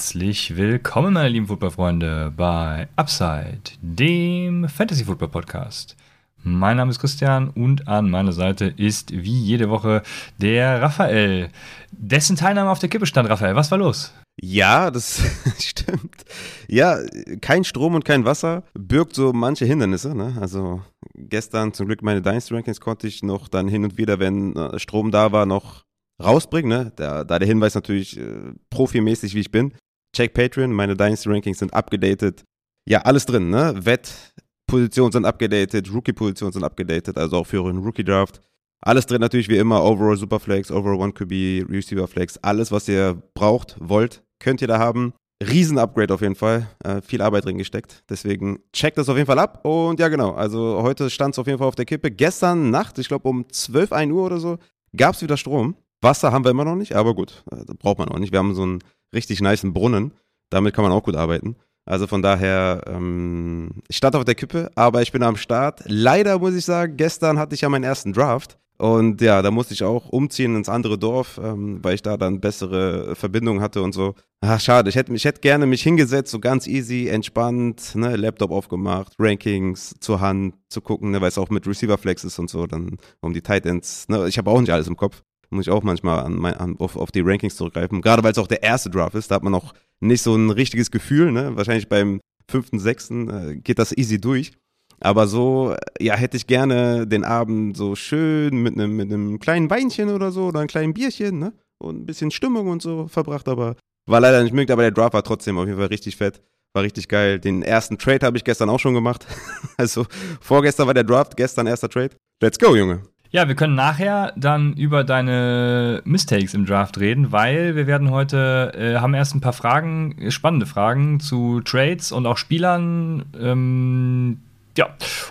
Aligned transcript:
Herzlich 0.00 0.56
willkommen, 0.56 1.12
meine 1.12 1.28
lieben 1.28 1.46
Footballfreunde, 1.46 2.32
bei 2.34 2.88
Upside, 2.96 3.60
dem 3.82 4.66
Fantasy 4.66 5.04
Football 5.04 5.28
Podcast. 5.28 5.94
Mein 6.42 6.78
Name 6.78 6.90
ist 6.90 7.00
Christian 7.00 7.50
und 7.50 7.86
an 7.86 8.08
meiner 8.08 8.32
Seite 8.32 8.64
ist 8.64 9.12
wie 9.12 9.38
jede 9.38 9.68
Woche 9.68 10.02
der 10.38 10.80
Raphael, 10.80 11.50
dessen 11.90 12.36
Teilnahme 12.36 12.70
auf 12.70 12.78
der 12.78 12.88
Kippe 12.88 13.04
stand. 13.04 13.28
Raphael, 13.28 13.56
was 13.56 13.70
war 13.70 13.76
los? 13.76 14.14
Ja, 14.40 14.90
das 14.90 15.20
stimmt. 15.58 16.24
Ja, 16.66 16.96
kein 17.42 17.64
Strom 17.64 17.94
und 17.94 18.06
kein 18.06 18.24
Wasser 18.24 18.62
birgt 18.72 19.14
so 19.14 19.34
manche 19.34 19.66
Hindernisse. 19.66 20.14
Ne? 20.14 20.34
Also 20.40 20.80
gestern 21.14 21.74
zum 21.74 21.88
Glück 21.88 22.00
meine 22.00 22.22
Dynasty 22.22 22.54
Rankings 22.54 22.80
konnte 22.80 23.06
ich 23.06 23.22
noch 23.22 23.48
dann 23.48 23.68
hin 23.68 23.84
und 23.84 23.98
wieder, 23.98 24.18
wenn 24.18 24.56
äh, 24.56 24.78
Strom 24.78 25.10
da 25.10 25.30
war, 25.30 25.44
noch 25.44 25.84
rausbringen. 26.22 26.70
Ne? 26.70 26.92
Da, 26.96 27.22
da 27.22 27.38
der 27.38 27.46
Hinweis 27.46 27.74
natürlich 27.74 28.18
äh, 28.18 28.54
profimäßig, 28.70 29.34
wie 29.34 29.40
ich 29.40 29.50
bin. 29.50 29.74
Check 30.14 30.34
Patreon, 30.34 30.72
meine 30.72 30.96
Dynasty 30.96 31.28
Rankings 31.28 31.58
sind 31.58 31.72
abgedatet. 31.72 32.44
Ja, 32.88 33.02
alles 33.02 33.26
drin, 33.26 33.50
ne? 33.50 33.74
Wettpositionen 33.76 35.12
sind 35.12 35.24
abgedatet, 35.24 35.92
Rookie-Positionen 35.92 36.52
sind 36.52 36.64
abgedatet, 36.64 37.16
also 37.16 37.38
auch 37.38 37.46
für 37.46 37.64
einen 37.64 37.78
Rookie-Draft. 37.78 38.40
Alles 38.82 39.06
drin 39.06 39.20
natürlich 39.20 39.48
wie 39.48 39.58
immer, 39.58 39.84
Overall 39.84 40.16
Superflex, 40.16 40.70
Overall 40.70 41.00
One 41.00 41.12
QB, 41.12 41.70
Receiver 41.70 42.08
Flex, 42.08 42.38
alles, 42.38 42.72
was 42.72 42.88
ihr 42.88 43.22
braucht, 43.34 43.76
wollt, 43.78 44.22
könnt 44.38 44.62
ihr 44.62 44.68
da 44.68 44.78
haben. 44.78 45.12
Riesen-Upgrade 45.42 46.12
auf 46.12 46.20
jeden 46.20 46.34
Fall. 46.34 46.68
Äh, 46.84 47.00
viel 47.00 47.22
Arbeit 47.22 47.46
drin 47.46 47.56
gesteckt. 47.56 48.02
Deswegen 48.10 48.60
checkt 48.72 48.98
das 48.98 49.08
auf 49.08 49.16
jeden 49.16 49.26
Fall 49.26 49.38
ab. 49.38 49.64
Und 49.64 49.98
ja, 49.98 50.08
genau. 50.08 50.32
Also 50.32 50.82
heute 50.82 51.08
stand 51.08 51.34
es 51.34 51.38
auf 51.38 51.46
jeden 51.46 51.58
Fall 51.58 51.68
auf 51.68 51.76
der 51.76 51.86
Kippe. 51.86 52.10
Gestern 52.10 52.70
Nacht, 52.70 52.98
ich 52.98 53.08
glaube 53.08 53.26
um 53.26 53.48
12, 53.48 53.92
1 53.92 54.12
Uhr 54.12 54.24
oder 54.24 54.38
so, 54.38 54.58
gab 54.94 55.14
es 55.14 55.22
wieder 55.22 55.38
Strom. 55.38 55.76
Wasser 56.02 56.32
haben 56.32 56.44
wir 56.44 56.50
immer 56.50 56.64
noch 56.64 56.76
nicht, 56.76 56.94
aber 56.94 57.14
gut, 57.14 57.42
äh, 57.52 57.64
braucht 57.78 57.98
man 57.98 58.08
auch 58.08 58.18
nicht. 58.18 58.32
Wir 58.32 58.38
haben 58.38 58.54
so 58.54 58.62
einen 58.62 58.80
richtig 59.14 59.40
niceen 59.40 59.72
Brunnen. 59.72 60.12
Damit 60.50 60.74
kann 60.74 60.84
man 60.84 60.92
auch 60.92 61.04
gut 61.04 61.16
arbeiten. 61.16 61.56
Also 61.86 62.06
von 62.06 62.22
daher, 62.22 62.82
ähm, 62.86 63.70
ich 63.88 63.96
stand 63.96 64.14
auf 64.14 64.24
der 64.24 64.34
Kippe, 64.34 64.70
aber 64.74 65.02
ich 65.02 65.12
bin 65.12 65.22
am 65.22 65.36
Start. 65.36 65.82
Leider 65.86 66.38
muss 66.38 66.54
ich 66.54 66.64
sagen, 66.64 66.96
gestern 66.96 67.38
hatte 67.38 67.54
ich 67.54 67.62
ja 67.62 67.68
meinen 67.68 67.84
ersten 67.84 68.12
Draft. 68.12 68.58
Und 68.80 69.20
ja, 69.20 69.42
da 69.42 69.50
musste 69.50 69.74
ich 69.74 69.84
auch 69.84 70.08
umziehen 70.08 70.56
ins 70.56 70.70
andere 70.70 70.96
Dorf, 70.96 71.38
ähm, 71.42 71.80
weil 71.82 71.96
ich 71.96 72.02
da 72.02 72.16
dann 72.16 72.40
bessere 72.40 73.14
Verbindungen 73.14 73.60
hatte 73.60 73.82
und 73.82 73.92
so. 73.92 74.14
Ach, 74.40 74.58
schade. 74.58 74.88
Ich 74.88 74.96
hätte, 74.96 75.12
ich 75.12 75.24
hätte 75.26 75.42
gerne 75.42 75.66
mich 75.66 75.82
hingesetzt, 75.82 76.30
so 76.30 76.38
ganz 76.38 76.66
easy, 76.66 77.08
entspannt, 77.08 77.94
ne, 77.94 78.16
Laptop 78.16 78.50
aufgemacht, 78.50 79.12
Rankings 79.18 79.94
zur 80.00 80.20
Hand 80.20 80.54
zu 80.70 80.80
gucken, 80.80 81.10
ne, 81.10 81.20
weil 81.20 81.28
es 81.28 81.36
auch 81.36 81.50
mit 81.50 81.66
Receiver 81.66 81.98
Flex 81.98 82.24
ist 82.24 82.38
und 82.38 82.48
so, 82.48 82.66
dann 82.66 82.96
um 83.20 83.34
die 83.34 83.42
Tight 83.42 83.66
Ends. 83.66 84.08
Ne, 84.08 84.26
ich 84.28 84.38
habe 84.38 84.50
auch 84.50 84.60
nicht 84.60 84.72
alles 84.72 84.88
im 84.88 84.96
Kopf. 84.96 85.22
Muss 85.50 85.66
ich 85.66 85.72
auch 85.72 85.82
manchmal 85.82 86.20
an, 86.20 86.44
an, 86.44 86.76
auf, 86.78 86.96
auf 86.96 87.10
die 87.10 87.20
Rankings 87.20 87.56
zurückgreifen. 87.56 88.02
Gerade 88.02 88.22
weil 88.22 88.32
es 88.32 88.38
auch 88.38 88.46
der 88.46 88.62
erste 88.62 88.88
Draft 88.88 89.14
ist, 89.14 89.30
da 89.30 89.36
hat 89.36 89.42
man 89.42 89.52
noch 89.52 89.74
nicht 90.00 90.22
so 90.22 90.34
ein 90.34 90.50
richtiges 90.50 90.90
Gefühl. 90.90 91.32
Ne? 91.32 91.56
Wahrscheinlich 91.56 91.88
beim 91.88 92.20
fünften, 92.48 92.78
sechsten 92.78 93.28
äh, 93.28 93.56
geht 93.56 93.78
das 93.78 93.96
easy 93.96 94.20
durch. 94.20 94.52
Aber 95.00 95.26
so, 95.26 95.74
ja, 95.98 96.14
hätte 96.14 96.36
ich 96.36 96.46
gerne 96.46 97.06
den 97.06 97.24
Abend 97.24 97.76
so 97.76 97.96
schön 97.96 98.62
mit 98.62 98.74
einem 98.74 98.96
mit 98.96 99.40
kleinen 99.40 99.70
Weinchen 99.70 100.10
oder 100.10 100.30
so 100.30 100.46
oder 100.46 100.60
einem 100.60 100.68
kleinen 100.68 100.92
Bierchen, 100.92 101.38
ne? 101.38 101.52
Und 101.78 102.02
ein 102.02 102.06
bisschen 102.06 102.30
Stimmung 102.30 102.68
und 102.68 102.82
so 102.82 103.08
verbracht, 103.08 103.48
aber 103.48 103.76
war 104.06 104.20
leider 104.20 104.42
nicht 104.42 104.52
möglich, 104.52 104.72
aber 104.72 104.82
der 104.82 104.90
Draft 104.90 105.14
war 105.14 105.22
trotzdem 105.22 105.56
auf 105.56 105.66
jeden 105.66 105.78
Fall 105.78 105.86
richtig 105.86 106.16
fett. 106.16 106.42
War 106.72 106.82
richtig 106.82 107.08
geil. 107.08 107.38
Den 107.38 107.62
ersten 107.62 107.98
Trade 107.98 108.26
habe 108.26 108.36
ich 108.36 108.44
gestern 108.44 108.68
auch 108.68 108.78
schon 108.78 108.94
gemacht. 108.94 109.26
also 109.76 110.04
vorgestern 110.40 110.86
war 110.86 110.94
der 110.94 111.04
Draft, 111.04 111.36
gestern 111.36 111.66
erster 111.66 111.88
Trade. 111.88 112.10
Let's 112.40 112.58
go, 112.58 112.76
Junge. 112.76 113.02
Ja, 113.32 113.46
wir 113.46 113.54
können 113.54 113.76
nachher 113.76 114.32
dann 114.36 114.72
über 114.72 115.04
deine 115.04 116.02
Mistakes 116.04 116.52
im 116.52 116.66
Draft 116.66 116.98
reden, 116.98 117.30
weil 117.30 117.76
wir 117.76 117.86
werden 117.86 118.10
heute, 118.10 118.72
äh, 118.76 118.98
haben 118.98 119.14
erst 119.14 119.36
ein 119.36 119.40
paar 119.40 119.52
Fragen, 119.52 120.32
spannende 120.32 120.66
Fragen 120.66 121.20
zu 121.20 121.60
Trades 121.60 122.10
und 122.10 122.26
auch 122.26 122.36
Spielern, 122.36 123.24
ähm, 123.40 124.40
ja, 124.76 124.88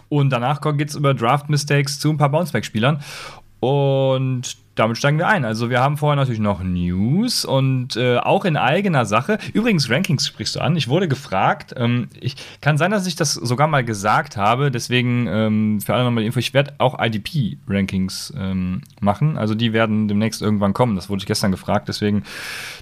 und 0.07 0.29
danach 0.29 0.61
geht 0.77 0.89
es 0.89 0.95
über 0.95 1.13
Draft 1.13 1.49
Mistakes 1.49 1.99
zu 1.99 2.09
ein 2.11 2.17
paar 2.17 2.29
Bounceback-Spielern. 2.29 3.01
Und 3.59 4.57
damit 4.79 4.97
steigen 4.97 5.17
wir 5.17 5.27
ein. 5.27 5.43
Also 5.43 5.69
wir 5.69 5.81
haben 5.81 5.97
vorher 5.97 6.15
natürlich 6.15 6.39
noch 6.39 6.63
News 6.63 7.43
und 7.43 7.97
äh, 7.97 8.17
auch 8.17 8.45
in 8.45 8.55
eigener 8.55 9.05
Sache. 9.05 9.37
Übrigens, 9.53 9.89
Rankings 9.89 10.25
sprichst 10.25 10.55
du 10.55 10.61
an. 10.61 10.75
Ich 10.77 10.87
wurde 10.87 11.07
gefragt. 11.07 11.73
Ähm, 11.75 12.07
ich 12.19 12.35
kann 12.61 12.77
sein, 12.77 12.91
dass 12.91 13.05
ich 13.05 13.15
das 13.15 13.33
sogar 13.33 13.67
mal 13.67 13.83
gesagt 13.83 14.37
habe. 14.37 14.71
Deswegen 14.71 15.27
ähm, 15.27 15.81
für 15.81 15.93
alle 15.93 16.05
nochmal 16.05 16.23
Info. 16.23 16.39
Ich 16.39 16.53
werde 16.53 16.73
auch 16.77 16.97
IDP-Rankings 16.99 18.33
ähm, 18.37 18.81
machen. 19.01 19.37
Also 19.37 19.53
die 19.53 19.73
werden 19.73 20.07
demnächst 20.07 20.41
irgendwann 20.41 20.73
kommen. 20.73 20.95
Das 20.95 21.09
wurde 21.09 21.19
ich 21.19 21.27
gestern 21.27 21.51
gefragt. 21.51 21.89
Deswegen 21.89 22.23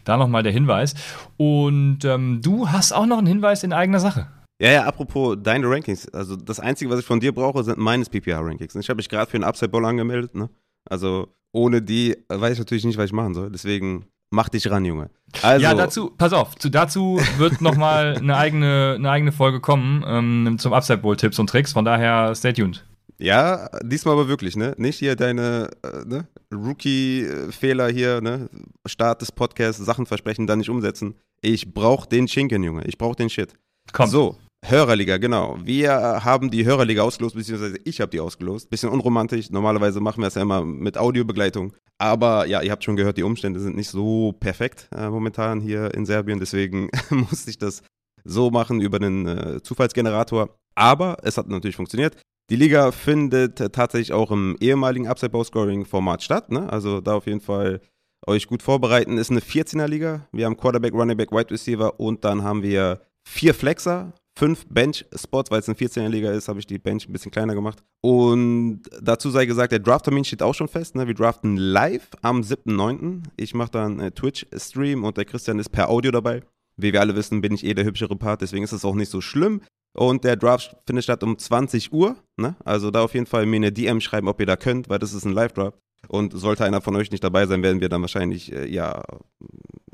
da 0.03 0.17
nochmal 0.17 0.43
der 0.43 0.51
Hinweis. 0.51 0.93
Und 1.37 2.05
ähm, 2.05 2.41
du 2.43 2.69
hast 2.69 2.93
auch 2.93 3.07
noch 3.07 3.17
einen 3.17 3.27
Hinweis 3.27 3.63
in 3.63 3.73
eigener 3.73 3.99
Sache. 3.99 4.27
Ja, 4.59 4.71
ja, 4.71 4.85
apropos 4.85 5.37
deine 5.41 5.67
Rankings. 5.69 6.07
Also 6.09 6.35
das 6.35 6.59
Einzige, 6.59 6.89
was 6.91 6.99
ich 6.99 7.05
von 7.05 7.19
dir 7.19 7.31
brauche, 7.31 7.63
sind 7.63 7.77
meines 7.77 8.09
PPR-Rankings. 8.09 8.75
Ich 8.75 8.89
habe 8.89 8.97
mich 8.97 9.09
gerade 9.09 9.29
für 9.29 9.37
einen 9.37 9.43
Upside 9.43 9.69
Bowl 9.69 9.85
angemeldet, 9.85 10.35
ne? 10.35 10.49
Also 10.89 11.27
ohne 11.51 11.81
die 11.81 12.15
weiß 12.29 12.53
ich 12.53 12.59
natürlich 12.59 12.85
nicht, 12.85 12.97
was 12.97 13.05
ich 13.05 13.13
machen 13.13 13.33
soll. 13.33 13.49
Deswegen 13.51 14.05
mach 14.29 14.49
dich 14.49 14.69
ran, 14.69 14.85
Junge. 14.85 15.09
Also, 15.41 15.63
ja, 15.63 15.73
dazu, 15.73 16.11
pass 16.17 16.33
auf, 16.33 16.55
zu, 16.55 16.69
dazu 16.69 17.19
wird 17.37 17.61
nochmal 17.61 18.17
eine 18.21 18.37
eigene, 18.37 18.95
eine 18.97 19.09
eigene 19.09 19.31
Folge 19.31 19.59
kommen 19.59 20.03
ähm, 20.07 20.57
zum 20.59 20.73
Upside 20.73 20.99
Bowl 20.99 21.17
Tipps 21.17 21.39
und 21.39 21.49
Tricks. 21.49 21.73
Von 21.73 21.85
daher, 21.85 22.33
stay 22.35 22.53
tuned. 22.53 22.85
Ja, 23.19 23.69
diesmal 23.83 24.13
aber 24.13 24.27
wirklich, 24.27 24.55
ne? 24.55 24.75
Nicht 24.77 24.99
hier 24.99 25.15
deine 25.15 25.71
äh, 25.83 26.05
ne? 26.05 26.27
Rookie-Fehler 26.53 27.89
hier, 27.89 28.21
ne? 28.21 28.49
Start 28.85 29.21
des 29.21 29.31
Podcasts, 29.31 29.83
Sachen 29.83 30.05
versprechen, 30.05 30.45
dann 30.45 30.59
nicht 30.59 30.69
umsetzen. 30.69 31.15
Ich 31.41 31.73
brauch 31.73 32.05
den 32.05 32.27
Schinken, 32.27 32.63
Junge. 32.63 32.83
Ich 32.85 32.97
brauch 32.97 33.15
den 33.15 33.29
Shit. 33.29 33.53
Komm. 33.91 34.09
So, 34.09 34.37
Hörerliga, 34.69 35.15
genau. 35.17 35.57
Wir 35.63 35.93
haben 36.25 36.51
die 36.51 36.65
Hörerliga 36.65 37.01
ausgelost, 37.01 37.35
beziehungsweise 37.35 37.77
ich 37.85 38.01
habe 38.01 38.11
die 38.11 38.19
ausgelost. 38.19 38.69
Bisschen 38.69 38.89
unromantisch. 38.89 39.49
Normalerweise 39.49 40.01
machen 40.01 40.21
wir 40.21 40.27
es 40.27 40.35
ja 40.35 40.41
immer 40.41 40.65
mit 40.65 40.97
Audiobegleitung. 40.97 41.73
Aber 41.97 42.45
ja, 42.47 42.61
ihr 42.61 42.71
habt 42.71 42.83
schon 42.83 42.97
gehört, 42.97 43.17
die 43.17 43.23
Umstände 43.23 43.61
sind 43.61 43.77
nicht 43.77 43.89
so 43.89 44.33
perfekt 44.33 44.89
äh, 44.93 45.09
momentan 45.09 45.61
hier 45.61 45.93
in 45.93 46.05
Serbien. 46.05 46.39
Deswegen 46.39 46.89
musste 47.09 47.49
ich 47.49 47.57
das 47.57 47.81
so 48.25 48.51
machen 48.51 48.81
über 48.81 48.99
den 48.99 49.25
äh, 49.25 49.61
Zufallsgenerator. 49.63 50.49
Aber 50.75 51.17
es 51.23 51.37
hat 51.37 51.47
natürlich 51.47 51.77
funktioniert. 51.77 52.17
Die 52.49 52.57
Liga 52.57 52.91
findet 52.91 53.61
äh, 53.61 53.69
tatsächlich 53.69 54.11
auch 54.11 54.31
im 54.31 54.57
ehemaligen 54.59 55.07
Upside-Bow-Scoring-Format 55.07 56.23
statt. 56.23 56.51
Ne? 56.51 56.69
Also 56.69 56.99
da 56.99 57.15
auf 57.15 57.25
jeden 57.25 57.41
Fall 57.41 57.79
euch 58.27 58.47
gut 58.47 58.61
vorbereiten. 58.61 59.17
Ist 59.17 59.31
eine 59.31 59.39
14er-Liga. 59.39 60.27
Wir 60.33 60.45
haben 60.45 60.57
Quarterback, 60.57 60.93
Running 60.93 61.15
Back, 61.15 61.31
Wide 61.31 61.51
Receiver 61.51 61.97
und 62.01 62.25
dann 62.25 62.43
haben 62.43 62.63
wir 62.63 62.99
vier 63.27 63.53
Flexer, 63.53 64.13
fünf 64.37 64.65
Bench-Spots, 64.69 65.51
weil 65.51 65.59
es 65.59 65.67
eine 65.67 65.77
14er-Liga 65.77 66.31
ist, 66.31 66.47
habe 66.47 66.59
ich 66.59 66.67
die 66.67 66.77
Bench 66.77 67.07
ein 67.07 67.11
bisschen 67.11 67.31
kleiner 67.31 67.55
gemacht. 67.55 67.83
Und 68.01 68.83
dazu 69.01 69.29
sei 69.31 69.45
gesagt, 69.45 69.71
der 69.71 69.79
Draft-Termin 69.79 70.23
steht 70.23 70.43
auch 70.43 70.53
schon 70.53 70.67
fest. 70.67 70.95
Ne? 70.95 71.07
Wir 71.07 71.15
draften 71.15 71.57
live 71.57 72.09
am 72.21 72.41
7.9. 72.41 73.23
Ich 73.35 73.53
mache 73.55 73.71
dann 73.71 73.99
äh, 73.99 74.11
Twitch-Stream 74.11 75.03
und 75.03 75.17
der 75.17 75.25
Christian 75.25 75.59
ist 75.59 75.69
per 75.69 75.89
Audio 75.89 76.11
dabei. 76.11 76.43
Wie 76.77 76.93
wir 76.93 77.01
alle 77.01 77.15
wissen, 77.15 77.41
bin 77.41 77.53
ich 77.53 77.65
eh 77.65 77.73
der 77.73 77.85
hübschere 77.85 78.15
Part, 78.15 78.41
deswegen 78.41 78.63
ist 78.63 78.71
es 78.71 78.85
auch 78.85 78.93
nicht 78.93 79.09
so 79.09 79.19
schlimm. 79.19 79.61
Und 79.95 80.23
der 80.23 80.35
Draft 80.35 80.75
findet 80.85 81.05
statt 81.05 81.23
um 81.23 81.39
20 81.39 81.91
Uhr. 81.91 82.15
Ne? 82.37 82.55
Also 82.63 82.91
da 82.91 83.01
auf 83.01 83.15
jeden 83.15 83.25
Fall 83.25 83.47
mir 83.47 83.55
eine 83.55 83.71
DM 83.71 83.99
schreiben, 83.99 84.27
ob 84.27 84.39
ihr 84.39 84.45
da 84.45 84.55
könnt, 84.55 84.89
weil 84.89 84.99
das 84.99 85.13
ist 85.13 85.25
ein 85.25 85.31
Live-Draft. 85.31 85.79
Und 86.07 86.33
sollte 86.33 86.63
einer 86.63 86.81
von 86.81 86.95
euch 86.95 87.09
nicht 87.09 87.23
dabei 87.23 87.47
sein, 87.47 87.63
werden 87.63 87.81
wir 87.81 87.89
dann 87.89 88.01
wahrscheinlich 88.01 88.53
äh, 88.53 88.69
ja 88.71 89.03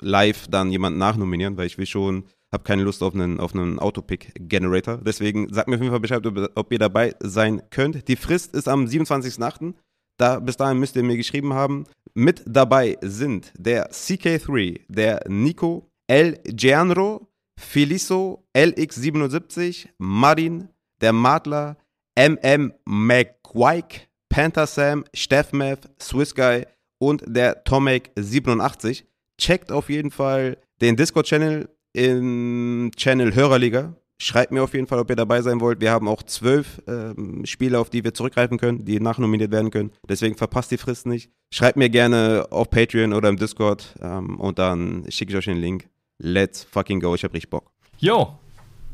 live 0.02 0.48
dann 0.50 0.70
jemanden 0.70 1.00
nachnominieren, 1.00 1.56
weil 1.56 1.68
ich 1.68 1.78
will 1.78 1.86
schon 1.86 2.26
habe 2.54 2.64
keine 2.64 2.84
Lust 2.84 3.02
auf 3.02 3.16
einen, 3.16 3.40
auf 3.40 3.54
einen 3.54 3.80
Autopick-Generator. 3.80 5.00
Deswegen 5.00 5.52
sagt 5.52 5.68
mir 5.68 5.76
auf 5.76 5.82
jeden 5.82 5.92
Fall 5.92 6.00
Bescheid, 6.00 6.26
ob, 6.56 6.72
ihr 6.72 6.80
dabei 6.80 7.16
sein 7.20 7.64
könnt. 7.72 8.08
Die 8.08 8.16
Frist 8.16 8.56
ist 8.56 8.70
am 8.70 8.86
27.08. 8.86 9.74
Da, 10.18 10.40
bis 10.40 10.58
dahin 10.58 10.80
müsst 10.80 10.96
ihr 10.96 11.04
mir 11.04 11.18
geschrieben 11.18 11.54
haben. 11.54 11.86
Mit 12.14 12.44
dabei 12.46 12.98
sind 13.02 13.52
der 13.58 13.92
CK3, 13.92 14.82
der 14.88 15.26
Nico, 15.28 15.90
El 16.08 16.40
Gianro, 16.46 17.28
Feliso, 17.60 18.46
LX77, 18.56 19.90
Marin, 19.98 20.70
der 21.02 21.14
Madler, 21.14 21.78
MM 22.16 22.74
McQuike, 22.86 24.02
Panther 24.30 24.68
Sam, 24.68 25.06
Steffmev, 25.16 25.80
Swiss 26.00 26.36
Guy 26.36 26.68
und 27.00 27.24
der 27.26 27.66
Tomek87. 27.66 29.06
Checkt 29.42 29.72
auf 29.72 29.90
jeden 29.90 30.12
Fall 30.12 30.58
den 30.82 30.96
Discord-Channel 30.96 31.68
im 31.94 32.92
Channel 32.96 33.34
Hörerliga. 33.34 33.96
Schreibt 34.20 34.52
mir 34.52 34.64
auf 34.64 34.74
jeden 34.74 34.88
Fall, 34.88 35.00
ob 35.00 35.10
ihr 35.10 35.16
dabei 35.16 35.42
sein 35.42 35.60
wollt. 35.60 35.82
Wir 35.82 35.92
haben 35.92 36.08
auch 36.08 36.24
zwölf 36.24 36.82
ähm, 36.88 37.46
Spiele, 37.46 37.80
auf 37.80 37.90
die 37.90 38.04
wir 38.04 38.14
zurückgreifen 38.14 38.58
können, 38.58 38.86
die 38.86 39.00
nachnominiert 39.00 39.52
werden 39.52 39.72
können. 39.72 39.92
Deswegen 40.08 40.36
verpasst 40.36 40.72
die 40.72 40.78
Frist 40.78 41.06
nicht. 41.06 41.32
Schreibt 41.52 41.78
mir 41.78 41.90
gerne 41.90 42.48
auf 42.50 42.70
Patreon 42.70 43.14
oder 43.14 43.30
im 43.30 43.38
Discord 43.38 43.96
ähm, 44.02 44.40
und 44.40 44.60
dann 44.60 45.06
schicke 45.10 45.32
ich 45.32 45.38
euch 45.38 45.46
den 45.46 45.58
Link. 45.58 45.90
Let's 46.20 46.64
fucking 46.64 47.00
go. 47.00 47.16
Ich 47.16 47.24
hab 47.24 47.34
richtig 47.34 47.50
Bock. 47.50 47.72
Jo, 47.98 48.38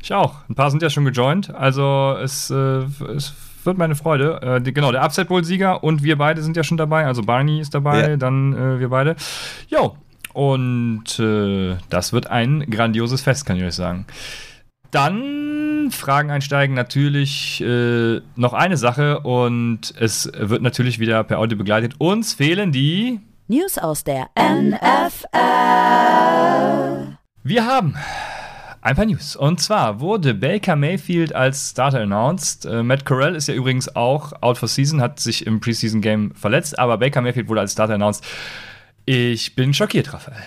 ich 0.02 0.12
auch. 0.12 0.48
Ein 0.48 0.54
paar 0.54 0.70
sind 0.70 0.82
ja 0.82 0.90
schon 0.90 1.04
gejoint. 1.04 1.54
Also 1.54 2.16
es, 2.20 2.50
äh, 2.50 2.84
es 3.14 3.34
wird 3.64 3.78
meine 3.78 3.94
Freude. 3.94 4.40
Äh, 4.42 4.60
die, 4.60 4.72
genau, 4.72 4.90
der 4.90 5.04
Upset 5.04 5.28
Bowl-Sieger 5.28 5.84
und 5.84 6.02
wir 6.02 6.16
beide 6.16 6.42
sind 6.42 6.56
ja 6.56 6.64
schon 6.64 6.76
dabei. 6.76 7.06
Also 7.06 7.22
Barney 7.22 7.60
ist 7.60 7.74
dabei, 7.74 8.10
ja. 8.10 8.16
dann 8.16 8.52
äh, 8.52 8.80
wir 8.80 8.88
beide. 8.88 9.16
Jo, 9.68 9.96
Und 10.32 11.18
äh, 11.18 11.76
das 11.88 12.12
wird 12.12 12.28
ein 12.28 12.68
grandioses 12.70 13.22
Fest, 13.22 13.46
kann 13.46 13.56
ich 13.56 13.64
euch 13.64 13.74
sagen. 13.74 14.06
Dann 14.90 15.90
Fragen 15.90 16.30
einsteigen 16.30 16.74
natürlich 16.74 17.60
äh, 17.60 18.20
noch 18.36 18.52
eine 18.52 18.76
Sache 18.76 19.20
und 19.20 19.94
es 19.98 20.30
wird 20.34 20.62
natürlich 20.62 20.98
wieder 20.98 21.22
per 21.24 21.38
Audio 21.38 21.56
begleitet. 21.56 21.94
Uns 21.98 22.34
fehlen 22.34 22.72
die 22.72 23.20
News 23.46 23.78
aus 23.78 24.04
der 24.04 24.28
NFL. 24.38 25.36
Wir 27.42 27.66
haben 27.66 27.96
ein 28.82 28.96
paar 28.96 29.04
News. 29.06 29.36
Und 29.36 29.60
zwar 29.60 30.00
wurde 30.00 30.34
Baker 30.34 30.76
Mayfield 30.76 31.34
als 31.34 31.70
Starter 31.70 32.00
announced. 32.00 32.64
Äh, 32.64 32.82
Matt 32.82 33.04
Corral 33.04 33.34
ist 33.34 33.48
ja 33.48 33.54
übrigens 33.54 33.94
auch 33.94 34.32
out 34.42 34.58
for 34.58 34.68
season, 34.68 35.00
hat 35.00 35.20
sich 35.20 35.46
im 35.46 35.60
Preseason 35.60 36.00
Game 36.00 36.34
verletzt, 36.34 36.78
aber 36.78 36.98
Baker 36.98 37.20
Mayfield 37.20 37.48
wurde 37.48 37.60
als 37.60 37.72
Starter 37.72 37.94
announced. 37.94 38.24
Ich 39.06 39.54
bin 39.54 39.74
schockiert, 39.74 40.12
Raphael. 40.12 40.42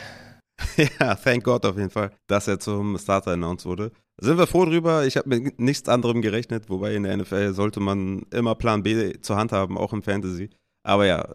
Ja, 1.00 1.15
thank 1.15 1.44
God 1.44 1.65
auf 1.65 1.77
jeden 1.77 1.89
Fall, 1.89 2.11
dass 2.27 2.47
er 2.47 2.59
zum 2.59 2.97
Starter 2.97 3.31
announced 3.31 3.65
wurde. 3.65 3.91
Sind 4.21 4.38
wir 4.38 4.47
froh 4.47 4.65
drüber. 4.65 5.05
Ich 5.05 5.17
habe 5.17 5.29
mit 5.29 5.59
nichts 5.59 5.89
anderem 5.89 6.21
gerechnet, 6.21 6.69
wobei 6.69 6.94
in 6.95 7.03
der 7.03 7.17
NFL 7.17 7.53
sollte 7.53 7.79
man 7.79 8.23
immer 8.31 8.55
Plan 8.55 8.83
B 8.83 9.19
zur 9.21 9.35
Hand 9.35 9.51
haben, 9.51 9.77
auch 9.77 9.94
im 9.94 10.03
Fantasy. 10.03 10.50
Aber 10.83 11.05
ja, 11.05 11.27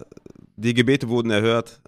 die 0.57 0.75
Gebete 0.75 1.09
wurden 1.09 1.31
erhört. 1.31 1.81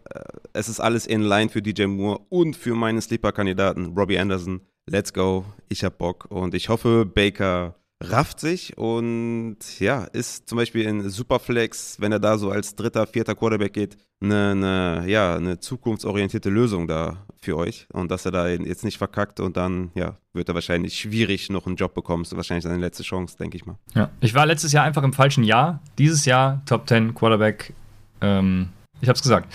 Es 0.53 0.69
ist 0.69 0.81
alles 0.81 1.07
in 1.07 1.23
line 1.23 1.49
für 1.49 1.63
DJ 1.63 1.87
Moore 1.87 2.21
und 2.29 2.57
für 2.57 2.75
meinen 2.75 3.01
Sleeper-Kandidaten 3.01 3.97
Robbie 3.97 4.19
Anderson. 4.19 4.61
Let's 4.89 5.13
go. 5.13 5.45
Ich 5.69 5.85
hab 5.85 5.99
Bock 5.99 6.27
und 6.31 6.55
ich 6.55 6.69
hoffe, 6.69 7.07
Baker 7.07 7.77
rafft 8.03 8.41
sich 8.41 8.77
und 8.79 9.59
ja, 9.79 10.05
ist 10.05 10.49
zum 10.49 10.57
Beispiel 10.57 10.85
in 10.87 11.09
Superflex, 11.09 12.01
wenn 12.01 12.13
er 12.13 12.19
da 12.19 12.39
so 12.39 12.51
als 12.51 12.75
dritter, 12.75 13.07
vierter 13.07 13.35
Quarterback 13.35 13.73
geht, 13.73 13.97
eine, 14.23 14.51
eine, 14.51 15.05
ja, 15.07 15.37
eine 15.37 15.61
zukunftsorientierte 15.61 16.51
Lösung 16.51 16.87
da 16.87 17.25
für 17.41 17.57
euch 17.57 17.87
und 17.93 18.11
dass 18.11 18.27
er 18.27 18.33
da 18.33 18.49
jetzt 18.49 18.85
nicht 18.85 18.99
verkackt 18.99 19.41
und 19.41 19.57
dann 19.57 19.91
ja, 19.95 20.17
wird 20.33 20.49
er 20.49 20.55
wahrscheinlich 20.55 20.99
schwierig 20.99 21.51
noch 21.51 21.67
einen 21.67 21.77
Job 21.77 21.95
bekommen. 21.95 22.23
Ist 22.23 22.37
wahrscheinlich 22.37 22.65
seine 22.65 22.79
letzte 22.79 23.03
Chance, 23.03 23.37
denke 23.39 23.57
ich 23.57 23.67
mal. 23.67 23.77
Ja, 23.95 24.11
ich 24.21 24.35
war 24.35 24.47
letztes 24.47 24.73
Jahr 24.73 24.85
einfach 24.85 25.03
im 25.03 25.13
falschen 25.13 25.45
Jahr. 25.45 25.81
Dieses 25.99 26.25
Jahr 26.25 26.63
Top 26.67 26.89
10 26.89 27.15
Quarterback. 27.15 27.73
Ähm, 28.21 28.69
ich 29.01 29.09
hab's 29.09 29.23
gesagt. 29.23 29.53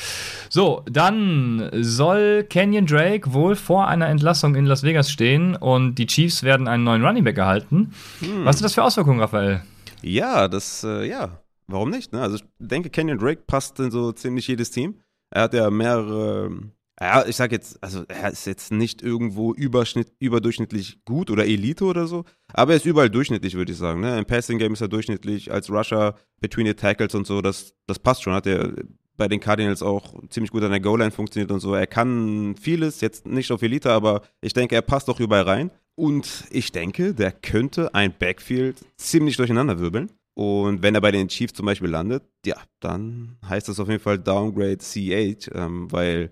So, 0.50 0.84
dann 0.90 1.70
soll 1.74 2.46
Kenyon 2.50 2.86
Drake 2.86 3.34
wohl 3.34 3.56
vor 3.56 3.88
einer 3.88 4.08
Entlassung 4.08 4.56
in 4.56 4.66
Las 4.66 4.84
Vegas 4.84 5.12
stehen 5.12 5.56
und 5.56 5.96
die 5.96 6.08
Chiefs 6.08 6.44
werden 6.44 6.68
einen 6.68 6.84
neuen 6.84 7.04
Running 7.06 7.24
Back 7.24 7.38
erhalten. 7.38 7.94
Hm. 8.20 8.46
Was 8.46 8.58
sind 8.58 8.66
das 8.66 8.74
für 8.74 8.84
Auswirkungen, 8.84 9.20
Raphael? 9.20 9.62
Ja, 10.02 10.48
das, 10.48 10.84
äh, 10.84 11.08
ja, 11.08 11.40
warum 11.68 11.90
nicht? 11.90 12.14
Ne? 12.14 12.22
Also 12.22 12.36
ich 12.36 12.44
denke, 12.60 12.90
Kenyon 12.90 13.18
Drake 13.18 13.44
passt 13.48 13.80
in 13.80 13.92
so 13.92 14.12
ziemlich 14.12 14.48
jedes 14.48 14.72
Team. 14.72 15.02
Er 15.32 15.44
hat 15.44 15.54
ja 15.54 15.70
mehrere, 15.70 16.52
ja, 17.00 17.26
ich 17.26 17.36
sag 17.36 17.52
jetzt, 17.52 17.84
also 17.84 18.04
er 18.08 18.32
ist 18.32 18.46
jetzt 18.46 18.72
nicht 18.72 19.02
irgendwo 19.02 19.54
überschnitt, 19.54 20.14
überdurchschnittlich 20.20 21.04
gut 21.04 21.30
oder 21.30 21.46
Elite 21.46 21.84
oder 21.84 22.08
so, 22.08 22.24
aber 22.54 22.74
er 22.74 22.78
ist 22.78 22.86
überall 22.86 23.10
durchschnittlich, 23.10 23.56
würde 23.56 23.72
ich 23.72 23.78
sagen. 23.78 24.02
Ne? 24.02 24.18
Im 24.18 24.26
Passing 24.26 24.60
Game 24.60 24.74
ist 24.74 24.82
er 24.82 24.88
durchschnittlich, 24.88 25.52
als 25.52 25.70
Rusher, 25.70 26.16
between 26.40 26.68
the 26.68 26.74
Tackles 26.74 27.16
und 27.16 27.26
so, 27.28 27.42
das, 27.42 27.74
das 27.88 28.00
passt 28.00 28.24
schon. 28.24 28.34
Hat 28.34 28.48
er 28.48 28.74
bei 29.18 29.28
den 29.28 29.40
Cardinals 29.40 29.82
auch 29.82 30.14
ziemlich 30.30 30.52
gut 30.52 30.64
an 30.64 30.72
der 30.72 30.80
Goal-Line 30.80 31.12
funktioniert 31.12 31.52
und 31.52 31.60
so. 31.60 31.74
Er 31.74 31.88
kann 31.88 32.56
vieles, 32.60 33.02
jetzt 33.02 33.26
nicht 33.26 33.52
auf 33.52 33.62
Elite, 33.62 33.92
aber 33.92 34.22
ich 34.42 34.54
denke, 34.54 34.76
er 34.76 34.82
passt 34.82 35.08
doch 35.08 35.20
überall 35.20 35.44
rein. 35.44 35.72
Und 35.96 36.44
ich 36.52 36.72
denke, 36.72 37.14
der 37.14 37.32
könnte 37.32 37.94
ein 37.94 38.14
Backfield 38.18 38.86
ziemlich 38.98 39.38
durcheinander 39.38 39.80
wirbeln. 39.80 40.12
Und 40.34 40.82
wenn 40.82 40.96
er 40.96 41.02
bei 41.02 41.12
den 41.12 41.30
Chiefs 41.30 41.54
zum 41.54 41.66
Beispiel 41.66 41.90
landet, 41.90 42.24
ja, 42.46 42.58
dann 42.82 43.38
heißt 43.48 43.70
das 43.70 43.80
auf 43.80 43.88
jeden 43.88 44.02
Fall 44.02 44.20
Downgrade 44.20 44.80
CH, 44.80 45.50
ähm, 45.54 45.90
weil 45.90 46.30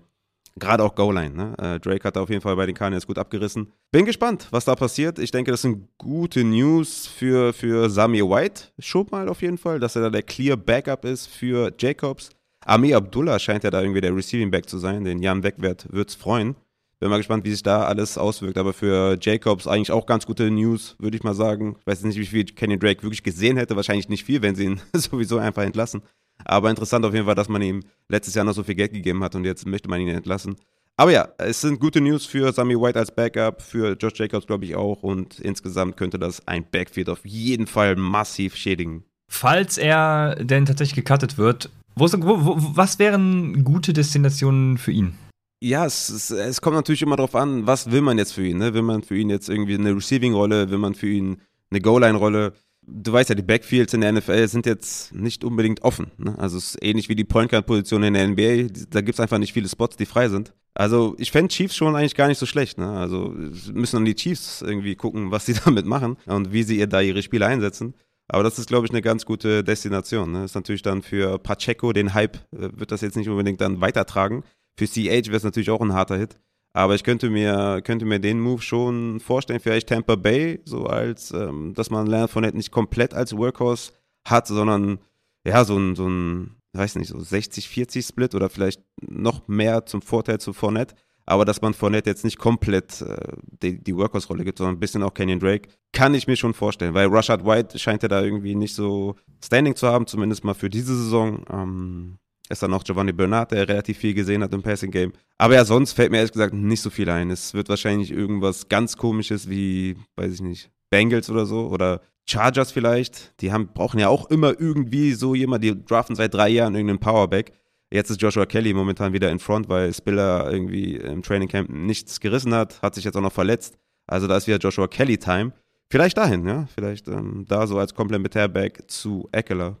gerade 0.56 0.84
auch 0.84 0.94
Goal-Line, 0.94 1.34
ne? 1.34 1.54
Äh, 1.58 1.80
Drake 1.80 2.04
hat 2.04 2.16
da 2.16 2.20
auf 2.20 2.28
jeden 2.28 2.42
Fall 2.42 2.54
bei 2.56 2.66
den 2.66 2.74
Cardinals 2.74 3.06
gut 3.06 3.18
abgerissen. 3.18 3.72
Bin 3.90 4.04
gespannt, 4.04 4.48
was 4.50 4.66
da 4.66 4.74
passiert. 4.74 5.18
Ich 5.18 5.30
denke, 5.30 5.50
das 5.50 5.62
sind 5.62 5.88
gute 5.98 6.44
News 6.44 7.06
für, 7.06 7.54
für 7.54 7.88
Samir 7.88 8.28
White, 8.28 8.72
schon 8.78 9.06
mal 9.10 9.28
auf 9.28 9.42
jeden 9.42 9.58
Fall, 9.58 9.80
dass 9.80 9.96
er 9.96 10.02
da 10.02 10.10
der 10.10 10.22
Clear 10.22 10.56
Backup 10.56 11.06
ist 11.06 11.26
für 11.26 11.72
Jacobs. 11.78 12.30
Ami 12.64 12.94
Abdullah 12.94 13.38
scheint 13.38 13.64
ja 13.64 13.70
da 13.70 13.80
irgendwie 13.80 14.00
der 14.00 14.14
Receiving 14.14 14.50
Back 14.50 14.68
zu 14.68 14.78
sein. 14.78 15.04
Den 15.04 15.22
Jan 15.22 15.42
Wegwert 15.42 15.86
es 15.92 16.14
freuen. 16.14 16.56
Bin 17.00 17.10
mal 17.10 17.18
gespannt, 17.18 17.44
wie 17.44 17.50
sich 17.50 17.62
da 17.62 17.84
alles 17.84 18.16
auswirkt. 18.16 18.56
Aber 18.56 18.72
für 18.72 19.18
Jacobs 19.20 19.66
eigentlich 19.66 19.92
auch 19.92 20.06
ganz 20.06 20.26
gute 20.26 20.50
News, 20.50 20.96
würde 20.98 21.16
ich 21.16 21.22
mal 21.22 21.34
sagen. 21.34 21.76
Ich 21.80 21.86
weiß 21.86 22.02
nicht, 22.04 22.18
wie 22.18 22.26
viel 22.26 22.44
Kenny 22.44 22.78
Drake 22.78 23.02
wirklich 23.02 23.22
gesehen 23.22 23.56
hätte. 23.56 23.76
Wahrscheinlich 23.76 24.08
nicht 24.08 24.24
viel, 24.24 24.40
wenn 24.42 24.54
sie 24.54 24.64
ihn 24.64 24.80
sowieso 24.94 25.38
einfach 25.38 25.62
entlassen. 25.62 26.02
Aber 26.44 26.70
interessant 26.70 27.04
auf 27.04 27.14
jeden 27.14 27.26
Fall, 27.26 27.34
dass 27.34 27.48
man 27.48 27.62
ihm 27.62 27.82
letztes 28.08 28.34
Jahr 28.34 28.44
noch 28.44 28.54
so 28.54 28.62
viel 28.62 28.74
Geld 28.74 28.92
gegeben 28.92 29.22
hat 29.22 29.34
und 29.34 29.44
jetzt 29.44 29.66
möchte 29.66 29.88
man 29.88 30.00
ihn 30.00 30.08
entlassen. 30.08 30.56
Aber 30.96 31.10
ja, 31.10 31.28
es 31.38 31.60
sind 31.60 31.80
gute 31.80 32.00
News 32.00 32.24
für 32.24 32.52
Sammy 32.52 32.80
White 32.80 32.98
als 32.98 33.14
Backup, 33.14 33.62
für 33.62 33.96
Josh 33.96 34.18
Jacobs 34.18 34.46
glaube 34.46 34.64
ich 34.64 34.76
auch 34.76 35.02
und 35.02 35.40
insgesamt 35.40 35.96
könnte 35.96 36.18
das 36.18 36.46
ein 36.46 36.64
Backfield 36.70 37.08
auf 37.08 37.24
jeden 37.24 37.66
Fall 37.66 37.96
massiv 37.96 38.54
schädigen. 38.54 39.04
Falls 39.28 39.76
er 39.76 40.36
denn 40.36 40.66
tatsächlich 40.66 41.04
gecuttet 41.04 41.36
wird, 41.36 41.70
wo, 41.96 42.44
wo, 42.44 42.56
was 42.76 42.98
wären 42.98 43.64
gute 43.64 43.92
Destinationen 43.92 44.78
für 44.78 44.92
ihn? 44.92 45.14
Ja, 45.60 45.86
es, 45.86 46.08
es, 46.10 46.30
es, 46.30 46.60
kommt 46.60 46.76
natürlich 46.76 47.02
immer 47.02 47.16
darauf 47.16 47.34
an, 47.34 47.66
was 47.66 47.90
will 47.90 48.02
man 48.02 48.18
jetzt 48.18 48.32
für 48.32 48.46
ihn. 48.46 48.58
Ne? 48.58 48.74
Will 48.74 48.82
man 48.82 49.02
für 49.02 49.16
ihn 49.16 49.30
jetzt 49.30 49.48
irgendwie 49.48 49.74
eine 49.74 49.96
Receiving-Rolle, 49.96 50.70
will 50.70 50.78
man 50.78 50.94
für 50.94 51.08
ihn 51.08 51.38
eine 51.70 51.80
Goal-Line-Rolle? 51.80 52.52
Du 52.86 53.12
weißt 53.12 53.30
ja, 53.30 53.34
die 53.34 53.42
Backfields 53.42 53.94
in 53.94 54.02
der 54.02 54.12
NFL 54.12 54.46
sind 54.48 54.66
jetzt 54.66 55.14
nicht 55.14 55.42
unbedingt 55.42 55.82
offen. 55.82 56.10
Ne? 56.18 56.38
Also 56.38 56.58
es 56.58 56.74
ist 56.74 56.82
ähnlich 56.82 57.08
wie 57.08 57.14
die 57.14 57.24
Point 57.24 57.50
Guard-Position 57.50 58.02
in 58.02 58.12
der 58.12 58.28
NBA. 58.28 58.72
Da 58.90 59.00
gibt 59.00 59.14
es 59.14 59.20
einfach 59.20 59.38
nicht 59.38 59.54
viele 59.54 59.68
Spots, 59.68 59.96
die 59.96 60.04
frei 60.04 60.28
sind. 60.28 60.52
Also 60.74 61.14
ich 61.18 61.30
fände 61.30 61.48
Chiefs 61.48 61.76
schon 61.76 61.96
eigentlich 61.96 62.16
gar 62.16 62.28
nicht 62.28 62.38
so 62.38 62.46
schlecht. 62.46 62.76
Ne? 62.76 62.90
Also 62.90 63.32
müssen 63.72 63.96
dann 63.96 64.04
die 64.04 64.16
Chiefs 64.16 64.60
irgendwie 64.60 64.96
gucken, 64.96 65.30
was 65.30 65.46
sie 65.46 65.54
damit 65.64 65.86
machen 65.86 66.16
und 66.26 66.52
wie 66.52 66.64
sie 66.64 66.86
da 66.86 67.00
ihre 67.00 67.22
Spiele 67.22 67.46
einsetzen. 67.46 67.94
Aber 68.28 68.42
das 68.42 68.58
ist, 68.58 68.68
glaube 68.68 68.86
ich, 68.86 68.92
eine 68.92 69.02
ganz 69.02 69.26
gute 69.26 69.62
Destination. 69.62 70.32
Ne? 70.32 70.44
Ist 70.44 70.54
natürlich 70.54 70.82
dann 70.82 71.02
für 71.02 71.38
Pacheco, 71.38 71.92
den 71.92 72.14
Hype, 72.14 72.36
äh, 72.52 72.70
wird 72.72 72.90
das 72.90 73.02
jetzt 73.02 73.16
nicht 73.16 73.28
unbedingt 73.28 73.60
dann 73.60 73.80
weitertragen. 73.80 74.44
Für 74.76 74.86
CH 74.86 75.26
wäre 75.28 75.36
es 75.36 75.44
natürlich 75.44 75.70
auch 75.70 75.80
ein 75.80 75.92
harter 75.92 76.16
Hit. 76.16 76.36
Aber 76.72 76.96
ich 76.96 77.04
könnte 77.04 77.30
mir, 77.30 77.82
könnte 77.84 78.04
mir 78.04 78.18
den 78.18 78.40
Move 78.40 78.60
schon 78.60 79.20
vorstellen, 79.20 79.60
vielleicht 79.60 79.88
Tampa 79.88 80.16
Bay, 80.16 80.60
so 80.64 80.86
als, 80.86 81.30
ähm, 81.30 81.72
dass 81.74 81.90
man 81.90 82.06
Leonard 82.06 82.30
Fournette 82.30 82.56
nicht 82.56 82.72
komplett 82.72 83.14
als 83.14 83.36
Workhorse 83.36 83.92
hat, 84.26 84.48
sondern 84.48 84.98
ja, 85.46 85.64
so 85.64 85.78
ein, 85.78 85.94
so 85.94 86.08
ein, 86.08 86.56
weiß 86.72 86.96
nicht, 86.96 87.08
so 87.08 87.18
60-40 87.18 88.08
Split 88.08 88.34
oder 88.34 88.48
vielleicht 88.48 88.82
noch 89.00 89.46
mehr 89.46 89.86
zum 89.86 90.02
Vorteil 90.02 90.40
zu 90.40 90.52
Fournette 90.52 90.96
aber 91.26 91.44
dass 91.44 91.62
man 91.62 91.74
Fournette 91.74 92.10
jetzt 92.10 92.24
nicht 92.24 92.38
komplett 92.38 93.00
äh, 93.02 93.16
die, 93.62 93.82
die 93.82 93.96
Workhorse-Rolle 93.96 94.44
gibt, 94.44 94.58
sondern 94.58 94.76
ein 94.76 94.80
bisschen 94.80 95.02
auch 95.02 95.14
Kenyon 95.14 95.40
Drake, 95.40 95.68
kann 95.92 96.14
ich 96.14 96.26
mir 96.26 96.36
schon 96.36 96.54
vorstellen, 96.54 96.94
weil 96.94 97.08
Rashad 97.08 97.44
White 97.44 97.78
scheint 97.78 98.02
ja 98.02 98.08
da 98.08 98.22
irgendwie 98.22 98.54
nicht 98.54 98.74
so 98.74 99.16
Standing 99.44 99.76
zu 99.76 99.88
haben, 99.88 100.06
zumindest 100.06 100.44
mal 100.44 100.54
für 100.54 100.70
diese 100.70 100.96
Saison. 100.96 101.44
Ähm, 101.50 102.18
ist 102.50 102.62
dann 102.62 102.70
noch 102.70 102.84
Giovanni 102.84 103.12
Bernard, 103.12 103.52
der 103.52 103.66
relativ 103.68 103.98
viel 103.98 104.12
gesehen 104.12 104.42
hat 104.42 104.52
im 104.52 104.62
Passing 104.62 104.90
Game. 104.90 105.12
Aber 105.38 105.54
ja, 105.54 105.64
sonst 105.64 105.92
fällt 105.92 106.10
mir 106.10 106.18
ehrlich 106.18 106.32
gesagt 106.32 106.52
nicht 106.52 106.82
so 106.82 106.90
viel 106.90 107.08
ein. 107.08 107.30
Es 107.30 107.54
wird 107.54 107.68
wahrscheinlich 107.68 108.10
irgendwas 108.10 108.68
ganz 108.68 108.96
komisches 108.98 109.48
wie, 109.48 109.96
weiß 110.16 110.34
ich 110.34 110.40
nicht, 110.42 110.70
Bengals 110.90 111.30
oder 111.30 111.46
so 111.46 111.68
oder 111.68 112.02
Chargers 112.26 112.70
vielleicht. 112.70 113.40
Die 113.40 113.52
haben, 113.52 113.68
brauchen 113.72 113.98
ja 113.98 114.08
auch 114.08 114.30
immer 114.30 114.58
irgendwie 114.58 115.12
so 115.12 115.34
jemand, 115.34 115.64
die 115.64 115.84
draften 115.84 116.16
seit 116.16 116.34
drei 116.34 116.48
Jahren 116.50 116.74
irgendeinen 116.74 117.00
Powerback. 117.00 117.52
Jetzt 117.94 118.10
ist 118.10 118.20
Joshua 118.20 118.44
Kelly 118.44 118.74
momentan 118.74 119.12
wieder 119.12 119.30
in 119.30 119.38
Front, 119.38 119.68
weil 119.68 119.94
Spiller 119.94 120.50
irgendwie 120.50 120.96
im 120.96 121.22
Training 121.22 121.46
Camp 121.46 121.70
nichts 121.70 122.18
gerissen 122.18 122.52
hat, 122.52 122.82
hat 122.82 122.96
sich 122.96 123.04
jetzt 123.04 123.16
auch 123.16 123.20
noch 123.20 123.32
verletzt. 123.32 123.78
Also 124.08 124.26
da 124.26 124.36
ist 124.36 124.48
wieder 124.48 124.58
Joshua 124.58 124.88
Kelly 124.88 125.16
Time. 125.16 125.52
Vielleicht 125.92 126.18
dahin, 126.18 126.44
ja, 126.44 126.66
vielleicht 126.74 127.06
ähm, 127.06 127.44
da 127.46 127.68
so 127.68 127.78
als 127.78 127.94
Komplementärback 127.94 128.90
zu 128.90 129.28
Eckler. 129.30 129.76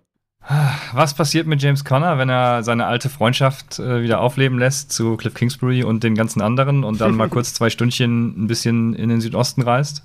Was 0.92 1.16
passiert 1.16 1.48
mit 1.48 1.60
James 1.60 1.84
Conner, 1.84 2.16
wenn 2.16 2.28
er 2.28 2.62
seine 2.62 2.86
alte 2.86 3.08
Freundschaft 3.08 3.80
äh, 3.80 4.04
wieder 4.04 4.20
aufleben 4.20 4.60
lässt 4.60 4.92
zu 4.92 5.16
Cliff 5.16 5.34
Kingsbury 5.34 5.82
und 5.82 6.04
den 6.04 6.14
ganzen 6.14 6.40
anderen 6.40 6.84
und 6.84 7.00
dann 7.00 7.16
mal 7.16 7.28
kurz 7.30 7.52
zwei 7.52 7.68
Stündchen 7.68 8.44
ein 8.44 8.46
bisschen 8.46 8.94
in 8.94 9.08
den 9.08 9.22
Südosten 9.22 9.62
reist? 9.62 10.04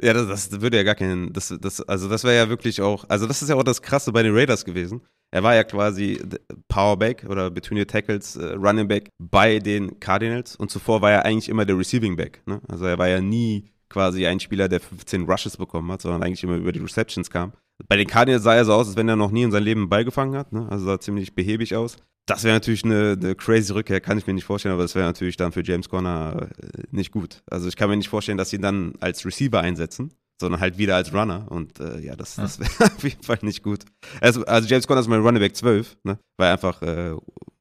Ja, 0.00 0.14
das, 0.14 0.48
das 0.48 0.60
würde 0.62 0.78
ja 0.78 0.82
gar 0.82 0.94
keinen. 0.94 1.32
Das, 1.34 1.54
das, 1.60 1.82
also, 1.82 2.08
das 2.08 2.24
wäre 2.24 2.36
ja 2.36 2.48
wirklich 2.48 2.80
auch. 2.80 3.04
Also, 3.08 3.26
das 3.26 3.42
ist 3.42 3.48
ja 3.48 3.54
auch 3.54 3.62
das 3.62 3.82
Krasse 3.82 4.12
bei 4.12 4.22
den 4.22 4.34
Raiders 4.34 4.64
gewesen. 4.64 5.02
Er 5.34 5.42
war 5.42 5.56
ja 5.56 5.64
quasi 5.64 6.20
Powerback 6.68 7.26
oder 7.28 7.50
Between 7.50 7.80
the 7.80 7.84
Tackles 7.84 8.36
äh, 8.36 8.52
Running 8.52 8.86
Back 8.86 9.10
bei 9.18 9.58
den 9.58 9.98
Cardinals 9.98 10.54
und 10.54 10.70
zuvor 10.70 11.02
war 11.02 11.10
er 11.10 11.24
eigentlich 11.24 11.48
immer 11.48 11.64
der 11.64 11.76
Receiving 11.76 12.14
Back. 12.14 12.40
Ne? 12.46 12.60
Also 12.68 12.84
er 12.84 12.98
war 12.98 13.08
ja 13.08 13.20
nie 13.20 13.64
quasi 13.88 14.28
ein 14.28 14.38
Spieler, 14.38 14.68
der 14.68 14.78
15 14.78 15.24
Rushes 15.24 15.56
bekommen 15.56 15.90
hat, 15.90 16.02
sondern 16.02 16.22
eigentlich 16.22 16.44
immer 16.44 16.54
über 16.54 16.70
die 16.70 16.78
Receptions 16.78 17.30
kam. 17.30 17.52
Bei 17.88 17.96
den 17.96 18.06
Cardinals 18.06 18.44
sah 18.44 18.54
er 18.54 18.64
so 18.64 18.74
aus, 18.74 18.86
als 18.86 18.96
wenn 18.96 19.08
er 19.08 19.16
noch 19.16 19.32
nie 19.32 19.42
in 19.42 19.50
seinem 19.50 19.64
Leben 19.64 19.88
Ball 19.88 20.04
gefangen 20.04 20.36
hat. 20.36 20.52
Ne? 20.52 20.68
Also 20.70 20.84
sah 20.84 21.00
ziemlich 21.00 21.34
behäbig 21.34 21.74
aus. 21.74 21.96
Das 22.26 22.44
wäre 22.44 22.54
natürlich 22.54 22.84
eine, 22.84 23.18
eine, 23.20 23.34
crazy 23.34 23.72
Rückkehr, 23.72 24.00
kann 24.00 24.18
ich 24.18 24.28
mir 24.28 24.34
nicht 24.34 24.44
vorstellen, 24.44 24.74
aber 24.74 24.84
das 24.84 24.94
wäre 24.94 25.04
natürlich 25.04 25.36
dann 25.36 25.50
für 25.50 25.64
James 25.64 25.88
Conner 25.88 26.46
äh, 26.62 26.82
nicht 26.92 27.10
gut. 27.10 27.42
Also 27.50 27.66
ich 27.66 27.74
kann 27.74 27.90
mir 27.90 27.96
nicht 27.96 28.08
vorstellen, 28.08 28.38
dass 28.38 28.50
sie 28.50 28.56
ihn 28.56 28.62
dann 28.62 28.92
als 29.00 29.26
Receiver 29.26 29.60
einsetzen 29.60 30.12
sondern 30.44 30.60
halt 30.60 30.78
wieder 30.78 30.96
als 30.96 31.12
Runner. 31.12 31.46
Und 31.48 31.80
äh, 31.80 32.00
ja, 32.00 32.14
das, 32.16 32.36
das 32.36 32.60
wäre 32.60 32.70
auf 32.96 33.02
jeden 33.02 33.22
Fall 33.22 33.38
nicht 33.42 33.62
gut. 33.62 33.80
Also, 34.20 34.44
also 34.44 34.68
James 34.68 34.86
Conner 34.86 35.00
ist 35.00 35.08
mein 35.08 35.20
Running 35.20 35.40
Back 35.40 35.56
12, 35.56 35.96
ne? 36.04 36.18
weil 36.36 36.52
einfach 36.52 36.80
äh, 36.82 37.14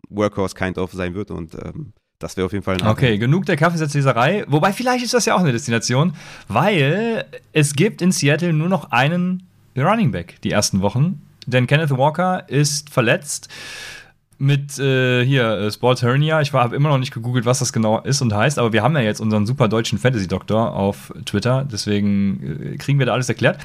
Workhorse 0.10 0.56
kind 0.56 0.78
of 0.78 0.92
sein 0.92 1.16
wird 1.16 1.32
und 1.32 1.56
ähm, 1.56 1.94
Das 2.20 2.38
wäre 2.38 2.46
auf 2.46 2.54
jeden 2.54 2.64
Fall 2.64 2.76
ein 2.76 2.88
Okay, 2.88 3.18
genug 3.18 3.46
der 3.46 3.58
Kaffeesatzleserei. 3.58 4.46
Wobei, 4.48 4.74
vielleicht 4.74 5.04
ist 5.04 5.14
das 5.14 5.26
ja 5.26 5.36
auch 5.36 5.40
eine 5.40 5.52
Destination, 5.52 6.14
weil 6.48 7.26
es 7.52 7.74
gibt 7.74 8.02
in 8.02 8.12
Seattle 8.12 8.54
nur 8.54 8.70
noch 8.70 8.92
einen 8.92 9.48
Running 9.78 10.12
Back 10.12 10.42
die 10.42 10.52
ersten 10.52 10.82
Wochen. 10.82 11.22
Denn 11.46 11.68
Kenneth 11.68 11.92
Walker 11.92 12.48
ist 12.48 12.90
verletzt 12.90 13.50
mit 14.44 14.78
äh, 14.78 15.26
hier 15.26 15.52
äh, 15.52 15.72
Sports 15.72 16.02
Hernia. 16.02 16.42
Ich 16.42 16.52
habe 16.52 16.76
immer 16.76 16.90
noch 16.90 16.98
nicht 16.98 17.14
gegoogelt, 17.14 17.46
was 17.46 17.60
das 17.60 17.72
genau 17.72 18.02
ist 18.02 18.22
und 18.22 18.34
heißt, 18.34 18.60
aber 18.60 18.74
wir 18.74 18.84
haben 18.84 18.94
ja 18.96 19.02
jetzt 19.02 19.22
unseren 19.22 19.46
super 19.46 19.70
deutschen 19.70 19.98
Fantasy-Doktor 19.98 20.76
auf 20.76 21.14
Twitter, 21.26 21.66
deswegen 21.70 22.74
äh, 22.74 22.78
kriegen 22.78 23.00
wir 23.00 23.06
da 23.06 23.14
alles 23.14 23.30
erklärt. 23.30 23.64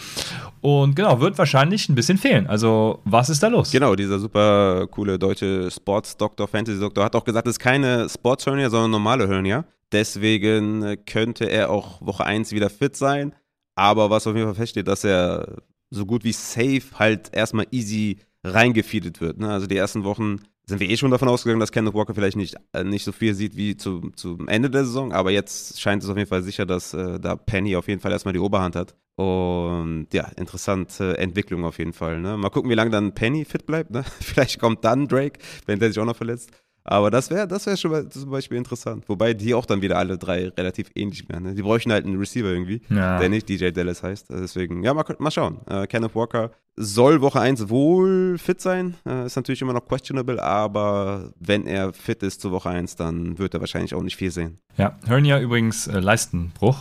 Und 0.61 0.94
genau, 0.94 1.20
wird 1.20 1.37
wahrscheinlich 1.37 1.88
ein 1.88 1.97
bisschen 1.97 2.16
fehlen. 2.16 2.47
Also, 2.47 3.00
was 3.04 3.28
ist 3.28 3.42
da 3.42 3.49
los? 3.49 3.73
Genau, 3.73 3.97
dieser 3.97 4.18
super 4.20 4.87
coole 4.88 5.18
deutsche 5.18 5.68
Sports-Doktor, 5.70 6.47
Fantasy-Doktor 6.47 7.04
hat 7.04 7.16
auch 7.16 7.25
gesagt, 7.25 7.49
es 7.49 7.54
ist 7.54 7.61
keine 7.61 8.08
Sports 8.08 8.47
Hernia, 8.47 8.70
sondern 8.70 8.92
normale 8.92 9.28
Hernia. 9.28 9.64
Deswegen 9.90 10.82
äh, 10.85 10.97
könnte 10.97 11.47
er 11.47 11.70
auch 11.70 12.00
Woche 12.00 12.25
1 12.25 12.52
wieder 12.52 12.70
fit 12.70 12.97
sein. 12.97 13.35
Aber 13.75 14.11
was 14.11 14.26
auf 14.26 14.35
jeden 14.35 14.47
Fall 14.47 14.54
feststeht, 14.54 14.87
dass 14.87 15.04
er 15.04 15.56
so 15.90 16.06
gut 16.06 16.25
wie 16.25 16.32
safe 16.32 16.82
halt 16.99 17.30
erstmal 17.32 17.66
easy 17.70 18.18
reingefeedet 18.44 19.20
wird. 19.20 19.38
Ne? 19.38 19.50
Also 19.50 19.66
die 19.66 19.76
ersten 19.76 20.04
Wochen 20.04 20.40
sind 20.68 20.80
wir 20.80 20.88
eh 20.88 20.96
schon 20.96 21.10
davon 21.10 21.28
ausgegangen, 21.28 21.60
dass 21.60 21.72
Kenneth 21.72 21.94
Walker 21.94 22.14
vielleicht 22.14 22.37
nicht, 22.37 22.56
äh, 22.75 22.84
nicht 22.84 23.04
so 23.04 23.12
viel 23.12 23.34
sieht 23.34 23.56
wie 23.56 23.76
zu, 23.76 24.10
zum 24.14 24.48
Ende 24.48 24.68
der 24.68 24.84
Saison, 24.84 25.12
aber 25.12 25.30
jetzt 25.30 25.80
scheint 25.80 26.02
es 26.02 26.10
auf 26.10 26.16
jeden 26.16 26.28
Fall 26.28 26.42
sicher, 26.42 26.66
dass 26.66 26.92
äh, 26.92 27.18
da 27.18 27.37
Penny 27.37 27.75
auf 27.75 27.88
jeden 27.88 28.00
Fall 28.00 28.12
erstmal 28.12 28.34
die 28.34 28.40
Oberhand 28.40 28.76
hat. 28.76 28.94
Und 29.16 30.08
ja, 30.12 30.28
interessante 30.37 31.18
Entwicklung 31.18 31.64
auf 31.64 31.78
jeden 31.78 31.92
Fall. 31.92 32.20
Ne? 32.20 32.37
Mal 32.37 32.50
gucken, 32.50 32.70
wie 32.70 32.75
lange 32.75 32.90
dann 32.90 33.14
Penny 33.14 33.44
fit 33.44 33.66
bleibt. 33.66 33.90
Ne? 33.90 34.04
Vielleicht 34.20 34.60
kommt 34.60 34.84
dann 34.84 35.08
Drake, 35.08 35.40
wenn 35.66 35.80
der 35.80 35.88
sich 35.88 35.98
auch 35.98 36.04
noch 36.04 36.16
verletzt. 36.16 36.50
Aber 36.90 37.11
das 37.11 37.28
wäre 37.30 37.47
das 37.47 37.66
wär 37.66 37.76
schon 37.76 37.90
mal 37.90 38.09
zum 38.09 38.30
Beispiel 38.30 38.57
interessant. 38.57 39.04
Wobei 39.09 39.35
die 39.35 39.52
auch 39.54 39.66
dann 39.66 39.83
wieder 39.83 39.99
alle 39.99 40.16
drei 40.16 40.49
relativ 40.49 40.90
ähnlich 40.95 41.28
wären. 41.28 41.42
Ne? 41.42 41.54
Die 41.54 41.61
bräuchten 41.62 41.92
halt 41.92 42.07
einen 42.07 42.16
Receiver 42.18 42.49
irgendwie, 42.49 42.80
Ja. 42.88 43.18
der 43.18 43.28
nicht 43.28 43.47
DJ 43.49 43.71
Dallas 43.71 44.02
heißt. 44.02 44.30
Deswegen, 44.30 44.83
ja, 44.83 44.95
mal, 44.95 45.04
mal 45.18 45.30
schauen. 45.30 45.59
Äh, 45.68 45.87
Kenneth 45.87 46.14
Walker 46.14 46.50
soll 46.76 47.21
Woche 47.21 47.40
1 47.40 47.68
wohl 47.68 48.38
fit 48.38 48.61
sein. 48.61 48.95
Äh, 49.07 49.26
ist 49.26 49.37
natürlich 49.37 49.61
immer 49.61 49.73
noch 49.75 49.87
questionable, 49.87 50.42
aber 50.42 51.33
wenn 51.38 51.66
er 51.66 51.92
fit 51.92 52.23
ist 52.23 52.40
zur 52.40 52.52
Woche 52.52 52.71
1, 52.71 52.97
dann 52.97 53.38
wird 53.38 53.52
er 53.52 53.61
wahrscheinlich 53.61 53.95
auch 53.95 54.02
nicht 54.02 54.16
viel 54.16 54.30
sehen. 54.30 54.59
Ja, 54.78 54.97
Hernia 55.07 55.40
übrigens 55.40 55.88
äh, 55.88 55.99
Leistenbruch. 56.00 56.78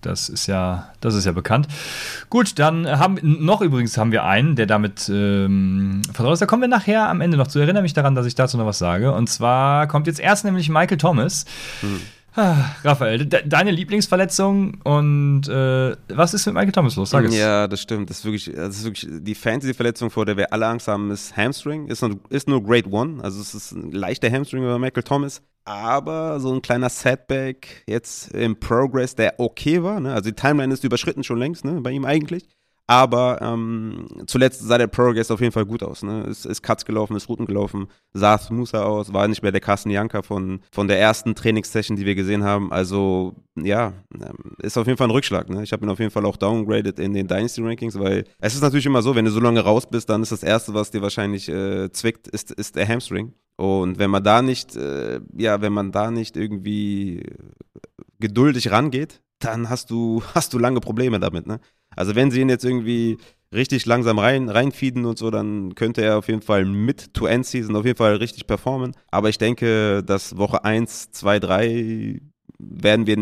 Das 0.00 0.28
ist 0.28 0.46
ja, 0.46 0.90
das 1.00 1.14
ist 1.14 1.26
ja 1.26 1.32
bekannt. 1.32 1.68
Gut, 2.30 2.58
dann 2.58 2.86
haben 2.86 3.18
noch 3.22 3.60
übrigens 3.60 3.96
haben 3.98 4.12
wir 4.12 4.24
einen, 4.24 4.56
der 4.56 4.66
damit 4.66 5.10
ähm, 5.12 6.02
vertraut 6.12 6.34
ist. 6.34 6.42
Da 6.42 6.46
kommen 6.46 6.62
wir 6.62 6.68
nachher 6.68 7.08
am 7.08 7.20
Ende 7.20 7.36
noch 7.36 7.48
zu. 7.48 7.58
Erinnere 7.58 7.82
mich 7.82 7.92
daran, 7.92 8.14
dass 8.14 8.26
ich 8.26 8.34
dazu 8.34 8.56
noch 8.56 8.66
was 8.66 8.78
sage. 8.78 9.12
Und 9.12 9.28
zwar 9.28 9.86
kommt 9.86 10.06
jetzt 10.06 10.20
erst 10.20 10.44
nämlich 10.44 10.68
Michael 10.68 10.98
Thomas. 10.98 11.44
Ah, 12.36 12.76
Raphael, 12.84 13.26
de 13.26 13.46
deine 13.46 13.72
Lieblingsverletzung 13.72 14.80
und 14.84 15.48
äh, 15.48 15.96
was 16.08 16.32
ist 16.32 16.46
mit 16.46 16.54
Michael 16.54 16.72
Thomas 16.72 16.94
los? 16.96 17.10
Sag 17.10 17.24
es. 17.24 17.36
Ja, 17.36 17.66
das 17.66 17.80
stimmt. 17.80 18.08
Das 18.08 18.18
ist 18.18 18.24
wirklich, 18.24 18.52
das 18.54 18.76
ist 18.76 18.84
wirklich 18.84 19.06
die 19.10 19.34
Fantasy-Verletzung, 19.34 20.10
vor 20.10 20.26
der 20.26 20.36
wir 20.36 20.52
alle 20.52 20.66
Angst 20.66 20.86
haben, 20.86 21.10
ist 21.10 21.36
Hamstring. 21.36 21.88
Ist 21.88 22.02
nur, 22.02 22.20
ist 22.28 22.48
nur 22.48 22.62
Grade 22.62 22.88
One. 22.88 23.22
Also 23.22 23.40
es 23.40 23.54
ist 23.54 23.72
ein 23.72 23.90
leichter 23.90 24.30
Hamstring 24.30 24.62
über 24.62 24.78
Michael 24.78 25.02
Thomas. 25.02 25.42
Aber 25.64 26.40
so 26.40 26.52
ein 26.52 26.62
kleiner 26.62 26.88
Setback 26.88 27.84
jetzt 27.86 28.32
im 28.32 28.58
Progress, 28.58 29.14
der 29.14 29.38
okay 29.38 29.82
war. 29.82 30.00
Ne? 30.00 30.12
Also 30.12 30.30
die 30.30 30.36
Timeline 30.36 30.72
ist 30.72 30.84
überschritten 30.84 31.24
schon 31.24 31.38
längst, 31.38 31.64
ne? 31.64 31.80
bei 31.80 31.90
ihm 31.90 32.04
eigentlich. 32.04 32.46
Aber 32.90 33.40
ähm, 33.40 34.08
zuletzt 34.26 34.66
sah 34.66 34.76
der 34.76 34.88
Progress 34.88 35.30
auf 35.30 35.40
jeden 35.40 35.52
Fall 35.52 35.64
gut 35.64 35.84
aus. 35.84 36.02
Ne? 36.02 36.24
Ist, 36.24 36.44
ist 36.44 36.60
Cuts 36.60 36.84
gelaufen, 36.84 37.14
ist 37.14 37.28
Routen 37.28 37.46
gelaufen, 37.46 37.86
sah 38.14 38.36
smoother 38.36 38.84
aus, 38.84 39.12
war 39.12 39.28
nicht 39.28 39.44
mehr 39.44 39.52
der 39.52 39.60
Carsten 39.60 39.90
Janka 39.90 40.22
von, 40.22 40.58
von 40.72 40.88
der 40.88 40.98
ersten 40.98 41.36
Trainingssession, 41.36 41.96
die 41.96 42.04
wir 42.04 42.16
gesehen 42.16 42.42
haben. 42.42 42.72
Also 42.72 43.36
ja, 43.54 43.92
ähm, 44.12 44.56
ist 44.58 44.76
auf 44.76 44.88
jeden 44.88 44.96
Fall 44.96 45.06
ein 45.06 45.12
Rückschlag. 45.12 45.48
Ne? 45.48 45.62
Ich 45.62 45.70
habe 45.70 45.86
ihn 45.86 45.88
auf 45.88 46.00
jeden 46.00 46.10
Fall 46.10 46.26
auch 46.26 46.36
downgraded 46.36 46.98
in 46.98 47.14
den 47.14 47.28
Dynasty 47.28 47.62
Rankings, 47.62 47.96
weil 47.96 48.24
es 48.40 48.56
ist 48.56 48.62
natürlich 48.62 48.86
immer 48.86 49.02
so, 49.02 49.14
wenn 49.14 49.24
du 49.24 49.30
so 49.30 49.38
lange 49.38 49.60
raus 49.60 49.88
bist, 49.88 50.10
dann 50.10 50.24
ist 50.24 50.32
das 50.32 50.42
Erste, 50.42 50.74
was 50.74 50.90
dir 50.90 51.00
wahrscheinlich 51.00 51.48
äh, 51.48 51.92
zwickt, 51.92 52.26
ist, 52.26 52.50
ist 52.50 52.74
der 52.74 52.88
Hamstring. 52.88 53.34
Und 53.54 54.00
wenn 54.00 54.10
man 54.10 54.24
da 54.24 54.42
nicht, 54.42 54.74
äh, 54.74 55.20
ja, 55.36 55.60
wenn 55.60 55.72
man 55.72 55.92
da 55.92 56.10
nicht 56.10 56.36
irgendwie 56.36 57.22
geduldig 58.18 58.72
rangeht, 58.72 59.22
dann 59.38 59.70
hast 59.70 59.90
du, 59.90 60.24
hast 60.34 60.52
du 60.54 60.58
lange 60.58 60.80
Probleme 60.80 61.20
damit, 61.20 61.46
ne? 61.46 61.60
Also 61.96 62.14
wenn 62.14 62.30
sie 62.30 62.40
ihn 62.40 62.48
jetzt 62.48 62.64
irgendwie 62.64 63.18
richtig 63.52 63.84
langsam 63.86 64.18
rein, 64.18 64.48
reinfeeden 64.48 65.04
und 65.04 65.18
so, 65.18 65.30
dann 65.30 65.74
könnte 65.74 66.02
er 66.02 66.18
auf 66.18 66.28
jeden 66.28 66.42
Fall 66.42 66.64
mit 66.64 67.14
to 67.14 67.26
End 67.26 67.44
Season 67.46 67.74
auf 67.76 67.84
jeden 67.84 67.98
Fall 67.98 68.14
richtig 68.16 68.46
performen. 68.46 68.92
Aber 69.10 69.28
ich 69.28 69.38
denke, 69.38 70.02
dass 70.04 70.36
Woche 70.36 70.64
1, 70.64 71.10
2, 71.12 71.38
3 71.40 72.20
werden 72.58 73.06
wir 73.06 73.16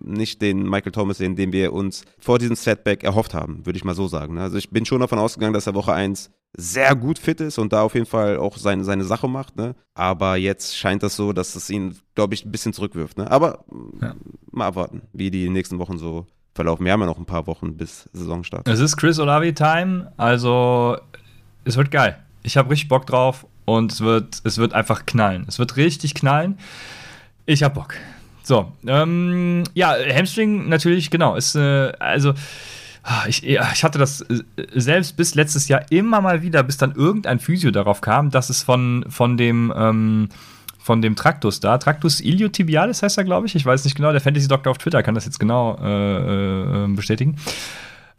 nicht 0.00 0.40
den 0.40 0.62
Michael 0.68 0.92
Thomas 0.92 1.18
sehen, 1.18 1.36
den 1.36 1.52
wir 1.52 1.72
uns 1.72 2.04
vor 2.18 2.38
diesem 2.38 2.56
Setback 2.56 3.04
erhofft 3.04 3.34
haben, 3.34 3.64
würde 3.66 3.76
ich 3.76 3.84
mal 3.84 3.94
so 3.94 4.08
sagen. 4.08 4.38
Also 4.38 4.56
ich 4.56 4.70
bin 4.70 4.86
schon 4.86 5.00
davon 5.00 5.18
ausgegangen, 5.18 5.52
dass 5.52 5.66
er 5.66 5.74
Woche 5.74 5.92
1 5.92 6.30
sehr 6.56 6.96
gut 6.96 7.18
fit 7.18 7.40
ist 7.42 7.58
und 7.58 7.72
da 7.74 7.82
auf 7.82 7.94
jeden 7.94 8.06
Fall 8.06 8.38
auch 8.38 8.56
seine, 8.56 8.84
seine 8.84 9.04
Sache 9.04 9.28
macht. 9.28 9.56
Ne? 9.56 9.74
Aber 9.94 10.36
jetzt 10.36 10.76
scheint 10.76 11.02
das 11.02 11.16
so, 11.16 11.34
dass 11.34 11.54
es 11.54 11.68
ihn, 11.68 11.96
glaube 12.14 12.32
ich, 12.34 12.46
ein 12.46 12.50
bisschen 12.50 12.72
zurückwirft. 12.72 13.18
Ne? 13.18 13.30
Aber 13.30 13.64
Ja. 14.00 14.14
mal 14.50 14.68
abwarten, 14.68 15.02
wie 15.12 15.30
die 15.30 15.50
nächsten 15.50 15.78
Wochen 15.78 15.98
so 15.98 16.26
verlaufen. 16.58 16.84
Wir 16.84 16.92
haben 16.92 17.00
ja 17.00 17.06
noch 17.06 17.18
ein 17.18 17.24
paar 17.24 17.46
Wochen 17.46 17.76
bis 17.76 18.08
Saisonstart. 18.12 18.66
Es 18.66 18.80
ist 18.80 18.96
Chris 18.96 19.20
Olavi 19.20 19.54
Time, 19.54 20.10
also 20.16 20.98
es 21.64 21.76
wird 21.76 21.92
geil. 21.92 22.18
Ich 22.42 22.56
habe 22.56 22.70
richtig 22.70 22.88
Bock 22.88 23.06
drauf 23.06 23.46
und 23.64 23.92
es 23.92 24.00
wird, 24.00 24.40
es 24.42 24.58
wird 24.58 24.72
einfach 24.72 25.06
knallen. 25.06 25.44
Es 25.46 25.60
wird 25.60 25.76
richtig 25.76 26.14
knallen. 26.14 26.58
Ich 27.46 27.62
hab 27.62 27.74
Bock. 27.74 27.94
So, 28.42 28.72
ähm, 28.88 29.62
ja, 29.74 29.94
Hamstring 30.12 30.68
natürlich, 30.68 31.10
genau, 31.10 31.36
ist, 31.36 31.54
äh, 31.54 31.92
also, 32.00 32.34
ah, 33.04 33.24
ich, 33.28 33.46
ich 33.46 33.84
hatte 33.84 33.98
das 33.98 34.22
äh, 34.22 34.42
selbst 34.74 35.16
bis 35.16 35.36
letztes 35.36 35.68
Jahr 35.68 35.82
immer 35.90 36.20
mal 36.20 36.42
wieder, 36.42 36.64
bis 36.64 36.76
dann 36.76 36.92
irgendein 36.92 37.38
Physio 37.38 37.70
darauf 37.70 38.00
kam, 38.00 38.30
dass 38.30 38.50
es 38.50 38.64
von, 38.64 39.04
von 39.08 39.36
dem, 39.36 39.72
ähm, 39.76 40.28
von 40.88 41.02
dem 41.02 41.16
Traktus 41.16 41.60
da, 41.60 41.76
Traktus 41.76 42.18
iliotibialis 42.18 43.02
heißt 43.02 43.18
er, 43.18 43.24
glaube 43.24 43.46
ich, 43.46 43.54
ich 43.54 43.66
weiß 43.66 43.84
nicht 43.84 43.94
genau, 43.94 44.10
der 44.10 44.22
Fantasy-Doktor 44.22 44.70
auf 44.70 44.78
Twitter 44.78 45.02
kann 45.02 45.14
das 45.14 45.26
jetzt 45.26 45.38
genau 45.38 45.76
äh, 45.82 46.84
äh, 46.84 46.88
bestätigen. 46.88 47.36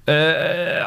Äh, 0.06 0.82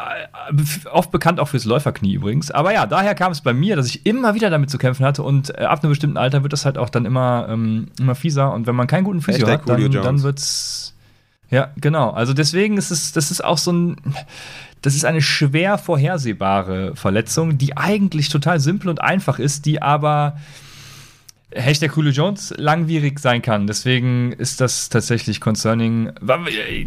oft 0.89 1.11
bekannt 1.11 1.41
auch 1.41 1.49
fürs 1.49 1.65
Läuferknie 1.65 2.13
übrigens. 2.13 2.51
Aber 2.51 2.71
ja, 2.71 2.85
daher 2.85 3.15
kam 3.15 3.33
es 3.33 3.41
bei 3.41 3.51
mir, 3.51 3.75
dass 3.75 3.87
ich 3.87 4.05
immer 4.05 4.33
wieder 4.33 4.49
damit 4.49 4.69
zu 4.69 4.77
kämpfen 4.77 5.05
hatte 5.05 5.23
und 5.23 5.49
äh, 5.59 5.63
ab 5.63 5.83
einem 5.83 5.89
bestimmten 5.89 6.15
Alter 6.15 6.41
wird 6.41 6.53
das 6.53 6.63
halt 6.63 6.77
auch 6.77 6.87
dann 6.87 7.03
immer, 7.03 7.47
ähm, 7.49 7.87
immer 7.99 8.15
fieser 8.15 8.53
und 8.53 8.65
wenn 8.65 8.75
man 8.75 8.87
keinen 8.87 9.03
guten 9.03 9.19
Physio 9.19 9.45
Hashtag 9.45 9.69
hat, 9.69 9.81
dann, 9.81 9.91
dann 9.91 10.23
wird's 10.23 10.95
ja, 11.49 11.73
genau. 11.75 12.11
Also 12.11 12.33
deswegen 12.33 12.77
ist 12.77 12.91
es, 12.91 13.11
das 13.11 13.29
ist 13.29 13.43
auch 13.43 13.57
so 13.57 13.73
ein, 13.73 13.97
das 14.81 14.95
ist 14.95 15.03
eine 15.03 15.21
schwer 15.21 15.77
vorhersehbare 15.77 16.95
Verletzung, 16.95 17.57
die 17.57 17.75
eigentlich 17.75 18.29
total 18.29 18.61
simpel 18.61 18.89
und 18.89 19.01
einfach 19.01 19.37
ist, 19.37 19.65
die 19.65 19.81
aber 19.81 20.37
Hashtag 21.55 21.95
Julio 21.95 22.11
Jones 22.11 22.53
langwierig 22.57 23.19
sein 23.19 23.41
kann. 23.41 23.67
Deswegen 23.67 24.31
ist 24.31 24.61
das 24.61 24.89
tatsächlich 24.89 25.39
concerning. 25.41 26.11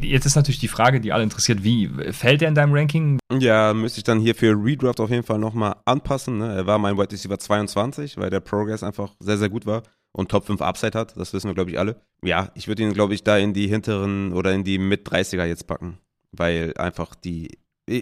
Jetzt 0.00 0.26
ist 0.26 0.36
natürlich 0.36 0.58
die 0.58 0.68
Frage, 0.68 1.00
die 1.00 1.12
alle 1.12 1.22
interessiert, 1.22 1.64
wie 1.64 1.88
fällt 2.12 2.42
er 2.42 2.48
in 2.48 2.54
deinem 2.54 2.74
Ranking? 2.74 3.18
Ja, 3.38 3.74
müsste 3.74 3.98
ich 3.98 4.04
dann 4.04 4.20
hier 4.20 4.34
für 4.34 4.52
Redraft 4.52 5.00
auf 5.00 5.10
jeden 5.10 5.22
Fall 5.22 5.38
nochmal 5.38 5.76
anpassen. 5.84 6.38
Ne? 6.38 6.54
Er 6.54 6.66
war 6.66 6.78
mein 6.78 6.96
Wide 6.96 7.12
Receiver 7.12 7.38
22, 7.38 8.16
weil 8.18 8.30
der 8.30 8.40
Progress 8.40 8.82
einfach 8.82 9.14
sehr, 9.20 9.38
sehr 9.38 9.48
gut 9.48 9.66
war 9.66 9.82
und 10.12 10.30
Top 10.30 10.46
5 10.46 10.60
Upside 10.60 10.98
hat. 10.98 11.16
Das 11.16 11.32
wissen 11.32 11.48
wir, 11.48 11.54
glaube 11.54 11.70
ich, 11.70 11.78
alle. 11.78 12.00
Ja, 12.22 12.50
ich 12.54 12.68
würde 12.68 12.82
ihn, 12.82 12.94
glaube 12.94 13.14
ich, 13.14 13.22
da 13.24 13.36
in 13.36 13.52
die 13.52 13.68
hinteren 13.68 14.32
oder 14.32 14.52
in 14.52 14.64
die 14.64 14.78
Mit-30er 14.78 15.44
jetzt 15.44 15.66
packen, 15.66 15.98
weil 16.32 16.74
einfach 16.76 17.14
die, 17.14 17.58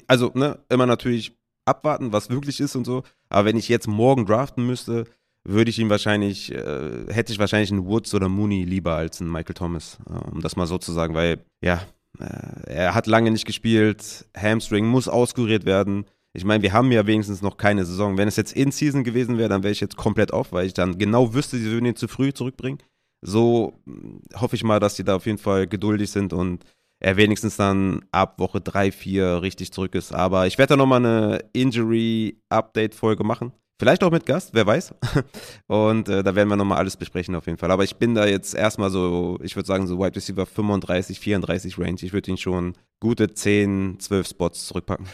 also, 0.07 0.31
ne, 0.35 0.59
immer 0.69 0.87
natürlich 0.87 1.37
abwarten, 1.67 2.13
was 2.13 2.31
wirklich 2.31 2.61
ist 2.61 2.77
und 2.77 2.85
so. 2.85 3.03
Aber 3.29 3.47
wenn 3.47 3.57
ich 3.57 3.69
jetzt 3.69 3.89
morgen 3.89 4.27
draften 4.27 4.67
müsste, 4.67 5.05
würde 5.45 5.71
ich 5.71 5.79
ihn 5.79 5.91
wahrscheinlich, 5.91 6.53
äh, 6.53 7.13
hätte 7.13 7.33
ich 7.33 7.39
wahrscheinlich 7.39 7.71
einen 7.71 7.87
Woods 7.87 8.15
oder 8.15 8.29
Mooney 8.29 8.65
lieber 8.65 8.95
als 8.95 9.21
einen 9.21 9.31
Michael 9.31 9.55
Thomas, 9.55 9.99
äh, 10.09 10.31
um 10.31 10.41
das 10.41 10.57
mal 10.57 10.67
so 10.67 10.79
zu 10.79 10.93
sagen, 10.93 11.15
weil, 11.15 11.45
ja, 11.63 11.83
äh, 12.19 12.73
er 12.73 12.95
hat 12.95 13.07
lange 13.07 13.31
nicht 13.31 13.45
gespielt, 13.45 14.27
Hamstring 14.37 14.87
muss 14.87 15.09
auskuriert 15.09 15.65
werden. 15.67 16.07
Ich 16.33 16.45
meine, 16.45 16.63
wir 16.63 16.73
haben 16.73 16.91
ja 16.91 17.07
wenigstens 17.07 17.43
noch 17.43 17.57
keine 17.57 17.85
Saison. 17.85 18.19
Wenn 18.19 18.27
es 18.27 18.37
jetzt 18.37 18.53
In-Season 18.55 19.05
gewesen 19.05 19.39
wäre, 19.39 19.49
dann 19.49 19.63
wäre 19.63 19.73
ich 19.73 19.81
jetzt 19.81 19.97
komplett 19.97 20.33
off, 20.33 20.53
weil 20.53 20.67
ich 20.67 20.75
dann 20.75 20.99
genau 20.99 21.33
wüsste, 21.35 21.59
sie 21.59 21.71
würden 21.71 21.87
ihn 21.87 21.97
zu 21.97 22.09
früh 22.09 22.33
zurückbringen. 22.33 22.79
So 23.21 23.75
mh, 23.85 24.41
hoffe 24.41 24.57
ich 24.57 24.65
mal, 24.65 24.81
dass 24.81 24.97
die 24.97 25.05
da 25.05 25.17
auf 25.17 25.27
jeden 25.27 25.39
Fall 25.39 25.67
geduldig 25.67 26.11
sind 26.11 26.33
und 26.33 26.65
er 27.01 27.17
wenigstens 27.17 27.57
dann 27.57 28.05
ab 28.13 28.39
Woche 28.39 28.61
3, 28.61 28.91
4 28.91 29.43
richtig 29.43 29.73
zurück 29.73 29.95
ist. 29.95 30.15
Aber 30.15 30.47
ich 30.47 30.59
werde 30.59 30.71
da 30.71 30.77
nochmal 30.77 31.05
eine 31.05 31.39
Injury-Update-Folge 31.53 33.25
machen. 33.25 33.53
Vielleicht 33.79 34.05
auch 34.05 34.13
mit 34.13 34.25
Gast, 34.25 34.51
wer 34.53 34.67
weiß. 34.67 34.95
Und 35.67 36.09
äh, 36.09 36.23
da 36.23 36.35
werden 36.35 36.49
wir 36.49 36.57
nochmal 36.57 36.79
alles 36.79 36.97
besprechen 36.97 37.35
auf 37.35 37.47
jeden 37.47 37.59
Fall. 37.59 37.73
Aber 37.73 37.83
ich 37.83 37.97
bin 37.97 38.15
da 38.15 38.25
jetzt 38.25 38.55
erstmal 38.55 38.91
so, 38.91 39.39
ich 39.43 39.57
würde 39.57 39.67
sagen, 39.67 39.87
so 39.87 39.99
Wide 39.99 40.15
Receiver 40.15 40.47
35, 40.47 41.19
34 41.19 41.79
Range. 41.79 41.97
Ich 42.01 42.13
würde 42.13 42.31
ihn 42.31 42.37
schon 42.37 42.75
gute 43.01 43.35
10, 43.35 43.99
12 43.99 44.29
Spots 44.29 44.67
zurückpacken. 44.67 45.07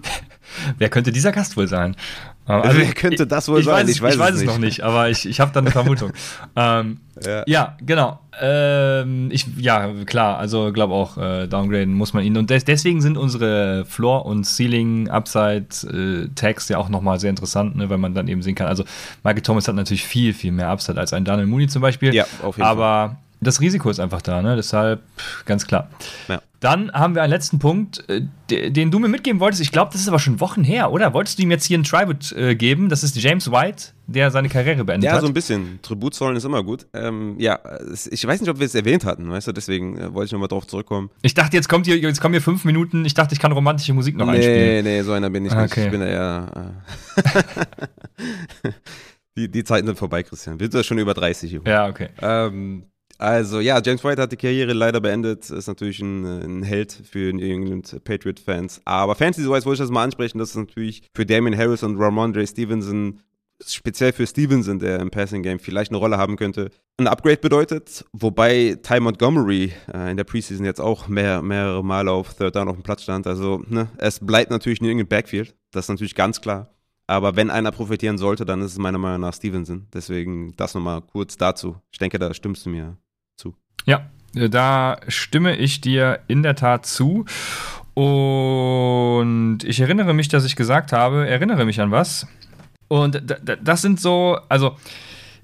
Wer 0.78 0.88
könnte 0.88 1.12
dieser 1.12 1.32
Gast 1.32 1.56
wohl 1.56 1.68
sein? 1.68 1.96
Also, 2.44 2.78
Wer 2.78 2.92
könnte 2.92 3.26
das 3.26 3.48
wohl 3.48 3.60
ich 3.60 3.66
sein? 3.66 3.86
Weiß, 3.86 3.94
ich 3.94 4.02
weiß, 4.02 4.14
ich 4.14 4.20
weiß 4.20 4.34
es, 4.34 4.42
noch 4.44 4.58
nicht, 4.58 4.82
aber 4.82 5.08
ich, 5.08 5.26
ich 5.26 5.38
habe 5.38 5.52
da 5.52 5.60
eine 5.60 5.70
Vermutung. 5.70 6.10
ähm, 6.56 6.98
ja. 7.24 7.44
ja. 7.46 7.76
genau. 7.80 8.18
Ähm, 8.40 9.28
ich, 9.30 9.46
ja, 9.58 9.92
klar, 10.06 10.38
also 10.38 10.72
glaube 10.72 10.92
auch, 10.92 11.16
äh, 11.18 11.46
downgraden 11.46 11.94
muss 11.94 12.14
man 12.14 12.24
ihn. 12.24 12.36
Und 12.36 12.50
des, 12.50 12.64
deswegen 12.64 13.00
sind 13.00 13.16
unsere 13.16 13.84
Floor- 13.84 14.26
und 14.26 14.44
Ceiling-Upside-Tags 14.44 16.70
äh, 16.70 16.72
ja 16.72 16.78
auch 16.78 16.88
nochmal 16.88 17.20
sehr 17.20 17.30
interessant, 17.30 17.76
ne, 17.76 17.88
weil 17.90 17.98
man 17.98 18.12
dann 18.14 18.26
eben 18.26 18.42
sehen 18.42 18.56
kann. 18.56 18.66
Also, 18.66 18.82
Michael 19.22 19.42
Thomas 19.42 19.68
hat 19.68 19.76
natürlich 19.76 20.04
viel, 20.04 20.34
viel 20.34 20.50
mehr 20.50 20.68
Upside 20.68 20.98
als 20.98 21.12
ein 21.12 21.24
Daniel 21.24 21.46
Mooney 21.46 21.68
zum 21.68 21.80
Beispiel. 21.80 22.12
Ja, 22.12 22.24
auf 22.42 22.56
jeden 22.56 22.66
aber 22.66 23.08
Fall. 23.08 23.18
Das 23.42 23.60
Risiko 23.60 23.90
ist 23.90 24.00
einfach 24.00 24.22
da, 24.22 24.40
ne? 24.40 24.56
deshalb 24.56 25.02
ganz 25.44 25.66
klar. 25.66 25.88
Ja. 26.28 26.40
Dann 26.60 26.92
haben 26.92 27.16
wir 27.16 27.22
einen 27.22 27.32
letzten 27.32 27.58
Punkt, 27.58 28.08
äh, 28.08 28.70
den 28.70 28.92
du 28.92 29.00
mir 29.00 29.08
mitgeben 29.08 29.40
wolltest. 29.40 29.60
Ich 29.60 29.72
glaube, 29.72 29.90
das 29.90 30.00
ist 30.00 30.06
aber 30.06 30.20
schon 30.20 30.38
Wochen 30.38 30.62
her, 30.62 30.92
oder? 30.92 31.12
Wolltest 31.12 31.38
du 31.38 31.42
ihm 31.42 31.50
jetzt 31.50 31.64
hier 31.64 31.76
einen 31.76 31.82
Tribute 31.82 32.30
äh, 32.36 32.54
geben? 32.54 32.88
Das 32.88 33.02
ist 33.02 33.16
James 33.16 33.50
White, 33.50 33.86
der 34.06 34.30
seine 34.30 34.48
Karriere 34.48 34.84
beendet 34.84 35.10
hat. 35.10 35.16
Ja, 35.16 35.20
so 35.20 35.26
ein 35.26 35.34
bisschen. 35.34 35.80
Tribut 35.82 36.14
zollen 36.14 36.36
ist 36.36 36.44
immer 36.44 36.62
gut. 36.62 36.86
Ähm, 36.94 37.34
ja, 37.38 37.58
ich 38.08 38.24
weiß 38.24 38.40
nicht, 38.40 38.48
ob 38.48 38.60
wir 38.60 38.66
es 38.66 38.76
erwähnt 38.76 39.04
hatten, 39.04 39.28
weißt 39.28 39.48
du, 39.48 39.52
deswegen 39.52 39.98
äh, 39.98 40.14
wollte 40.14 40.26
ich 40.26 40.32
nochmal 40.32 40.46
drauf 40.46 40.68
zurückkommen. 40.68 41.10
Ich 41.22 41.34
dachte, 41.34 41.56
jetzt 41.56 41.68
kommt 41.68 41.86
hier, 41.86 41.98
jetzt 41.98 42.20
kommen 42.20 42.34
hier 42.34 42.42
fünf 42.42 42.64
Minuten. 42.64 43.04
Ich 43.04 43.14
dachte, 43.14 43.34
ich 43.34 43.40
kann 43.40 43.50
romantische 43.50 43.92
Musik 43.92 44.16
noch 44.16 44.26
nee, 44.26 44.36
einspielen. 44.36 44.84
Nee, 44.84 44.98
nee, 44.98 45.02
so 45.02 45.10
einer 45.10 45.30
bin 45.30 45.44
ich 45.44 45.52
nicht. 45.52 45.76
Ich 45.76 45.90
bin 45.90 46.00
eher. 46.00 46.72
Äh 47.16 48.70
die, 49.36 49.50
die 49.50 49.64
Zeiten 49.64 49.88
sind 49.88 49.98
vorbei, 49.98 50.22
Christian. 50.22 50.60
Wir 50.60 50.66
sind 50.66 50.74
ja 50.74 50.84
schon 50.84 50.98
über 50.98 51.14
30. 51.14 51.50
Junge. 51.50 51.68
Ja, 51.68 51.88
okay. 51.88 52.10
Ähm, 52.20 52.84
also 53.18 53.60
ja, 53.60 53.80
James 53.84 54.02
White 54.02 54.20
hat 54.20 54.32
die 54.32 54.36
Karriere 54.36 54.72
leider 54.72 55.00
beendet, 55.00 55.48
ist 55.50 55.66
natürlich 55.66 56.00
ein, 56.00 56.24
ein 56.24 56.62
Held 56.62 56.92
für 56.92 57.32
New 57.32 57.44
England 57.44 58.02
Patriot-Fans. 58.04 58.82
Aber 58.84 59.14
Fantasy-wise 59.14 59.64
wollte 59.64 59.82
ich 59.82 59.86
das 59.86 59.90
mal 59.90 60.04
ansprechen, 60.04 60.38
dass 60.38 60.50
es 60.50 60.56
natürlich 60.56 61.02
für 61.14 61.24
Damien 61.24 61.56
Harris 61.56 61.82
und 61.82 61.98
Ramondre 61.98 62.46
Stevenson, 62.46 63.20
speziell 63.64 64.12
für 64.12 64.26
Stevenson, 64.26 64.78
der 64.78 65.00
im 65.00 65.10
Passing-Game 65.10 65.60
vielleicht 65.60 65.92
eine 65.92 65.98
Rolle 65.98 66.18
haben 66.18 66.36
könnte, 66.36 66.70
ein 66.98 67.06
Upgrade 67.06 67.38
bedeutet. 67.38 68.04
Wobei 68.12 68.78
Ty 68.82 69.00
Montgomery 69.00 69.72
äh, 69.92 70.10
in 70.10 70.16
der 70.16 70.24
Preseason 70.24 70.64
jetzt 70.64 70.80
auch 70.80 71.08
mehr, 71.08 71.42
mehrere 71.42 71.84
Male 71.84 72.10
auf 72.10 72.34
Third 72.34 72.56
Down 72.56 72.68
auf 72.68 72.76
dem 72.76 72.82
Platz 72.82 73.02
stand. 73.02 73.26
Also 73.26 73.62
ne, 73.68 73.88
es 73.98 74.18
bleibt 74.20 74.50
natürlich 74.50 74.80
New 74.80 74.88
England 74.88 75.08
Backfield, 75.08 75.54
das 75.70 75.84
ist 75.84 75.90
natürlich 75.90 76.14
ganz 76.14 76.40
klar. 76.40 76.72
Aber 77.06 77.36
wenn 77.36 77.50
einer 77.50 77.72
profitieren 77.72 78.16
sollte, 78.16 78.44
dann 78.46 78.62
ist 78.62 78.72
es 78.72 78.78
meiner 78.78 78.98
Meinung 78.98 79.20
nach 79.20 79.34
Stevenson. 79.34 79.86
Deswegen 79.92 80.54
das 80.56 80.74
nochmal 80.74 81.02
kurz 81.02 81.36
dazu. 81.36 81.76
Ich 81.90 81.98
denke, 81.98 82.18
da 82.18 82.32
stimmst 82.32 82.64
du 82.64 82.70
mir. 82.70 82.96
Ja, 83.86 84.02
da 84.34 84.98
stimme 85.08 85.56
ich 85.56 85.80
dir 85.80 86.20
in 86.28 86.42
der 86.42 86.56
Tat 86.56 86.86
zu. 86.86 87.24
Und 87.94 89.58
ich 89.64 89.80
erinnere 89.80 90.14
mich, 90.14 90.28
dass 90.28 90.44
ich 90.44 90.56
gesagt 90.56 90.92
habe, 90.92 91.28
erinnere 91.28 91.64
mich 91.64 91.80
an 91.80 91.90
was. 91.90 92.26
Und 92.88 93.22
das 93.62 93.82
sind 93.82 94.00
so, 94.00 94.38
also 94.48 94.76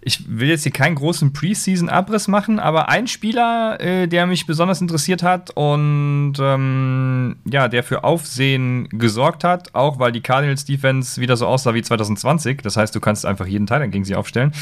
ich 0.00 0.25
will 0.28 0.49
jetzt 0.49 0.62
hier 0.62 0.73
keinen 0.73 0.95
großen 0.95 1.33
Preseason-Abriss 1.33 2.28
machen, 2.28 2.59
aber 2.59 2.88
ein 2.88 3.07
Spieler, 3.09 3.80
äh, 3.80 4.07
der 4.07 4.26
mich 4.26 4.47
besonders 4.47 4.80
interessiert 4.80 5.23
hat 5.23 5.50
und 5.50 6.35
ähm, 6.40 7.37
ja, 7.45 7.68
der 7.68 7.83
für 7.83 8.04
Aufsehen 8.04 8.88
gesorgt 8.90 9.45
hat, 9.45 9.75
auch 9.75 9.99
weil 9.99 10.12
die 10.12 10.21
Cardinals 10.21 10.64
Defense 10.64 11.21
wieder 11.21 11.37
so 11.37 11.47
aussah 11.47 11.75
wie 11.75 11.83
2020. 11.83 12.62
Das 12.62 12.76
heißt, 12.76 12.95
du 12.95 13.00
kannst 13.00 13.26
einfach 13.26 13.47
jeden 13.47 13.66
Teil 13.66 13.87
gegen 13.88 14.04
sie 14.04 14.14
aufstellen. 14.14 14.52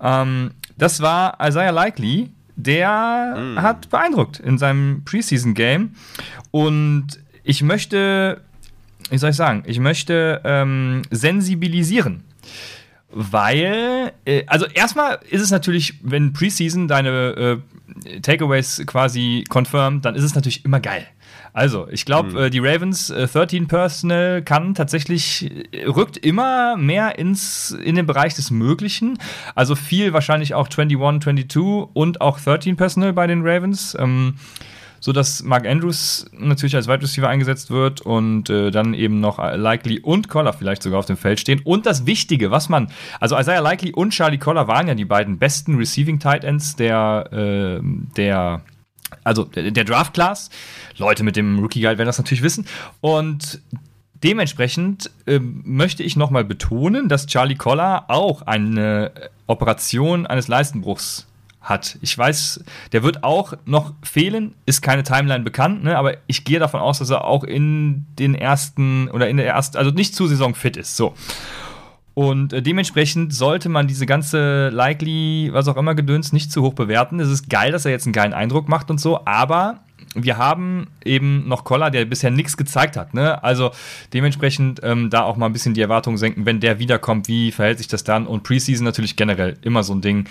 Ähm, 0.00 0.52
das 0.78 1.02
war 1.02 1.38
Isaiah 1.40 1.70
Likely, 1.70 2.30
der 2.58 3.36
mm. 3.38 3.62
hat 3.62 3.88
beeindruckt 3.88 4.40
in 4.40 4.58
seinem 4.58 5.02
Preseason-Game. 5.04 5.94
Und 6.50 7.06
ich 7.44 7.62
möchte, 7.62 8.40
wie 9.10 9.18
soll 9.18 9.30
ich 9.30 9.36
sagen, 9.36 9.62
ich 9.66 9.78
möchte 9.78 10.40
ähm, 10.44 11.02
sensibilisieren. 11.10 12.24
Weil, 13.10 14.12
äh, 14.24 14.42
also 14.46 14.66
erstmal 14.66 15.20
ist 15.30 15.40
es 15.40 15.50
natürlich, 15.50 15.94
wenn 16.02 16.32
Preseason 16.32 16.88
deine 16.88 17.62
äh, 18.04 18.20
Takeaways 18.20 18.82
quasi 18.86 19.44
confirmed, 19.48 20.04
dann 20.04 20.14
ist 20.14 20.24
es 20.24 20.34
natürlich 20.34 20.64
immer 20.64 20.80
geil. 20.80 21.06
Also, 21.58 21.88
ich 21.90 22.04
glaube, 22.04 22.30
mhm. 22.30 22.36
äh, 22.36 22.50
die 22.50 22.60
Ravens 22.60 23.10
äh, 23.10 23.26
13 23.26 23.66
Personal 23.66 24.42
kann 24.42 24.74
tatsächlich, 24.74 25.50
äh, 25.72 25.86
rückt 25.86 26.16
immer 26.16 26.76
mehr 26.76 27.18
ins, 27.18 27.72
in 27.72 27.96
den 27.96 28.06
Bereich 28.06 28.34
des 28.34 28.52
Möglichen. 28.52 29.18
Also 29.56 29.74
viel 29.74 30.12
wahrscheinlich 30.12 30.54
auch 30.54 30.68
21, 30.68 30.96
22 31.50 31.88
und 31.94 32.20
auch 32.20 32.38
13 32.38 32.76
Personal 32.76 33.12
bei 33.12 33.26
den 33.26 33.44
Ravens. 33.44 33.96
Ähm, 33.98 34.34
so 35.00 35.10
dass 35.10 35.42
Mark 35.42 35.66
Andrews 35.66 36.26
natürlich 36.32 36.76
als 36.76 36.86
Wide 36.86 37.02
Receiver 37.02 37.28
eingesetzt 37.28 37.72
wird 37.72 38.02
und 38.02 38.50
äh, 38.50 38.70
dann 38.70 38.94
eben 38.94 39.18
noch 39.18 39.38
Likely 39.38 39.98
und 39.98 40.28
Collar 40.28 40.52
vielleicht 40.52 40.84
sogar 40.84 41.00
auf 41.00 41.06
dem 41.06 41.16
Feld 41.16 41.40
stehen. 41.40 41.60
Und 41.64 41.86
das 41.86 42.06
Wichtige, 42.06 42.52
was 42.52 42.68
man, 42.68 42.88
also 43.18 43.36
Isaiah 43.36 43.60
Likely 43.60 43.92
und 43.92 44.10
Charlie 44.10 44.38
Collar 44.38 44.68
waren 44.68 44.86
ja 44.86 44.94
die 44.94 45.04
beiden 45.04 45.38
besten 45.38 45.74
Receiving 45.74 46.20
Tight 46.20 46.44
Ends 46.44 46.76
der, 46.76 47.28
äh, 47.32 47.80
der 48.16 48.62
also 49.24 49.44
der, 49.44 49.84
Draft 49.84 50.14
Class. 50.14 50.50
Leute 50.96 51.24
mit 51.24 51.36
dem 51.36 51.58
Rookie 51.58 51.80
Guide 51.80 51.98
werden 51.98 52.06
das 52.06 52.18
natürlich 52.18 52.42
wissen. 52.42 52.66
Und 53.00 53.60
dementsprechend 54.22 55.10
äh, 55.26 55.38
möchte 55.38 56.02
ich 56.02 56.16
nochmal 56.16 56.44
betonen, 56.44 57.08
dass 57.08 57.26
Charlie 57.26 57.56
Collar 57.56 58.06
auch 58.08 58.42
eine 58.42 59.12
Operation 59.46 60.26
eines 60.26 60.48
Leistenbruchs 60.48 61.26
hat. 61.60 61.98
Ich 62.00 62.16
weiß, 62.16 62.64
der 62.92 63.02
wird 63.02 63.24
auch 63.24 63.54
noch 63.64 63.92
fehlen, 64.02 64.54
ist 64.64 64.80
keine 64.80 65.02
Timeline 65.02 65.44
bekannt, 65.44 65.84
ne? 65.84 65.98
aber 65.98 66.16
ich 66.26 66.44
gehe 66.44 66.58
davon 66.58 66.80
aus, 66.80 66.98
dass 66.98 67.10
er 67.10 67.24
auch 67.24 67.44
in 67.44 68.06
den 68.18 68.34
ersten 68.34 69.08
oder 69.10 69.28
in 69.28 69.36
der 69.36 69.46
ersten, 69.46 69.76
also 69.76 69.90
nicht 69.90 70.14
zur 70.14 70.28
Saison 70.28 70.54
fit 70.54 70.76
ist. 70.76 70.96
So. 70.96 71.14
Und 72.18 72.52
äh, 72.52 72.62
dementsprechend 72.62 73.32
sollte 73.32 73.68
man 73.68 73.86
diese 73.86 74.04
ganze 74.04 74.70
Likely, 74.70 75.50
was 75.52 75.68
auch 75.68 75.76
immer 75.76 75.94
Gedöns, 75.94 76.32
nicht 76.32 76.50
zu 76.50 76.62
hoch 76.62 76.74
bewerten. 76.74 77.20
Es 77.20 77.28
ist 77.28 77.48
geil, 77.48 77.70
dass 77.70 77.84
er 77.84 77.92
jetzt 77.92 78.06
einen 78.06 78.12
geilen 78.12 78.32
Eindruck 78.32 78.68
macht 78.68 78.90
und 78.90 78.98
so, 78.98 79.24
aber 79.24 79.78
wir 80.16 80.36
haben 80.36 80.88
eben 81.04 81.46
noch 81.46 81.62
Koller, 81.62 81.92
der 81.92 82.06
bisher 82.06 82.32
nichts 82.32 82.56
gezeigt 82.56 82.96
hat. 82.96 83.14
Ne? 83.14 83.40
Also 83.44 83.70
dementsprechend 84.12 84.80
ähm, 84.82 85.10
da 85.10 85.22
auch 85.22 85.36
mal 85.36 85.46
ein 85.46 85.52
bisschen 85.52 85.74
die 85.74 85.80
Erwartungen 85.80 86.18
senken, 86.18 86.44
wenn 86.44 86.58
der 86.58 86.80
wiederkommt, 86.80 87.28
wie 87.28 87.52
verhält 87.52 87.78
sich 87.78 87.86
das 87.86 88.02
dann? 88.02 88.26
Und 88.26 88.42
Preseason 88.42 88.84
natürlich 88.84 89.14
generell 89.14 89.56
immer 89.62 89.84
so 89.84 89.94
ein 89.94 90.00
Ding 90.00 90.26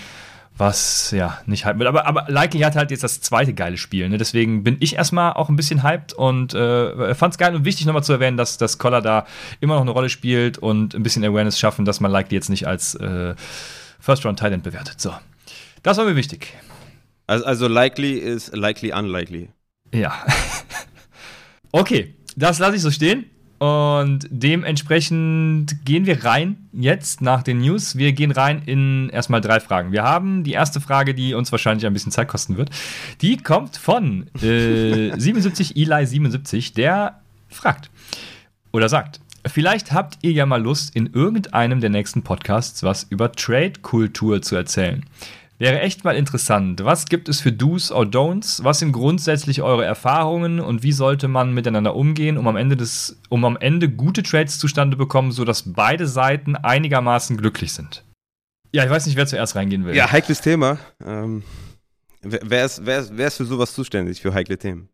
was 0.58 1.12
ja 1.12 1.40
nicht 1.46 1.66
hype 1.66 1.78
wird. 1.78 1.88
Aber, 1.88 2.06
aber 2.06 2.26
Likely 2.28 2.62
hat 2.62 2.76
halt 2.76 2.92
jetzt 2.92 3.04
das 3.04 3.22
zweite 3.22 3.54
geile 3.54 3.78
Spiel. 3.78 4.10
Ne? 4.10 4.18
Deswegen 4.18 4.64
bin 4.64 4.78
ich 4.80 4.96
erstmal 4.96 5.34
auch 5.34 5.50
ein 5.50 5.56
bisschen 5.56 5.84
hyped 5.84 6.14
und 6.14 6.54
äh, 6.54 7.14
fand 7.16 7.34
es 7.34 7.38
geil 7.38 7.56
und 7.56 7.66
wichtig 7.66 7.86
nochmal 7.86 8.04
zu 8.04 8.14
erwähnen, 8.14 8.38
dass, 8.38 8.58
dass 8.58 8.78
Collar 8.78 9.02
da 9.02 9.26
immer 9.60 9.76
noch 9.76 9.82
eine 9.82 9.92
Rolle 9.92 10.10
spielt 10.10 10.58
und 10.58 10.96
ein 10.96 11.04
bisschen 11.04 11.24
Awareness 11.24 11.60
schaffen, 11.60 11.86
dass 11.86 12.00
man 12.00 12.12
Likely 12.12 12.36
jetzt 12.36 12.50
nicht 12.50 12.68
als 12.68 12.96
äh, 12.96 13.36
First-Round-Talent 14.00 14.64
bewertet. 14.64 15.00
So. 15.00 15.14
Das 15.84 15.98
war 15.98 16.06
mir 16.06 16.16
wichtig. 16.16 16.54
Also, 17.28 17.46
also 17.46 17.68
likely 17.68 18.14
ist 18.14 18.56
likely 18.56 18.94
unlikely. 18.94 19.50
Ja. 19.94 20.26
okay, 21.72 22.16
das 22.36 22.60
lasse 22.60 22.78
ich 22.78 22.82
so 22.82 22.92
stehen. 22.92 23.30
Und 23.60 24.28
dementsprechend 24.30 25.84
gehen 25.84 26.06
wir 26.06 26.24
rein 26.24 26.70
jetzt 26.74 27.22
nach 27.22 27.42
den 27.42 27.60
News. 27.60 27.96
Wir 27.96 28.14
gehen 28.14 28.32
rein 28.32 28.62
in 28.66 29.10
erstmal 29.10 29.42
drei 29.42 29.60
Fragen. 29.60 29.92
Wir 29.92 30.04
haben 30.04 30.44
die 30.44 30.52
erste 30.52 30.80
Frage, 30.80 31.16
die 31.16 31.34
uns 31.34 31.52
wahrscheinlich 31.52 31.88
ein 31.88 31.94
bisschen 31.94 32.12
Zeit 32.12 32.28
kosten 32.28 32.58
wird. 32.58 32.70
Die 33.22 33.38
kommt 33.38 33.78
von 33.78 34.28
äh, 34.44 35.12
77 35.18 35.76
Eli 35.76 36.06
77, 36.06 36.74
der 36.74 37.20
fragt 37.50 37.90
oder 38.72 38.90
sagt: 38.90 39.22
Vielleicht 39.48 39.92
habt 39.92 40.20
ihr 40.22 40.34
ja 40.34 40.46
mal 40.46 40.62
Lust, 40.62 40.96
in 40.96 41.08
irgendeinem 41.14 41.82
der 41.82 41.90
nächsten 41.90 42.22
Podcasts 42.22 42.84
was 42.84 43.04
über 43.10 43.32
Trade-Kultur 43.32 44.42
zu 44.44 44.56
erzählen. 44.56 45.04
Wäre 45.60 45.80
echt 45.80 46.04
mal 46.04 46.16
interessant. 46.16 46.84
Was 46.84 47.08
gibt 47.08 47.30
es 47.30 47.42
für 47.42 47.52
Do's 47.52 47.92
or 47.92 48.04
Don'ts? 48.04 48.64
Was 48.64 48.80
sind 48.80 48.92
grundsätzlich 48.92 49.64
eure 49.64 49.86
Erfahrungen 49.86 50.60
und 50.60 50.84
wie 50.84 50.92
sollte 50.92 51.28
man 51.28 51.52
miteinander 51.54 51.96
umgehen, 51.96 52.38
um 52.38 52.48
am 52.48 52.56
Ende 52.56 52.78
des, 52.78 53.20
um 53.30 53.44
am 53.44 53.58
Ende 53.58 53.90
gute 53.90 54.22
Trades 54.22 54.60
zustande 54.60 54.98
bekommen, 54.98 55.32
sodass 55.32 55.64
beide 55.66 56.08
Seiten 56.08 56.56
einigermaßen 56.56 57.38
glücklich 57.38 57.74
sind? 57.74 58.04
Ja, 58.72 58.84
ich 58.84 58.90
weiß 58.92 59.08
nicht, 59.08 59.16
wer 59.16 59.26
zuerst 59.26 59.56
reingehen 59.56 59.86
will. 59.86 59.96
Ja, 59.96 60.12
heikles 60.12 60.42
Thema. 60.42 60.78
Ähm, 61.04 61.44
wer, 62.22 62.66
ist, 62.66 62.86
wer, 62.86 63.06
wer 63.18 63.28
ist 63.28 63.38
für 63.38 63.46
sowas 63.46 63.74
zuständig, 63.74 64.22
für 64.22 64.34
heikle 64.36 64.60
Themen? 64.60 64.90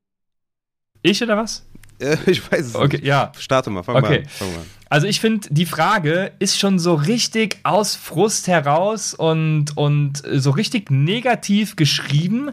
Ich 1.02 1.22
oder 1.22 1.36
was? 1.36 1.66
ich 2.26 2.52
weiß 2.52 2.68
es 2.68 2.76
okay, 2.76 2.98
nicht. 2.98 3.06
Ja. 3.06 3.32
Starte 3.38 3.70
mal, 3.70 3.84
fang, 3.84 3.96
okay. 3.96 4.20
mal, 4.20 4.30
fang 4.30 4.48
mal 4.54 4.66
Also 4.90 5.08
ich 5.08 5.20
finde, 5.20 5.48
die 5.50 5.66
Frage 5.66 6.32
ist 6.40 6.60
schon 6.60 6.80
so 6.80 6.94
richtig 6.94 7.58
aus 7.64 7.96
Frust 7.96 8.48
heraus 8.48 9.14
und, 9.14 9.76
und 9.76 10.22
so 10.32 10.52
richtig 10.52 10.92
negativ 10.92 11.76
geschrieben, 11.76 12.52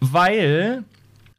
weil 0.00 0.84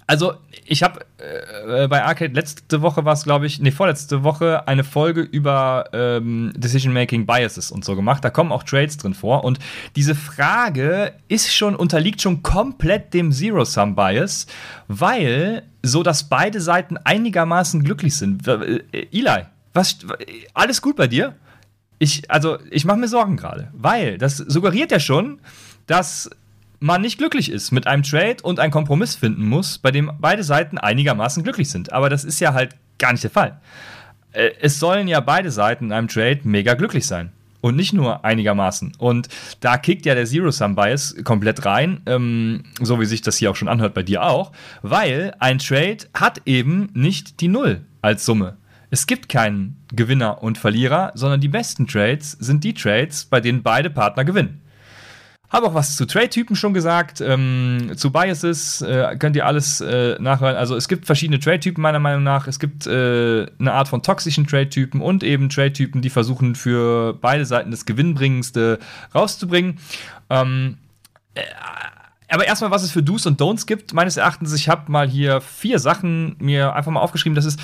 also, 0.10 0.36
ich 0.65 0.84
habe 0.84 1.02
äh, 1.17 1.89
bei 1.89 2.02
Arcade 2.02 2.34
letzte 2.34 2.82
Woche 2.82 3.04
war 3.04 3.12
es, 3.12 3.26
glaube 3.26 3.46
ich, 3.46 3.60
nee, 3.60 3.72
vorletzte 3.72 4.24
Woche 4.24 4.65
eine 4.65 4.86
Folge 4.86 5.20
über 5.20 5.89
ähm, 5.91 6.54
Decision-Making 6.56 7.26
Biases 7.26 7.72
und 7.72 7.84
so 7.84 7.98
gemacht. 7.98 8.24
Da 8.24 8.30
kommen 8.30 8.54
auch 8.54 8.63
Trades 8.63 8.96
drin 8.96 9.13
vor. 9.13 9.43
Und 9.43 9.60
diese 9.98 10.15
Frage 10.15 11.13
ist 11.28 11.54
schon, 11.54 11.76
unterliegt 11.76 12.22
schon 12.22 12.41
komplett 12.41 13.13
dem 13.13 13.34
Zero-Sum-Bias, 13.34 14.48
weil 14.88 15.63
so, 15.84 16.04
dass 16.04 16.30
beide 16.30 16.62
Seiten 16.62 16.96
einigermaßen 16.96 17.84
glücklich 17.84 18.15
sind. 18.15 18.48
Äh, 18.48 18.84
Eli, 19.12 19.43
was, 19.74 19.98
alles 20.54 20.82
gut 20.82 20.96
bei 20.96 21.08
dir? 21.08 21.36
Ich, 22.00 22.32
also, 22.32 22.60
ich 22.72 22.86
mache 22.86 22.98
mir 22.98 23.10
Sorgen 23.10 23.36
gerade, 23.36 23.67
weil 23.74 24.17
das 24.17 24.38
suggeriert 24.38 24.91
ja 24.91 25.02
schon, 25.02 25.41
dass 25.86 26.30
man 26.80 27.02
nicht 27.02 27.18
glücklich 27.18 27.52
ist 27.52 27.72
mit 27.72 27.88
einem 27.88 28.04
Trade 28.04 28.38
und 28.44 28.60
einen 28.60 28.72
Kompromiss 28.72 29.16
finden 29.16 29.48
muss, 29.48 29.78
bei 29.78 29.92
dem 29.92 30.12
beide 30.20 30.44
Seiten 30.44 30.78
einigermaßen 30.78 31.44
glücklich 31.44 31.70
sind. 31.70 31.92
Aber 31.92 32.10
das 32.10 32.24
ist 32.24 32.40
ja 32.40 32.54
halt 32.54 32.76
gar 32.98 33.12
nicht 33.12 33.24
der 33.24 33.32
Fall. 33.32 33.60
Äh, 34.32 34.52
es 34.62 34.80
sollen 34.80 35.08
ja 35.08 35.20
beide 35.20 35.52
Seiten 35.52 35.86
in 35.86 35.92
einem 35.92 36.08
Trade 36.08 36.42
mega 36.44 36.74
glücklich 36.76 37.08
sein. 37.08 37.32
Und 37.60 37.76
nicht 37.76 37.92
nur 37.92 38.24
einigermaßen. 38.24 38.94
Und 39.00 39.30
da 39.62 39.78
kickt 39.78 40.06
ja 40.06 40.13
der 40.13 40.26
Zero-Sum-Bias 40.26 41.18
komplett 41.24 41.66
rein, 41.66 42.02
ähm, 42.06 42.63
so 42.80 43.00
wie 43.00 43.06
sich 43.06 43.24
das 43.24 43.38
hier 43.38 43.50
auch 43.50 43.56
schon 43.56 43.68
anhört 43.68 43.96
bei 43.96 44.04
dir 44.04 44.24
auch, 44.24 44.52
weil 44.84 45.34
ein 45.40 45.58
Trade 45.58 45.98
hat 46.13 46.44
eben 46.46 46.90
nicht 46.94 47.42
die 47.42 47.48
Null 47.48 47.82
als 48.02 48.26
Summe. 48.26 48.58
Es 48.92 49.08
gibt 49.08 49.28
keinen 49.28 49.84
Gewinner 49.92 50.44
und 50.44 50.58
Verlierer, 50.58 51.12
sondern 51.16 51.42
die 51.42 51.48
besten 51.48 51.88
Trades 51.88 52.32
sind 52.34 52.63
die 52.63 52.76
Trades, 52.76 53.26
bei 53.26 53.42
denen 53.42 53.63
beide 53.63 53.90
Partner 53.90 54.24
gewinnen. 54.24 54.62
Habe 55.50 55.68
auch 55.68 55.74
was 55.74 55.96
zu 55.96 56.06
Trade-Typen 56.06 56.58
schon 56.58 56.74
gesagt, 56.74 57.22
ähm, 57.22 57.94
zu 57.96 58.12
Biases 58.12 58.82
äh, 58.82 59.16
könnt 59.18 59.36
ihr 59.38 59.46
alles 59.46 59.80
äh, 59.80 60.18
nachhören. 60.20 60.58
Also 60.58 60.76
es 60.76 60.90
gibt 60.90 61.06
verschiedene 61.06 61.40
Trade-Typen 61.40 61.82
meiner 61.82 62.00
Meinung 62.00 62.24
nach. 62.24 62.48
Es 62.48 62.60
gibt 62.60 62.86
äh, 62.86 63.46
eine 63.58 63.72
Art 63.72 63.88
von 63.88 64.04
toxischen 64.04 64.46
Trade-Typen 64.46 65.00
und 65.00 65.24
eben 65.24 65.48
Trade-Typen, 65.48 66.02
die 66.02 66.10
versuchen 66.10 66.56
für 66.56 67.14
beide 67.14 67.46
Seiten 67.46 67.72
das 67.72 67.86
Gewinnbringendste 67.86 68.80
rauszubringen. 69.16 69.80
Ähm, 70.30 70.80
äh, 71.34 71.42
aber 72.30 72.46
erstmal, 72.46 72.72
was 72.72 72.84
es 72.84 72.92
für 72.92 73.02
Do's 73.02 73.26
und 73.26 73.40
Don'ts 73.40 73.66
gibt, 73.66 73.94
meines 73.94 74.18
Erachtens, 74.18 74.54
ich 74.54 74.68
habe 74.68 74.92
mal 74.92 75.08
hier 75.08 75.40
vier 75.40 75.80
Sachen 75.80 76.36
mir 76.40 76.76
einfach 76.76 76.92
mal 76.92 77.00
aufgeschrieben. 77.00 77.36
Das 77.36 77.46
ist 77.46 77.60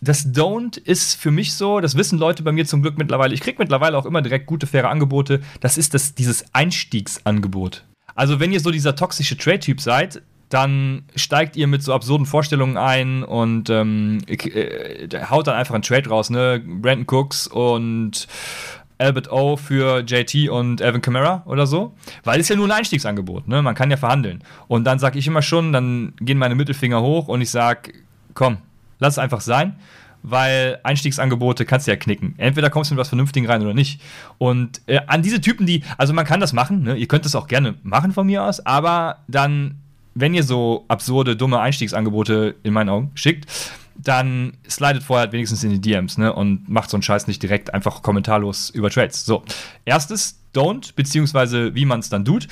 das 0.00 0.26
Don't 0.26 0.78
ist 0.78 1.14
für 1.14 1.30
mich 1.30 1.54
so, 1.54 1.80
das 1.80 1.96
wissen 1.96 2.18
Leute 2.18 2.42
bei 2.42 2.52
mir 2.52 2.66
zum 2.66 2.82
Glück 2.82 2.98
mittlerweile. 2.98 3.34
Ich 3.34 3.40
kriege 3.40 3.56
mittlerweile 3.58 3.96
auch 3.96 4.06
immer 4.06 4.22
direkt 4.22 4.46
gute, 4.46 4.66
faire 4.66 4.90
Angebote. 4.90 5.40
Das 5.60 5.78
ist 5.78 5.94
das, 5.94 6.14
dieses 6.14 6.44
Einstiegsangebot. 6.54 7.84
Also, 8.14 8.38
wenn 8.38 8.52
ihr 8.52 8.60
so 8.60 8.70
dieser 8.70 8.94
toxische 8.94 9.36
Trade-Typ 9.36 9.80
seid, 9.80 10.22
dann 10.48 11.02
steigt 11.16 11.56
ihr 11.56 11.66
mit 11.66 11.82
so 11.82 11.92
absurden 11.92 12.26
Vorstellungen 12.26 12.76
ein 12.76 13.24
und 13.24 13.70
ähm, 13.70 14.18
äh, 14.28 15.08
haut 15.28 15.46
dann 15.46 15.56
einfach 15.56 15.74
einen 15.74 15.82
Trade 15.82 16.08
raus, 16.08 16.30
ne? 16.30 16.62
Brandon 16.64 17.06
Cooks 17.08 17.48
und 17.48 18.28
Albert 18.98 19.32
O 19.32 19.56
für 19.56 20.04
JT 20.06 20.48
und 20.48 20.80
Evan 20.80 21.02
Kamara 21.02 21.42
oder 21.46 21.66
so. 21.66 21.94
Weil 22.22 22.40
es 22.40 22.48
ja 22.48 22.56
nur 22.56 22.68
ein 22.68 22.72
Einstiegsangebot, 22.72 23.48
ne? 23.48 23.62
Man 23.62 23.74
kann 23.74 23.90
ja 23.90 23.96
verhandeln. 23.96 24.44
Und 24.68 24.84
dann 24.84 24.98
sage 24.98 25.18
ich 25.18 25.26
immer 25.26 25.42
schon, 25.42 25.72
dann 25.72 26.12
gehen 26.20 26.38
meine 26.38 26.54
Mittelfinger 26.54 27.02
hoch 27.02 27.26
und 27.26 27.40
ich 27.40 27.50
sage, 27.50 27.92
komm, 28.34 28.58
lass 28.98 29.14
es 29.14 29.18
einfach 29.18 29.40
sein, 29.40 29.76
weil 30.22 30.80
Einstiegsangebote 30.82 31.66
kannst 31.66 31.86
du 31.86 31.90
ja 31.90 31.96
knicken. 31.96 32.34
Entweder 32.38 32.70
kommst 32.70 32.90
du 32.90 32.94
mit 32.94 33.00
was 33.00 33.08
Vernünftigen 33.08 33.46
rein 33.46 33.62
oder 33.62 33.74
nicht. 33.74 34.00
Und 34.38 34.80
äh, 34.86 35.00
an 35.06 35.22
diese 35.22 35.40
Typen, 35.40 35.66
die, 35.66 35.82
also 35.98 36.12
man 36.12 36.24
kann 36.24 36.40
das 36.40 36.52
machen, 36.52 36.82
ne? 36.82 36.96
ihr 36.96 37.06
könnt 37.06 37.24
das 37.24 37.34
auch 37.34 37.46
gerne 37.46 37.74
machen 37.82 38.12
von 38.12 38.26
mir 38.26 38.42
aus, 38.42 38.64
aber 38.64 39.18
dann, 39.28 39.76
wenn 40.14 40.32
ihr 40.32 40.42
so 40.42 40.84
absurde, 40.88 41.36
dumme 41.36 41.60
Einstiegsangebote 41.60 42.54
in 42.62 42.72
meinen 42.72 42.88
Augen 42.88 43.10
schickt, 43.14 43.50
dann 43.96 44.54
slidet 44.68 45.02
vorher 45.02 45.30
wenigstens 45.32 45.62
in 45.62 45.70
die 45.70 45.80
DMs 45.80 46.18
ne? 46.18 46.32
und 46.32 46.68
macht 46.68 46.90
so 46.90 46.96
einen 46.96 47.02
Scheiß 47.02 47.26
nicht 47.26 47.42
direkt 47.42 47.72
einfach 47.74 48.02
kommentarlos 48.02 48.70
über 48.70 48.90
Trades. 48.90 49.24
So, 49.26 49.44
erstes, 49.84 50.40
don't, 50.54 50.94
beziehungsweise 50.96 51.74
wie 51.74 51.84
man 51.84 52.00
es 52.00 52.08
dann 52.08 52.24
tut. 52.24 52.48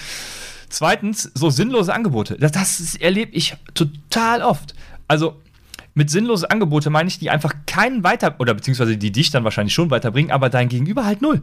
Zweitens, 0.68 1.30
so 1.34 1.50
sinnlose 1.50 1.92
Angebote. 1.92 2.36
Das, 2.38 2.52
das 2.52 2.96
erlebe 2.96 3.32
ich 3.32 3.56
total 3.74 4.42
oft. 4.42 4.74
Also, 5.08 5.40
mit 5.94 6.10
sinnlosen 6.10 6.50
Angebote 6.50 6.90
meine 6.90 7.08
ich, 7.08 7.18
die 7.18 7.30
einfach 7.30 7.54
keinen 7.66 8.04
weiter, 8.04 8.36
oder 8.38 8.54
beziehungsweise 8.54 8.96
die 8.96 9.12
dich 9.12 9.30
dann 9.30 9.44
wahrscheinlich 9.44 9.74
schon 9.74 9.90
weiterbringen, 9.90 10.30
aber 10.30 10.48
dein 10.48 10.68
Gegenüber 10.68 11.04
halt 11.04 11.22
null. 11.22 11.42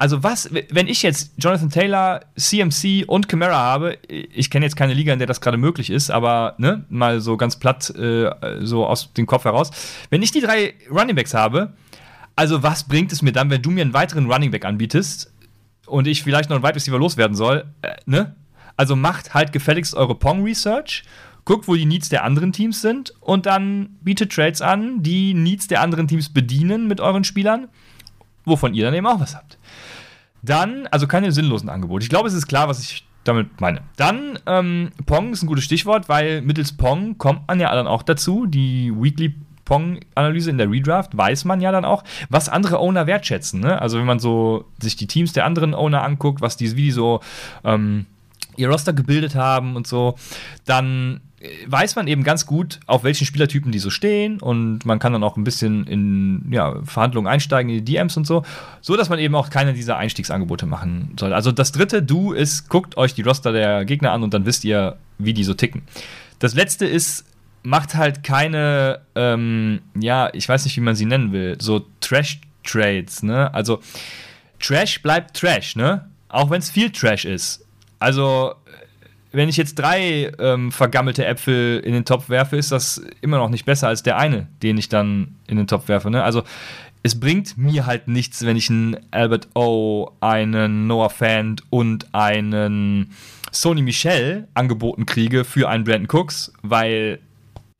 Also 0.00 0.22
was, 0.22 0.48
wenn 0.70 0.86
ich 0.86 1.02
jetzt 1.02 1.34
Jonathan 1.36 1.68
Taylor, 1.68 2.20
CMC 2.34 3.04
und 3.06 3.28
Camara 3.28 3.56
habe, 3.56 3.98
ich 4.08 4.48
kenne 4.48 4.64
jetzt 4.64 4.76
keine 4.76 4.94
Liga, 4.94 5.12
in 5.12 5.18
der 5.18 5.28
das 5.28 5.42
gerade 5.42 5.58
möglich 5.58 5.90
ist, 5.90 6.10
aber 6.10 6.54
ne, 6.56 6.86
mal 6.88 7.20
so 7.20 7.36
ganz 7.36 7.58
platt 7.58 7.90
äh, 7.90 8.30
so 8.60 8.86
aus 8.86 9.12
dem 9.12 9.26
Kopf 9.26 9.44
heraus, 9.44 9.70
wenn 10.08 10.22
ich 10.22 10.32
die 10.32 10.40
drei 10.40 10.72
Runningbacks 10.90 11.34
habe, 11.34 11.74
also 12.34 12.62
was 12.62 12.84
bringt 12.84 13.12
es 13.12 13.20
mir 13.20 13.32
dann, 13.32 13.50
wenn 13.50 13.60
du 13.60 13.70
mir 13.70 13.82
einen 13.82 13.92
weiteren 13.92 14.30
Runningback 14.30 14.64
anbietest 14.64 15.34
und 15.84 16.06
ich 16.06 16.22
vielleicht 16.22 16.48
noch 16.48 16.56
einen 16.56 16.64
Wide 16.64 16.76
Receiver 16.76 16.98
loswerden 16.98 17.36
soll, 17.36 17.66
äh, 17.82 17.96
ne? 18.06 18.34
Also 18.78 18.96
macht 18.96 19.34
halt 19.34 19.52
gefälligst 19.52 19.94
eure 19.94 20.14
Pong 20.14 20.42
Research 20.42 21.02
guckt, 21.50 21.66
wo 21.66 21.74
die 21.74 21.84
Needs 21.84 22.08
der 22.08 22.22
anderen 22.22 22.52
Teams 22.52 22.80
sind 22.80 23.12
und 23.18 23.44
dann 23.44 23.96
bietet 24.02 24.32
Trades 24.32 24.62
an, 24.62 25.02
die 25.02 25.34
Needs 25.34 25.66
der 25.66 25.80
anderen 25.80 26.06
Teams 26.06 26.28
bedienen 26.28 26.86
mit 26.86 27.00
euren 27.00 27.24
Spielern, 27.24 27.66
wovon 28.44 28.72
ihr 28.72 28.84
dann 28.84 28.94
eben 28.94 29.08
auch 29.08 29.18
was 29.18 29.34
habt. 29.34 29.58
Dann, 30.42 30.86
also 30.92 31.08
keine 31.08 31.32
sinnlosen 31.32 31.68
Angebote. 31.68 32.04
Ich 32.04 32.08
glaube, 32.08 32.28
es 32.28 32.34
ist 32.34 32.46
klar, 32.46 32.68
was 32.68 32.78
ich 32.78 33.04
damit 33.24 33.60
meine. 33.60 33.80
Dann, 33.96 34.38
ähm, 34.46 34.92
Pong 35.06 35.32
ist 35.32 35.42
ein 35.42 35.48
gutes 35.48 35.64
Stichwort, 35.64 36.08
weil 36.08 36.40
mittels 36.40 36.72
Pong 36.72 37.18
kommt 37.18 37.48
man 37.48 37.58
ja 37.58 37.74
dann 37.74 37.88
auch 37.88 38.04
dazu, 38.04 38.46
die 38.46 38.92
Weekly 38.94 39.34
Pong-Analyse 39.64 40.50
in 40.50 40.58
der 40.58 40.70
Redraft 40.70 41.16
weiß 41.16 41.46
man 41.46 41.60
ja 41.60 41.72
dann 41.72 41.84
auch, 41.84 42.04
was 42.28 42.48
andere 42.48 42.78
Owner 42.78 43.08
wertschätzen. 43.08 43.58
Ne? 43.58 43.82
Also 43.82 43.98
wenn 43.98 44.06
man 44.06 44.20
so 44.20 44.66
sich 44.80 44.94
die 44.94 45.08
Teams 45.08 45.32
der 45.32 45.46
anderen 45.46 45.74
Owner 45.74 46.04
anguckt, 46.04 46.40
was 46.40 46.56
die, 46.56 46.76
wie 46.76 46.84
die 46.84 46.90
so 46.92 47.20
ähm, 47.64 48.06
ihr 48.56 48.68
Roster 48.68 48.92
gebildet 48.92 49.34
haben 49.34 49.74
und 49.74 49.86
so, 49.86 50.14
dann 50.64 51.20
weiß 51.66 51.96
man 51.96 52.06
eben 52.06 52.22
ganz 52.22 52.44
gut, 52.44 52.80
auf 52.86 53.02
welchen 53.02 53.24
Spielertypen 53.24 53.72
die 53.72 53.78
so 53.78 53.88
stehen 53.88 54.40
und 54.40 54.84
man 54.84 54.98
kann 54.98 55.14
dann 55.14 55.24
auch 55.24 55.36
ein 55.36 55.44
bisschen 55.44 55.86
in 55.86 56.46
ja, 56.50 56.82
Verhandlungen 56.84 57.26
einsteigen, 57.26 57.70
in 57.70 57.84
die 57.84 57.92
DMs 57.92 58.16
und 58.16 58.26
so, 58.26 58.44
so 58.82 58.96
dass 58.96 59.08
man 59.08 59.18
eben 59.18 59.34
auch 59.34 59.48
keine 59.48 59.72
dieser 59.72 59.96
Einstiegsangebote 59.96 60.66
machen 60.66 61.14
soll. 61.18 61.32
Also 61.32 61.50
das 61.50 61.72
dritte 61.72 62.02
Du 62.02 62.32
ist, 62.32 62.68
guckt 62.68 62.98
euch 62.98 63.14
die 63.14 63.22
Roster 63.22 63.52
der 63.52 63.86
Gegner 63.86 64.12
an 64.12 64.22
und 64.22 64.34
dann 64.34 64.44
wisst 64.44 64.64
ihr, 64.64 64.96
wie 65.18 65.32
die 65.32 65.44
so 65.44 65.54
ticken. 65.54 65.82
Das 66.40 66.54
letzte 66.54 66.86
ist, 66.86 67.24
macht 67.62 67.94
halt 67.94 68.22
keine, 68.22 69.00
ähm, 69.14 69.80
ja, 69.98 70.28
ich 70.34 70.48
weiß 70.48 70.64
nicht, 70.64 70.76
wie 70.76 70.80
man 70.80 70.94
sie 70.94 71.06
nennen 71.06 71.32
will, 71.32 71.56
so 71.58 71.86
Trash-Trades, 72.00 73.22
ne? 73.22 73.52
Also 73.54 73.80
Trash 74.58 75.02
bleibt 75.02 75.36
Trash, 75.36 75.76
ne? 75.76 76.08
Auch 76.28 76.50
wenn 76.50 76.58
es 76.58 76.70
viel 76.70 76.90
Trash 76.90 77.24
ist. 77.24 77.64
Also 77.98 78.54
wenn 79.32 79.48
ich 79.48 79.56
jetzt 79.56 79.76
drei 79.76 80.32
ähm, 80.38 80.72
vergammelte 80.72 81.24
Äpfel 81.24 81.80
in 81.80 81.92
den 81.92 82.04
Topf 82.04 82.28
werfe, 82.28 82.56
ist 82.56 82.72
das 82.72 83.02
immer 83.20 83.38
noch 83.38 83.48
nicht 83.48 83.64
besser 83.64 83.88
als 83.88 84.02
der 84.02 84.18
eine, 84.18 84.48
den 84.62 84.76
ich 84.76 84.88
dann 84.88 85.36
in 85.46 85.56
den 85.56 85.66
Topf 85.66 85.88
werfe. 85.88 86.10
Ne? 86.10 86.22
Also 86.22 86.42
es 87.02 87.18
bringt 87.18 87.56
mir 87.56 87.86
halt 87.86 88.08
nichts, 88.08 88.44
wenn 88.44 88.56
ich 88.56 88.68
einen 88.70 88.96
Albert 89.10 89.48
O, 89.54 90.10
einen 90.20 90.86
Noah 90.86 91.10
Fant 91.10 91.62
und 91.70 92.12
einen 92.12 93.12
Sony 93.52 93.82
Michel 93.82 94.48
angeboten 94.54 95.06
kriege 95.06 95.44
für 95.44 95.68
einen 95.68 95.84
Brandon 95.84 96.08
Cooks, 96.10 96.52
weil 96.62 97.20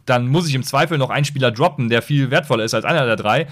dann 0.06 0.28
muss 0.28 0.48
ich 0.48 0.54
im 0.54 0.62
Zweifel 0.62 0.98
noch 0.98 1.10
einen 1.10 1.24
Spieler 1.24 1.50
droppen, 1.50 1.88
der 1.88 2.02
viel 2.02 2.30
wertvoller 2.30 2.64
ist 2.64 2.74
als 2.74 2.84
einer 2.84 3.06
der 3.06 3.16
drei. 3.16 3.46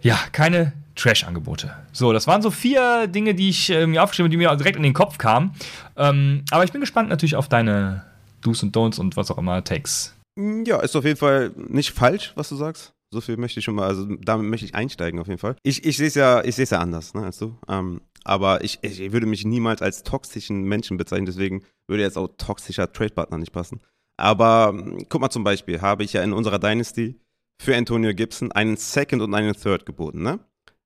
Ja, 0.00 0.18
keine 0.32 0.72
Trash-Angebote. 1.00 1.74
So, 1.92 2.12
das 2.12 2.26
waren 2.26 2.42
so 2.42 2.50
vier 2.50 3.06
Dinge, 3.06 3.34
die 3.34 3.48
ich 3.48 3.70
äh, 3.70 3.86
mir 3.86 4.02
aufgeschrieben 4.02 4.26
habe, 4.26 4.30
die 4.30 4.36
mir 4.36 4.56
direkt 4.56 4.76
in 4.76 4.82
den 4.82 4.92
Kopf 4.92 5.18
kamen. 5.18 5.54
Ähm, 5.96 6.44
aber 6.50 6.64
ich 6.64 6.72
bin 6.72 6.80
gespannt 6.80 7.08
natürlich 7.08 7.36
auf 7.36 7.48
deine 7.48 8.04
Do's 8.42 8.62
und 8.62 8.76
Don'ts 8.76 9.00
und 9.00 9.16
was 9.16 9.30
auch 9.30 9.38
immer, 9.38 9.64
Takes. 9.64 10.14
Mm, 10.36 10.64
ja, 10.64 10.80
ist 10.80 10.96
auf 10.96 11.04
jeden 11.04 11.16
Fall 11.16 11.52
nicht 11.56 11.90
falsch, 11.92 12.32
was 12.34 12.48
du 12.50 12.56
sagst. 12.56 12.92
So 13.12 13.20
viel 13.20 13.36
möchte 13.36 13.58
ich 13.58 13.64
schon 13.64 13.74
mal, 13.74 13.88
also 13.88 14.06
damit 14.20 14.46
möchte 14.46 14.66
ich 14.66 14.74
einsteigen 14.74 15.18
auf 15.20 15.26
jeden 15.26 15.40
Fall. 15.40 15.56
Ich, 15.62 15.84
ich 15.84 15.96
sehe 15.96 16.06
es 16.06 16.14
ja, 16.14 16.44
ja 16.44 16.78
anders, 16.78 17.14
ne, 17.14 17.24
als 17.24 17.38
du. 17.38 17.56
Ähm, 17.66 18.02
aber 18.22 18.62
ich, 18.62 18.78
ich 18.82 19.12
würde 19.12 19.26
mich 19.26 19.44
niemals 19.44 19.82
als 19.82 20.04
toxischen 20.04 20.62
Menschen 20.62 20.96
bezeichnen, 20.96 21.26
deswegen 21.26 21.64
würde 21.88 22.02
jetzt 22.02 22.18
auch 22.18 22.28
toxischer 22.36 22.92
Trade-Partner 22.92 23.38
nicht 23.38 23.52
passen. 23.52 23.80
Aber 24.16 24.72
mm, 24.72 25.06
guck 25.08 25.20
mal 25.20 25.30
zum 25.30 25.44
Beispiel, 25.44 25.80
habe 25.80 26.04
ich 26.04 26.12
ja 26.12 26.22
in 26.22 26.32
unserer 26.32 26.58
Dynasty 26.58 27.18
für 27.60 27.74
Antonio 27.74 28.14
Gibson 28.14 28.52
einen 28.52 28.76
Second 28.76 29.22
und 29.22 29.34
einen 29.34 29.54
Third 29.54 29.86
geboten, 29.86 30.22
ne? 30.22 30.38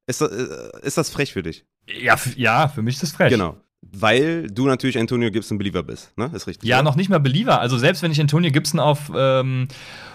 Ist 0.06 0.20
das, 0.20 0.30
äh, 0.30 0.46
ist 0.82 0.98
das 0.98 1.10
frech 1.10 1.32
für 1.32 1.42
dich? 1.42 1.64
Ja, 1.88 2.16
ja, 2.36 2.68
für 2.68 2.82
mich 2.82 2.94
ist 2.94 3.02
das 3.02 3.12
frech. 3.12 3.30
Genau. 3.30 3.56
Weil 3.92 4.46
du 4.48 4.66
natürlich 4.66 4.98
Antonio 4.98 5.30
Gibson 5.30 5.58
Believer 5.58 5.82
bist, 5.82 6.16
ne? 6.16 6.30
Ist 6.34 6.46
richtig. 6.46 6.68
Ja, 6.68 6.76
oder? 6.76 6.84
noch 6.84 6.96
nicht 6.96 7.10
mal 7.10 7.20
Believer. 7.20 7.60
Also 7.60 7.76
selbst 7.76 8.02
wenn 8.02 8.10
ich 8.10 8.20
Antonio 8.20 8.50
Gibson 8.50 8.80
auf, 8.80 9.12
ähm, 9.14 9.68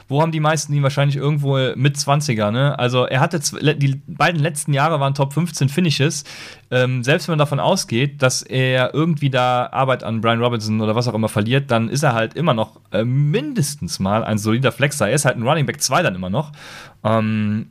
wo 0.07 0.23
haben 0.23 0.31
die 0.31 0.39
meisten 0.39 0.73
ihn 0.73 0.81
wahrscheinlich 0.81 1.17
irgendwo 1.17 1.55
mit 1.75 1.95
20er, 1.95 2.49
ne? 2.49 2.77
Also 2.79 3.05
er 3.05 3.19
hatte 3.19 3.39
die 3.39 4.01
beiden 4.07 4.41
letzten 4.41 4.73
Jahre 4.73 4.99
waren 4.99 5.13
Top 5.13 5.33
15 5.33 5.69
Finishes. 5.69 6.23
Ähm, 6.71 7.03
selbst 7.03 7.27
wenn 7.27 7.33
man 7.33 7.39
davon 7.39 7.59
ausgeht, 7.59 8.23
dass 8.23 8.41
er 8.41 8.93
irgendwie 8.95 9.29
da 9.29 9.67
Arbeit 9.71 10.03
an 10.03 10.19
Brian 10.19 10.41
Robinson 10.41 10.81
oder 10.81 10.95
was 10.95 11.07
auch 11.07 11.13
immer 11.13 11.29
verliert, 11.29 11.69
dann 11.69 11.89
ist 11.89 12.01
er 12.01 12.13
halt 12.13 12.33
immer 12.33 12.55
noch 12.55 12.81
äh, 12.91 13.03
mindestens 13.03 13.99
mal 13.99 14.23
ein 14.23 14.39
solider 14.39 14.71
Flexer. 14.71 15.07
Er 15.07 15.13
ist 15.13 15.25
halt 15.25 15.37
ein 15.37 15.47
Running 15.47 15.67
Back 15.67 15.79
2 15.81 16.01
dann 16.01 16.15
immer 16.15 16.31
noch. 16.31 16.51
Ähm, 17.03 17.67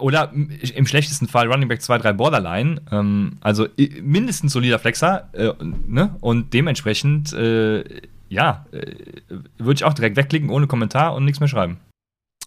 oder 0.00 0.32
im 0.32 0.86
schlechtesten 0.86 1.28
Fall 1.28 1.50
Running 1.50 1.68
Back 1.68 1.82
2, 1.82 1.98
3 1.98 2.12
Borderline. 2.12 2.80
Ähm, 2.90 3.38
also 3.40 3.66
mindestens 4.02 4.52
solider 4.52 4.78
Flexer. 4.78 5.28
Äh, 5.32 5.52
ne? 5.86 6.16
Und 6.20 6.52
dementsprechend, 6.54 7.32
äh, 7.32 7.84
ja, 8.28 8.66
äh, 8.72 8.94
würde 9.58 9.74
ich 9.74 9.84
auch 9.84 9.94
direkt 9.94 10.16
wegklicken 10.16 10.50
ohne 10.50 10.66
Kommentar 10.66 11.14
und 11.14 11.24
nichts 11.24 11.40
mehr 11.40 11.48
schreiben. 11.48 11.78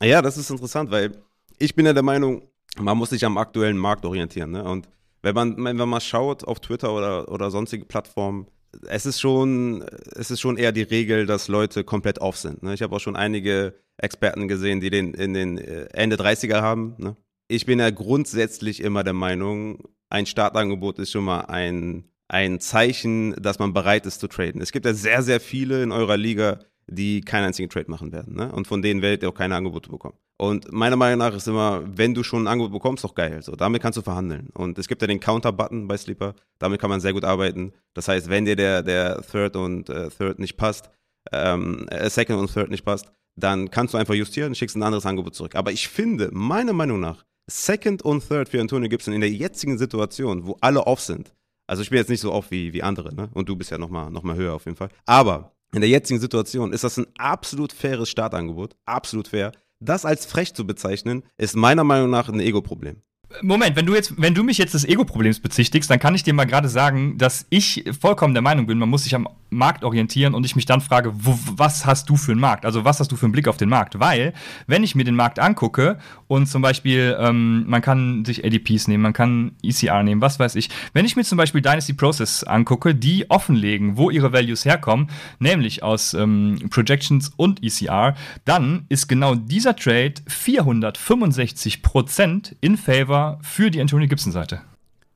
Ja, 0.01 0.21
das 0.21 0.37
ist 0.37 0.49
interessant, 0.49 0.91
weil 0.91 1.11
ich 1.57 1.75
bin 1.75 1.85
ja 1.85 1.93
der 1.93 2.03
Meinung, 2.03 2.43
man 2.77 2.97
muss 2.97 3.11
sich 3.11 3.25
am 3.25 3.37
aktuellen 3.37 3.77
Markt 3.77 4.05
orientieren. 4.05 4.51
Ne? 4.51 4.63
Und 4.63 4.89
wenn 5.21 5.35
man, 5.35 5.63
wenn 5.63 5.77
man 5.77 5.89
mal 5.89 6.01
schaut 6.01 6.43
auf 6.43 6.59
Twitter 6.59 6.93
oder, 6.93 7.31
oder 7.31 7.49
sonstige 7.49 7.85
Plattformen, 7.85 8.47
es 8.87 9.05
ist 9.05 9.19
schon, 9.19 9.83
es 10.15 10.31
ist 10.31 10.41
schon 10.41 10.57
eher 10.57 10.71
die 10.71 10.83
Regel, 10.83 11.25
dass 11.25 11.47
Leute 11.47 11.83
komplett 11.83 12.19
off 12.19 12.37
sind. 12.37 12.61
Ne? 12.63 12.73
Ich 12.73 12.81
habe 12.81 12.95
auch 12.95 12.99
schon 12.99 13.15
einige 13.15 13.73
Experten 13.97 14.47
gesehen, 14.47 14.79
die 14.79 14.89
den 14.89 15.13
in 15.13 15.33
den 15.33 15.57
äh, 15.57 15.85
Ende 15.93 16.15
30er 16.17 16.61
haben. 16.61 16.95
Ne? 16.97 17.15
Ich 17.47 17.65
bin 17.65 17.79
ja 17.79 17.89
grundsätzlich 17.89 18.81
immer 18.81 19.03
der 19.03 19.13
Meinung, 19.13 19.83
ein 20.09 20.25
Startangebot 20.25 20.99
ist 20.99 21.11
schon 21.11 21.25
mal 21.25 21.41
ein, 21.41 22.05
ein 22.27 22.59
Zeichen, 22.59 23.33
dass 23.41 23.59
man 23.59 23.73
bereit 23.73 24.05
ist 24.05 24.19
zu 24.19 24.27
traden. 24.27 24.61
Es 24.61 24.71
gibt 24.71 24.85
ja 24.85 24.93
sehr, 24.93 25.21
sehr 25.21 25.39
viele 25.39 25.83
in 25.83 25.91
eurer 25.91 26.17
Liga, 26.17 26.59
die 26.87 27.21
keinen 27.21 27.45
einzigen 27.45 27.69
Trade 27.69 27.89
machen 27.89 28.11
werden. 28.11 28.35
Ne? 28.35 28.51
Und 28.51 28.67
von 28.67 28.81
denen 28.81 29.01
werdet 29.01 29.23
ihr 29.23 29.29
auch 29.29 29.35
keine 29.35 29.55
Angebote 29.55 29.89
bekommen. 29.89 30.17
Und 30.37 30.71
meiner 30.71 30.97
Meinung 30.97 31.19
nach 31.19 31.33
ist 31.33 31.47
immer, 31.47 31.83
wenn 31.85 32.13
du 32.13 32.21
schon 32.21 32.43
ein 32.43 32.47
Angebot 32.47 32.73
bekommst, 32.73 33.03
doch 33.03 33.15
geil. 33.15 33.41
So, 33.41 33.55
damit 33.55 33.81
kannst 33.81 33.97
du 33.97 34.01
verhandeln. 34.01 34.49
Und 34.53 34.77
es 34.77 34.87
gibt 34.87 35.01
ja 35.01 35.07
den 35.07 35.19
Counter-Button 35.19 35.87
bei 35.87 35.97
Sleeper. 35.97 36.35
Damit 36.59 36.81
kann 36.81 36.89
man 36.89 36.99
sehr 36.99 37.13
gut 37.13 37.23
arbeiten. 37.23 37.73
Das 37.93 38.07
heißt, 38.07 38.29
wenn 38.29 38.45
dir 38.45 38.55
der, 38.55 38.83
der 38.83 39.21
Third 39.21 39.55
und 39.55 39.89
äh, 39.89 40.09
Third 40.09 40.39
nicht 40.39 40.57
passt, 40.57 40.89
ähm, 41.31 41.87
äh, 41.89 42.09
Second 42.09 42.39
und 42.39 42.53
Third 42.53 42.69
nicht 42.69 42.83
passt, 42.83 43.11
dann 43.35 43.69
kannst 43.69 43.93
du 43.93 43.97
einfach 43.97 44.13
justieren 44.13 44.49
und 44.49 44.55
schickst 44.55 44.75
ein 44.75 44.83
anderes 44.83 45.05
Angebot 45.05 45.35
zurück. 45.35 45.55
Aber 45.55 45.71
ich 45.71 45.87
finde, 45.87 46.29
meiner 46.31 46.73
Meinung 46.73 46.99
nach, 46.99 47.25
Second 47.47 48.01
und 48.01 48.27
Third 48.27 48.49
für 48.49 48.59
Antonio 48.59 48.89
Gibson 48.89 49.13
in 49.13 49.21
der 49.21 49.29
jetzigen 49.29 49.77
Situation, 49.77 50.47
wo 50.47 50.57
alle 50.61 50.87
off 50.87 51.01
sind, 51.01 51.33
also 51.67 51.81
ich 51.81 51.89
bin 51.89 51.97
jetzt 51.97 52.09
nicht 52.09 52.21
so 52.21 52.31
off 52.31 52.51
wie, 52.51 52.73
wie 52.73 52.83
andere, 52.83 53.13
ne? 53.13 53.29
Und 53.33 53.49
du 53.49 53.55
bist 53.55 53.71
ja 53.71 53.77
nochmal 53.77 54.11
noch 54.11 54.23
mal 54.23 54.35
höher 54.35 54.53
auf 54.53 54.65
jeden 54.65 54.77
Fall. 54.77 54.89
Aber 55.05 55.55
in 55.73 55.81
der 55.81 55.89
jetzigen 55.89 56.19
Situation 56.19 56.73
ist 56.73 56.83
das 56.83 56.97
ein 56.97 57.07
absolut 57.17 57.73
faires 57.73 58.09
Startangebot, 58.09 58.75
absolut 58.85 59.27
fair. 59.27 59.51
Das 59.79 60.05
als 60.05 60.25
frech 60.25 60.53
zu 60.53 60.65
bezeichnen, 60.65 61.23
ist 61.37 61.55
meiner 61.55 61.83
Meinung 61.83 62.09
nach 62.09 62.29
ein 62.29 62.39
Ego-Problem. 62.39 63.01
Moment, 63.41 63.75
wenn 63.75 63.85
du 63.85 63.95
jetzt, 63.95 64.13
wenn 64.21 64.35
du 64.35 64.43
mich 64.43 64.57
jetzt 64.57 64.73
des 64.75 64.85
Ego-Problems 64.85 65.39
bezichtigst, 65.39 65.89
dann 65.89 65.99
kann 65.99 66.15
ich 66.15 66.23
dir 66.23 66.33
mal 66.33 66.45
gerade 66.45 66.69
sagen, 66.69 67.17
dass 67.17 67.45
ich 67.49 67.83
vollkommen 67.99 68.33
der 68.33 68.43
Meinung 68.43 68.67
bin, 68.67 68.77
man 68.77 68.87
muss 68.87 69.03
sich 69.03 69.15
am 69.15 69.27
Markt 69.55 69.83
orientieren 69.83 70.33
und 70.33 70.43
ich 70.45 70.55
mich 70.55 70.65
dann 70.65 70.81
frage, 70.81 71.11
wo, 71.13 71.37
was 71.55 71.85
hast 71.85 72.09
du 72.09 72.17
für 72.17 72.31
einen 72.31 72.41
Markt? 72.41 72.65
Also 72.65 72.83
was 72.85 72.99
hast 72.99 73.11
du 73.11 73.15
für 73.15 73.25
einen 73.25 73.33
Blick 73.33 73.47
auf 73.47 73.57
den 73.57 73.69
Markt? 73.69 73.99
Weil, 73.99 74.33
wenn 74.67 74.83
ich 74.83 74.93
mir 74.95 75.03
den 75.03 75.15
Markt 75.15 75.39
angucke 75.39 75.97
und 76.27 76.47
zum 76.47 76.61
Beispiel, 76.61 77.17
ähm, 77.19 77.65
man 77.67 77.81
kann 77.81 78.23
sich 78.25 78.45
ADPs 78.45 78.87
nehmen, 78.87 79.03
man 79.03 79.13
kann 79.13 79.53
ECR 79.63 80.03
nehmen, 80.03 80.21
was 80.21 80.39
weiß 80.39 80.55
ich. 80.55 80.69
Wenn 80.93 81.05
ich 81.05 81.15
mir 81.15 81.23
zum 81.23 81.37
Beispiel 81.37 81.61
Dynasty 81.61 81.93
Process 81.93 82.43
angucke, 82.43 82.95
die 82.95 83.29
offenlegen, 83.29 83.97
wo 83.97 84.09
ihre 84.09 84.33
Values 84.33 84.65
herkommen, 84.65 85.09
nämlich 85.39 85.83
aus 85.83 86.13
ähm, 86.13 86.67
Projections 86.69 87.31
und 87.37 87.63
ECR, 87.63 88.15
dann 88.43 88.85
ist 88.89 89.07
genau 89.07 89.35
dieser 89.35 89.75
Trade 89.75 90.15
465% 90.29 92.55
in 92.61 92.77
favor 92.77 93.39
für 93.41 93.71
die 93.71 93.81
Antonio 93.81 94.07
Gibson-Seite. 94.07 94.61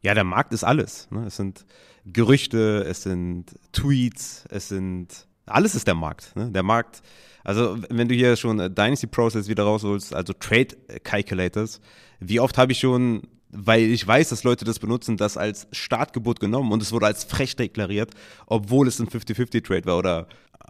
Ja, 0.01 0.13
der 0.13 0.23
Markt 0.23 0.53
ist 0.53 0.63
alles. 0.63 1.09
Ne? 1.11 1.25
Es 1.25 1.35
sind 1.35 1.65
Gerüchte, 2.05 2.85
es 2.87 3.03
sind 3.03 3.55
Tweets, 3.71 4.45
es 4.49 4.69
sind 4.69 5.27
alles 5.45 5.75
ist 5.75 5.87
der 5.87 5.95
Markt. 5.95 6.35
Ne? 6.35 6.51
Der 6.51 6.63
Markt, 6.63 7.01
also 7.43 7.77
wenn 7.89 8.07
du 8.07 8.15
hier 8.15 8.35
schon 8.35 8.57
Dynasty 8.57 9.07
Process 9.07 9.47
wieder 9.47 9.63
rausholst, 9.63 10.13
also 10.13 10.33
Trade 10.33 10.77
Calculators, 11.03 11.81
wie 12.19 12.39
oft 12.39 12.57
habe 12.57 12.71
ich 12.71 12.79
schon, 12.79 13.23
weil 13.49 13.81
ich 13.81 14.05
weiß, 14.05 14.29
dass 14.29 14.43
Leute 14.43 14.65
das 14.65 14.79
benutzen, 14.79 15.17
das 15.17 15.37
als 15.37 15.67
Startgebot 15.71 16.39
genommen 16.39 16.71
und 16.71 16.81
es 16.81 16.91
wurde 16.91 17.07
als 17.07 17.23
frech 17.23 17.55
deklariert, 17.55 18.11
obwohl 18.45 18.87
es 18.87 18.99
ein 18.99 19.07
50-50 19.07 19.65
Trade 19.65 19.85
war 19.85 19.97
oder 19.97 20.27
äh, 20.59 20.65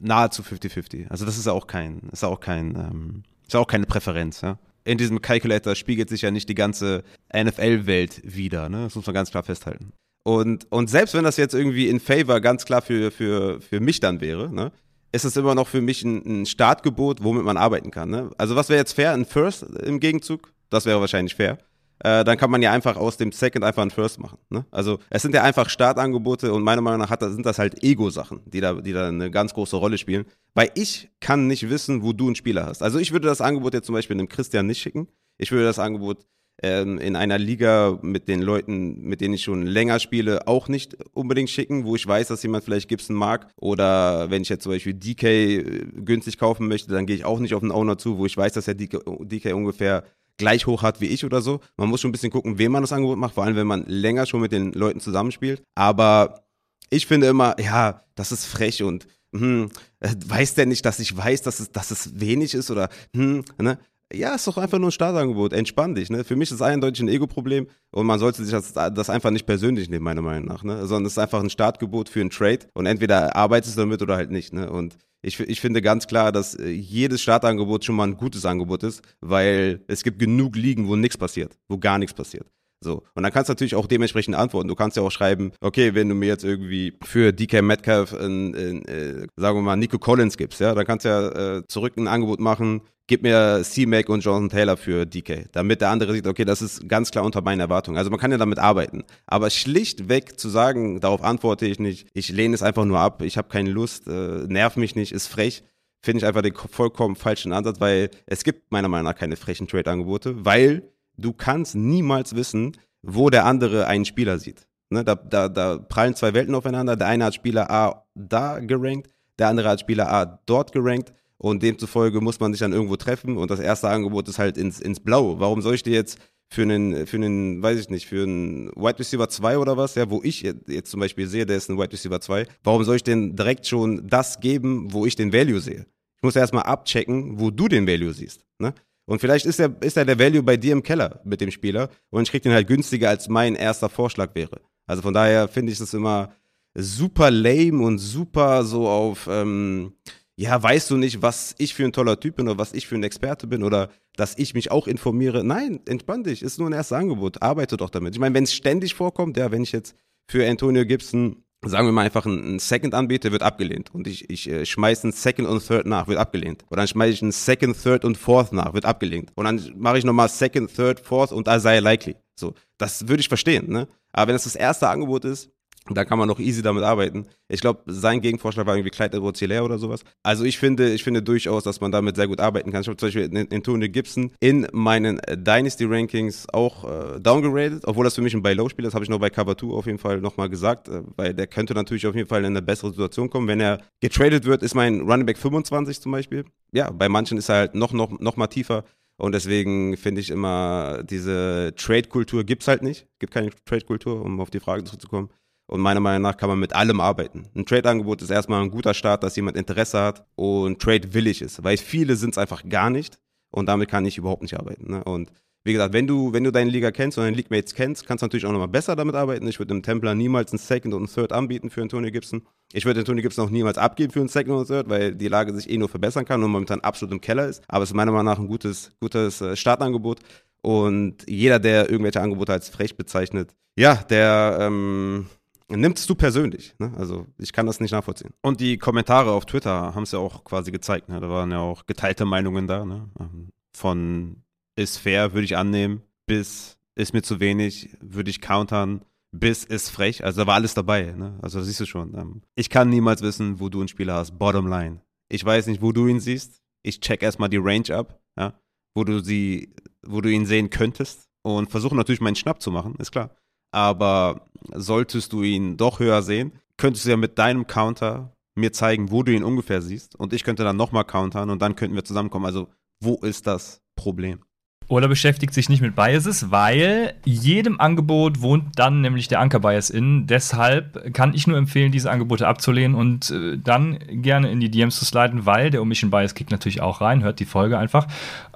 nahezu 0.00 0.42
50-50. 0.42 1.08
Also 1.08 1.24
das 1.24 1.38
ist 1.38 1.46
auch 1.46 1.66
kein, 1.66 2.00
ist 2.10 2.24
auch 2.24 2.40
kein, 2.40 2.74
ähm, 2.74 3.22
ist 3.46 3.54
auch 3.54 3.68
keine 3.68 3.86
Präferenz, 3.86 4.40
ja 4.40 4.58
in 4.84 4.96
diesem 4.96 5.20
Calculator 5.20 5.74
spiegelt 5.74 6.08
sich 6.08 6.22
ja 6.22 6.30
nicht 6.30 6.48
die 6.48 6.54
ganze 6.54 7.04
NFL-Welt 7.30 8.22
wieder. 8.24 8.70
Ne? 8.70 8.84
Das 8.84 8.94
muss 8.94 9.04
man 9.04 9.14
ganz 9.14 9.30
klar 9.30 9.42
festhalten. 9.42 9.92
Und, 10.24 10.70
und 10.70 10.90
selbst 10.90 11.14
wenn 11.14 11.24
das 11.24 11.36
jetzt 11.36 11.54
irgendwie 11.54 11.88
in 11.88 12.00
Favor 12.00 12.40
ganz 12.40 12.64
klar 12.64 12.82
für, 12.82 13.10
für, 13.10 13.60
für 13.60 13.80
mich 13.80 14.00
dann 14.00 14.20
wäre, 14.20 14.52
ne, 14.52 14.72
ist 15.12 15.24
es 15.24 15.36
immer 15.36 15.54
noch 15.54 15.68
für 15.68 15.80
mich 15.80 16.02
ein, 16.04 16.42
ein 16.42 16.46
Startgebot, 16.46 17.22
womit 17.22 17.44
man 17.44 17.56
arbeiten 17.56 17.90
kann. 17.90 18.10
Ne? 18.10 18.30
Also 18.36 18.56
was 18.56 18.68
wäre 18.68 18.78
jetzt 18.78 18.92
fair? 18.92 19.12
Ein 19.12 19.24
First 19.24 19.62
im 19.62 20.00
Gegenzug? 20.00 20.52
Das 20.68 20.84
wäre 20.84 21.00
wahrscheinlich 21.00 21.34
fair 21.34 21.58
äh, 22.00 22.24
dann 22.24 22.36
kann 22.36 22.50
man 22.50 22.62
ja 22.62 22.72
einfach 22.72 22.96
aus 22.96 23.16
dem 23.16 23.32
Second 23.32 23.64
einfach 23.64 23.82
ein 23.82 23.90
First 23.90 24.20
machen. 24.20 24.38
Ne? 24.50 24.64
Also 24.70 24.98
es 25.10 25.22
sind 25.22 25.34
ja 25.34 25.42
einfach 25.42 25.68
Startangebote 25.68 26.52
und 26.52 26.62
meiner 26.62 26.80
Meinung 26.80 27.00
nach 27.00 27.10
hat, 27.10 27.20
sind 27.20 27.44
das 27.44 27.58
halt 27.58 27.82
Ego-Sachen, 27.82 28.40
die 28.46 28.60
da, 28.60 28.74
die 28.74 28.92
da 28.92 29.08
eine 29.08 29.30
ganz 29.30 29.54
große 29.54 29.76
Rolle 29.76 29.98
spielen. 29.98 30.24
Weil 30.54 30.70
ich 30.74 31.10
kann 31.20 31.46
nicht 31.46 31.68
wissen, 31.70 32.02
wo 32.02 32.12
du 32.12 32.26
einen 32.26 32.36
Spieler 32.36 32.66
hast. 32.66 32.82
Also 32.82 32.98
ich 32.98 33.12
würde 33.12 33.26
das 33.26 33.40
Angebot 33.40 33.74
jetzt 33.74 33.86
zum 33.86 33.94
Beispiel 33.94 34.16
einem 34.16 34.28
Christian 34.28 34.66
nicht 34.66 34.80
schicken. 34.80 35.08
Ich 35.38 35.50
würde 35.52 35.64
das 35.64 35.78
Angebot 35.78 36.18
ähm, 36.62 36.98
in 36.98 37.16
einer 37.16 37.38
Liga 37.38 37.98
mit 38.02 38.28
den 38.28 38.42
Leuten, 38.42 39.00
mit 39.02 39.20
denen 39.20 39.34
ich 39.34 39.44
schon 39.44 39.66
länger 39.66 40.00
spiele, 40.00 40.46
auch 40.46 40.68
nicht 40.68 40.96
unbedingt 41.12 41.50
schicken, 41.50 41.84
wo 41.84 41.94
ich 41.94 42.06
weiß, 42.06 42.28
dass 42.28 42.42
jemand 42.42 42.64
vielleicht 42.64 42.88
Gibson 42.88 43.16
mag. 43.16 43.48
Oder 43.56 44.30
wenn 44.30 44.42
ich 44.42 44.48
jetzt 44.48 44.64
zum 44.64 44.72
Beispiel 44.72 44.94
DK 44.94 45.24
äh, 45.24 45.62
günstig 45.96 46.38
kaufen 46.38 46.68
möchte, 46.68 46.92
dann 46.92 47.06
gehe 47.06 47.16
ich 47.16 47.24
auch 47.24 47.38
nicht 47.38 47.54
auf 47.54 47.60
den 47.60 47.70
Owner 47.70 47.98
zu, 47.98 48.18
wo 48.18 48.26
ich 48.26 48.36
weiß, 48.36 48.52
dass 48.52 48.64
der 48.64 48.74
DK, 48.74 49.00
DK 49.20 49.54
ungefähr 49.54 50.04
gleich 50.36 50.66
hoch 50.66 50.82
hat 50.82 51.00
wie 51.00 51.06
ich 51.06 51.24
oder 51.24 51.42
so. 51.42 51.60
Man 51.76 51.88
muss 51.88 52.00
schon 52.00 52.10
ein 52.10 52.12
bisschen 52.12 52.30
gucken, 52.30 52.58
wem 52.58 52.72
man 52.72 52.82
das 52.82 52.92
Angebot 52.92 53.18
macht, 53.18 53.34
vor 53.34 53.44
allem 53.44 53.56
wenn 53.56 53.66
man 53.66 53.84
länger 53.86 54.26
schon 54.26 54.40
mit 54.40 54.52
den 54.52 54.72
Leuten 54.72 55.00
zusammenspielt. 55.00 55.62
Aber 55.74 56.44
ich 56.90 57.06
finde 57.06 57.26
immer, 57.26 57.56
ja, 57.60 58.04
das 58.14 58.32
ist 58.32 58.46
frech 58.46 58.82
und 58.82 59.06
hm, 59.32 59.68
äh, 60.00 60.14
weiß 60.26 60.54
der 60.54 60.66
nicht, 60.66 60.84
dass 60.84 61.00
ich 61.00 61.14
weiß, 61.14 61.42
dass 61.42 61.60
es, 61.60 61.70
dass 61.70 61.90
es 61.90 62.18
wenig 62.18 62.54
ist 62.54 62.70
oder 62.70 62.88
hm, 63.14 63.44
ne? 63.58 63.78
Ja, 64.12 64.34
ist 64.34 64.46
doch 64.46 64.56
einfach 64.56 64.78
nur 64.78 64.88
ein 64.88 64.92
Startangebot. 64.92 65.52
Entspann 65.52 65.94
dich. 65.94 66.08
Ne? 66.08 66.24
Für 66.24 66.34
mich 66.34 66.50
ist 66.50 66.56
es 66.56 66.62
eindeutig 66.62 67.02
ein 67.02 67.08
Ego-Problem 67.08 67.66
und 67.90 68.06
man 68.06 68.18
sollte 68.18 68.42
sich 68.42 68.52
das, 68.52 68.72
das, 68.72 69.10
einfach 69.10 69.30
nicht 69.30 69.44
persönlich 69.44 69.90
nehmen, 69.90 70.04
meiner 70.04 70.22
Meinung 70.22 70.48
nach. 70.48 70.64
Ne? 70.64 70.86
Sondern 70.86 71.06
es 71.06 71.12
ist 71.12 71.18
einfach 71.18 71.40
ein 71.40 71.50
Startgebot 71.50 72.08
für 72.08 72.20
einen 72.20 72.30
Trade 72.30 72.60
und 72.72 72.86
entweder 72.86 73.36
arbeitest 73.36 73.76
du 73.76 73.82
damit 73.82 74.00
oder 74.00 74.16
halt 74.16 74.30
nicht. 74.30 74.54
Ne? 74.54 74.70
Und 74.70 74.96
ich, 75.20 75.38
ich 75.40 75.60
finde 75.60 75.82
ganz 75.82 76.06
klar, 76.06 76.32
dass 76.32 76.54
äh, 76.54 76.68
jedes 76.68 77.20
Startangebot 77.20 77.84
schon 77.84 77.96
mal 77.96 78.04
ein 78.04 78.16
gutes 78.16 78.46
Angebot 78.46 78.82
ist, 78.82 79.02
weil 79.20 79.84
es 79.88 80.02
gibt 80.02 80.18
genug 80.18 80.56
Ligen, 80.56 80.88
wo 80.88 80.96
nichts 80.96 81.18
passiert, 81.18 81.58
wo 81.68 81.76
gar 81.76 81.98
nichts 81.98 82.14
passiert. 82.14 82.46
So. 82.80 83.02
Und 83.14 83.22
dann 83.22 83.32
kannst 83.32 83.48
du 83.48 83.52
natürlich 83.52 83.74
auch 83.74 83.86
dementsprechend 83.86 84.36
antworten. 84.36 84.68
Du 84.68 84.74
kannst 84.74 84.96
ja 84.96 85.02
auch 85.02 85.10
schreiben, 85.10 85.52
okay, 85.60 85.94
wenn 85.94 86.08
du 86.08 86.14
mir 86.14 86.26
jetzt 86.26 86.44
irgendwie 86.44 86.96
für 87.02 87.32
DK 87.32 87.62
Metcalf, 87.62 88.12
in, 88.12 88.54
in, 88.54 88.84
äh, 88.84 89.26
sagen 89.36 89.58
wir 89.58 89.62
mal, 89.62 89.76
Nico 89.76 89.98
Collins 89.98 90.36
gibst, 90.36 90.60
ja, 90.60 90.74
dann 90.74 90.86
kannst 90.86 91.04
du 91.04 91.08
ja 91.08 91.56
äh, 91.56 91.66
zurück 91.66 91.96
ein 91.96 92.06
Angebot 92.06 92.38
machen, 92.38 92.82
gib 93.08 93.22
mir 93.22 93.62
C-Mac 93.64 94.08
und 94.08 94.22
Jonathan 94.22 94.50
Taylor 94.50 94.76
für 94.76 95.06
DK, 95.06 95.46
damit 95.52 95.80
der 95.80 95.90
andere 95.90 96.12
sieht, 96.12 96.26
okay, 96.26 96.44
das 96.44 96.62
ist 96.62 96.88
ganz 96.88 97.10
klar 97.10 97.24
unter 97.24 97.40
meinen 97.40 97.60
Erwartungen. 97.60 97.98
Also 97.98 98.10
man 98.10 98.20
kann 98.20 98.30
ja 98.30 98.38
damit 98.38 98.60
arbeiten. 98.60 99.02
Aber 99.26 99.50
schlichtweg 99.50 100.38
zu 100.38 100.48
sagen, 100.48 101.00
darauf 101.00 101.22
antworte 101.22 101.66
ich 101.66 101.80
nicht, 101.80 102.06
ich 102.12 102.28
lehne 102.28 102.54
es 102.54 102.62
einfach 102.62 102.84
nur 102.84 103.00
ab, 103.00 103.22
ich 103.22 103.36
habe 103.36 103.48
keine 103.48 103.70
Lust, 103.70 104.06
äh, 104.06 104.46
nerv 104.46 104.76
mich 104.76 104.94
nicht, 104.94 105.10
ist 105.10 105.26
frech, 105.26 105.64
finde 106.00 106.18
ich 106.18 106.26
einfach 106.26 106.42
den 106.42 106.54
vollkommen 106.54 107.16
falschen 107.16 107.52
Ansatz, 107.52 107.80
weil 107.80 108.10
es 108.26 108.44
gibt 108.44 108.70
meiner 108.70 108.88
Meinung 108.88 109.10
nach 109.10 109.18
keine 109.18 109.36
frechen 109.36 109.66
Trade-Angebote, 109.66 110.44
weil 110.44 110.92
du 111.18 111.32
kannst 111.32 111.74
niemals 111.74 112.34
wissen, 112.34 112.76
wo 113.02 113.28
der 113.30 113.44
andere 113.44 113.86
einen 113.86 114.04
Spieler 114.04 114.38
sieht. 114.38 114.66
Ne, 114.90 115.04
da, 115.04 115.14
da, 115.14 115.48
da 115.48 115.78
prallen 115.78 116.14
zwei 116.14 116.32
Welten 116.32 116.54
aufeinander. 116.54 116.96
Der 116.96 117.08
eine 117.08 117.26
hat 117.26 117.34
Spieler 117.34 117.70
A 117.70 118.06
da 118.14 118.58
gerankt, 118.58 119.10
der 119.38 119.48
andere 119.48 119.68
hat 119.68 119.80
Spieler 119.80 120.10
A 120.10 120.40
dort 120.46 120.72
gerankt. 120.72 121.12
Und 121.36 121.62
demzufolge 121.62 122.20
muss 122.20 122.40
man 122.40 122.52
sich 122.52 122.60
dann 122.60 122.72
irgendwo 122.72 122.96
treffen. 122.96 123.36
Und 123.36 123.50
das 123.50 123.60
erste 123.60 123.88
Angebot 123.88 124.26
ist 124.28 124.38
halt 124.38 124.56
ins, 124.56 124.80
ins 124.80 124.98
Blaue. 124.98 125.38
Warum 125.38 125.62
soll 125.62 125.74
ich 125.74 125.84
dir 125.84 125.92
jetzt 125.92 126.18
für 126.48 126.62
einen, 126.62 127.06
für 127.06 127.16
einen, 127.16 127.62
weiß 127.62 127.78
ich 127.78 127.90
nicht, 127.90 128.06
für 128.06 128.22
einen 128.22 128.70
Wide 128.70 128.98
Receiver 128.98 129.28
2 129.28 129.58
oder 129.58 129.76
was, 129.76 129.94
ja, 129.94 130.10
wo 130.10 130.20
ich 130.24 130.40
jetzt 130.40 130.90
zum 130.90 131.00
Beispiel 131.00 131.26
sehe, 131.28 131.46
der 131.46 131.58
ist 131.58 131.68
ein 131.68 131.78
Wide 131.78 131.92
Receiver 131.92 132.20
2, 132.20 132.46
warum 132.64 132.82
soll 132.84 132.96
ich 132.96 133.04
denn 133.04 133.36
direkt 133.36 133.66
schon 133.66 134.06
das 134.08 134.40
geben, 134.40 134.92
wo 134.92 135.06
ich 135.06 135.14
den 135.14 135.32
Value 135.32 135.60
sehe? 135.60 135.86
Ich 136.16 136.22
muss 136.22 136.34
erstmal 136.34 136.64
abchecken, 136.64 137.38
wo 137.38 137.50
du 137.50 137.68
den 137.68 137.86
Value 137.86 138.12
siehst. 138.12 138.44
Ne? 138.58 138.74
Und 139.08 139.20
vielleicht 139.20 139.46
ist 139.46 139.58
ja 139.58 139.70
ist 139.80 139.96
der, 139.96 140.04
der 140.04 140.18
Value 140.18 140.42
bei 140.42 140.58
dir 140.58 140.72
im 140.72 140.82
Keller 140.82 141.20
mit 141.24 141.40
dem 141.40 141.50
Spieler 141.50 141.88
und 142.10 142.24
ich 142.24 142.30
krieg 142.30 142.42
den 142.42 142.52
halt 142.52 142.68
günstiger, 142.68 143.08
als 143.08 143.26
mein 143.26 143.54
erster 143.54 143.88
Vorschlag 143.88 144.34
wäre. 144.34 144.60
Also 144.86 145.00
von 145.00 145.14
daher 145.14 145.48
finde 145.48 145.72
ich 145.72 145.78
das 145.78 145.94
immer 145.94 146.30
super 146.74 147.30
lame 147.30 147.82
und 147.82 147.96
super 147.96 148.64
so 148.64 148.86
auf, 148.86 149.26
ähm, 149.30 149.94
ja, 150.36 150.62
weißt 150.62 150.90
du 150.90 150.98
nicht, 150.98 151.22
was 151.22 151.54
ich 151.56 151.72
für 151.72 151.84
ein 151.84 151.92
toller 151.94 152.20
Typ 152.20 152.36
bin 152.36 152.48
oder 152.48 152.58
was 152.58 152.74
ich 152.74 152.86
für 152.86 152.96
ein 152.96 153.02
Experte 153.02 153.46
bin 153.46 153.62
oder 153.64 153.88
dass 154.14 154.36
ich 154.36 154.52
mich 154.52 154.70
auch 154.70 154.86
informiere. 154.86 155.42
Nein, 155.42 155.80
entspann 155.86 156.22
dich, 156.22 156.42
ist 156.42 156.58
nur 156.58 156.68
ein 156.68 156.74
erstes 156.74 156.98
Angebot, 156.98 157.40
arbeite 157.40 157.78
doch 157.78 157.88
damit. 157.88 158.14
Ich 158.14 158.20
meine, 158.20 158.34
wenn 158.34 158.44
es 158.44 158.52
ständig 158.52 158.92
vorkommt, 158.92 159.38
ja, 159.38 159.50
wenn 159.50 159.62
ich 159.62 159.72
jetzt 159.72 159.96
für 160.26 160.46
Antonio 160.46 160.84
Gibson 160.84 161.44
sagen 161.64 161.86
wir 161.86 161.92
mal 161.92 162.04
einfach 162.04 162.24
ein 162.26 162.58
Second 162.58 162.94
anbiete, 162.94 163.32
wird 163.32 163.42
abgelehnt. 163.42 163.94
Und 163.94 164.06
ich, 164.06 164.30
ich 164.30 164.48
äh, 164.48 164.64
schmeiße 164.64 165.08
ein 165.08 165.12
Second 165.12 165.48
und 165.48 165.66
Third 165.66 165.86
nach, 165.86 166.06
wird 166.08 166.18
abgelehnt. 166.18 166.64
Und 166.68 166.76
dann 166.76 166.86
schmeiße 166.86 167.12
ich 167.12 167.22
ein 167.22 167.32
Second, 167.32 167.80
Third 167.82 168.04
und 168.04 168.16
Fourth 168.16 168.52
nach, 168.52 168.74
wird 168.74 168.84
abgelehnt. 168.84 169.32
Und 169.34 169.44
dann 169.44 169.72
mache 169.76 169.98
ich 169.98 170.04
nochmal 170.04 170.28
Second, 170.28 170.74
Third, 170.74 171.00
Fourth 171.00 171.32
und 171.32 171.48
Isaiah 171.48 171.80
Likely. 171.80 172.16
So, 172.38 172.54
das 172.78 173.08
würde 173.08 173.20
ich 173.20 173.28
verstehen, 173.28 173.68
ne? 173.68 173.88
Aber 174.12 174.28
wenn 174.28 174.36
es 174.36 174.44
das 174.44 174.54
erste 174.54 174.88
Angebot 174.88 175.24
ist, 175.24 175.50
Da 175.94 176.04
kann 176.04 176.18
man 176.18 176.28
noch 176.28 176.38
easy 176.38 176.62
damit 176.62 176.84
arbeiten. 176.84 177.26
Ich 177.48 177.60
glaube, 177.60 177.80
sein 177.86 178.20
Gegenvorschlag 178.20 178.66
war 178.66 178.76
irgendwie 178.76 178.90
Clyde 178.90 179.16
edwards 179.16 179.42
oder 179.42 179.78
sowas. 179.78 180.02
Also 180.22 180.44
ich 180.44 180.58
finde, 180.58 180.92
ich 180.92 181.04
finde 181.04 181.22
durchaus, 181.22 181.64
dass 181.64 181.80
man 181.80 181.92
damit 181.92 182.16
sehr 182.16 182.28
gut 182.28 182.40
arbeiten 182.40 182.72
kann. 182.72 182.82
Ich 182.82 182.88
habe 182.88 182.96
zum 182.96 183.08
Beispiel 183.08 183.46
Antonio 183.52 183.88
Gibson 183.88 184.32
in 184.40 184.66
meinen 184.72 185.20
Dynasty-Rankings 185.28 186.46
auch 186.52 186.84
äh, 186.84 187.20
downgeradet, 187.20 187.84
obwohl 187.86 188.04
das 188.04 188.14
für 188.14 188.22
mich 188.22 188.34
ein 188.34 188.42
Buy-Low-Spiel 188.42 188.84
ist, 188.84 188.94
habe 188.94 189.04
ich 189.04 189.10
noch 189.10 189.20
bei 189.20 189.30
Cover 189.30 189.56
2 189.56 189.68
auf 189.68 189.86
jeden 189.86 189.98
Fall 189.98 190.20
nochmal 190.20 190.48
gesagt, 190.48 190.88
äh, 190.88 191.02
weil 191.16 191.34
der 191.34 191.46
könnte 191.46 191.74
natürlich 191.74 192.06
auf 192.06 192.14
jeden 192.14 192.28
Fall 192.28 192.40
in 192.40 192.46
eine 192.46 192.62
bessere 192.62 192.90
Situation 192.90 193.30
kommen. 193.30 193.48
Wenn 193.48 193.60
er 193.60 193.80
getradet 194.00 194.44
wird, 194.44 194.62
ist 194.62 194.74
mein 194.74 195.00
Running 195.00 195.26
Back 195.26 195.38
25 195.38 196.00
zum 196.00 196.12
Beispiel. 196.12 196.44
Ja, 196.72 196.90
bei 196.90 197.08
manchen 197.08 197.38
ist 197.38 197.48
er 197.48 197.56
halt 197.56 197.74
noch, 197.74 197.92
noch, 197.92 198.18
noch 198.20 198.36
mal 198.36 198.46
tiefer. 198.48 198.84
Und 199.20 199.32
deswegen 199.32 199.96
finde 199.96 200.20
ich 200.20 200.30
immer, 200.30 201.02
diese 201.02 201.74
Trade-Kultur 201.76 202.44
gibt 202.44 202.62
es 202.62 202.68
halt 202.68 202.82
nicht. 202.82 203.06
Gibt 203.18 203.32
keine 203.32 203.50
Trade-Kultur, 203.64 204.22
um 204.24 204.40
auf 204.40 204.50
die 204.50 204.60
Frage 204.60 204.84
zurückzukommen. 204.84 205.28
Und 205.68 205.80
meiner 205.80 206.00
Meinung 206.00 206.22
nach 206.22 206.36
kann 206.36 206.48
man 206.48 206.58
mit 206.58 206.74
allem 206.74 206.98
arbeiten. 206.98 207.46
Ein 207.54 207.66
Trade-Angebot 207.66 208.22
ist 208.22 208.30
erstmal 208.30 208.62
ein 208.62 208.70
guter 208.70 208.94
Start, 208.94 209.22
dass 209.22 209.36
jemand 209.36 209.56
Interesse 209.56 210.00
hat 210.00 210.26
und 210.34 210.80
Trade 210.80 211.12
willig 211.12 211.42
ist. 211.42 211.62
Weil 211.62 211.76
viele 211.76 212.16
sind 212.16 212.30
es 212.30 212.38
einfach 212.38 212.66
gar 212.68 212.88
nicht. 212.88 213.18
Und 213.50 213.66
damit 213.66 213.90
kann 213.90 214.06
ich 214.06 214.16
überhaupt 214.16 214.42
nicht 214.42 214.58
arbeiten. 214.58 214.90
Ne? 214.90 215.04
Und 215.04 215.30
wie 215.64 215.74
gesagt, 215.74 215.92
wenn 215.92 216.06
du, 216.06 216.32
wenn 216.32 216.44
du 216.44 216.50
deine 216.50 216.70
Liga 216.70 216.90
kennst 216.90 217.18
und 217.18 217.24
deine 217.24 217.36
League-Mates 217.36 217.74
kennst, 217.74 218.06
kannst 218.06 218.22
du 218.22 218.26
natürlich 218.26 218.46
auch 218.46 218.52
nochmal 218.52 218.68
besser 218.68 218.96
damit 218.96 219.14
arbeiten. 219.14 219.46
Ich 219.46 219.58
würde 219.58 219.74
dem 219.74 219.82
Templar 219.82 220.14
niemals 220.14 220.52
einen 220.52 220.58
Second 220.58 220.94
und 220.94 221.00
einen 221.00 221.14
Third 221.14 221.32
anbieten 221.32 221.68
für 221.68 221.82
Antonio 221.82 222.10
Gibson. 222.10 222.42
Ich 222.72 222.86
würde 222.86 223.00
Antonio 223.00 223.22
Gibson 223.22 223.44
auch 223.44 223.50
niemals 223.50 223.76
abgeben 223.76 224.10
für 224.10 224.20
einen 224.20 224.30
Second 224.30 224.52
und 224.52 224.58
einen 224.58 224.66
Third, 224.66 224.88
weil 224.88 225.14
die 225.14 225.28
Lage 225.28 225.52
sich 225.54 225.68
eh 225.68 225.76
nur 225.76 225.90
verbessern 225.90 226.24
kann 226.24 226.42
und 226.42 226.50
momentan 226.50 226.80
absolut 226.80 227.12
im 227.12 227.20
Keller 227.20 227.46
ist. 227.46 227.62
Aber 227.68 227.82
es 227.82 227.90
ist 227.90 227.94
meiner 227.94 228.12
Meinung 228.12 228.26
nach 228.26 228.38
ein 228.38 228.46
gutes, 228.46 228.92
gutes 229.00 229.42
äh, 229.42 229.56
Startangebot. 229.56 230.20
Und 230.62 231.28
jeder, 231.28 231.58
der 231.58 231.90
irgendwelche 231.90 232.22
Angebote 232.22 232.52
als 232.52 232.70
frech 232.70 232.96
bezeichnet, 232.96 233.54
ja, 233.76 233.94
der 233.94 234.58
ähm, 234.60 235.26
nimmst 235.68 236.08
du 236.08 236.14
persönlich. 236.14 236.74
Ne? 236.78 236.92
Also 236.96 237.26
ich 237.38 237.52
kann 237.52 237.66
das 237.66 237.80
nicht 237.80 237.92
nachvollziehen. 237.92 238.32
Und 238.42 238.60
die 238.60 238.78
Kommentare 238.78 239.32
auf 239.32 239.44
Twitter 239.46 239.94
haben 239.94 240.02
es 240.02 240.12
ja 240.12 240.18
auch 240.18 240.44
quasi 240.44 240.70
gezeigt. 240.70 241.08
Ne? 241.08 241.20
Da 241.20 241.28
waren 241.28 241.50
ja 241.50 241.58
auch 241.60 241.86
geteilte 241.86 242.24
Meinungen 242.24 242.66
da. 242.66 242.84
Ne? 242.84 243.10
Ähm, 243.20 243.48
von 243.74 244.42
ist 244.76 244.98
fair, 244.98 245.34
würde 245.34 245.44
ich 245.44 245.56
annehmen, 245.56 246.02
bis 246.26 246.78
ist 246.94 247.12
mir 247.12 247.22
zu 247.22 247.40
wenig, 247.40 247.90
würde 248.00 248.30
ich 248.30 248.40
countern, 248.40 249.02
bis 249.32 249.64
ist 249.64 249.90
frech. 249.90 250.24
Also 250.24 250.42
da 250.42 250.46
war 250.46 250.54
alles 250.54 250.74
dabei. 250.74 251.12
Ne? 251.16 251.38
Also 251.42 251.58
das 251.58 251.68
siehst 251.68 251.80
du 251.80 251.86
schon. 251.86 252.14
Ähm, 252.14 252.42
ich 252.54 252.70
kann 252.70 252.88
niemals 252.88 253.22
wissen, 253.22 253.60
wo 253.60 253.68
du 253.68 253.80
einen 253.80 253.88
Spieler 253.88 254.14
hast. 254.14 254.38
Bottom 254.38 254.68
line. 254.68 255.00
Ich 255.28 255.44
weiß 255.44 255.66
nicht, 255.66 255.82
wo 255.82 255.92
du 255.92 256.06
ihn 256.06 256.20
siehst. 256.20 256.62
Ich 256.82 257.00
check 257.00 257.22
erstmal 257.22 257.48
die 257.48 257.58
Range 257.58 257.94
ab, 257.94 258.20
ja? 258.38 258.54
wo 258.94 259.04
du 259.04 259.20
sie, 259.20 259.74
wo 260.06 260.20
du 260.20 260.30
ihn 260.30 260.46
sehen 260.46 260.70
könntest 260.70 261.28
und 261.42 261.70
versuche 261.70 261.94
natürlich 261.94 262.20
meinen 262.20 262.36
Schnapp 262.36 262.62
zu 262.62 262.70
machen, 262.70 262.94
ist 262.98 263.12
klar. 263.12 263.30
Aber 263.70 264.48
solltest 264.72 265.32
du 265.32 265.42
ihn 265.42 265.76
doch 265.76 266.00
höher 266.00 266.22
sehen, 266.22 266.52
könntest 266.76 267.04
du 267.04 267.10
ja 267.10 267.16
mit 267.16 267.38
deinem 267.38 267.66
Counter 267.66 268.32
mir 268.56 268.72
zeigen, 268.72 269.10
wo 269.10 269.22
du 269.22 269.32
ihn 269.32 269.44
ungefähr 269.44 269.80
siehst 269.80 270.16
und 270.16 270.32
ich 270.32 270.44
könnte 270.44 270.64
dann 270.64 270.76
nochmal 270.76 271.04
countern 271.04 271.50
und 271.50 271.62
dann 271.62 271.76
könnten 271.76 271.94
wir 271.94 272.04
zusammenkommen. 272.04 272.46
Also 272.46 272.68
wo 273.00 273.14
ist 273.16 273.46
das 273.46 273.80
Problem? 273.96 274.40
Oder 274.88 275.06
beschäftigt 275.06 275.52
sich 275.52 275.68
nicht 275.68 275.82
mit 275.82 275.94
Biases, 275.94 276.50
weil 276.50 277.14
jedem 277.26 277.78
Angebot 277.78 278.40
wohnt 278.40 278.78
dann 278.78 279.02
nämlich 279.02 279.28
der 279.28 279.40
Anker-Bias 279.40 279.90
in. 279.90 280.26
Deshalb 280.26 281.12
kann 281.12 281.34
ich 281.34 281.46
nur 281.46 281.58
empfehlen, 281.58 281.92
diese 281.92 282.10
Angebote 282.10 282.48
abzulehnen 282.48 282.96
und 282.96 283.30
äh, 283.30 283.58
dann 283.58 283.98
gerne 284.08 284.50
in 284.50 284.60
die 284.60 284.70
DMs 284.70 284.98
zu 284.98 285.04
sliden, 285.04 285.44
weil 285.44 285.68
der 285.70 285.82
Omission 285.82 286.10
Bias 286.10 286.34
kickt 286.34 286.50
natürlich 286.50 286.80
auch 286.80 287.02
rein. 287.02 287.22
Hört 287.22 287.38
die 287.38 287.44
Folge 287.44 287.78
einfach. 287.78 288.06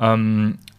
Ähm, 0.00 0.58
äh, 0.68 0.71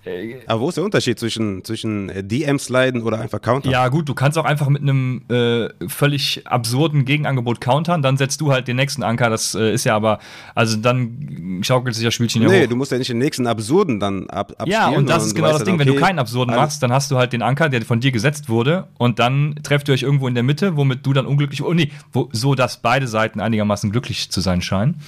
Aber 0.48 0.60
wo 0.62 0.70
ist 0.70 0.76
der 0.76 0.84
Unterschied 0.84 1.18
zwischen, 1.18 1.64
zwischen 1.64 2.10
äh, 2.10 2.24
DM-Sliden 2.24 3.04
oder 3.04 3.20
einfach 3.20 3.42
countern? 3.42 3.72
Ja, 3.72 3.88
gut, 3.88 4.10
du 4.10 4.14
kannst 4.14 4.38
auch 4.38 4.46
einfach 4.46 4.68
mit 4.68 4.82
einem 4.82 5.24
äh, 5.30 5.70
völlig 5.88 6.42
absurden 6.46 7.06
Gegenangebot 7.06 7.62
countern, 7.62 8.02
dann 8.02 8.18
setzt 8.18 8.42
du 8.42 8.52
halt 8.52 8.68
den 8.68 8.76
nächsten 8.76 9.04
Anker. 9.04 9.30
Das 9.30 9.56
äh, 9.56 9.74
ist 9.74 9.86
ja 9.86 9.96
aber, 9.96 10.20
also 10.56 10.78
dann 10.78 11.60
schaukelt 11.64 11.96
sich 11.96 12.04
das 12.04 12.14
Spielchen 12.14 12.42
ja 12.42 12.50
Nee, 12.50 12.64
hoch. 12.64 12.70
du 12.70 12.76
musst 12.76 12.92
ja 12.92 12.98
nicht 12.98 13.10
den 13.10 13.18
nächsten 13.18 13.48
absurden 13.48 14.00
dann 14.00 14.30
ab, 14.30 14.52
abspielen. 14.58 14.72
Ja, 14.72 14.90
und 14.90 15.10
das 15.10 15.26
ist 15.26 15.36
genau 15.36 15.52
das 15.54 15.64
Ding. 15.64 15.76
Okay, 15.76 15.86
Wenn 15.86 15.96
du 15.96 16.00
keinen 16.00 16.20
absurden 16.20 16.56
machst, 16.56 16.84
dann 16.84 16.92
hast 16.92 17.10
du 17.12 17.18
halt 17.18 17.34
den 17.34 17.42
Anker, 17.42 17.70
der 17.70 17.82
von 17.84 18.00
dir 18.00 18.12
gesetzt 18.12 18.50
wurde, 18.50 18.88
und 18.98 19.20
dann 19.20 19.56
trefft 19.64 19.88
ihr 19.88 19.94
euch 19.94 20.04
irgendwo 20.04 20.28
in 20.28 20.36
der 20.36 20.44
Mitte, 20.44 20.76
womit 20.76 21.06
du 21.06 21.14
dann 21.14 21.26
unglücklich, 21.26 21.64
oh 21.64 21.74
nee, 21.74 21.92
wo, 22.12 22.30
so 22.32 22.56
dass 22.56 22.78
beide 22.82 23.08
Seiten 23.08 23.40
einigermaßen 23.40 23.92
glücklich 23.92 24.30
zu 24.30 24.42
sein 24.42 24.62
scheinen. 24.62 25.00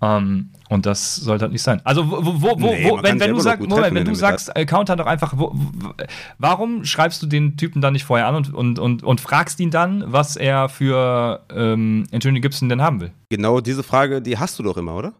Ähm, 0.00 0.50
und 0.68 0.86
das 0.86 1.16
sollte 1.16 1.42
halt 1.42 1.52
nicht 1.52 1.62
sein. 1.62 1.80
Also, 1.84 2.10
wo, 2.10 2.16
wo, 2.24 2.60
wo, 2.60 2.70
nee, 2.70 2.90
wenn, 3.02 3.18
wenn 3.20 3.30
du, 3.30 3.40
sag, 3.40 3.60
Moment, 3.60 3.94
wenn 3.94 4.04
du 4.04 4.14
sagst, 4.14 4.54
äh, 4.54 4.66
Counter 4.66 4.96
doch 4.96 5.06
einfach, 5.06 5.34
wo, 5.36 5.54
warum 6.38 6.84
schreibst 6.84 7.22
du 7.22 7.26
den 7.26 7.56
Typen 7.56 7.80
dann 7.80 7.94
nicht 7.94 8.04
vorher 8.04 8.26
an 8.26 8.34
und, 8.36 8.54
und, 8.54 8.78
und, 8.78 9.02
und 9.02 9.20
fragst 9.20 9.58
ihn 9.60 9.70
dann, 9.70 10.04
was 10.06 10.36
er 10.36 10.68
für 10.68 11.40
ähm, 11.54 12.06
Anthony 12.12 12.40
Gibson 12.40 12.68
denn 12.68 12.82
haben 12.82 13.00
will? 13.00 13.12
Genau 13.30 13.60
diese 13.60 13.82
Frage, 13.82 14.22
die 14.22 14.38
hast 14.38 14.58
du 14.58 14.62
doch 14.62 14.76
immer, 14.76 14.94
oder? 14.94 15.12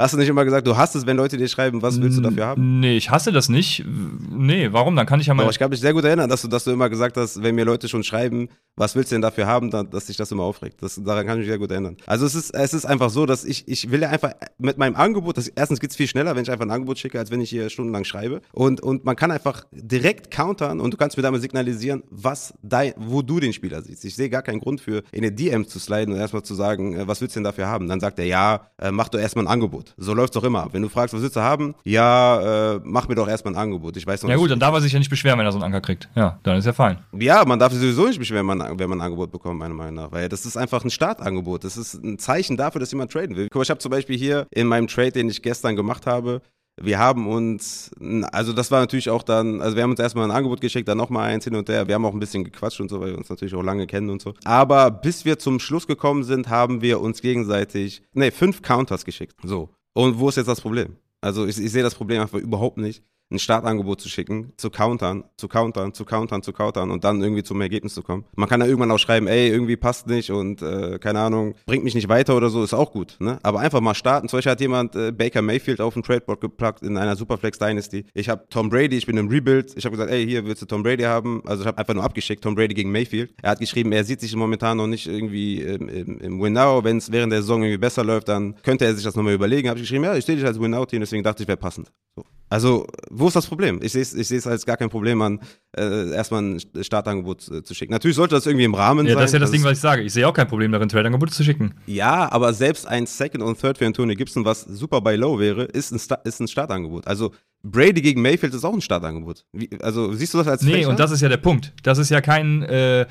Hast 0.00 0.14
du 0.14 0.18
nicht 0.18 0.28
immer 0.28 0.46
gesagt, 0.46 0.66
du 0.66 0.78
hast 0.78 0.94
es, 0.94 1.04
wenn 1.04 1.18
Leute 1.18 1.36
dir 1.36 1.46
schreiben, 1.46 1.82
was 1.82 2.00
willst 2.00 2.16
du 2.16 2.22
dafür 2.22 2.46
haben? 2.46 2.80
Nee, 2.80 2.96
ich 2.96 3.10
hasse 3.10 3.32
das 3.32 3.50
nicht. 3.50 3.84
Nee, 4.30 4.72
warum? 4.72 4.96
Dann 4.96 5.04
kann 5.04 5.20
ich 5.20 5.26
ja 5.26 5.34
mal. 5.34 5.42
Aber 5.42 5.50
ich 5.50 5.58
kann 5.58 5.68
mich 5.68 5.80
sehr 5.80 5.92
gut 5.92 6.04
erinnern, 6.04 6.30
dass 6.30 6.40
du, 6.40 6.48
dass 6.48 6.64
du 6.64 6.70
immer 6.70 6.88
gesagt 6.88 7.18
hast, 7.18 7.42
wenn 7.42 7.54
mir 7.54 7.66
Leute 7.66 7.86
schon 7.86 8.02
schreiben, 8.02 8.48
was 8.76 8.96
willst 8.96 9.12
du 9.12 9.16
denn 9.16 9.22
dafür 9.22 9.46
haben, 9.46 9.70
dann, 9.70 9.90
dass 9.90 10.06
sich 10.06 10.16
das 10.16 10.32
immer 10.32 10.44
aufregt. 10.44 10.82
Das, 10.82 10.98
daran 11.04 11.26
kann 11.26 11.36
ich 11.36 11.40
mich 11.40 11.48
sehr 11.48 11.58
gut 11.58 11.70
erinnern. 11.70 11.98
Also 12.06 12.24
es 12.24 12.34
ist, 12.34 12.54
es 12.54 12.72
ist 12.72 12.86
einfach 12.86 13.10
so, 13.10 13.26
dass 13.26 13.44
ich, 13.44 13.68
ich 13.68 13.90
will 13.90 14.00
ja 14.00 14.08
einfach 14.08 14.32
mit 14.56 14.78
meinem 14.78 14.96
Angebot, 14.96 15.36
das, 15.36 15.48
erstens 15.48 15.80
geht 15.80 15.90
es 15.90 15.96
viel 15.96 16.08
schneller, 16.08 16.34
wenn 16.34 16.44
ich 16.44 16.50
einfach 16.50 16.64
ein 16.64 16.70
Angebot 16.70 16.98
schicke, 16.98 17.18
als 17.18 17.30
wenn 17.30 17.42
ich 17.42 17.50
hier 17.50 17.68
stundenlang 17.68 18.04
schreibe. 18.04 18.40
Und, 18.52 18.80
und 18.80 19.04
man 19.04 19.16
kann 19.16 19.30
einfach 19.30 19.64
direkt 19.70 20.30
countern 20.30 20.80
und 20.80 20.94
du 20.94 20.96
kannst 20.96 21.18
mir 21.18 21.22
damit 21.22 21.42
signalisieren, 21.42 22.04
was 22.08 22.54
dein, 22.62 22.94
wo 22.96 23.20
du 23.20 23.38
den 23.38 23.52
Spieler 23.52 23.82
siehst. 23.82 24.04
Ich 24.06 24.14
sehe 24.14 24.30
gar 24.30 24.42
keinen 24.42 24.60
Grund 24.60 24.80
für, 24.80 25.02
in 25.12 25.24
eine 25.24 25.32
DM 25.32 25.66
zu 25.66 25.78
sliden 25.78 26.14
und 26.14 26.20
erstmal 26.20 26.42
zu 26.42 26.54
sagen, 26.54 26.96
äh, 26.96 27.06
was 27.06 27.20
willst 27.20 27.36
du 27.36 27.40
denn 27.40 27.44
dafür 27.44 27.66
haben? 27.66 27.86
Dann 27.86 28.00
sagt 28.00 28.18
er, 28.18 28.24
ja, 28.24 28.70
äh, 28.78 28.90
mach 28.90 29.08
doch 29.08 29.18
erstmal 29.18 29.44
ein 29.44 29.52
Angebot. 29.52 29.89
So 29.96 30.14
läuft 30.14 30.34
es 30.34 30.40
doch 30.40 30.46
immer. 30.46 30.68
Wenn 30.72 30.82
du 30.82 30.88
fragst, 30.88 31.14
was 31.14 31.22
willst 31.22 31.36
du 31.36 31.40
haben? 31.40 31.74
Ja, 31.84 32.74
äh, 32.74 32.80
mach 32.84 33.08
mir 33.08 33.14
doch 33.14 33.28
erstmal 33.28 33.54
ein 33.54 33.60
Angebot. 33.60 33.96
Ich 33.96 34.06
weiß 34.06 34.22
noch 34.22 34.30
Ja 34.30 34.36
gut, 34.36 34.50
dann 34.50 34.60
darf 34.60 34.74
er 34.74 34.80
sich 34.80 34.92
ja 34.92 34.98
nicht 34.98 35.10
beschweren, 35.10 35.38
wenn 35.38 35.46
er 35.46 35.52
so 35.52 35.58
einen 35.58 35.64
Anker 35.64 35.80
kriegt. 35.80 36.08
Ja, 36.14 36.38
dann 36.42 36.56
ist 36.56 36.66
ja 36.66 36.72
fein. 36.72 36.98
Ja, 37.12 37.44
man 37.44 37.58
darf 37.58 37.72
sich 37.72 37.80
sowieso 37.80 38.06
nicht 38.06 38.18
beschweren, 38.18 38.46
wenn 38.48 38.58
man, 38.58 38.78
wenn 38.78 38.88
man 38.88 39.00
ein 39.00 39.04
Angebot 39.04 39.30
bekommt, 39.32 39.58
meiner 39.58 39.74
Meinung 39.74 39.94
nach. 39.94 40.12
Weil 40.12 40.28
das 40.28 40.46
ist 40.46 40.56
einfach 40.56 40.84
ein 40.84 40.90
Startangebot. 40.90 41.64
Das 41.64 41.76
ist 41.76 41.94
ein 41.94 42.18
Zeichen 42.18 42.56
dafür, 42.56 42.80
dass 42.80 42.90
jemand 42.90 43.12
traden 43.12 43.36
will. 43.36 43.48
Guck 43.50 43.60
mal, 43.60 43.62
ich 43.62 43.70
habe 43.70 43.80
zum 43.80 43.90
Beispiel 43.90 44.16
hier 44.16 44.46
in 44.50 44.66
meinem 44.66 44.88
Trade, 44.88 45.12
den 45.12 45.28
ich 45.28 45.42
gestern 45.42 45.76
gemacht 45.76 46.06
habe, 46.06 46.42
wir 46.82 46.98
haben 46.98 47.28
uns, 47.28 47.90
also 48.32 48.52
das 48.52 48.70
war 48.70 48.80
natürlich 48.80 49.10
auch 49.10 49.22
dann, 49.22 49.60
also 49.60 49.76
wir 49.76 49.82
haben 49.82 49.90
uns 49.90 50.00
erstmal 50.00 50.24
ein 50.24 50.30
Angebot 50.30 50.60
geschickt, 50.60 50.88
dann 50.88 50.96
nochmal 50.96 51.30
eins 51.30 51.44
hin 51.44 51.54
und 51.54 51.68
her. 51.68 51.86
Wir 51.86 51.94
haben 51.94 52.04
auch 52.06 52.14
ein 52.14 52.20
bisschen 52.20 52.44
gequatscht 52.44 52.80
und 52.80 52.88
so, 52.88 53.00
weil 53.00 53.10
wir 53.10 53.18
uns 53.18 53.28
natürlich 53.28 53.54
auch 53.54 53.62
lange 53.62 53.86
kennen 53.86 54.08
und 54.10 54.22
so. 54.22 54.34
Aber 54.44 54.90
bis 54.90 55.24
wir 55.24 55.38
zum 55.38 55.60
Schluss 55.60 55.86
gekommen 55.86 56.24
sind, 56.24 56.48
haben 56.48 56.80
wir 56.80 57.00
uns 57.00 57.20
gegenseitig, 57.20 58.02
nee, 58.14 58.30
fünf 58.30 58.62
Counters 58.62 59.04
geschickt. 59.04 59.36
So. 59.44 59.68
Und 59.92 60.18
wo 60.18 60.28
ist 60.28 60.36
jetzt 60.36 60.46
das 60.46 60.60
Problem? 60.60 60.96
Also 61.20 61.46
ich, 61.46 61.58
ich 61.58 61.70
sehe 61.70 61.82
das 61.82 61.94
Problem 61.94 62.22
einfach 62.22 62.38
überhaupt 62.38 62.78
nicht 62.78 63.02
ein 63.30 63.38
Startangebot 63.38 64.00
zu 64.00 64.08
schicken, 64.08 64.52
zu 64.56 64.70
countern, 64.70 65.24
zu 65.36 65.48
countern, 65.48 65.94
zu 65.94 66.04
countern, 66.04 66.42
zu 66.42 66.52
countern 66.52 66.90
und 66.90 67.04
dann 67.04 67.22
irgendwie 67.22 67.42
zum 67.42 67.60
Ergebnis 67.60 67.94
zu 67.94 68.02
kommen. 68.02 68.24
Man 68.34 68.48
kann 68.48 68.60
ja 68.60 68.66
irgendwann 68.66 68.90
auch 68.90 68.98
schreiben, 68.98 69.26
ey, 69.26 69.48
irgendwie 69.48 69.76
passt 69.76 70.06
nicht 70.06 70.30
und 70.30 70.62
äh, 70.62 70.98
keine 70.98 71.20
Ahnung, 71.20 71.54
bringt 71.66 71.84
mich 71.84 71.94
nicht 71.94 72.08
weiter 72.08 72.36
oder 72.36 72.50
so, 72.50 72.62
ist 72.62 72.74
auch 72.74 72.92
gut. 72.92 73.16
Ne? 73.20 73.38
Aber 73.42 73.60
einfach 73.60 73.80
mal 73.80 73.94
starten. 73.94 74.28
Zum 74.28 74.38
Beispiel 74.38 74.52
hat 74.52 74.60
jemand 74.60 74.96
äh, 74.96 75.12
Baker 75.12 75.42
Mayfield 75.42 75.80
auf 75.80 75.94
dem 75.94 76.02
Tradeboard 76.02 76.40
gepackt 76.40 76.82
in 76.82 76.96
einer 76.96 77.16
Superflex 77.16 77.58
Dynasty. 77.58 78.04
Ich 78.14 78.28
habe 78.28 78.44
Tom 78.50 78.68
Brady, 78.68 78.96
ich 78.96 79.06
bin 79.06 79.16
im 79.16 79.28
Rebuild. 79.28 79.76
Ich 79.76 79.84
habe 79.84 79.96
gesagt, 79.96 80.10
ey, 80.10 80.26
hier 80.26 80.44
willst 80.44 80.62
du 80.62 80.66
Tom 80.66 80.82
Brady 80.82 81.04
haben? 81.04 81.42
Also 81.46 81.62
ich 81.62 81.66
habe 81.66 81.78
einfach 81.78 81.94
nur 81.94 82.04
abgeschickt, 82.04 82.42
Tom 82.42 82.54
Brady 82.54 82.74
gegen 82.74 82.90
Mayfield. 82.90 83.32
Er 83.42 83.50
hat 83.52 83.60
geschrieben, 83.60 83.92
er 83.92 84.04
sieht 84.04 84.20
sich 84.20 84.34
momentan 84.34 84.76
noch 84.76 84.86
nicht 84.86 85.06
irgendwie 85.06 85.60
im, 85.60 85.88
im, 85.88 86.20
im 86.20 86.40
Win-Now. 86.40 86.82
Wenn 86.82 86.96
es 86.96 87.12
während 87.12 87.32
der 87.32 87.42
Saison 87.42 87.62
irgendwie 87.62 87.78
besser 87.78 88.04
läuft, 88.04 88.28
dann 88.28 88.56
könnte 88.62 88.84
er 88.84 88.94
sich 88.94 89.04
das 89.04 89.14
nochmal 89.14 89.34
überlegen. 89.34 89.68
Habe 89.68 89.78
ich 89.78 89.84
geschrieben, 89.84 90.04
ja, 90.04 90.16
ich 90.16 90.24
sehe 90.24 90.36
dich 90.36 90.44
als 90.44 90.60
Win-Now-Team, 90.60 91.00
deswegen 91.00 91.22
dachte 91.22 91.42
ich, 91.42 91.48
wäre 91.48 91.56
passend. 91.56 91.92
So. 92.16 92.24
Also, 92.52 92.88
wo 93.20 93.28
ist 93.28 93.36
das 93.36 93.46
Problem? 93.46 93.80
Ich 93.82 93.92
sehe 93.92 94.02
es 94.02 94.14
ich 94.14 94.26
seh's 94.26 94.46
als 94.46 94.66
gar 94.66 94.76
kein 94.76 94.90
Problem 94.90 95.20
an, 95.22 95.40
äh, 95.76 96.10
erstmal 96.12 96.42
ein 96.42 96.60
Startangebot 96.80 97.48
äh, 97.48 97.62
zu 97.62 97.74
schicken. 97.74 97.92
Natürlich 97.92 98.16
sollte 98.16 98.34
das 98.34 98.46
irgendwie 98.46 98.64
im 98.64 98.74
Rahmen 98.74 99.06
ja, 99.06 99.12
sein. 99.12 99.20
Das 99.20 99.30
ist 99.30 99.34
ja 99.34 99.38
das, 99.38 99.50
das 99.50 99.56
Ding, 99.56 99.64
was 99.64 99.72
ich 99.72 99.80
sage. 99.80 100.02
Ich 100.02 100.12
sehe 100.12 100.26
auch 100.26 100.34
kein 100.34 100.48
Problem 100.48 100.72
darin, 100.72 100.88
Trade-Angebote 100.88 101.32
zu 101.32 101.44
schicken. 101.44 101.74
Ja, 101.86 102.30
aber 102.32 102.52
selbst 102.52 102.86
ein 102.86 103.06
Second 103.06 103.44
und 103.44 103.60
Third 103.60 103.78
für 103.78 103.86
Antonio 103.86 104.16
Gibson, 104.16 104.44
was 104.44 104.62
super 104.62 105.00
bei 105.00 105.16
Low 105.16 105.38
wäre, 105.38 105.64
ist 105.64 105.92
ein, 105.92 105.98
Sta 105.98 106.16
ist 106.24 106.40
ein 106.40 106.48
Startangebot. 106.48 107.06
Also, 107.06 107.32
Brady 107.62 108.00
gegen 108.00 108.22
Mayfield 108.22 108.54
ist 108.54 108.64
auch 108.64 108.72
ein 108.72 108.80
Startangebot. 108.80 109.44
Wie, 109.52 109.68
also, 109.82 110.12
siehst 110.14 110.32
du 110.32 110.38
das 110.38 110.48
als 110.48 110.62
Nee, 110.62 110.72
frech, 110.72 110.86
und 110.86 110.98
das 110.98 111.10
ist 111.10 111.20
ja 111.20 111.28
der 111.28 111.36
Punkt. 111.36 111.74
Das 111.82 111.98
ist 111.98 112.08
ja 112.08 112.22
kein 112.22 112.62
äh, 112.62 113.06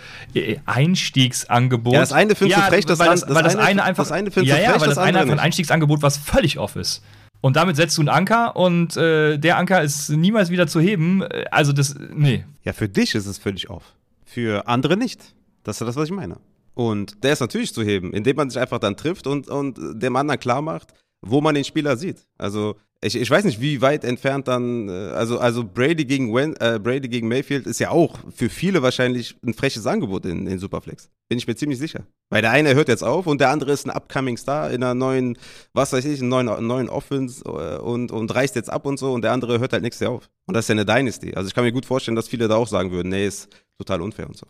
Einstiegsangebot. 0.65 1.93
Ja, 1.93 1.99
das 1.99 2.11
eine 2.11 2.33
findest 2.33 2.59
ja, 2.59 2.65
du 2.65 2.71
frech, 2.71 2.85
das, 2.85 2.97
weil 2.99 3.09
das, 3.09 3.29
weil 3.29 3.43
das, 3.43 3.55
eine, 3.55 3.65
eine 3.65 3.83
einfach. 3.83 4.03
Das 4.03 4.11
eine 4.11 4.31
findest 4.31 4.49
ja, 4.49 4.55
du 4.55 4.61
frech, 4.63 4.75
ja, 4.75 4.81
weil 4.81 4.87
das, 4.87 4.95
das 4.95 5.03
eine 5.03 5.19
einfach 5.19 5.33
ein 5.33 5.39
Einstiegsangebot, 5.39 6.01
was 6.01 6.17
völlig 6.17 6.57
off 6.57 6.75
ist. 6.75 7.03
Und 7.41 7.55
damit 7.55 7.75
setzt 7.77 7.97
du 7.97 8.01
einen 8.01 8.09
Anker 8.09 8.55
und 8.55 8.97
äh, 8.97 9.37
der 9.37 9.57
Anker 9.57 9.81
ist 9.81 10.09
niemals 10.09 10.49
wieder 10.49 10.67
zu 10.67 10.79
heben. 10.79 11.23
Also 11.51 11.71
das, 11.71 11.95
nee. 12.13 12.45
Ja, 12.63 12.73
für 12.73 12.89
dich 12.89 13.15
ist 13.15 13.25
es 13.25 13.37
völlig 13.37 13.69
off. 13.69 13.95
Für 14.25 14.67
andere 14.67 14.97
nicht. 14.97 15.33
Das 15.63 15.79
ist 15.79 15.87
das, 15.87 15.95
was 15.95 16.05
ich 16.05 16.15
meine. 16.15 16.37
Und 16.73 17.23
der 17.23 17.33
ist 17.33 17.39
natürlich 17.39 17.73
zu 17.73 17.83
heben, 17.83 18.13
indem 18.13 18.35
man 18.35 18.49
sich 18.49 18.59
einfach 18.59 18.79
dann 18.79 18.95
trifft 18.97 19.27
und, 19.27 19.47
und 19.47 19.77
dem 20.01 20.15
anderen 20.15 20.39
klar 20.39 20.61
macht, 20.61 20.93
wo 21.21 21.41
man 21.41 21.55
den 21.55 21.63
Spieler 21.63 21.97
sieht. 21.97 22.25
Also 22.37 22.75
ich, 23.01 23.15
ich 23.15 23.29
weiß 23.29 23.45
nicht, 23.45 23.61
wie 23.61 23.81
weit 23.81 24.03
entfernt 24.03 24.47
dann, 24.49 24.89
äh, 24.89 24.91
also, 24.91 25.39
also 25.39 25.63
Brady 25.63 26.03
gegen 26.03 26.35
Wen, 26.35 26.55
äh, 26.59 26.79
Brady 26.81 27.07
gegen 27.07 27.29
Mayfield 27.29 27.65
ist 27.65 27.79
ja 27.79 27.91
auch 27.91 28.17
für 28.35 28.49
viele 28.49 28.81
wahrscheinlich 28.81 29.35
ein 29.45 29.53
freches 29.53 29.87
Angebot 29.87 30.25
in, 30.25 30.47
in 30.47 30.59
Superflex. 30.59 31.09
Bin 31.29 31.37
ich 31.37 31.47
mir 31.47 31.55
ziemlich 31.55 31.79
sicher. 31.79 32.03
Weil 32.29 32.41
der 32.41 32.51
eine 32.51 32.75
hört 32.75 32.89
jetzt 32.89 33.03
auf 33.03 33.25
und 33.25 33.39
der 33.39 33.51
andere 33.51 33.71
ist 33.71 33.85
ein 33.85 33.91
upcoming 33.91 34.35
Star 34.35 34.69
in 34.69 34.83
einer 34.83 34.95
neuen, 34.95 35.37
was 35.73 35.93
weiß 35.93 36.03
ich, 36.05 36.19
einen 36.19 36.29
neuen, 36.29 36.67
neuen 36.67 36.89
Offense 36.89 37.43
äh, 37.45 37.77
und, 37.79 38.11
und 38.11 38.35
reißt 38.35 38.55
jetzt 38.55 38.69
ab 38.69 38.85
und 38.85 38.99
so 38.99 39.13
und 39.13 39.21
der 39.21 39.31
andere 39.31 39.59
hört 39.59 39.71
halt 39.71 39.83
nächstes 39.83 40.05
Jahr 40.05 40.11
auf. 40.11 40.29
Und 40.45 40.55
das 40.55 40.65
ist 40.65 40.69
ja 40.69 40.73
eine 40.73 40.85
Dynasty. 40.85 41.35
Also 41.35 41.47
ich 41.47 41.55
kann 41.55 41.63
mir 41.63 41.71
gut 41.71 41.85
vorstellen, 41.85 42.15
dass 42.15 42.27
viele 42.27 42.49
da 42.49 42.55
auch 42.55 42.67
sagen 42.67 42.91
würden, 42.91 43.09
nee, 43.09 43.25
ist 43.25 43.47
total 43.79 44.01
unfair 44.01 44.27
und 44.27 44.37
so. 44.37 44.45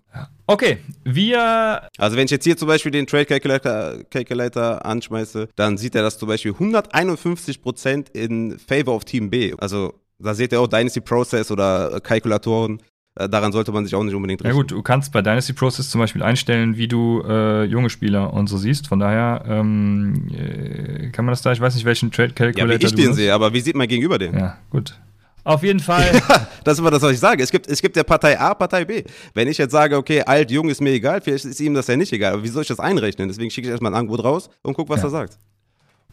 Okay, 0.48 0.80
wir. 1.04 1.88
Also 1.98 2.18
wenn 2.18 2.26
ich 2.26 2.32
jetzt 2.32 2.44
hier 2.44 2.58
zum 2.58 2.68
Beispiel 2.68 2.92
den 2.92 3.06
Trade 3.06 3.26
Calculator, 3.26 4.04
Calculator 4.10 4.86
anschmeiße, 4.86 5.50
dann 5.56 5.78
sieht 5.78 5.96
er 5.96 6.02
das 6.02 6.18
zum 6.18 6.28
Beispiel 6.28 6.52
151% 6.52 8.12
in 8.14 8.58
favor 8.58 8.96
of 8.96 9.06
Team 9.06 9.30
B. 9.30 9.54
Also 9.60 9.94
da 10.18 10.34
seht 10.34 10.52
ihr 10.52 10.60
auch 10.60 10.68
Dynasty 10.68 11.00
Process 11.00 11.52
oder 11.52 12.00
Kalkulatoren. 12.02 12.82
Äh, 13.16 13.30
daran 13.30 13.52
sollte 13.52 13.72
man 13.72 13.86
sich 13.86 13.94
auch 13.94 14.04
nicht 14.04 14.16
unbedingt 14.16 14.42
richten. 14.42 14.56
Ja 14.56 14.60
gut, 14.60 14.72
du 14.72 14.82
kannst 14.82 15.12
bei 15.12 15.22
Dynasty 15.22 15.54
Process 15.54 15.90
zum 15.90 16.00
Beispiel 16.02 16.24
einstellen, 16.24 16.78
wie 16.78 16.88
du 16.88 17.22
äh, 17.28 17.66
junge 17.66 17.92
Spieler 17.92 18.34
und 18.34 18.48
so 18.48 18.58
siehst. 18.58 18.88
Von 18.88 19.00
daher 19.00 19.44
ähm, 19.48 20.28
äh, 20.32 21.10
kann 21.12 21.26
man 21.26 21.34
das 21.34 21.44
da, 21.44 21.52
ich 21.52 21.62
weiß 21.62 21.76
nicht, 21.76 21.86
welchen 21.86 22.12
Trade 22.12 22.34
Calculator 22.34 22.74
ja, 22.74 22.82
wie 22.82 22.86
ich 22.86 22.96
den 22.96 23.14
sehe, 23.14 23.34
aber 23.34 23.54
wie 23.54 23.62
sieht 23.62 23.76
mein 23.76 23.88
Gegenüber 23.88 24.18
den? 24.18 24.34
Ja, 24.38 24.58
gut. 24.72 25.00
Auf 25.44 25.64
jeden 25.64 25.80
Fall. 25.80 26.22
Ja, 26.30 26.48
das 26.64 26.74
ist 26.74 26.80
immer 26.80 26.92
das, 26.92 27.02
was 27.02 27.14
ich 27.14 27.20
sage. 27.20 27.42
Es 27.42 27.52
gibt, 27.52 27.68
es 27.68 27.82
gibt 27.82 27.96
ja 27.96 28.04
Partei 28.04 28.40
A, 28.40 28.54
Partei 28.54 28.86
B. 28.86 29.04
Wenn 29.34 29.48
ich 29.48 29.58
jetzt 29.58 29.72
sage, 29.72 29.96
okay, 29.96 30.22
alt, 30.22 30.52
jung 30.52 30.70
ist 30.70 30.82
mir 30.82 30.92
egal, 30.92 31.22
vielleicht 31.22 31.46
ist 31.46 31.60
ihm 31.60 31.74
das 31.74 31.88
ja 31.88 31.96
nicht 31.96 32.12
egal. 32.12 32.34
Aber 32.34 32.44
wie 32.44 32.50
soll 32.50 32.62
ich 32.62 32.68
das 32.68 32.80
einrechnen? 32.80 33.28
Deswegen 33.28 33.50
schicke 33.50 33.68
ich 33.68 33.72
erstmal 33.72 33.94
ein 33.94 34.00
Angebot 34.00 34.24
raus 34.24 34.50
und 34.62 34.74
gucke, 34.74 34.90
was 34.90 35.02
ja. 35.02 35.08
er 35.08 35.10
sagt. 35.10 35.38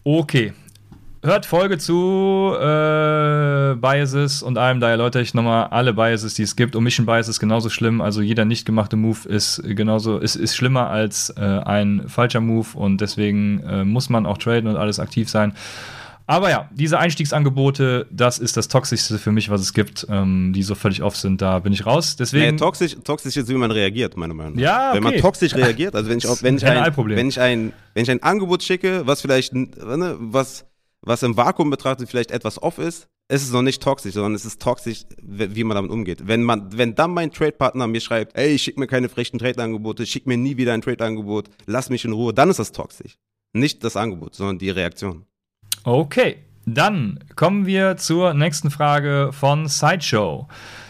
Okay. 0.05 0.53
Hört 1.23 1.45
Folge 1.45 1.77
zu 1.77 2.55
äh, 2.55 3.75
Biases 3.75 4.43
und 4.43 4.59
allem, 4.59 4.79
da 4.79 4.91
erläutere 4.91 5.23
ich 5.23 5.35
nochmal 5.35 5.65
alle 5.71 5.93
Biases, 5.93 6.35
die 6.35 6.45
es 6.45 6.55
gibt. 6.55 6.77
Omission 6.77 7.05
Bias 7.05 7.27
ist 7.27 7.41
genauso 7.41 7.69
schlimm. 7.69 8.01
Also 8.01 8.23
jeder 8.23 8.45
nicht 8.45 8.65
gemachte 8.65 8.97
Move 8.97 9.29
ist 9.29 9.61
genauso, 9.65 10.19
ist, 10.19 10.37
ist 10.37 10.55
schlimmer 10.55 10.89
als 10.89 11.31
äh, 11.31 11.41
ein 11.41 12.05
falscher 12.07 12.41
Move 12.41 12.69
und 12.75 13.01
deswegen 13.01 13.61
äh, 13.65 13.85
muss 13.85 14.09
man 14.09 14.25
auch 14.25 14.39
traden 14.39 14.71
und 14.71 14.77
alles 14.77 15.01
aktiv 15.01 15.29
sein. 15.29 15.55
Aber 16.29 16.51
ja, 16.51 16.69
diese 16.75 16.99
Einstiegsangebote, 16.99 18.09
das 18.11 18.39
ist 18.39 18.57
das 18.57 18.67
Toxischste 18.67 19.19
für 19.19 19.31
mich, 19.31 19.49
was 19.49 19.61
es 19.61 19.73
gibt, 19.73 20.07
ähm, 20.11 20.53
die 20.53 20.65
so 20.65 20.75
völlig 20.75 21.03
off 21.03 21.17
sind. 21.17 21.41
Da 21.41 21.61
bin 21.61 21.73
ich 21.73 21.87
raus. 21.87 22.17
Deswegen. 22.17 22.57
Nee, 22.57 22.57
toxisch, 22.57 22.97
toxisch 23.05 23.37
ist, 23.37 23.49
wie 23.49 23.55
man 23.55 23.71
reagiert, 23.71 24.17
meiner 24.17 24.35
Meinung 24.35 24.55
nach. 24.55 24.63
Ja, 24.63 24.89
okay. 24.89 24.97
Wenn 24.97 25.05
man 25.05 25.17
toxisch 25.19 25.55
reagiert, 25.57 25.95
also 25.95 26.11
wenn 26.11 26.19
ich, 26.19 26.25
wenn 26.25 26.57
ich, 26.57 26.67
ein, 26.67 26.97
wenn 26.97 27.29
ich, 27.29 27.41
ein, 27.41 27.73
wenn 27.95 28.03
ich 28.03 28.11
ein 28.11 28.23
Angebot 28.23 28.65
schicke, 28.65 29.07
was 29.07 29.21
vielleicht, 29.21 29.55
ne, 29.55 30.17
was, 30.19 30.65
was 31.01 31.23
im 31.23 31.37
Vakuum 31.37 31.71
betrachtet 31.71 32.09
vielleicht 32.09 32.33
etwas 32.33 32.61
off 32.61 32.79
ist, 32.79 33.09
ist 33.29 33.43
es 33.43 33.53
noch 33.53 33.63
nicht 33.63 33.83
toxisch, 33.83 34.15
sondern 34.15 34.35
es 34.35 34.45
ist 34.45 34.61
toxisch, 34.61 35.03
wie 35.21 35.65
man 35.65 35.75
damit 35.75 35.91
umgeht. 35.91 36.27
Wenn 36.27 36.43
man, 36.43 36.77
wenn 36.77 36.95
dann 36.95 37.13
mein 37.13 37.33
Trade-Partner 37.33 37.87
mir 37.87 38.01
schreibt, 38.01 38.37
ey, 38.37 38.59
schick 38.59 38.79
mir 38.79 38.87
keine 38.87 39.09
frechen 39.09 39.39
Trade-Angebote, 39.39 40.07
schick 40.07 40.27
mir 40.27 40.37
nie 40.37 40.57
wieder 40.57 40.73
ein 40.73 40.83
Trade-Angebot, 40.83 41.51
lass 41.67 41.91
mich 41.91 42.05
in 42.05 42.13
Ruhe, 42.13 42.33
dann 42.33 42.51
ist 42.51 42.59
das 42.59 42.73
toxisch. 42.73 43.19
Nicht 43.53 43.83
das 43.85 43.97
Angebot, 43.97 44.35
sondern 44.35 44.59
die 44.59 44.71
Reaktion. 44.71 45.27
Okay, 45.87 46.39
dann 46.65 47.21
kommen 47.37 47.65
wir 47.65 47.97
zur 47.97 48.35
nächsten 48.35 48.73
Frage 48.73 49.31
von 49.31 49.69
Sideshow. 49.69 50.49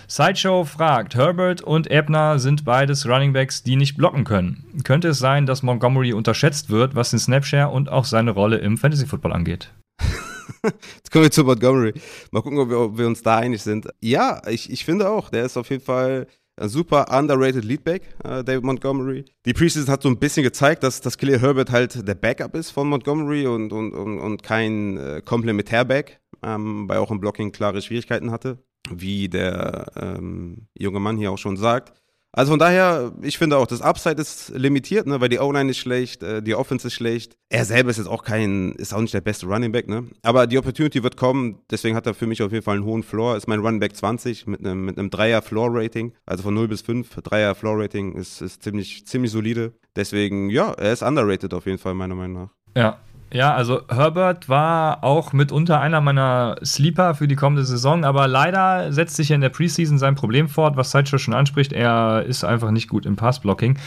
Sideshow 0.08 0.64
fragt, 0.64 1.14
Herbert 1.14 1.60
und 1.60 1.90
Ebner 1.90 2.38
sind 2.38 2.64
beides 2.64 3.06
Runningbacks, 3.06 3.62
die 3.62 3.76
nicht 3.76 3.98
blocken 3.98 4.24
können. 4.24 4.64
Könnte 4.84 5.08
es 5.08 5.18
sein, 5.18 5.44
dass 5.44 5.62
Montgomery 5.62 6.14
unterschätzt 6.14 6.70
wird, 6.70 6.94
was 6.94 7.10
den 7.10 7.18
Snapshare 7.18 7.68
und 7.68 7.90
auch 7.90 8.06
seine 8.06 8.30
Rolle 8.30 8.56
im 8.56 8.78
Fantasy 8.78 9.06
Football 9.06 9.34
angeht? 9.34 9.70
Jetzt 10.64 11.10
kommen 11.12 11.24
wir 11.24 11.30
zu 11.30 11.44
Montgomery. 11.44 11.92
Mal 12.30 12.40
gucken, 12.40 12.58
ob 12.58 12.70
wir, 12.70 12.80
ob 12.80 12.96
wir 12.96 13.06
uns 13.06 13.22
da 13.22 13.36
einig 13.36 13.62
sind. 13.62 13.88
Ja, 14.00 14.40
ich, 14.48 14.72
ich 14.72 14.86
finde 14.86 15.10
auch, 15.10 15.28
der 15.28 15.44
ist 15.44 15.58
auf 15.58 15.68
jeden 15.68 15.84
Fall 15.84 16.26
ein 16.56 16.68
super 16.68 17.06
underrated 17.10 17.64
Leadback, 17.64 18.02
äh, 18.24 18.42
David 18.42 18.64
Montgomery. 18.64 19.24
Die 19.44 19.52
Preseason 19.52 19.92
hat 19.92 20.02
so 20.02 20.08
ein 20.08 20.18
bisschen 20.18 20.42
gezeigt, 20.42 20.82
dass, 20.82 21.00
dass 21.00 21.18
Khalil 21.18 21.40
Herbert 21.40 21.70
halt 21.70 22.06
der 22.06 22.14
Backup 22.14 22.54
ist 22.54 22.70
von 22.70 22.88
Montgomery 22.88 23.46
und, 23.46 23.72
und, 23.72 23.92
und, 23.92 24.18
und 24.18 24.42
kein 24.42 24.96
äh, 24.96 25.22
Komplementärback, 25.24 26.20
ähm, 26.42 26.88
weil 26.88 26.98
auch 26.98 27.10
im 27.10 27.20
Blocking 27.20 27.52
klare 27.52 27.82
Schwierigkeiten 27.82 28.30
hatte, 28.30 28.58
wie 28.90 29.28
der 29.28 29.86
ähm, 29.96 30.68
junge 30.76 31.00
Mann 31.00 31.18
hier 31.18 31.30
auch 31.30 31.38
schon 31.38 31.56
sagt. 31.56 31.92
Also 32.36 32.52
von 32.52 32.58
daher, 32.58 33.12
ich 33.22 33.38
finde 33.38 33.56
auch, 33.56 33.66
das 33.66 33.80
Upside 33.80 34.20
ist 34.20 34.50
limitiert, 34.50 35.06
ne, 35.06 35.22
weil 35.22 35.30
die 35.30 35.38
O-Line 35.38 35.70
ist 35.70 35.78
schlecht, 35.78 36.22
äh, 36.22 36.42
die 36.42 36.54
Offense 36.54 36.88
ist 36.88 36.92
schlecht. 36.92 37.34
Er 37.48 37.64
selber 37.64 37.88
ist 37.88 37.96
jetzt 37.96 38.08
auch 38.08 38.22
kein, 38.22 38.72
ist 38.72 38.92
auch 38.92 39.00
nicht 39.00 39.14
der 39.14 39.22
beste 39.22 39.46
Running 39.46 39.72
Back, 39.72 39.88
ne? 39.88 40.04
Aber 40.22 40.46
die 40.46 40.58
Opportunity 40.58 41.02
wird 41.02 41.16
kommen, 41.16 41.60
deswegen 41.70 41.96
hat 41.96 42.06
er 42.06 42.12
für 42.12 42.26
mich 42.26 42.42
auf 42.42 42.52
jeden 42.52 42.62
Fall 42.62 42.76
einen 42.76 42.84
hohen 42.84 43.02
Floor. 43.02 43.38
Ist 43.38 43.48
mein 43.48 43.60
Running 43.60 43.80
Back 43.80 43.96
20 43.96 44.46
mit 44.48 44.60
einem, 44.60 44.84
mit 44.84 44.98
einem 44.98 45.08
Dreier 45.08 45.40
Floor 45.40 45.70
Rating, 45.72 46.12
also 46.26 46.42
von 46.42 46.52
0 46.52 46.68
bis 46.68 46.82
5. 46.82 47.22
Dreier 47.22 47.54
Floor 47.54 47.82
Rating 47.82 48.14
ist, 48.14 48.42
ist 48.42 48.62
ziemlich, 48.62 49.06
ziemlich 49.06 49.32
solide. 49.32 49.72
Deswegen, 49.96 50.50
ja, 50.50 50.72
er 50.72 50.92
ist 50.92 51.02
underrated 51.02 51.54
auf 51.54 51.64
jeden 51.64 51.78
Fall, 51.78 51.94
meiner 51.94 52.14
Meinung 52.14 52.42
nach. 52.42 52.50
Ja, 52.76 53.00
ja, 53.36 53.54
also 53.54 53.82
Herbert 53.88 54.48
war 54.48 55.04
auch 55.04 55.32
mitunter 55.32 55.80
einer 55.80 56.00
meiner 56.00 56.56
Sleeper 56.64 57.14
für 57.14 57.28
die 57.28 57.36
kommende 57.36 57.64
Saison, 57.64 58.04
aber 58.04 58.26
leider 58.26 58.92
setzt 58.92 59.16
sich 59.16 59.30
in 59.30 59.40
der 59.40 59.50
Preseason 59.50 59.98
sein 59.98 60.14
Problem 60.14 60.48
fort, 60.48 60.76
was 60.76 60.90
Sideshow 60.90 61.18
schon 61.18 61.34
anspricht. 61.34 61.72
Er 61.72 62.24
ist 62.26 62.44
einfach 62.44 62.70
nicht 62.70 62.88
gut 62.88 63.06
im 63.06 63.16
Passblocking. 63.16 63.78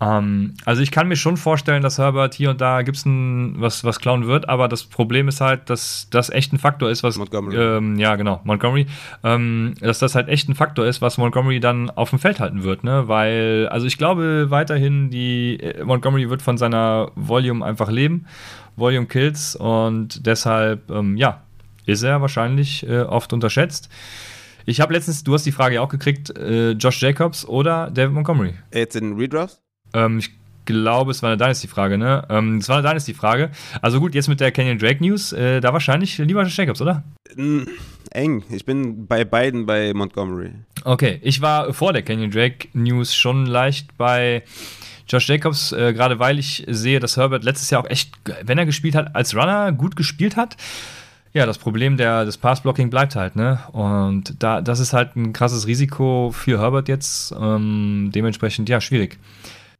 Ähm, 0.00 0.54
also 0.64 0.82
ich 0.82 0.90
kann 0.90 1.08
mir 1.08 1.16
schon 1.16 1.36
vorstellen, 1.36 1.82
dass 1.82 1.98
Herbert 1.98 2.34
hier 2.34 2.50
und 2.50 2.60
da 2.60 2.82
Gibson 2.82 3.56
was, 3.58 3.84
was 3.84 4.00
klauen 4.00 4.26
wird, 4.26 4.48
aber 4.48 4.66
das 4.66 4.84
Problem 4.84 5.28
ist 5.28 5.40
halt, 5.40 5.68
dass 5.68 6.08
das 6.10 6.30
echt 6.30 6.52
ein 6.52 6.58
Faktor 6.58 6.90
ist, 6.90 7.02
was 7.02 7.18
Montgomery. 7.18 7.56
Ähm, 7.56 7.98
ja 7.98 8.16
genau, 8.16 8.40
Montgomery, 8.44 8.86
ähm, 9.22 9.74
dass 9.80 9.98
das 9.98 10.14
halt 10.14 10.28
echt 10.28 10.48
ein 10.48 10.54
Faktor 10.54 10.86
ist, 10.86 11.02
was 11.02 11.18
Montgomery 11.18 11.60
dann 11.60 11.90
auf 11.90 12.10
dem 12.10 12.18
Feld 12.18 12.40
halten 12.40 12.62
wird, 12.62 12.82
ne? 12.82 13.08
Weil, 13.08 13.68
also 13.70 13.86
ich 13.86 13.98
glaube 13.98 14.50
weiterhin, 14.50 15.10
die 15.10 15.60
äh, 15.60 15.84
Montgomery 15.84 16.30
wird 16.30 16.40
von 16.40 16.56
seiner 16.56 17.10
Volume 17.14 17.64
einfach 17.64 17.90
leben. 17.90 18.26
Volume 18.76 19.06
Kills 19.06 19.56
und 19.56 20.26
deshalb, 20.26 20.90
ähm, 20.90 21.16
ja, 21.16 21.42
ist 21.86 22.02
er 22.02 22.20
wahrscheinlich 22.20 22.86
äh, 22.88 23.00
oft 23.00 23.32
unterschätzt. 23.32 23.88
Ich 24.66 24.80
habe 24.80 24.92
letztens, 24.92 25.24
du 25.24 25.34
hast 25.34 25.46
die 25.46 25.52
Frage 25.52 25.76
ja 25.76 25.80
auch 25.80 25.88
gekriegt, 25.88 26.36
äh, 26.36 26.72
Josh 26.72 27.02
Jacobs 27.02 27.44
oder 27.44 27.90
David 27.90 28.14
Montgomery? 28.14 28.54
Jetzt 28.72 28.96
in 28.96 29.16
Redraft? 29.16 29.58
Ähm, 29.94 30.18
ich 30.18 30.30
glaube, 30.64 31.10
es 31.10 31.22
war 31.22 31.30
eine 31.30 31.36
Dynasty-Frage, 31.36 31.98
ne? 31.98 32.24
Ähm, 32.28 32.58
es 32.58 32.68
war 32.68 32.78
eine 32.78 32.86
Dynasty-Frage. 32.86 33.50
Also 33.82 33.98
gut, 34.00 34.14
jetzt 34.14 34.28
mit 34.28 34.40
der 34.40 34.52
Canyon 34.52 34.78
Drake 34.78 35.02
News, 35.02 35.32
äh, 35.32 35.60
da 35.60 35.72
wahrscheinlich 35.72 36.18
lieber 36.18 36.42
Josh 36.42 36.56
Jacobs, 36.56 36.80
oder? 36.80 37.02
Mm, 37.34 37.62
eng. 38.12 38.44
Ich 38.50 38.64
bin 38.64 39.06
bei 39.06 39.24
beiden 39.24 39.66
bei 39.66 39.92
Montgomery. 39.94 40.52
Okay, 40.84 41.18
ich 41.22 41.40
war 41.40 41.72
vor 41.72 41.92
der 41.92 42.02
Canyon 42.02 42.30
Drake 42.30 42.68
News 42.72 43.14
schon 43.14 43.46
leicht 43.46 43.96
bei 43.96 44.42
Josh 45.10 45.28
Jacobs, 45.28 45.72
äh, 45.72 45.92
gerade 45.92 46.18
weil 46.18 46.38
ich 46.38 46.64
sehe, 46.68 47.00
dass 47.00 47.16
Herbert 47.16 47.42
letztes 47.42 47.70
Jahr 47.70 47.82
auch 47.82 47.90
echt, 47.90 48.12
wenn 48.44 48.58
er 48.58 48.66
gespielt 48.66 48.94
hat, 48.94 49.14
als 49.16 49.34
Runner 49.34 49.72
gut 49.72 49.96
gespielt 49.96 50.36
hat. 50.36 50.56
Ja, 51.32 51.46
das 51.46 51.58
Problem 51.58 51.96
der, 51.96 52.24
des 52.24 52.38
Passblocking 52.38 52.90
bleibt 52.90 53.14
halt, 53.14 53.36
ne? 53.36 53.60
Und 53.72 54.42
da, 54.42 54.60
das 54.60 54.80
ist 54.80 54.92
halt 54.92 55.14
ein 55.16 55.32
krasses 55.32 55.66
Risiko 55.66 56.32
für 56.32 56.60
Herbert 56.60 56.88
jetzt. 56.88 57.32
Ähm, 57.38 58.10
dementsprechend, 58.14 58.68
ja, 58.68 58.80
schwierig. 58.80 59.18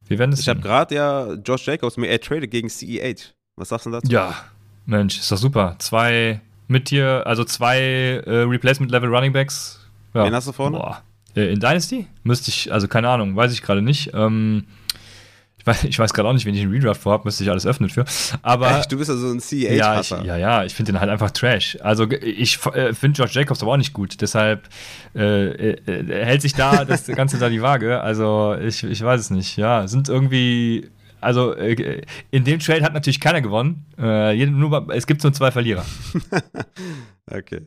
Wir 0.06 0.18
werden 0.18 0.34
Ich 0.36 0.48
habe 0.48 0.60
gerade 0.60 0.94
ja 0.94 1.32
Josh 1.34 1.66
Jacobs 1.66 1.96
mir 1.96 2.08
ertradet 2.08 2.50
gegen 2.50 2.68
CEH. 2.68 3.32
Was 3.56 3.68
sagst 3.68 3.86
du 3.86 3.90
dazu? 3.90 4.10
Ja, 4.10 4.34
Mensch, 4.86 5.18
ist 5.18 5.30
doch 5.30 5.38
super. 5.38 5.76
Zwei 5.78 6.40
mit 6.66 6.88
hier, 6.88 7.24
also 7.26 7.44
zwei 7.44 7.78
äh, 8.26 8.42
Replacement-Level 8.42 9.08
Runningbacks. 9.12 9.80
Ja. 10.14 10.24
Wen 10.24 10.34
hast 10.34 10.48
du 10.48 10.52
vorne? 10.52 10.78
Boah. 10.78 11.02
Äh, 11.36 11.52
in 11.52 11.60
Dynasty? 11.60 12.06
Müsste 12.22 12.50
ich, 12.50 12.72
also 12.72 12.88
keine 12.88 13.08
Ahnung, 13.08 13.36
weiß 13.36 13.52
ich 13.52 13.62
gerade 13.62 13.82
nicht. 13.82 14.12
Ähm, 14.14 14.64
ich 15.60 15.66
weiß, 15.66 15.84
ich 15.84 15.98
weiß 15.98 16.14
gerade 16.14 16.26
auch 16.26 16.32
nicht, 16.32 16.46
wenn 16.46 16.54
ich 16.54 16.62
einen 16.62 16.72
Redraft 16.72 17.02
vorhabe, 17.02 17.24
müsste 17.26 17.44
ich 17.44 17.50
alles 17.50 17.66
öffnen 17.66 17.90
für. 17.90 18.06
Aber 18.40 18.78
Echt? 18.78 18.90
du 18.90 18.96
bist 18.96 19.10
also 19.10 19.28
ein 19.28 19.40
CH 19.40 19.52
ja, 19.76 20.00
ich, 20.00 20.08
ja, 20.08 20.36
ja, 20.38 20.64
ich 20.64 20.74
finde 20.74 20.92
den 20.92 21.00
halt 21.00 21.10
einfach 21.10 21.30
Trash. 21.30 21.76
Also 21.82 22.10
ich 22.10 22.58
äh, 22.72 22.94
finde 22.94 23.16
George 23.16 23.32
Jacobs 23.34 23.62
aber 23.62 23.72
auch 23.72 23.76
nicht 23.76 23.92
gut. 23.92 24.22
Deshalb 24.22 24.68
äh, 25.14 25.72
äh, 25.72 26.24
hält 26.24 26.40
sich 26.40 26.54
da 26.54 26.84
das 26.86 27.06
Ganze 27.06 27.36
da 27.38 27.50
die 27.50 27.60
Waage. 27.60 28.00
Also 28.00 28.56
ich, 28.58 28.82
ich 28.84 29.02
weiß 29.02 29.20
es 29.20 29.28
nicht. 29.28 29.58
Ja, 29.58 29.86
sind 29.86 30.08
irgendwie 30.08 30.88
also 31.20 31.54
äh, 31.54 32.00
in 32.30 32.44
dem 32.44 32.58
Trade 32.58 32.82
hat 32.82 32.94
natürlich 32.94 33.20
keiner 33.20 33.42
gewonnen. 33.42 33.84
Äh, 33.98 34.46
nur, 34.46 34.88
es 34.94 35.06
gibt 35.06 35.22
nur 35.22 35.34
zwei 35.34 35.50
Verlierer. 35.50 35.84
okay. 37.30 37.66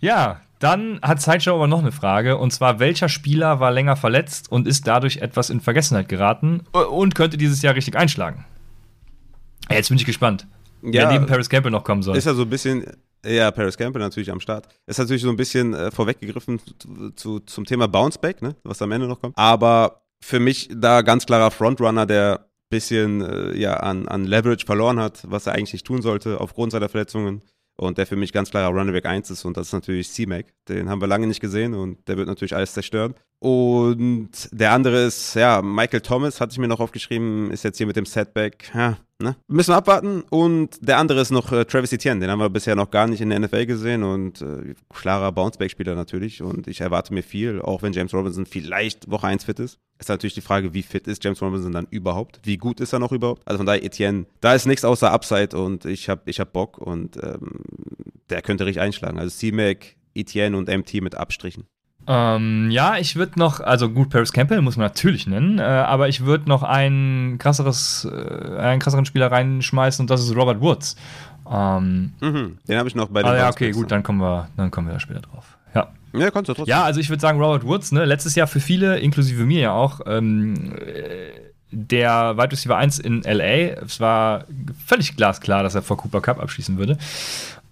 Ja, 0.00 0.42
dann 0.62 1.00
hat 1.02 1.20
Sideshow 1.20 1.54
aber 1.54 1.66
noch 1.66 1.80
eine 1.80 1.92
Frage, 1.92 2.36
und 2.36 2.52
zwar, 2.52 2.78
welcher 2.78 3.08
Spieler 3.08 3.60
war 3.60 3.70
länger 3.70 3.96
verletzt 3.96 4.50
und 4.50 4.66
ist 4.66 4.86
dadurch 4.86 5.18
etwas 5.18 5.50
in 5.50 5.60
Vergessenheit 5.60 6.08
geraten 6.08 6.62
und 6.72 7.14
könnte 7.14 7.36
dieses 7.36 7.62
Jahr 7.62 7.74
richtig 7.74 7.96
einschlagen? 7.96 8.44
Jetzt 9.70 9.88
bin 9.88 9.98
ich 9.98 10.04
gespannt. 10.04 10.46
Ja, 10.82 11.02
wer 11.02 11.12
neben 11.12 11.26
Paris 11.26 11.48
Campbell 11.48 11.70
noch 11.70 11.84
kommen 11.84 12.02
soll. 12.02 12.16
Ist 12.16 12.26
ja 12.26 12.34
so 12.34 12.42
ein 12.42 12.50
bisschen, 12.50 12.84
ja, 13.24 13.50
Paris 13.50 13.76
Campbell 13.76 14.02
natürlich 14.02 14.30
am 14.30 14.40
Start. 14.40 14.66
Ist 14.86 14.98
natürlich 14.98 15.22
so 15.22 15.30
ein 15.30 15.36
bisschen 15.36 15.74
äh, 15.74 15.90
vorweggegriffen 15.90 16.60
zu, 16.78 17.10
zu, 17.10 17.40
zum 17.40 17.64
Thema 17.64 17.86
Bounceback, 17.86 18.42
ne, 18.42 18.56
was 18.64 18.82
am 18.82 18.90
Ende 18.92 19.06
noch 19.06 19.20
kommt. 19.20 19.38
Aber 19.38 20.02
für 20.20 20.40
mich 20.40 20.68
da 20.74 21.02
ganz 21.02 21.26
klarer 21.26 21.50
Frontrunner 21.50 22.06
der 22.06 22.46
bisschen 22.72 23.20
äh, 23.20 23.56
ja, 23.56 23.74
an, 23.74 24.08
an 24.08 24.24
Leverage 24.24 24.66
verloren 24.66 24.98
hat, 24.98 25.30
was 25.30 25.46
er 25.46 25.52
eigentlich 25.52 25.74
nicht 25.74 25.86
tun 25.86 26.02
sollte 26.02 26.40
aufgrund 26.40 26.72
seiner 26.72 26.88
Verletzungen 26.88 27.42
und 27.76 27.98
der 27.98 28.06
für 28.06 28.16
mich 28.16 28.32
ganz 28.32 28.50
klarer 28.50 28.72
Running 28.72 28.92
Back 28.92 29.06
1 29.06 29.30
ist 29.30 29.44
und 29.44 29.56
das 29.56 29.68
ist 29.68 29.72
natürlich 29.72 30.10
C-Mac. 30.10 30.46
Den 30.68 30.88
haben 30.88 31.00
wir 31.00 31.08
lange 31.08 31.26
nicht 31.26 31.40
gesehen 31.40 31.74
und 31.74 32.06
der 32.08 32.16
wird 32.16 32.28
natürlich 32.28 32.54
alles 32.54 32.74
zerstören. 32.74 33.14
Und 33.38 34.48
der 34.52 34.72
andere 34.72 35.04
ist, 35.04 35.34
ja, 35.34 35.62
Michael 35.62 36.00
Thomas, 36.00 36.40
hatte 36.40 36.52
ich 36.52 36.58
mir 36.58 36.68
noch 36.68 36.80
aufgeschrieben, 36.80 37.50
ist 37.50 37.64
jetzt 37.64 37.78
hier 37.78 37.86
mit 37.86 37.96
dem 37.96 38.06
Setback. 38.06 38.70
Ja, 38.72 38.98
ne? 39.22 39.36
Müssen 39.48 39.70
wir 39.72 39.76
abwarten. 39.76 40.22
Und 40.30 40.76
der 40.80 40.98
andere 40.98 41.20
ist 41.20 41.30
noch 41.30 41.52
äh, 41.52 41.64
Travis 41.64 41.92
Etienne, 41.92 42.20
den 42.20 42.30
haben 42.30 42.40
wir 42.40 42.50
bisher 42.50 42.76
noch 42.76 42.90
gar 42.90 43.06
nicht 43.06 43.20
in 43.20 43.30
der 43.30 43.40
NFL 43.40 43.66
gesehen 43.66 44.02
und 44.02 44.42
äh, 44.42 44.74
klarer 44.92 45.32
Bounceback-Spieler 45.32 45.94
natürlich. 45.94 46.42
Und 46.42 46.66
ich 46.68 46.80
erwarte 46.80 47.14
mir 47.14 47.22
viel, 47.22 47.60
auch 47.60 47.82
wenn 47.82 47.92
James 47.92 48.12
Robinson 48.12 48.46
vielleicht 48.46 49.10
Woche 49.10 49.26
1 49.26 49.44
fit 49.44 49.60
ist. 49.60 49.78
Ist 49.98 50.08
natürlich 50.08 50.34
die 50.34 50.40
Frage, 50.40 50.74
wie 50.74 50.82
fit 50.82 51.06
ist 51.06 51.22
James 51.22 51.40
Robinson 51.40 51.72
dann 51.72 51.86
überhaupt? 51.90 52.40
Wie 52.42 52.56
gut 52.56 52.80
ist 52.80 52.92
er 52.92 52.98
noch 52.98 53.12
überhaupt? 53.12 53.42
Also 53.46 53.58
von 53.58 53.66
daher, 53.66 53.84
Etienne, 53.84 54.26
da 54.40 54.54
ist 54.54 54.66
nichts 54.66 54.84
außer 54.84 55.12
Upside 55.12 55.56
und 55.56 55.84
ich 55.84 56.08
habe 56.08 56.22
ich 56.26 56.40
hab 56.40 56.52
Bock 56.52 56.78
und 56.78 57.16
ähm, 57.22 57.60
der 58.30 58.42
könnte 58.42 58.66
richtig 58.66 58.82
einschlagen. 58.82 59.18
Also 59.18 59.36
C-Mac, 59.36 59.96
Etienne 60.14 60.56
und 60.56 60.68
MT 60.68 60.94
mit 61.02 61.14
Abstrichen. 61.14 61.66
Ähm, 62.06 62.70
ja, 62.70 62.96
ich 62.96 63.16
würde 63.16 63.38
noch, 63.38 63.60
also 63.60 63.88
gut, 63.88 64.10
Paris 64.10 64.32
Campbell 64.32 64.60
muss 64.60 64.76
man 64.76 64.86
natürlich 64.86 65.26
nennen, 65.26 65.58
äh, 65.58 65.62
aber 65.62 66.08
ich 66.08 66.24
würde 66.24 66.48
noch 66.48 66.62
ein 66.62 67.36
krasseres, 67.38 68.08
äh, 68.10 68.56
einen 68.58 68.80
krasseren 68.80 69.04
Spieler 69.04 69.30
reinschmeißen 69.30 70.02
und 70.02 70.10
das 70.10 70.22
ist 70.22 70.34
Robert 70.34 70.60
Woods. 70.60 70.96
Ähm, 71.50 72.12
mhm, 72.20 72.58
den 72.66 72.78
habe 72.78 72.88
ich 72.88 72.94
noch 72.94 73.08
bei 73.08 73.22
den 73.22 73.30
ah, 73.30 73.36
Ja, 73.36 73.50
okay, 73.50 73.70
gut, 73.70 73.90
dann 73.90 74.02
kommen 74.02 74.20
wir, 74.20 74.48
dann 74.56 74.70
kommen 74.70 74.88
wir 74.88 74.94
da 74.94 75.00
später 75.00 75.20
drauf. 75.20 75.56
Ja. 75.74 75.88
Ja, 76.12 76.30
kannst 76.30 76.48
du 76.48 76.54
trotzdem. 76.54 76.70
Ja, 76.70 76.82
also 76.82 77.00
ich 77.00 77.08
würde 77.08 77.20
sagen, 77.20 77.40
Robert 77.40 77.64
Woods, 77.64 77.92
ne, 77.92 78.04
letztes 78.04 78.34
Jahr 78.34 78.46
für 78.46 78.60
viele, 78.60 78.98
inklusive 78.98 79.44
mir 79.44 79.60
ja 79.60 79.72
auch, 79.72 80.00
ähm, 80.06 80.74
der 81.72 82.36
Wide 82.36 82.52
Receiver 82.52 82.76
1 82.76 82.98
in 82.98 83.22
LA. 83.22 83.82
Es 83.82 83.98
war 83.98 84.44
völlig 84.86 85.16
glasklar, 85.16 85.62
dass 85.62 85.74
er 85.74 85.82
vor 85.82 85.96
Cooper 85.96 86.20
Cup 86.20 86.40
abschließen 86.40 86.76
würde. 86.76 86.98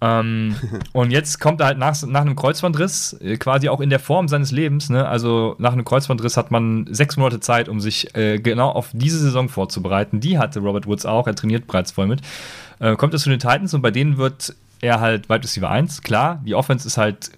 Ähm, 0.01 0.55
und 0.93 1.11
jetzt 1.11 1.39
kommt 1.39 1.61
er 1.61 1.67
halt 1.67 1.77
nach, 1.77 1.95
nach 2.03 2.21
einem 2.21 2.35
Kreuzbandriss, 2.35 3.13
äh, 3.21 3.37
quasi 3.37 3.69
auch 3.69 3.79
in 3.79 3.91
der 3.91 3.99
Form 3.99 4.27
seines 4.27 4.51
Lebens. 4.51 4.89
Ne? 4.89 5.07
Also 5.07 5.55
nach 5.59 5.73
einem 5.73 5.85
Kreuzbandriss 5.85 6.37
hat 6.37 6.49
man 6.49 6.87
sechs 6.89 7.17
Monate 7.17 7.39
Zeit, 7.39 7.69
um 7.69 7.79
sich 7.79 8.15
äh, 8.15 8.39
genau 8.39 8.69
auf 8.69 8.89
diese 8.93 9.19
Saison 9.19 9.47
vorzubereiten. 9.47 10.19
Die 10.19 10.39
hatte 10.39 10.59
Robert 10.59 10.87
Woods 10.87 11.05
auch, 11.05 11.27
er 11.27 11.35
trainiert 11.35 11.67
bereits 11.67 11.91
voll 11.91 12.07
mit. 12.07 12.21
Äh, 12.79 12.95
kommt 12.95 13.13
er 13.13 13.19
zu 13.19 13.29
den 13.29 13.39
Titans 13.39 13.73
und 13.75 13.81
bei 13.83 13.91
denen 13.91 14.17
wird 14.17 14.55
er 14.81 14.99
halt 14.99 15.29
Wide 15.29 15.43
Receiver 15.43 15.69
1. 15.69 16.01
Klar, 16.01 16.41
die 16.43 16.55
Offense 16.55 16.87
ist 16.87 16.97
halt 16.97 17.31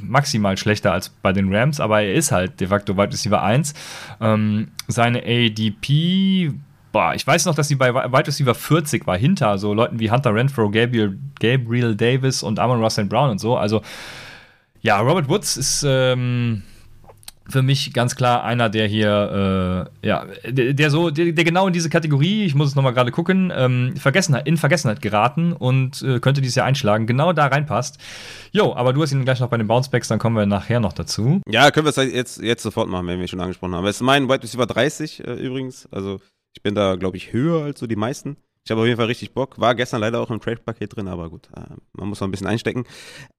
maximal 0.00 0.56
schlechter 0.56 0.92
als 0.92 1.10
bei 1.10 1.32
den 1.34 1.54
Rams, 1.54 1.80
aber 1.80 2.00
er 2.00 2.14
ist 2.14 2.32
halt 2.32 2.60
de 2.60 2.68
facto 2.68 2.96
Wide 2.96 3.12
Receiver 3.12 3.42
1. 3.42 3.74
Ähm, 4.22 4.68
seine 4.86 5.22
ADP 5.22 6.54
boah, 6.92 7.14
ich 7.14 7.26
weiß 7.26 7.46
noch, 7.46 7.54
dass 7.54 7.68
sie 7.68 7.74
bei 7.74 7.94
Wide 7.94 8.26
Receiver 8.26 8.54
40 8.54 9.06
war, 9.06 9.16
hinter 9.16 9.58
so 9.58 9.74
Leuten 9.74 10.00
wie 10.00 10.10
Hunter 10.10 10.34
Renfro, 10.34 10.70
Gabriel, 10.70 11.18
Gabriel 11.40 11.94
Davis 11.94 12.42
und 12.42 12.58
Amon 12.58 12.82
Russell 12.82 13.06
Brown 13.06 13.30
und 13.30 13.38
so. 13.38 13.56
Also, 13.56 13.82
ja, 14.80 15.00
Robert 15.00 15.28
Woods 15.28 15.56
ist 15.56 15.84
ähm, 15.86 16.62
für 17.48 17.62
mich 17.62 17.92
ganz 17.92 18.14
klar 18.14 18.44
einer, 18.44 18.68
der 18.68 18.86
hier, 18.86 19.88
äh, 20.02 20.06
ja, 20.06 20.26
der, 20.46 20.74
der 20.74 20.90
so, 20.90 21.10
der, 21.10 21.32
der, 21.32 21.44
genau 21.44 21.66
in 21.66 21.72
diese 21.72 21.88
Kategorie, 21.88 22.44
ich 22.44 22.54
muss 22.54 22.68
es 22.68 22.74
nochmal 22.74 22.92
gerade 22.92 23.10
gucken, 23.10 23.52
ähm, 23.54 23.96
Vergessenheit, 23.96 24.46
in 24.46 24.56
Vergessenheit 24.56 25.00
geraten 25.00 25.52
und 25.52 26.02
äh, 26.02 26.20
könnte 26.20 26.40
dieses 26.40 26.56
Jahr 26.56 26.66
einschlagen, 26.66 27.06
genau 27.06 27.32
da 27.32 27.46
reinpasst. 27.46 27.98
Jo, 28.52 28.74
aber 28.74 28.92
du 28.92 29.02
hast 29.02 29.12
ihn 29.12 29.24
gleich 29.24 29.40
noch 29.40 29.48
bei 29.48 29.56
den 29.56 29.66
Bouncebacks, 29.66 30.08
dann 30.08 30.18
kommen 30.18 30.36
wir 30.36 30.46
nachher 30.46 30.80
noch 30.80 30.92
dazu. 30.92 31.40
Ja, 31.48 31.70
können 31.70 31.86
wir 31.86 31.90
es 31.90 32.12
jetzt, 32.12 32.40
jetzt 32.42 32.62
sofort 32.62 32.88
machen, 32.88 33.06
wenn 33.06 33.18
wir 33.18 33.28
schon 33.28 33.40
angesprochen 33.40 33.74
haben. 33.74 33.86
Es 33.86 33.96
ist 33.96 34.02
mein 34.02 34.28
Wide 34.28 34.42
Receiver 34.42 34.66
30 34.66 35.26
äh, 35.26 35.32
übrigens, 35.34 35.88
also 35.90 36.20
ich 36.54 36.62
bin 36.62 36.74
da, 36.74 36.96
glaube 36.96 37.16
ich, 37.16 37.32
höher 37.32 37.64
als 37.64 37.80
so 37.80 37.86
die 37.86 37.96
meisten. 37.96 38.36
Ich 38.64 38.70
habe 38.70 38.82
auf 38.82 38.86
jeden 38.86 38.98
Fall 38.98 39.06
richtig 39.06 39.32
Bock. 39.32 39.58
War 39.58 39.74
gestern 39.74 40.02
leider 40.02 40.20
auch 40.20 40.30
im 40.30 40.40
Trade-Paket 40.40 40.94
drin, 40.94 41.08
aber 41.08 41.30
gut, 41.30 41.48
äh, 41.56 41.74
man 41.92 42.08
muss 42.08 42.20
noch 42.20 42.28
ein 42.28 42.30
bisschen 42.30 42.46
einstecken. 42.46 42.84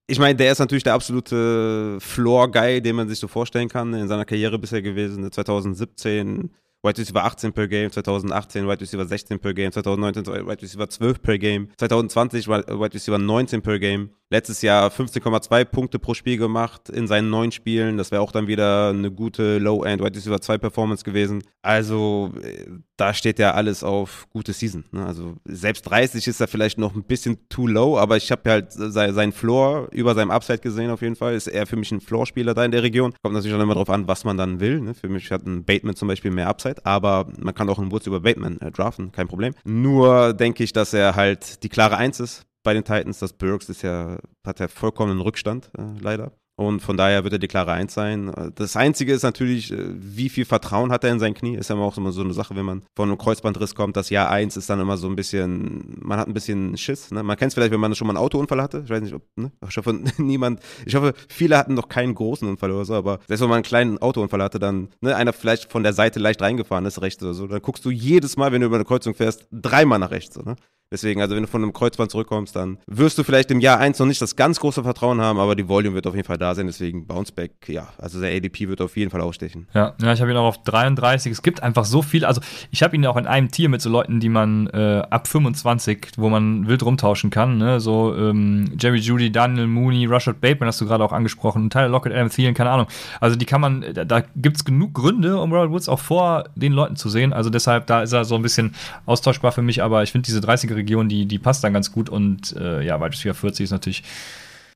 Ich 0.07 0.18
meine, 0.18 0.36
der 0.36 0.51
ist 0.51 0.57
natürlich 0.57 0.84
der 0.84 0.95
absolute 0.95 1.99
Floor-Guy, 1.99 2.82
den 2.82 2.95
man 2.95 3.07
sich 3.07 3.20
so 3.20 3.28
vorstellen 3.28 3.70
kann 3.70 3.93
in 3.93 4.07
seiner 4.07 4.26
Karriere 4.26 4.57
bisher 4.57 4.82
gewesen. 4.82 5.32
2017 5.32 6.49
Wide 6.82 6.97
Receiver 6.97 7.24
18 7.24 7.53
per 7.53 7.68
Game, 7.68 7.91
2018 7.91 8.68
Wide 8.68 8.82
Receiver 8.82 9.05
16 9.05 9.39
per 9.39 9.53
Game, 9.53 9.72
2019 9.72 10.26
Wide 10.47 10.62
Receiver 10.62 10.89
12 10.89 11.22
per 11.22 11.38
Game, 11.38 11.70
2020 11.78 12.47
Wide 12.47 12.93
Receiver 12.93 13.20
19 13.20 13.62
per 13.62 13.80
Game. 13.80 14.10
Letztes 14.32 14.61
Jahr 14.61 14.91
15,2 14.91 15.65
Punkte 15.65 15.97
pro 15.97 16.13
Spiel 16.13 16.38
gemacht 16.38 16.88
in 16.89 17.07
seinen 17.07 17.32
neun 17.32 17.51
Spielen. 17.51 17.97
Das 17.97 18.11
wäre 18.11 18.21
auch 18.21 18.32
dann 18.32 18.45
wieder 18.45 18.89
eine 18.89 19.09
gute 19.09 19.57
Low-End 19.57 20.03
Wide 20.03 20.15
Receiver 20.15 20.39
2 20.39 20.59
Performance 20.59 21.03
gewesen. 21.03 21.41
Also 21.63 22.32
äh, 22.43 22.67
da 22.95 23.15
steht 23.15 23.39
ja 23.39 23.55
alles 23.55 23.84
auf 23.84 24.27
gute 24.30 24.53
Season. 24.53 24.86
Ne? 24.91 25.03
Also 25.03 25.38
selbst 25.45 25.82
30 25.89 26.27
ist 26.27 26.39
er 26.39 26.47
vielleicht 26.47 26.77
noch 26.77 26.93
ein 26.93 27.03
bisschen 27.03 27.49
too 27.49 27.65
low, 27.65 27.97
aber 27.97 28.17
ich 28.17 28.32
habe 28.32 28.47
halt 28.47 28.71
seinen 28.71 29.32
Floor 29.32 29.88
über 29.91 30.13
seinem 30.13 30.30
Upside 30.30 30.59
gesehen 30.59 30.91
auf 30.91 31.01
jeden 31.01 31.15
Fall. 31.15 31.34
Ist 31.34 31.47
er 31.47 31.65
für 31.65 31.75
mich 31.75 31.91
ein 31.91 31.99
Floor-Spieler 31.99 32.53
da 32.53 32.63
in 32.63 32.71
der 32.71 32.84
Region. 32.84 33.15
Kommt 33.23 33.34
natürlich 33.34 33.57
auch 33.57 33.61
immer 33.61 33.73
darauf 33.73 33.89
an, 33.89 34.07
was 34.07 34.25
man 34.25 34.38
dann 34.38 34.59
will. 34.59 34.80
Ne? 34.80 34.93
Für 34.93 35.09
mich 35.09 35.32
hat 35.32 35.47
ein 35.47 35.65
Bateman 35.65 35.95
zum 35.95 36.07
Beispiel 36.07 36.30
mehr 36.30 36.49
Upside, 36.49 36.86
aber 36.86 37.27
man 37.39 37.55
kann 37.55 37.67
auch 37.67 37.80
einen 37.80 37.91
Woods 37.91 38.05
über 38.05 38.19
Bateman 38.19 38.61
äh, 38.61 38.69
draften, 38.69 39.11
kein 39.11 39.27
Problem. 39.27 39.55
Nur 39.63 40.34
denke 40.34 40.63
ich, 40.63 40.71
dass 40.71 40.93
er 40.93 41.15
halt 41.15 41.63
die 41.63 41.69
klare 41.69 41.97
Eins 41.97 42.19
ist 42.19 42.45
bei 42.64 42.74
den 42.74 42.84
Titans. 42.84 43.20
Das 43.20 43.34
Burks 43.34 43.70
ist 43.70 43.82
ja, 43.82 44.18
hat 44.45 44.60
ja 44.60 44.68
vollkommen 44.68 45.22
Rückstand, 45.22 45.72
äh, 45.78 45.99
leider. 45.99 46.32
Und 46.60 46.82
von 46.82 46.97
daher 46.97 47.24
wird 47.24 47.32
er 47.32 47.39
die 47.39 47.47
klare 47.47 47.72
Eins 47.72 47.93
sein. 47.93 48.34
Das 48.55 48.76
Einzige 48.76 49.14
ist 49.14 49.24
natürlich, 49.24 49.72
äh, 49.72 49.78
wie 49.95 50.28
viel 50.28 50.43
Vertrauen 50.43 50.91
hat 50.91 51.05
er 51.05 51.12
in 51.12 51.20
sein 51.20 51.34
Knie? 51.34 51.55
Ist 51.55 51.70
ja 51.70 51.76
immer 51.76 51.86
auch 51.86 51.97
immer 51.97 52.12
so 52.12 52.20
eine 52.20 52.34
Sache, 52.34 52.53
wenn 52.53 52.66
man 52.66 52.84
von 52.97 53.07
einem 53.07 53.18
Kreuzbandriss 53.18 53.76
kommt. 53.76 53.95
Das 53.95 54.10
Jahr 54.10 54.30
eins 54.30 54.57
ist 54.57 54.70
dann 54.70 54.82
immer 54.82 54.97
so 54.97 55.07
ein 55.07 55.16
bisschen, 55.16 55.95
man 56.01 56.20
hat 56.20 56.28
ein 56.28 56.34
bisschen 56.34 56.76
Schiss. 56.76 57.12
Ne? 57.12 57.24
Man 57.24 57.38
kennt 57.38 57.51
es 57.51 57.53
vielleicht, 57.53 57.72
wenn 57.72 57.80
man 57.80 57.95
schon 57.95 58.07
mal 58.07 58.18
einen 58.18 58.22
Autounfall 58.26 58.62
hatte. 58.62 58.82
Ich 58.84 58.89
weiß 58.89 59.01
nicht, 59.01 59.14
ob, 59.14 59.22
ne? 59.38 59.53
Ich 59.70 59.78
hoffe, 59.78 59.93
niemand, 60.18 60.60
ich 60.86 60.95
hoffe, 60.95 61.14
viele 61.30 61.57
hatten 61.57 61.76
noch 61.76 61.88
keinen 61.88 62.14
großen 62.14 62.45
Unfall 62.45 62.72
oder 62.72 62.84
so, 62.84 62.93
aber 62.93 63.20
selbst 63.30 63.39
wenn 63.39 63.47
man 63.47 63.60
einen 63.60 63.64
kleinen 63.64 63.97
Autounfall 63.99 64.43
hatte, 64.43 64.60
dann, 64.60 64.89
ne, 64.99 65.16
einer 65.16 65.32
vielleicht 65.32 65.72
von 65.72 65.84
der 65.84 65.93
Seite 65.93 66.20
leicht 66.20 66.41
reingefahren 66.41 66.86
ist, 66.86 67.01
rechts 67.01 67.24
oder 67.24 67.34
so, 67.34 67.47
dann 67.47 67.62
guckst 67.62 67.86
du 67.86 67.89
jedes 67.89 68.36
Mal, 68.36 68.51
wenn 68.51 68.60
du 68.60 68.68
über 68.68 68.76
eine 68.76 68.84
Kreuzung 68.84 69.14
fährst, 69.14 69.47
dreimal 69.49 69.99
nach 69.99 70.12
rechts. 70.12 70.36
So, 70.36 70.41
ne? 70.41 70.57
Deswegen, 70.91 71.21
also 71.21 71.35
wenn 71.35 71.43
du 71.43 71.47
von 71.47 71.61
einem 71.61 71.71
Kreuzband 71.71 72.09
zurückkommst, 72.09 72.55
dann 72.55 72.79
wirst 72.87 73.15
du 73.19 73.23
vielleicht 73.23 73.51
im 73.51 73.59
Jahr 73.59 73.77
1 73.77 73.99
noch 73.99 74.07
nicht 74.07 74.19
das 74.23 74.35
ganz 74.35 74.59
große 74.59 74.81
Vertrauen 74.81 75.21
haben, 75.21 75.37
aber 75.37 75.55
die 75.55 75.69
Volume 75.69 75.93
wird 75.93 76.07
auf 76.07 76.15
jeden 76.15 76.25
Fall 76.25 76.39
da 76.39 76.55
sein. 76.55 76.65
Deswegen 76.65 77.05
Bounceback, 77.05 77.51
ja, 77.67 77.89
also 77.99 78.19
der 78.19 78.35
ADP 78.35 78.67
wird 78.67 78.81
auf 78.81 78.97
jeden 78.97 79.11
Fall 79.11 79.21
ausstechen. 79.21 79.67
Ja, 79.75 79.93
ja 80.01 80.13
ich 80.13 80.19
habe 80.19 80.31
ihn 80.31 80.37
auch 80.37 80.47
auf 80.47 80.63
33. 80.63 81.31
Es 81.31 81.43
gibt 81.43 81.61
einfach 81.61 81.85
so 81.85 82.01
viel. 82.01 82.25
Also 82.25 82.41
ich 82.71 82.81
habe 82.81 82.95
ihn 82.95 83.05
auch 83.05 83.17
in 83.17 83.27
einem 83.27 83.51
Tier 83.51 83.69
mit 83.69 83.83
so 83.83 83.89
Leuten, 83.91 84.19
die 84.19 84.29
man 84.29 84.65
äh, 84.67 85.03
ab 85.07 85.27
25, 85.27 86.13
wo 86.17 86.27
man 86.29 86.67
wild 86.67 86.81
rumtauschen 86.81 87.29
kann. 87.29 87.59
Ne? 87.59 87.79
So 87.79 88.15
ähm, 88.15 88.71
Jerry 88.79 88.97
Judy, 88.97 89.31
Daniel 89.31 89.67
Mooney, 89.67 90.07
Rashad 90.07 90.41
Bateman 90.41 90.69
hast 90.69 90.81
du 90.81 90.87
gerade 90.87 91.03
auch 91.03 91.13
angesprochen, 91.13 91.69
Tyler 91.69 91.89
Lockett, 91.89 92.13
Adam 92.13 92.31
Thielen, 92.31 92.55
keine 92.55 92.71
Ahnung. 92.71 92.87
Also 93.19 93.35
die 93.35 93.45
kann 93.45 93.61
man, 93.61 93.85
da, 93.93 94.05
da 94.05 94.23
gibt 94.35 94.57
es 94.57 94.65
genug 94.65 94.95
Gründe, 94.95 95.39
um 95.39 95.53
Robert 95.53 95.69
Woods 95.69 95.87
auch 95.87 95.99
vor 95.99 96.45
den 96.55 96.73
Leuten 96.73 96.95
zu 96.95 97.09
sehen. 97.09 97.31
Also 97.31 97.51
deshalb, 97.51 97.85
da 97.85 98.01
ist 98.01 98.11
er 98.11 98.25
so 98.25 98.33
ein 98.33 98.41
bisschen 98.41 98.73
austauschbar 99.05 99.51
für 99.51 99.61
mich, 99.61 99.83
aber 99.83 100.01
ich 100.01 100.11
finde 100.11 100.25
diese 100.25 100.39
30er 100.39 100.78
Region, 100.80 101.09
die, 101.09 101.25
die 101.25 101.39
passt 101.39 101.63
dann 101.63 101.73
ganz 101.73 101.91
gut 101.91 102.09
und 102.09 102.55
äh, 102.55 102.82
ja, 102.82 102.99
Wide 102.99 103.11
Receiver 103.11 103.34
40 103.34 103.65
ist 103.65 103.71
natürlich 103.71 104.03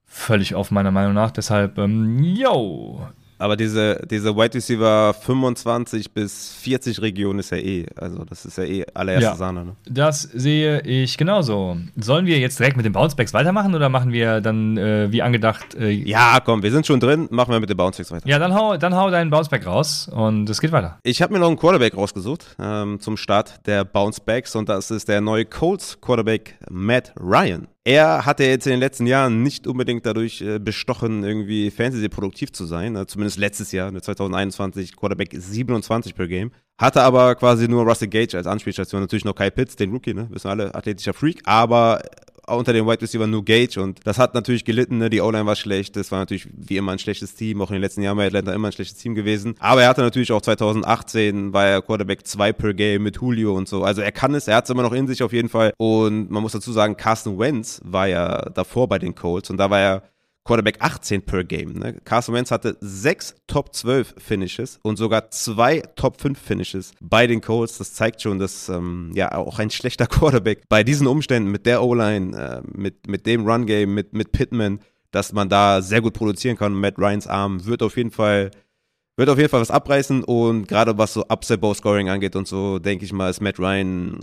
völlig 0.06 0.56
auf 0.56 0.72
meiner 0.72 0.92
Meinung 0.92 1.14
nach. 1.14 1.32
Deshalb, 1.32 1.78
ähm, 1.78 2.24
yo, 2.24 3.08
aber 3.44 3.58
diese, 3.58 4.00
diese 4.10 4.34
Wide 4.38 4.54
Receiver 4.54 5.14
25 5.14 6.14
bis 6.14 6.54
40 6.62 7.02
Region 7.02 7.40
ist 7.40 7.52
ja 7.52 7.58
eh, 7.58 7.86
also 7.98 8.24
das 8.24 8.46
ist 8.46 8.58
ja 8.58 8.64
eh 8.64 8.86
allererste 8.94 9.26
ja, 9.26 9.36
Sahne. 9.36 9.66
Ne? 9.66 9.76
Das 9.86 10.22
sehe 10.22 10.80
ich 10.84 11.18
genauso. 11.18 11.76
Sollen 11.98 12.26
wir 12.26 12.40
jetzt 12.40 12.58
direkt 12.58 12.78
mit 12.78 12.86
den 12.86 12.94
Bouncebacks 12.94 13.34
weitermachen 13.34 13.76
oder 13.76 13.90
machen 13.90 14.14
wir 14.14 14.40
dann 14.40 14.78
äh, 14.78 15.12
wie 15.12 15.22
angedacht? 15.22 15.76
Äh, 15.76 15.90
ja, 15.90 16.40
komm, 16.40 16.64
wir 16.64 16.72
sind 16.72 16.88
schon 16.88 17.02
drin, 17.02 17.28
machen 17.32 17.52
wir 17.52 17.60
mit 17.60 17.70
den 17.70 17.76
Bouncebacks 17.76 18.14
weiter. 18.14 18.30
Ja, 18.30 18.40
dann 18.40 18.54
hau, 18.54 18.78
dann 18.78 18.96
hau 18.96 19.10
deinen 19.12 19.30
Bounceback 19.30 19.66
raus 19.66 20.08
und 20.08 20.50
es 20.50 20.62
geht 20.62 20.72
weiter. 20.72 21.00
Ich 21.04 21.22
habe 21.22 21.34
mir 21.34 21.40
noch 21.40 21.48
einen 21.48 21.58
Quarterback 21.58 21.98
rausgesucht 21.98 22.56
ähm, 22.62 23.02
zum 23.02 23.18
Start 23.18 23.60
der 23.66 23.84
Bouncebacks 23.84 24.56
und 24.56 24.70
das 24.70 24.90
ist 24.90 25.10
der 25.10 25.20
neue 25.20 25.44
Colts 25.44 26.00
Quarterback 26.00 26.56
Matt 26.70 27.12
Ryan. 27.20 27.68
Er 27.86 28.26
hatte 28.26 28.46
jetzt 28.46 28.66
in 28.66 28.72
den 28.72 28.80
letzten 28.80 29.08
Jahren 29.08 29.44
nicht 29.44 29.68
unbedingt 29.68 30.06
dadurch 30.06 30.42
äh, 30.42 30.58
bestochen, 30.58 31.26
irgendwie 31.26 31.70
Fantasy-produktiv 31.70 32.54
zu 32.54 32.66
sein. 32.66 32.96
Also 32.96 33.06
zumindest 33.06 33.38
letztes 33.38 33.74
Jahr, 33.74 33.94
2021, 33.94 34.96
Quarterback 34.96 35.32
27 35.34 36.16
per 36.16 36.28
Game. 36.28 36.52
Hatte 36.78 37.02
aber 37.02 37.36
quasi 37.36 37.68
nur 37.68 37.84
Russell 37.84 38.08
Gage 38.08 38.38
als 38.38 38.48
Anspielstation. 38.48 39.02
Natürlich 39.02 39.26
noch 39.26 39.36
Kai 39.36 39.50
Pitts, 39.50 39.76
den 39.76 39.92
Rookie, 39.92 40.14
ne? 40.14 40.28
Wissen 40.32 40.48
alle, 40.48 40.74
athletischer 40.74 41.14
Freak. 41.14 41.42
Aber 41.44 42.02
unter 42.48 42.74
den 42.74 42.86
Wide 42.86 43.02
Receiver 43.02 43.28
nur 43.28 43.46
Gage 43.46 43.82
und 43.82 44.00
das 44.06 44.18
hat 44.18 44.34
natürlich 44.34 44.66
gelitten, 44.66 44.98
ne? 44.98 45.10
die 45.10 45.22
O-Line 45.22 45.46
war 45.46 45.56
schlecht, 45.56 45.96
das 45.96 46.12
war 46.12 46.20
natürlich 46.20 46.48
wie 46.52 46.78
immer 46.78 46.92
ein 46.92 47.00
schlechtes 47.00 47.36
Team, 47.36 47.62
auch 47.62 47.70
in 47.70 47.76
den 47.76 47.82
letzten 47.82 48.02
Jahren 48.02 48.18
bei 48.18 48.28
Atlanta 48.28 48.54
immer 48.54 48.70
ein 48.70 48.74
schlechtes 48.74 48.98
Team 48.98 49.16
gewesen, 49.16 49.56
aber 49.60 49.84
er 49.84 49.90
hatte 49.90 50.02
natürlich 50.02 50.32
auch 50.32 50.42
2018, 50.42 51.54
war 51.54 51.66
er 51.66 51.82
Quarterback 51.82 52.26
2 52.26 52.54
per 52.54 52.74
Game 52.74 53.04
mit 53.04 53.18
Julio 53.18 53.56
und 53.56 53.68
so, 53.68 53.84
also 53.84 54.02
er 54.02 54.12
kann 54.12 54.36
es, 54.36 54.48
er 54.48 54.58
hat 54.58 54.66
es 54.66 54.70
immer 54.70 54.84
noch 54.84 54.94
in 54.94 55.08
sich 55.08 55.24
auf 55.24 55.34
jeden 55.34 55.50
Fall. 55.50 55.74
Und 55.78 56.30
man 56.30 56.42
muss 56.42 56.52
dazu 56.52 56.72
sagen, 56.72 56.98
Carsten 56.98 57.40
Wentz 57.40 57.82
war 57.84 58.08
ja 58.08 58.50
davor 58.50 58.88
bei 58.88 59.00
den 59.00 59.16
Colts 59.16 59.50
und 59.50 59.58
da 59.58 59.70
war 59.70 59.80
er 59.80 60.04
Quarterback 60.46 60.78
18 60.80 61.22
per 61.22 61.44
Game. 61.44 61.74
Ne? 61.74 62.02
Carson 62.04 62.36
Wentz 62.36 62.52
hatte 62.52 62.78
sechs 62.82 63.36
Top 63.48 63.74
12 63.74 64.16
Finishes 64.18 64.80
und 64.84 64.98
sogar 64.98 65.32
zwei 65.32 65.82
Top 65.96 66.20
5 66.20 66.38
Finishes 66.38 66.92
bei 67.00 67.28
den 67.28 67.42
Colts. 67.42 67.78
Das 67.78 67.94
zeigt 67.94 68.22
schon, 68.22 68.40
dass 68.40 68.68
ähm, 68.70 69.12
ja 69.14 69.34
auch 69.34 69.60
ein 69.60 69.70
schlechter 69.70 70.08
Quarterback 70.08 70.64
bei 70.68 70.84
diesen 70.84 71.08
Umständen 71.08 71.50
mit 71.50 71.66
der 71.66 71.82
O-Line, 71.84 72.38
äh, 72.38 72.62
mit, 72.78 73.08
mit 73.08 73.26
dem 73.26 73.48
Run-Game, 73.48 73.94
mit, 73.94 74.14
mit 74.14 74.32
Pittman, 74.32 74.80
dass 75.12 75.32
man 75.32 75.48
da 75.48 75.82
sehr 75.82 76.02
gut 76.02 76.14
produzieren 76.14 76.58
kann. 76.58 76.74
Matt 76.74 76.98
Ryans 76.98 77.28
Arm 77.28 77.66
wird 77.66 77.84
auf 77.84 77.96
jeden 77.96 78.12
Fall 78.12 78.52
wird 79.16 79.30
auf 79.30 79.38
jeden 79.38 79.50
Fall 79.50 79.62
was 79.62 79.70
abreißen 79.72 80.24
und 80.24 80.68
gerade 80.68 80.98
was 80.98 81.14
so 81.14 81.24
Upset 81.30 81.62
Bow 81.62 81.74
Scoring 81.74 82.10
angeht 82.10 82.36
und 82.36 82.48
so, 82.48 82.80
denke 82.80 83.06
ich 83.06 83.14
mal, 83.14 83.30
ist 83.30 83.42
Matt 83.42 83.60
Ryan 83.60 84.20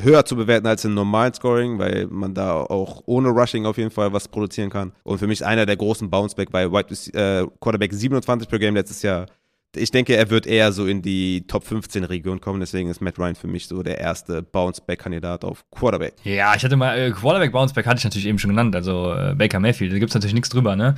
höher 0.00 0.24
zu 0.24 0.36
bewerten 0.36 0.66
als 0.66 0.84
im 0.84 0.94
normalen 0.94 1.34
Scoring, 1.34 1.78
weil 1.78 2.06
man 2.06 2.32
da 2.32 2.54
auch 2.54 3.02
ohne 3.06 3.28
Rushing 3.28 3.66
auf 3.66 3.76
jeden 3.76 3.90
Fall 3.90 4.12
was 4.12 4.28
produzieren 4.28 4.70
kann. 4.70 4.92
Und 5.02 5.18
für 5.18 5.26
mich 5.26 5.44
einer 5.44 5.66
der 5.66 5.76
großen 5.76 6.08
Bounceback 6.08 6.50
bei 6.50 6.70
White 6.70 6.94
äh, 7.12 7.46
Quarterback 7.60 7.92
27 7.92 8.48
per 8.48 8.58
Game 8.58 8.74
letztes 8.74 9.02
Jahr. 9.02 9.26
Ich 9.74 9.90
denke, 9.90 10.14
er 10.14 10.28
wird 10.28 10.46
eher 10.46 10.70
so 10.70 10.86
in 10.86 11.00
die 11.00 11.46
Top 11.46 11.64
15 11.64 12.04
Region 12.04 12.40
kommen, 12.42 12.60
deswegen 12.60 12.90
ist 12.90 13.00
Matt 13.00 13.18
Ryan 13.18 13.34
für 13.34 13.46
mich 13.46 13.66
so 13.66 13.82
der 13.82 13.98
erste 13.98 14.42
Bounceback-Kandidat 14.42 15.44
auf 15.44 15.64
Quarterback. 15.70 16.14
Ja, 16.24 16.54
ich 16.54 16.62
hatte 16.62 16.76
mal, 16.76 16.98
äh, 16.98 17.10
Quarterback-Bounceback 17.10 17.86
hatte 17.86 17.98
ich 17.98 18.04
natürlich 18.04 18.26
eben 18.26 18.38
schon 18.38 18.50
genannt, 18.50 18.76
also 18.76 19.14
äh, 19.14 19.34
Baker 19.34 19.60
Mayfield, 19.60 19.92
da 19.92 19.98
gibt 19.98 20.10
es 20.10 20.14
natürlich 20.14 20.34
nichts 20.34 20.50
drüber, 20.50 20.76
ne? 20.76 20.94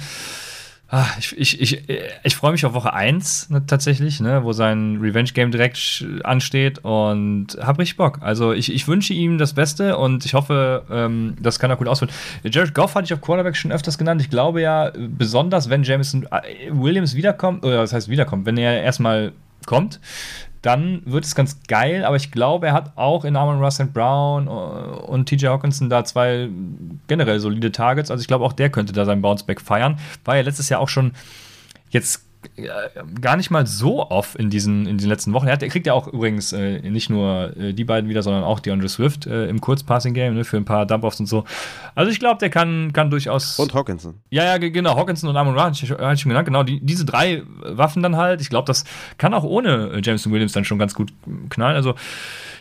Ah, 0.97 1.09
ich, 1.19 1.37
ich, 1.37 1.61
ich, 1.61 1.83
ich 2.23 2.37
freue 2.37 2.53
mich 2.53 2.65
auf 2.65 2.73
Woche 2.73 2.93
1 2.93 3.51
ne, 3.51 3.67
tatsächlich, 3.67 4.21
ne, 4.21 4.45
wo 4.45 4.53
sein 4.53 4.99
Revenge-Game 5.01 5.51
direkt 5.51 6.07
ansteht 6.23 6.85
und 6.85 7.59
habe 7.61 7.81
richtig 7.81 7.97
Bock. 7.97 8.19
Also 8.21 8.53
ich, 8.53 8.73
ich 8.73 8.87
wünsche 8.87 9.13
ihm 9.13 9.37
das 9.37 9.55
Beste 9.55 9.99
und 9.99 10.25
ich 10.25 10.35
hoffe, 10.35 10.85
ähm, 10.89 11.35
das 11.41 11.59
kann 11.59 11.69
er 11.69 11.77
gut 11.79 11.89
ausführen. 11.89 12.13
Jared 12.45 12.75
Goff 12.75 12.95
hatte 12.95 13.07
ich 13.07 13.13
auf 13.13 13.21
Quarterback 13.21 13.57
schon 13.57 13.73
öfters 13.73 13.99
genannt. 13.99 14.21
Ich 14.21 14.31
glaube 14.31 14.61
ja, 14.61 14.93
besonders 14.97 15.69
wenn 15.69 15.83
Jameson 15.83 16.29
äh, 16.31 16.71
Williams 16.71 17.17
wiederkommt, 17.17 17.65
oder 17.65 17.79
das 17.79 17.93
heißt 17.93 18.09
wiederkommt, 18.09 18.47
wenn 18.47 18.57
er 18.57 18.81
erstmal 18.81 19.33
kommt, 19.67 19.99
dann 20.65 21.03
wird 21.05 21.27
es 21.27 21.35
ganz 21.35 21.59
geil, 21.69 22.07
aber 22.07 22.17
ich 22.17 22.31
glaube, 22.31 22.69
er 22.69 22.73
hat 22.73 22.97
auch 22.97 23.27
in 23.27 23.37
Armand 23.37 23.61
Russ 23.61 23.87
Brown 23.93 24.49
und 24.49 25.29
TJ 25.29 25.49
Hawkinson 25.49 25.91
da 25.91 26.05
zwei 26.05 26.49
generell 27.07 27.39
solide 27.39 27.71
Targets. 27.71 28.11
Also 28.11 28.23
ich 28.23 28.29
glaube, 28.29 28.47
auch 28.47 28.55
der 28.55 28.71
könnte 28.71 28.95
da 28.95 29.05
sein 29.05 29.21
Bounceback 29.21 29.61
feiern. 29.61 29.99
War 30.25 30.37
ja 30.37 30.43
letztes 30.43 30.71
Jahr 30.71 30.81
auch 30.81 30.89
schon 30.89 31.13
jetzt 31.91 32.17
äh, 32.17 32.24
gar 33.21 33.37
nicht 33.37 33.51
mal 33.51 33.67
so 33.67 34.11
oft 34.11 34.37
in 34.37 34.51
diesen, 34.51 34.87
in 34.87 34.99
den 34.99 35.09
letzten 35.09 35.33
Wochen. 35.33 35.47
Er, 35.47 35.55
hat, 35.55 35.63
er 35.63 35.69
kriegt 35.69 35.87
ja 35.87 35.93
auch 35.93 36.09
übrigens 36.09 36.53
äh, 36.53 36.81
nicht 36.81 37.11
nur 37.11 37.57
äh, 37.57 37.73
die 37.73 37.85
beiden 37.85 38.09
wieder, 38.09 38.23
sondern 38.23 38.45
auch 38.45 38.61
die 38.61 38.71
Andre 38.71 38.89
Swift 38.89 39.27
äh, 39.27 39.47
im 39.49 39.61
Kurzpassing-Game 39.61 40.35
ne, 40.35 40.45
für 40.45 40.57
ein 40.57 40.65
paar 40.65 40.87
Dump-Offs 40.87 41.21
und 41.21 41.27
so. 41.27 41.45
Also 41.95 42.11
ich 42.11 42.19
glaube, 42.19 42.39
der 42.39 42.51
kann, 42.51 42.93
kann 42.93 43.11
durchaus. 43.11 43.59
Und 43.59 43.75
Hawkinson. 43.75 44.15
Ja, 44.31 44.45
ja, 44.45 44.59
genau. 44.59 44.97
Hawkinson 44.97 45.31
und 45.31 45.37
Amon 45.37 45.55
Ra 45.55 45.67
hatte 45.67 45.85
ich, 45.85 45.91
hatte 45.91 46.15
ich 46.15 46.21
schon 46.21 46.31
genannt. 46.31 46.47
Genau, 46.47 46.63
die, 46.63 46.81
diese 46.81 47.05
drei 47.05 47.43
Waffen 47.63 48.03
dann 48.03 48.17
halt. 48.17 48.41
Ich 48.41 48.51
glaube, 48.51 48.67
das 48.67 48.85
kann 49.19 49.35
auch 49.35 49.45
ohne 49.45 49.91
äh, 49.95 50.01
Jameson 50.03 50.33
Williams 50.33 50.53
dann 50.53 50.65
schon 50.65 50.79
ganz 50.79 50.95
gut 50.95 51.13
knallen. 51.51 51.77
Also 51.77 51.95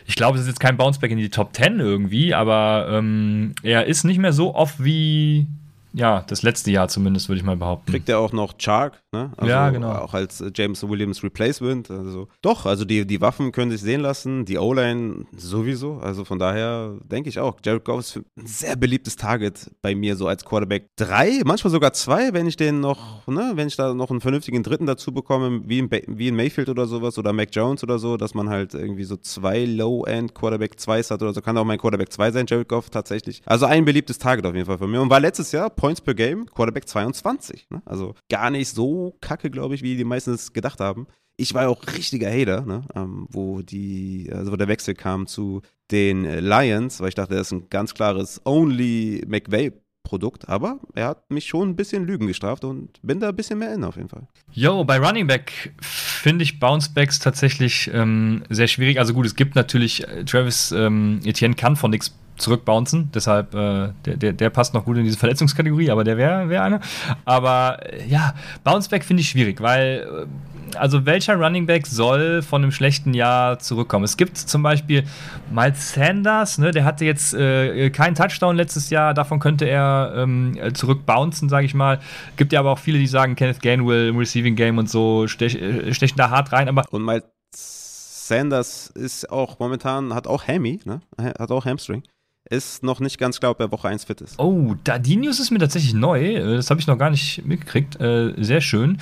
ich 0.06 0.16
glaube, 0.16 0.36
es 0.36 0.42
ist 0.42 0.48
jetzt 0.48 0.60
kein 0.60 0.76
Bounceback 0.76 1.10
in 1.10 1.18
die 1.18 1.30
Top 1.30 1.54
10 1.54 1.80
irgendwie, 1.80 2.34
aber 2.34 2.88
ähm, 2.90 3.54
er 3.62 3.86
ist 3.86 4.04
nicht 4.04 4.18
mehr 4.18 4.32
so 4.32 4.54
oft 4.54 4.82
wie 4.82 5.46
ja, 5.94 6.24
das 6.26 6.42
letzte 6.42 6.72
Jahr 6.72 6.88
zumindest, 6.88 7.28
würde 7.28 7.38
ich 7.38 7.44
mal 7.44 7.56
behaupten. 7.56 7.90
Kriegt 7.90 8.08
er 8.08 8.18
auch 8.18 8.32
noch 8.32 8.58
Chark, 8.58 9.00
ne? 9.14 9.32
Also 9.36 9.50
ja, 9.50 9.70
genau. 9.70 9.92
Auch 9.92 10.12
als 10.12 10.40
äh, 10.40 10.50
James 10.54 10.86
Williams 10.86 11.22
Replacement. 11.22 11.90
Also 11.90 12.28
doch, 12.42 12.66
also 12.66 12.84
die, 12.84 13.06
die 13.06 13.20
Waffen 13.20 13.52
können 13.52 13.70
sich 13.70 13.80
sehen 13.80 14.00
lassen, 14.00 14.44
die 14.44 14.58
O-Line 14.58 15.24
sowieso. 15.36 15.98
Also 15.98 16.24
von 16.24 16.38
daher 16.38 16.98
denke 17.04 17.28
ich 17.28 17.38
auch, 17.38 17.58
Jared 17.64 17.84
Goff 17.84 18.00
ist 18.00 18.16
ein 18.16 18.46
sehr 18.46 18.76
beliebtes 18.76 19.16
Target 19.16 19.70
bei 19.80 19.94
mir 19.94 20.16
so 20.16 20.26
als 20.26 20.44
Quarterback. 20.44 20.88
Drei, 20.96 21.40
manchmal 21.44 21.70
sogar 21.70 21.92
zwei, 21.92 22.32
wenn 22.34 22.46
ich 22.46 22.56
den 22.56 22.80
noch, 22.80 23.26
ne, 23.26 23.52
wenn 23.54 23.68
ich 23.68 23.76
da 23.76 23.94
noch 23.94 24.10
einen 24.10 24.20
vernünftigen 24.20 24.62
Dritten 24.62 24.86
dazu 24.86 25.12
bekomme, 25.12 25.62
wie 25.64 25.78
in, 25.78 25.90
wie 25.90 26.28
in 26.28 26.36
Mayfield 26.36 26.68
oder 26.68 26.86
sowas 26.86 27.16
oder 27.18 27.32
Mac 27.32 27.48
Jones 27.52 27.82
oder 27.82 27.98
so, 27.98 28.16
dass 28.16 28.34
man 28.34 28.48
halt 28.48 28.74
irgendwie 28.74 29.04
so 29.04 29.16
zwei 29.16 29.64
Low-End 29.64 30.34
Quarterback 30.34 30.78
2 30.78 31.02
hat 31.02 31.22
oder 31.22 31.32
so. 31.32 31.40
Kann 31.40 31.56
auch 31.56 31.64
mein 31.64 31.78
Quarterback 31.78 32.12
2 32.12 32.32
sein, 32.32 32.46
Jared 32.48 32.68
Goff 32.68 32.90
tatsächlich. 32.90 33.42
Also 33.46 33.66
ein 33.66 33.84
beliebtes 33.84 34.18
Target 34.18 34.46
auf 34.46 34.54
jeden 34.54 34.66
Fall 34.66 34.78
von 34.78 34.90
mir. 34.90 35.00
Und 35.00 35.10
war 35.10 35.20
letztes 35.20 35.52
Jahr 35.52 35.70
Points 35.70 36.00
per 36.00 36.14
Game, 36.14 36.46
Quarterback 36.46 36.88
22. 36.88 37.66
Ne? 37.70 37.82
Also 37.84 38.14
gar 38.28 38.50
nicht 38.50 38.68
so 38.68 39.03
kacke, 39.20 39.50
glaube 39.50 39.74
ich, 39.74 39.82
wie 39.82 39.96
die 39.96 40.04
meisten 40.04 40.32
es 40.32 40.52
gedacht 40.52 40.80
haben. 40.80 41.06
Ich 41.36 41.52
war 41.52 41.68
auch 41.68 41.82
richtiger 41.96 42.30
Hater, 42.30 42.62
ne? 42.62 42.82
ähm, 42.94 43.26
wo, 43.30 43.62
die, 43.62 44.30
also 44.32 44.52
wo 44.52 44.56
der 44.56 44.68
Wechsel 44.68 44.94
kam 44.94 45.26
zu 45.26 45.62
den 45.90 46.24
Lions, 46.24 47.00
weil 47.00 47.08
ich 47.08 47.14
dachte, 47.16 47.34
das 47.34 47.48
ist 47.48 47.52
ein 47.52 47.68
ganz 47.70 47.94
klares 47.94 48.40
Only 48.44 49.24
McVay 49.26 49.72
Produkt, 50.04 50.48
aber 50.50 50.78
er 50.94 51.08
hat 51.08 51.30
mich 51.30 51.46
schon 51.46 51.70
ein 51.70 51.76
bisschen 51.76 52.06
Lügen 52.06 52.26
gestraft 52.26 52.62
und 52.62 53.00
bin 53.02 53.20
da 53.20 53.30
ein 53.30 53.36
bisschen 53.36 53.58
mehr 53.58 53.72
in 53.72 53.82
auf 53.82 53.96
jeden 53.96 54.10
Fall. 54.10 54.28
Yo, 54.52 54.84
bei 54.84 54.98
Running 54.98 55.26
Back 55.26 55.74
finde 55.80 56.44
ich 56.44 56.60
Bouncebacks 56.60 57.18
tatsächlich 57.18 57.90
ähm, 57.92 58.44
sehr 58.50 58.68
schwierig. 58.68 58.98
Also 58.98 59.14
gut, 59.14 59.24
es 59.24 59.34
gibt 59.34 59.54
natürlich, 59.56 60.06
äh, 60.06 60.24
Travis 60.24 60.72
ähm, 60.72 61.20
Etienne 61.24 61.54
kann 61.54 61.74
von 61.74 61.90
nichts 61.90 62.14
zurückbouncen. 62.36 63.10
Deshalb, 63.14 63.54
äh, 63.54 63.92
der, 64.04 64.16
der, 64.16 64.32
der, 64.32 64.50
passt 64.50 64.74
noch 64.74 64.84
gut 64.84 64.96
in 64.96 65.04
diese 65.04 65.18
Verletzungskategorie, 65.18 65.90
aber 65.90 66.04
der 66.04 66.16
wäre 66.16 66.48
wär 66.48 66.62
eine. 66.62 66.80
Aber 67.24 67.78
äh, 67.82 68.06
ja, 68.06 68.34
Bounceback 68.64 69.04
finde 69.04 69.20
ich 69.20 69.28
schwierig, 69.28 69.60
weil, 69.60 70.26
äh, 70.72 70.76
also 70.76 71.06
welcher 71.06 71.36
Running 71.36 71.66
Back 71.66 71.86
soll 71.86 72.42
von 72.42 72.62
einem 72.62 72.72
schlechten 72.72 73.14
Jahr 73.14 73.58
zurückkommen? 73.60 74.04
Es 74.04 74.16
gibt 74.16 74.36
zum 74.36 74.62
Beispiel 74.62 75.04
Miles 75.52 75.92
Sanders, 75.92 76.58
ne, 76.58 76.72
der 76.72 76.84
hatte 76.84 77.04
jetzt 77.04 77.34
äh, 77.34 77.90
keinen 77.90 78.16
Touchdown 78.16 78.56
letztes 78.56 78.90
Jahr, 78.90 79.14
davon 79.14 79.38
könnte 79.38 79.66
er 79.66 80.14
ähm, 80.16 80.58
zurückbouncen, 80.74 81.48
sage 81.48 81.66
ich 81.66 81.74
mal. 81.74 82.00
Gibt 82.36 82.52
ja 82.52 82.60
aber 82.60 82.72
auch 82.72 82.80
viele, 82.80 82.98
die 82.98 83.06
sagen, 83.06 83.36
Kenneth 83.36 83.62
Gainwell 83.62 84.08
im 84.08 84.16
Receiving 84.16 84.56
Game 84.56 84.78
und 84.78 84.90
so 84.90 85.28
stech, 85.28 85.54
äh, 85.54 85.94
stechen 85.94 86.16
da 86.16 86.30
hart 86.30 86.52
rein. 86.52 86.68
Aber 86.68 86.82
und 86.90 87.04
Miles 87.04 87.22
Sanders 87.52 88.88
ist 88.88 89.30
auch 89.30 89.58
momentan, 89.58 90.14
hat 90.14 90.26
auch 90.26 90.48
Hammy, 90.48 90.80
ne? 90.84 91.02
Hat 91.18 91.50
auch 91.50 91.66
Hamstring 91.66 92.02
ist 92.50 92.82
noch 92.82 93.00
nicht 93.00 93.18
ganz 93.18 93.40
klar, 93.40 93.52
ob 93.52 93.60
er 93.60 93.72
Woche 93.72 93.88
1 93.88 94.04
fit 94.04 94.20
ist. 94.20 94.38
Oh, 94.38 94.74
da, 94.84 94.98
die 94.98 95.16
News 95.16 95.40
ist 95.40 95.50
mir 95.50 95.58
tatsächlich 95.58 95.94
neu. 95.94 96.56
Das 96.56 96.68
habe 96.68 96.78
ich 96.78 96.86
noch 96.86 96.98
gar 96.98 97.10
nicht 97.10 97.44
mitgekriegt. 97.46 97.98
Äh, 98.00 98.34
sehr 98.36 98.60
schön. 98.60 98.98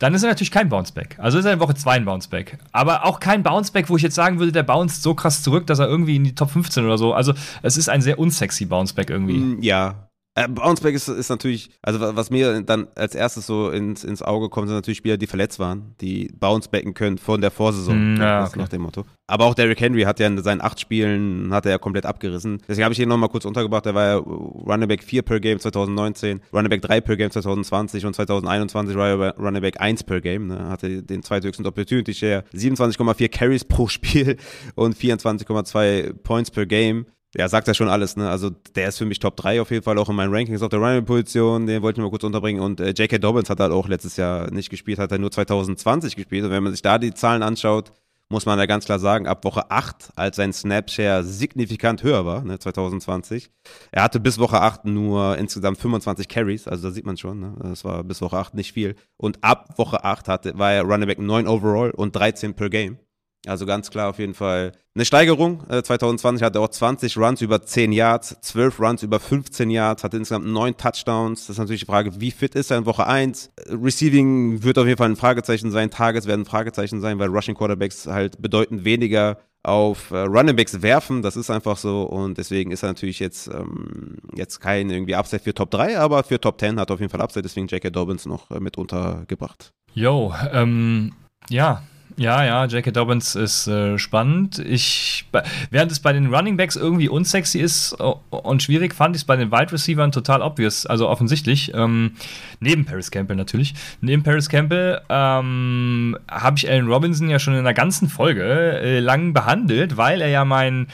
Dann 0.00 0.12
ist 0.14 0.24
er 0.24 0.28
natürlich 0.28 0.50
kein 0.50 0.68
Bounceback. 0.68 1.16
Also 1.18 1.38
ist 1.38 1.44
er 1.44 1.52
in 1.52 1.60
Woche 1.60 1.76
2 1.76 1.92
ein 1.92 2.04
Bounceback. 2.04 2.58
Aber 2.72 3.04
auch 3.06 3.20
kein 3.20 3.44
Bounceback, 3.44 3.88
wo 3.88 3.96
ich 3.96 4.02
jetzt 4.02 4.16
sagen 4.16 4.40
würde, 4.40 4.50
der 4.50 4.64
bounced 4.64 5.02
so 5.02 5.14
krass 5.14 5.42
zurück, 5.42 5.68
dass 5.68 5.78
er 5.78 5.86
irgendwie 5.86 6.16
in 6.16 6.24
die 6.24 6.34
Top 6.34 6.50
15 6.50 6.84
oder 6.84 6.98
so. 6.98 7.14
Also 7.14 7.32
es 7.62 7.76
ist 7.76 7.88
ein 7.88 8.02
sehr 8.02 8.18
unsexy 8.18 8.66
Bounceback 8.66 9.08
irgendwie. 9.08 9.38
Mm, 9.38 9.62
ja, 9.62 10.08
äh, 10.36 10.48
Bounceback 10.48 10.94
ist, 10.94 11.06
ist 11.06 11.28
natürlich, 11.28 11.70
also 11.80 12.00
was 12.00 12.30
mir 12.30 12.60
dann 12.62 12.88
als 12.96 13.14
erstes 13.14 13.46
so 13.46 13.70
ins, 13.70 14.02
ins 14.02 14.20
Auge 14.20 14.48
kommt, 14.48 14.66
sind 14.66 14.76
natürlich 14.76 14.98
Spieler, 14.98 15.16
die 15.16 15.28
verletzt 15.28 15.60
waren, 15.60 15.94
die 16.00 16.28
Bouncebacken 16.38 16.92
können 16.92 17.18
von 17.18 17.40
der 17.40 17.52
Vorsaison. 17.52 18.14
Mm, 18.14 18.20
ja, 18.20 18.44
okay. 18.44 18.58
Nach 18.58 18.68
dem 18.68 18.82
Motto. 18.82 19.04
Aber 19.28 19.44
auch 19.44 19.54
Derrick 19.54 19.80
Henry 19.80 20.02
hat 20.02 20.18
ja 20.18 20.26
in 20.26 20.42
seinen 20.42 20.60
acht 20.60 20.80
Spielen, 20.80 21.54
hat 21.54 21.66
er 21.66 21.72
ja 21.72 21.78
komplett 21.78 22.04
abgerissen. 22.04 22.58
Deswegen 22.66 22.84
habe 22.84 22.92
ich 22.92 23.00
ihn 23.00 23.08
nochmal 23.08 23.28
kurz 23.28 23.44
untergebracht. 23.44 23.86
Der 23.86 23.94
war 23.94 24.06
ja 24.06 24.16
Running 24.16 24.88
Back 24.88 25.04
4 25.04 25.22
per 25.22 25.38
Game 25.38 25.60
2019, 25.60 26.40
Running 26.52 26.70
Back 26.70 26.82
3 26.82 27.00
per 27.00 27.16
Game 27.16 27.30
2020 27.30 28.04
und 28.04 28.14
2021 28.14 28.96
war 28.96 29.08
er 29.10 29.36
Running 29.38 29.62
Back 29.62 29.80
1 29.80 30.02
per 30.02 30.20
Game. 30.20 30.48
Ne? 30.48 30.68
Hatte 30.68 31.02
den 31.04 31.22
zweithöchsten 31.22 31.64
Opportunity 31.64 32.12
Share, 32.12 32.42
27,4 32.52 33.28
Carries 33.28 33.64
pro 33.64 33.86
Spiel 33.86 34.36
und 34.74 34.96
24,2 34.96 36.12
Points 36.24 36.50
per 36.50 36.66
Game. 36.66 37.06
Ja, 37.36 37.48
sagt 37.48 37.66
ja 37.66 37.74
schon 37.74 37.88
alles, 37.88 38.16
ne? 38.16 38.30
Also 38.30 38.50
der 38.50 38.88
ist 38.88 38.98
für 38.98 39.06
mich 39.06 39.18
Top 39.18 39.36
3 39.36 39.60
auf 39.60 39.70
jeden 39.70 39.82
Fall 39.82 39.98
auch 39.98 40.08
in 40.08 40.14
meinen 40.14 40.32
Rankings 40.32 40.62
auf 40.62 40.68
der 40.68 40.78
Running-Position, 40.78 41.66
den 41.66 41.82
wollte 41.82 42.00
ich 42.00 42.04
mal 42.04 42.10
kurz 42.10 42.22
unterbringen. 42.22 42.62
Und 42.62 42.80
äh, 42.80 42.90
J.K. 42.90 43.18
Dobbins 43.18 43.50
hat 43.50 43.58
halt 43.58 43.72
auch 43.72 43.88
letztes 43.88 44.16
Jahr 44.16 44.50
nicht 44.52 44.70
gespielt, 44.70 44.98
hat 44.98 45.10
er 45.10 45.18
nur 45.18 45.32
2020 45.32 46.14
gespielt. 46.14 46.44
Und 46.44 46.50
wenn 46.50 46.62
man 46.62 46.72
sich 46.72 46.82
da 46.82 46.98
die 46.98 47.12
Zahlen 47.12 47.42
anschaut, 47.42 47.92
muss 48.28 48.46
man 48.46 48.58
da 48.58 48.66
ganz 48.66 48.84
klar 48.84 48.98
sagen, 48.98 49.26
ab 49.26 49.44
Woche 49.44 49.70
8, 49.70 50.12
als 50.16 50.36
sein 50.36 50.52
Snapshare 50.52 51.24
signifikant 51.24 52.02
höher 52.02 52.24
war, 52.24 52.42
ne, 52.42 52.58
2020. 52.58 53.50
Er 53.92 54.02
hatte 54.02 54.20
bis 54.20 54.38
Woche 54.38 54.60
8 54.60 54.86
nur 54.86 55.36
insgesamt 55.36 55.78
25 55.78 56.28
Carries, 56.28 56.66
also 56.66 56.88
da 56.88 56.94
sieht 56.94 57.06
man 57.06 57.16
schon, 57.16 57.40
ne, 57.40 57.54
das 57.62 57.84
war 57.84 58.02
bis 58.02 58.22
Woche 58.22 58.38
8 58.38 58.54
nicht 58.54 58.72
viel. 58.72 58.96
Und 59.16 59.42
ab 59.42 59.74
Woche 59.76 60.04
8 60.04 60.28
hatte, 60.28 60.58
war 60.58 60.72
er 60.72 60.82
Running 60.82 61.08
Back 61.08 61.18
9 61.18 61.46
overall 61.46 61.90
und 61.90 62.16
13 62.16 62.54
per 62.54 62.70
Game. 62.70 62.98
Also 63.46 63.66
ganz 63.66 63.90
klar 63.90 64.10
auf 64.10 64.18
jeden 64.18 64.34
Fall 64.34 64.72
eine 64.94 65.04
Steigerung. 65.04 65.62
2020 65.68 66.42
äh, 66.42 66.46
hatte 66.46 66.58
er 66.58 66.62
auch 66.62 66.68
20 66.68 67.16
Runs 67.18 67.40
über 67.42 67.62
10 67.62 67.92
Yards, 67.92 68.36
12 68.40 68.80
Runs 68.80 69.02
über 69.02 69.20
15 69.20 69.70
Yards, 69.70 70.04
hatte 70.04 70.16
insgesamt 70.16 70.46
9 70.46 70.76
Touchdowns. 70.76 71.42
Das 71.42 71.50
ist 71.50 71.58
natürlich 71.58 71.80
die 71.80 71.86
Frage, 71.86 72.20
wie 72.20 72.30
fit 72.30 72.54
ist 72.54 72.70
er 72.70 72.78
in 72.78 72.86
Woche 72.86 73.06
1? 73.06 73.50
Receiving 73.68 74.62
wird 74.62 74.78
auf 74.78 74.86
jeden 74.86 74.98
Fall 74.98 75.10
ein 75.10 75.16
Fragezeichen 75.16 75.70
sein, 75.70 75.90
Targets 75.90 76.26
werden 76.26 76.42
ein 76.42 76.46
Fragezeichen 76.46 77.00
sein, 77.00 77.18
weil 77.18 77.28
Rushing 77.28 77.54
Quarterbacks 77.54 78.06
halt 78.06 78.40
bedeutend 78.40 78.84
weniger 78.84 79.38
auf 79.64 80.10
äh, 80.10 80.18
Running 80.18 80.56
Backs 80.56 80.82
werfen, 80.82 81.22
das 81.22 81.36
ist 81.36 81.50
einfach 81.50 81.78
so 81.78 82.02
und 82.02 82.36
deswegen 82.36 82.70
ist 82.70 82.82
er 82.82 82.90
natürlich 82.90 83.18
jetzt, 83.18 83.48
ähm, 83.48 84.18
jetzt 84.34 84.60
kein 84.60 84.90
irgendwie 84.90 85.14
Upside 85.14 85.42
für 85.42 85.54
Top 85.54 85.70
3, 85.70 85.98
aber 85.98 86.22
für 86.22 86.38
Top 86.38 86.60
10 86.60 86.78
hat 86.78 86.90
er 86.90 86.94
auf 86.94 87.00
jeden 87.00 87.10
Fall 87.10 87.22
Upside, 87.22 87.42
deswegen 87.42 87.66
J.K. 87.66 87.88
Dobbins 87.88 88.26
noch 88.26 88.50
äh, 88.50 88.60
mit 88.60 88.76
untergebracht. 88.76 89.72
Yo, 89.94 90.34
ähm, 90.52 91.14
ja, 91.48 91.82
Ja, 92.16 92.44
ja, 92.44 92.64
J.K. 92.66 92.92
Dobbins 92.92 93.34
ist 93.34 93.66
äh, 93.66 93.98
spannend. 93.98 94.60
Ich, 94.60 95.26
während 95.70 95.90
es 95.90 95.98
bei 95.98 96.12
den 96.12 96.32
Running 96.32 96.56
Backs 96.56 96.76
irgendwie 96.76 97.08
unsexy 97.08 97.58
ist 97.58 97.92
und 98.30 98.62
schwierig, 98.62 98.94
fand 98.94 99.16
ich 99.16 99.22
es 99.22 99.26
bei 99.26 99.34
den 99.34 99.50
Wide 99.50 99.72
Receivers 99.72 100.12
total 100.12 100.40
obvious, 100.40 100.86
also 100.86 101.08
offensichtlich. 101.08 101.72
Ähm, 101.74 102.12
neben 102.60 102.84
Paris 102.84 103.10
Campbell 103.10 103.36
natürlich. 103.36 103.74
Neben 104.00 104.22
Paris 104.22 104.48
Campbell 104.48 105.00
ähm, 105.08 106.16
habe 106.30 106.56
ich 106.56 106.70
Allen 106.70 106.86
Robinson 106.86 107.28
ja 107.28 107.40
schon 107.40 107.54
in 107.54 107.60
einer 107.60 107.74
ganzen 107.74 108.08
Folge 108.08 108.44
äh, 108.44 109.00
lang 109.00 109.32
behandelt, 109.32 109.96
weil 109.96 110.20
er 110.20 110.28
ja 110.28 110.44
mein, 110.44 110.86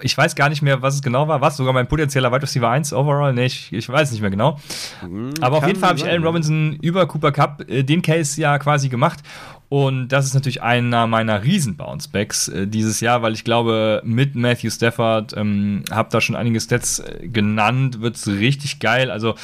ich 0.00 0.16
weiß 0.16 0.36
gar 0.36 0.48
nicht 0.48 0.62
mehr, 0.62 0.80
was 0.80 0.94
es 0.94 1.02
genau 1.02 1.28
war, 1.28 1.42
was, 1.42 1.58
sogar 1.58 1.74
mein 1.74 1.86
potenzieller 1.86 2.32
Wide 2.32 2.42
Receiver 2.42 2.70
1 2.70 2.94
overall, 2.94 3.34
nee, 3.34 3.46
ich, 3.46 3.72
ich 3.72 3.88
weiß 3.88 4.10
nicht 4.12 4.22
mehr 4.22 4.30
genau. 4.30 4.58
Mhm, 5.06 5.34
Aber 5.42 5.58
auf 5.58 5.66
jeden 5.66 5.78
Fall 5.78 5.90
habe 5.90 5.98
ich 5.98 6.06
Allen 6.06 6.24
Robinson 6.24 6.78
über 6.80 7.06
Cooper 7.06 7.32
Cup 7.32 7.68
äh, 7.68 7.82
den 7.82 8.00
Case 8.00 8.40
ja 8.40 8.58
quasi 8.58 8.88
gemacht 8.88 9.20
und 9.70 10.08
das 10.08 10.26
ist 10.26 10.29
natürlich 10.34 10.62
einer 10.62 11.06
meiner 11.06 11.42
Riesen-Bouncebacks 11.42 12.48
äh, 12.48 12.66
dieses 12.66 13.00
Jahr, 13.00 13.22
weil 13.22 13.32
ich 13.32 13.44
glaube, 13.44 14.02
mit 14.04 14.34
Matthew 14.34 14.70
Stafford, 14.70 15.34
ähm, 15.36 15.84
habe 15.90 16.08
da 16.10 16.20
schon 16.20 16.36
einige 16.36 16.60
Stats 16.60 17.00
äh, 17.00 17.28
genannt, 17.28 18.00
wird 18.00 18.16
es 18.16 18.26
richtig 18.26 18.78
geil. 18.80 19.10
Also, 19.10 19.34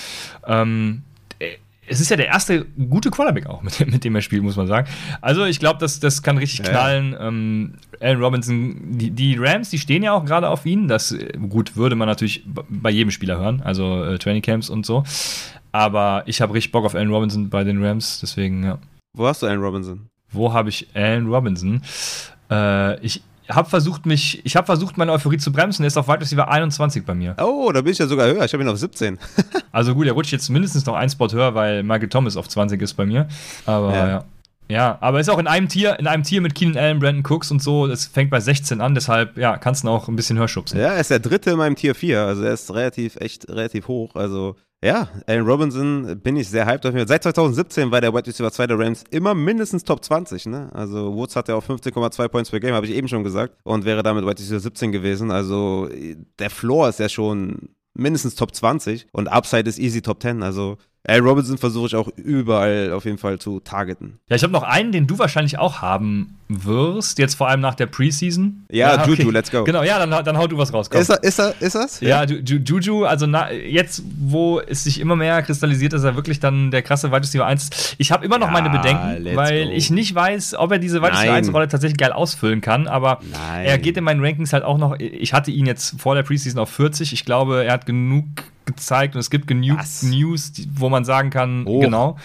ähm, 0.47 1.03
äh, 1.39 1.51
es 1.89 2.01
ist 2.01 2.11
ja 2.11 2.16
der 2.16 2.26
erste 2.26 2.64
gute 2.64 3.11
Quarterback 3.11 3.47
auch, 3.47 3.62
mit, 3.78 3.87
mit 3.87 4.05
dem 4.05 4.14
er 4.14 4.22
spielt, 4.22 4.43
muss 4.43 4.57
man 4.57 4.66
sagen. 4.66 4.89
Also, 5.20 5.45
ich 5.45 5.59
glaube, 5.59 5.78
das, 5.80 6.01
das 6.01 6.22
kann 6.22 6.39
richtig 6.39 6.61
ja, 6.61 6.72
knallen. 6.72 7.12
Ja. 7.12 7.28
Ähm, 7.28 7.74
Allen 8.01 8.22
Robinson, 8.22 8.99
die, 8.99 9.11
die, 9.11 9.37
Rams, 9.39 9.70
die 9.70 9.78
stehen 9.78 10.03
ja 10.03 10.12
auch 10.12 10.24
gerade 10.24 10.49
auf 10.49 10.66
ihn. 10.66 10.89
Das, 10.89 11.12
äh, 11.12 11.32
gut, 11.49 11.76
würde 11.76 11.97
man 11.97 12.09
natürlich 12.09 12.45
bei 12.68 12.91
jedem 12.91 13.11
Spieler 13.11 13.39
hören, 13.39 13.62
also 13.62 14.05
äh, 14.05 14.18
Training 14.18 14.43
Camps 14.43 14.68
und 14.68 14.84
so. 14.84 15.05
Aber 15.72 16.22
ich 16.26 16.41
habe 16.41 16.55
richtig 16.55 16.72
Bock 16.72 16.84
auf 16.84 16.95
Allen 16.95 17.11
Robinson 17.11 17.51
bei 17.51 17.64
den 17.64 17.84
Rams, 17.84 18.20
deswegen, 18.20 18.64
ja. 18.64 18.78
Wo 19.14 19.26
hast 19.26 19.43
du 19.43 19.47
Allen 19.47 19.61
Robinson? 19.61 20.09
Wo 20.31 20.53
habe 20.53 20.68
ich 20.68 20.89
Allen 20.95 21.27
Robinson? 21.29 21.83
Äh, 22.51 23.01
ich 23.01 23.22
habe 23.49 23.68
versucht, 23.68 24.07
mich, 24.07 24.45
ich 24.45 24.57
habe 24.57 24.66
versucht, 24.66 24.97
meine 24.99 25.12
Euphorie 25.12 25.39
zu 25.39 25.53
bremsen. 25.53 25.85
Er 25.85 25.89
ist 25.89 25.97
auf 25.97 26.09
Wide 26.09 26.20
Receiver 26.20 26.49
21 26.49 27.05
bei 27.05 27.14
mir. 27.14 27.37
Oh, 27.41 27.70
da 27.72 27.81
bin 27.81 27.93
ich 27.93 27.99
ja 27.99 28.07
sogar 28.07 28.27
höher. 28.27 28.45
Ich 28.45 28.53
habe 28.53 28.62
ihn 28.62 28.68
auf 28.68 28.79
17. 28.79 29.18
also 29.72 29.95
gut, 29.95 30.07
er 30.07 30.12
rutscht 30.12 30.33
jetzt 30.33 30.49
mindestens 30.49 30.85
noch 30.87 30.95
ein 30.95 31.09
Spot 31.09 31.29
höher, 31.29 31.55
weil 31.55 31.83
Michael 31.83 32.09
Thomas 32.09 32.37
auf 32.37 32.49
20 32.49 32.81
ist 32.83 32.95
bei 32.95 33.07
mir. 33.07 33.29
Aber 33.64 33.95
ja. 33.95 34.09
ja. 34.09 34.24
Ja, 34.68 34.99
aber 35.01 35.20
ist 35.20 35.29
auch 35.31 35.39
in 35.39 35.47
einem 35.47 35.68
Tier, 35.68 35.99
in 36.01 36.09
einem 36.09 36.24
Tier 36.24 36.41
mit 36.41 36.57
Keenan 36.57 36.77
Allen, 36.77 36.99
Brandon 36.99 37.24
Cooks 37.24 37.51
und 37.53 37.62
so. 37.62 37.87
Das 37.87 38.07
fängt 38.07 38.31
bei 38.31 38.41
16 38.41 38.81
an, 38.81 38.95
deshalb 38.97 39.37
ja, 39.39 39.59
kannst 39.59 39.85
du 39.85 39.89
auch 39.89 40.09
ein 40.09 40.16
bisschen 40.16 40.39
höher 40.39 40.49
schubsen. 40.49 40.81
Ja, 40.81 40.89
er 40.89 41.01
ist 41.01 41.11
der 41.11 41.20
dritte 41.20 41.51
in 41.51 41.59
meinem 41.59 41.77
Tier 41.77 41.95
4, 41.95 42.22
also 42.22 42.43
er 42.43 42.53
ist 42.53 42.74
relativ, 42.74 43.14
echt 43.16 43.49
relativ 43.49 43.87
hoch. 43.87 44.16
Also 44.16 44.57
ja, 44.85 45.09
Allen 45.27 45.47
Robinson 45.47 46.20
bin 46.20 46.37
ich 46.37 46.49
sehr 46.49 46.66
hyped 46.66 46.85
auf 46.87 47.09
Seit 47.09 47.22
2017 47.22 47.91
war 47.91 48.01
der 48.01 48.12
Wide 48.12 48.27
Receiver 48.27 48.53
2 48.53 48.66
der 48.66 48.79
Rams 48.79 49.05
immer 49.11 49.35
mindestens 49.35 49.85
Top 49.85 50.05
20. 50.05 50.47
Ne? 50.47 50.70
Also 50.72 51.14
Woods 51.14 51.35
hat 51.35 51.49
ja 51.49 51.55
auch 51.55 51.64
15,2 51.64 52.29
Points 52.29 52.51
per 52.51 52.61
Game, 52.61 52.74
habe 52.74 52.87
ich 52.87 52.93
eben 52.93 53.09
schon 53.09 53.24
gesagt. 53.24 53.57
Und 53.64 53.85
wäre 53.85 54.03
damit 54.03 54.24
Wide 54.24 54.39
Receiver 54.39 54.61
17 54.61 54.93
gewesen. 54.93 55.31
Also 55.31 55.89
der 56.39 56.51
Floor 56.51 56.91
ist 56.91 57.01
ja 57.01 57.09
schon 57.09 57.70
mindestens 57.95 58.35
Top 58.35 58.55
20 58.55 59.07
und 59.12 59.29
Upside 59.29 59.68
ist 59.68 59.79
easy 59.79 60.03
Top 60.03 60.20
10. 60.20 60.43
Also 60.43 60.77
Al 61.09 61.21
Robinson 61.21 61.57
versuche 61.57 61.87
ich 61.87 61.97
auch 61.97 62.09
überall 62.17 62.93
auf 62.93 63.05
jeden 63.05 63.19
Fall 63.19 63.39
zu 63.39 63.61
targeten. 63.61 64.19
Ja, 64.29 64.37
ich 64.37 64.43
habe 64.43 64.53
noch 64.53 64.65
einen, 64.65 64.91
den 64.91 65.07
du 65.07 65.19
wahrscheinlich 65.19 65.59
auch 65.59 65.81
haben 65.81 66.37
wirst, 66.49 67.19
jetzt 67.19 67.35
vor 67.35 67.49
allem 67.49 67.61
nach 67.61 67.75
der 67.75 67.87
Preseason. 67.87 68.67
Ja, 68.71 68.95
ja 68.95 69.03
okay. 69.03 69.15
Juju, 69.15 69.31
let's 69.31 69.51
go. 69.51 69.65
Genau, 69.65 69.83
ja, 69.83 70.05
dann, 70.05 70.25
dann 70.25 70.37
hau 70.37 70.47
du 70.47 70.59
was 70.59 70.73
raus. 70.73 70.91
Komm. 70.91 71.01
Ist, 71.01 71.11
er, 71.11 71.23
ist, 71.23 71.39
er, 71.39 71.55
ist 71.61 71.75
das? 71.75 72.01
Ja, 72.01 72.25
ja 72.25 72.37
Juju, 72.37 73.05
also 73.05 73.27
na, 73.27 73.53
jetzt, 73.53 74.03
wo 74.19 74.61
es 74.61 74.85
sich 74.85 75.01
immer 75.01 75.17
mehr 75.17 75.43
kristallisiert, 75.43 75.93
dass 75.93 76.03
er 76.03 76.17
wirklich 76.17 76.41
dann 76.41 76.71
der 76.71 76.83
krasse 76.83 77.11
Wide 77.11 77.23
Receiver 77.23 77.47
1 77.47 77.63
ist. 77.69 77.95
Ich 77.99 78.11
habe 78.11 78.25
immer 78.25 78.39
noch 78.39 78.49
ja, 78.49 78.53
meine 78.53 78.71
Bedenken, 78.71 79.37
weil 79.37 79.67
go. 79.67 79.73
ich 79.73 79.91
nicht 79.91 80.15
weiß, 80.15 80.55
ob 80.55 80.73
er 80.73 80.79
diese 80.79 81.03
Wide 81.03 81.13
Receiver 81.13 81.35
1 81.35 81.53
Rolle 81.53 81.69
tatsächlich 81.69 81.99
geil 81.99 82.13
ausfüllen 82.13 82.61
kann, 82.61 82.89
aber 82.89 83.21
Nein. 83.31 83.67
er 83.67 83.79
geht 83.79 83.97
in 83.97 84.05
meinen 84.05 84.25
Rankings 84.25 84.53
halt 84.53 84.65
auch 84.65 84.79
noch, 84.79 84.97
ich 84.99 85.33
hatte 85.33 85.51
ihn 85.51 85.67
jetzt 85.67 86.01
vor 86.01 86.15
der 86.17 86.23
Preseason 86.25 86.61
auf 86.61 86.71
40, 86.71 87.13
ich 87.13 87.25
glaube, 87.25 87.65
er 87.65 87.73
hat 87.73 87.87
genug 87.87 88.25
gezeigt 88.67 89.14
und 89.14 89.21
es 89.21 89.31
gibt 89.31 89.47
genug 89.47 89.79
Was? 89.79 90.03
News, 90.03 90.53
wo 90.75 90.89
man 90.89 91.05
sagen 91.05 91.31
kann, 91.31 91.67
oh. 91.67 91.81
genau, 91.81 92.17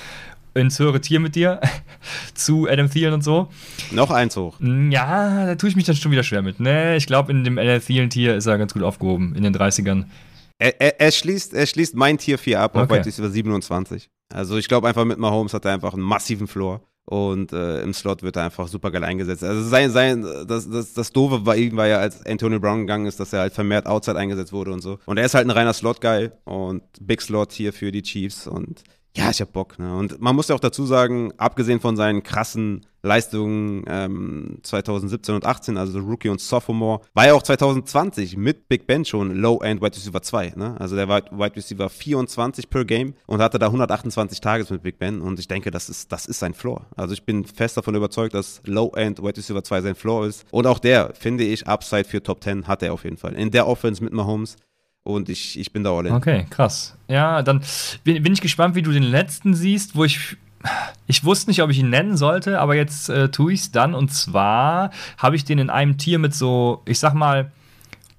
ins 0.54 0.80
höhere 0.80 1.00
Tier 1.00 1.20
mit 1.20 1.36
dir 1.36 1.62
zu 2.34 2.68
Adam 2.68 2.90
Thielen 2.90 3.14
und 3.14 3.24
so. 3.24 3.48
Noch 3.92 4.12
eins 4.12 4.36
hoch. 4.36 4.60
Mm, 4.60 4.92
ja, 4.92 5.46
da 5.46 5.56
tue 5.56 5.70
ich 5.70 5.76
mich 5.76 5.86
dann 5.86 5.96
schon 5.96 6.12
wieder 6.12 6.24
schwer 6.24 6.42
mit. 6.42 6.60
Ne, 6.60 6.98
ich 6.98 7.08
glaube, 7.08 7.32
in 7.32 7.44
dem 7.44 7.58
Adam 7.58 7.80
Thielen-Tier 7.80 8.36
ist 8.36 8.46
er 8.46 8.58
ganz 8.58 8.74
gut 8.74 8.84
aufgehoben, 8.84 9.36
in 9.36 9.44
den 9.44 9.56
30ern. 9.56 10.06
Er, 10.60 10.80
er, 10.80 11.00
er, 11.00 11.12
schließt, 11.12 11.54
er 11.54 11.66
schließt 11.66 11.96
mein 11.96 12.18
Tier 12.18 12.38
4 12.38 12.60
ab 12.60 12.76
auf 12.76 12.84
okay. 12.84 13.02
über 13.18 13.30
27. 13.30 14.10
Also 14.32 14.58
ich 14.58 14.68
glaube 14.68 14.88
einfach 14.88 15.06
mit 15.06 15.18
Mahomes 15.18 15.54
hat 15.54 15.66
er 15.66 15.74
einfach 15.74 15.94
einen 15.94 16.04
massiven 16.04 16.48
Floor 16.48 16.82
und 17.12 17.52
äh, 17.52 17.82
im 17.82 17.94
Slot 17.94 18.24
wird 18.24 18.38
er 18.38 18.46
einfach 18.46 18.70
super 18.70 18.90
geil 18.90 19.04
eingesetzt. 19.04 19.44
Also 19.44 19.68
sein, 19.68 19.92
sein, 19.92 20.26
das, 20.48 20.70
das, 20.70 20.94
das 20.94 21.12
Doofe 21.12 21.40
bei 21.40 21.58
ihm 21.58 21.76
war 21.76 21.86
ja, 21.86 21.98
als 21.98 22.26
Antonio 22.26 22.58
Brown 22.62 22.80
gegangen 22.80 23.06
ist, 23.06 23.20
dass 23.20 23.34
er 23.34 23.42
halt 23.42 23.54
vermehrt 23.54 23.86
Outside 23.86 24.18
eingesetzt 24.18 24.54
wurde 24.54 24.72
und 24.72 24.80
so. 24.80 24.98
Und 25.06 25.18
er 25.18 25.26
ist 25.26 25.34
halt 25.34 25.46
ein 25.46 25.50
reiner 25.50 25.74
Slot-Guy 25.74 26.30
und 26.46 26.84
Big 27.02 27.22
Slot 27.22 27.52
hier 27.52 27.74
für 27.74 27.92
die 27.92 28.02
Chiefs 28.02 28.48
und 28.48 28.84
ja, 29.16 29.30
ich 29.30 29.42
hab 29.42 29.52
Bock. 29.52 29.78
Ne? 29.78 29.94
Und 29.94 30.22
man 30.22 30.36
muss 30.36 30.48
ja 30.48 30.56
auch 30.56 30.60
dazu 30.60 30.86
sagen, 30.86 31.34
abgesehen 31.38 31.82
von 31.82 31.98
seinen 31.98 32.24
krassen 32.24 32.86
Leistungen 33.04 33.84
ähm, 33.88 34.60
2017 34.62 35.36
und 35.36 35.46
18, 35.46 35.76
also 35.76 36.00
Rookie 36.00 36.30
und 36.30 36.40
Sophomore, 36.40 37.02
war 37.14 37.26
er 37.26 37.36
auch 37.36 37.42
2020 37.42 38.38
mit 38.38 38.70
Big 38.70 38.88
Ben 38.88 39.04
schon 39.04 39.36
Low-End 39.36 39.82
Wide 39.82 39.98
Receiver 39.98 40.22
2. 40.22 40.54
Ne? 40.56 40.76
Also 40.80 40.96
der 40.96 41.10
war 41.10 41.24
Wide 41.32 41.56
Receiver 41.56 41.90
24 41.90 42.70
per 42.70 42.86
Game 42.86 43.16
und 43.26 43.42
hatte 43.42 43.60
da 43.60 43.66
128 43.66 44.40
Tages 44.40 44.70
mit 44.70 44.84
Big 44.84 44.98
Ben. 44.98 45.20
Und 45.20 45.40
ich 45.40 45.48
denke, 45.48 45.72
das 45.72 45.90
ist, 45.90 46.12
das 46.12 46.26
ist 46.26 46.40
sein 46.40 46.54
Floor. 46.54 46.86
Also 46.96 47.14
ich 47.14 47.26
bin 47.26 47.44
fest 47.44 47.76
davon 47.76 47.96
überzeugt, 47.96 48.34
dass 48.34 48.62
Low-End 48.66 49.22
Wide 49.22 49.38
Receiver 49.38 49.64
2 49.64 49.82
sein 49.82 49.96
Floor 49.96 50.28
ist. 50.28 50.46
Und 50.52 50.68
auch 50.68 50.80
der, 50.80 51.14
finde 51.16 51.44
ich, 51.44 51.68
Upside 51.68 52.06
für 52.06 52.24
Top 52.24 52.44
10 52.44 52.68
hat 52.68 52.82
er 52.82 52.94
auf 52.94 53.04
jeden 53.04 53.18
Fall. 53.18 53.34
In 53.34 53.52
der 53.52 53.68
Offense 53.68 54.02
mit 54.02 54.14
Mahomes 54.14 54.56
und 55.04 55.30
ich, 55.30 55.60
ich 55.60 55.74
bin 55.74 55.84
da 55.84 55.92
all 55.92 56.06
in. 56.06 56.14
Okay, 56.14 56.46
krass. 56.50 56.96
Ja, 57.08 57.42
dann 57.42 57.62
bin, 58.04 58.22
bin 58.24 58.34
ich 58.34 58.42
gespannt, 58.42 58.76
wie 58.76 58.82
du 58.82 58.92
den 58.92 59.04
letzten 59.04 59.54
siehst, 59.54 59.96
wo 59.96 60.04
ich. 60.04 60.38
Ich 61.08 61.24
wusste 61.24 61.50
nicht, 61.50 61.64
ob 61.64 61.72
ich 61.72 61.80
ihn 61.80 61.90
nennen 61.90 62.18
sollte, 62.18 62.60
aber 62.60 62.76
jetzt 62.76 63.10
äh, 63.10 63.30
tue 63.30 63.54
ich 63.54 63.62
es 63.62 63.72
dann. 63.72 63.96
Und 63.96 64.14
zwar 64.14 64.92
habe 65.18 65.36
ich 65.36 65.44
den 65.44 65.58
in 65.58 65.72
einem 65.72 65.98
Tier 65.98 66.20
mit 66.20 66.36
so, 66.36 66.84
ich 66.86 67.00
sag 67.00 67.16
mal, 67.16 67.52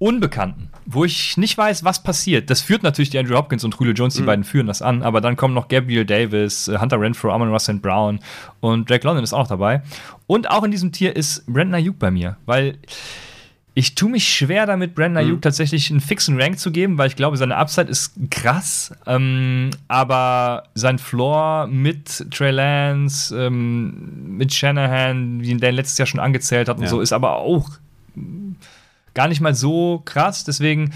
Unbekannten, 0.02 0.68
wo 0.84 1.04
ich 1.04 1.36
nicht 1.36 1.56
weiß, 1.56 1.84
was 1.84 2.02
passiert. 2.02 2.50
Das 2.50 2.60
führt 2.60 2.82
natürlich 2.82 3.10
die 3.10 3.20
Andrew 3.20 3.36
Hopkins 3.36 3.62
und 3.62 3.76
Julio 3.78 3.94
Jones, 3.94 4.14
die 4.14 4.22
mhm. 4.22 4.26
beiden 4.26 4.44
führen 4.44 4.66
das 4.66 4.82
an, 4.82 5.04
aber 5.04 5.20
dann 5.20 5.36
kommen 5.36 5.54
noch 5.54 5.68
Gabriel 5.68 6.04
Davis, 6.04 6.66
äh, 6.66 6.76
Hunter 6.78 7.00
Renfro, 7.00 7.30
Amon 7.30 7.52
Russell 7.52 7.76
Brown 7.76 8.18
und 8.58 8.90
Jack 8.90 9.04
London 9.04 9.22
ist 9.22 9.32
auch 9.32 9.42
noch 9.42 9.46
dabei. 9.46 9.84
Und 10.26 10.50
auch 10.50 10.64
in 10.64 10.72
diesem 10.72 10.90
Tier 10.90 11.14
ist 11.14 11.46
Brandon 11.46 11.76
Ayuk 11.76 12.00
bei 12.00 12.10
mir, 12.10 12.36
weil 12.46 12.78
ich 13.74 13.94
tue 13.94 14.10
mich 14.10 14.28
schwer 14.28 14.66
damit, 14.66 14.94
Brandon 14.94 15.24
Ayuk 15.24 15.36
mhm. 15.36 15.40
tatsächlich 15.40 15.90
einen 15.90 16.00
fixen 16.00 16.40
Rank 16.40 16.58
zu 16.58 16.70
geben, 16.70 16.98
weil 16.98 17.08
ich 17.08 17.16
glaube, 17.16 17.38
seine 17.38 17.56
Upside 17.56 17.90
ist 17.90 18.12
krass. 18.30 18.92
Ähm, 19.06 19.70
aber 19.88 20.64
sein 20.74 20.98
Floor 20.98 21.68
mit 21.68 22.30
Trey 22.30 22.50
Lance, 22.50 23.34
ähm, 23.34 24.36
mit 24.36 24.52
Shanahan, 24.52 25.40
wie 25.40 25.50
ihn 25.50 25.58
der 25.58 25.72
letztes 25.72 25.96
Jahr 25.96 26.06
schon 26.06 26.20
angezählt 26.20 26.68
hat 26.68 26.76
und 26.76 26.82
ja. 26.82 26.88
so, 26.88 27.00
ist 27.00 27.12
aber 27.12 27.36
auch 27.36 27.70
gar 29.14 29.28
nicht 29.28 29.40
mal 29.40 29.54
so 29.54 30.02
krass. 30.04 30.44
Deswegen, 30.44 30.92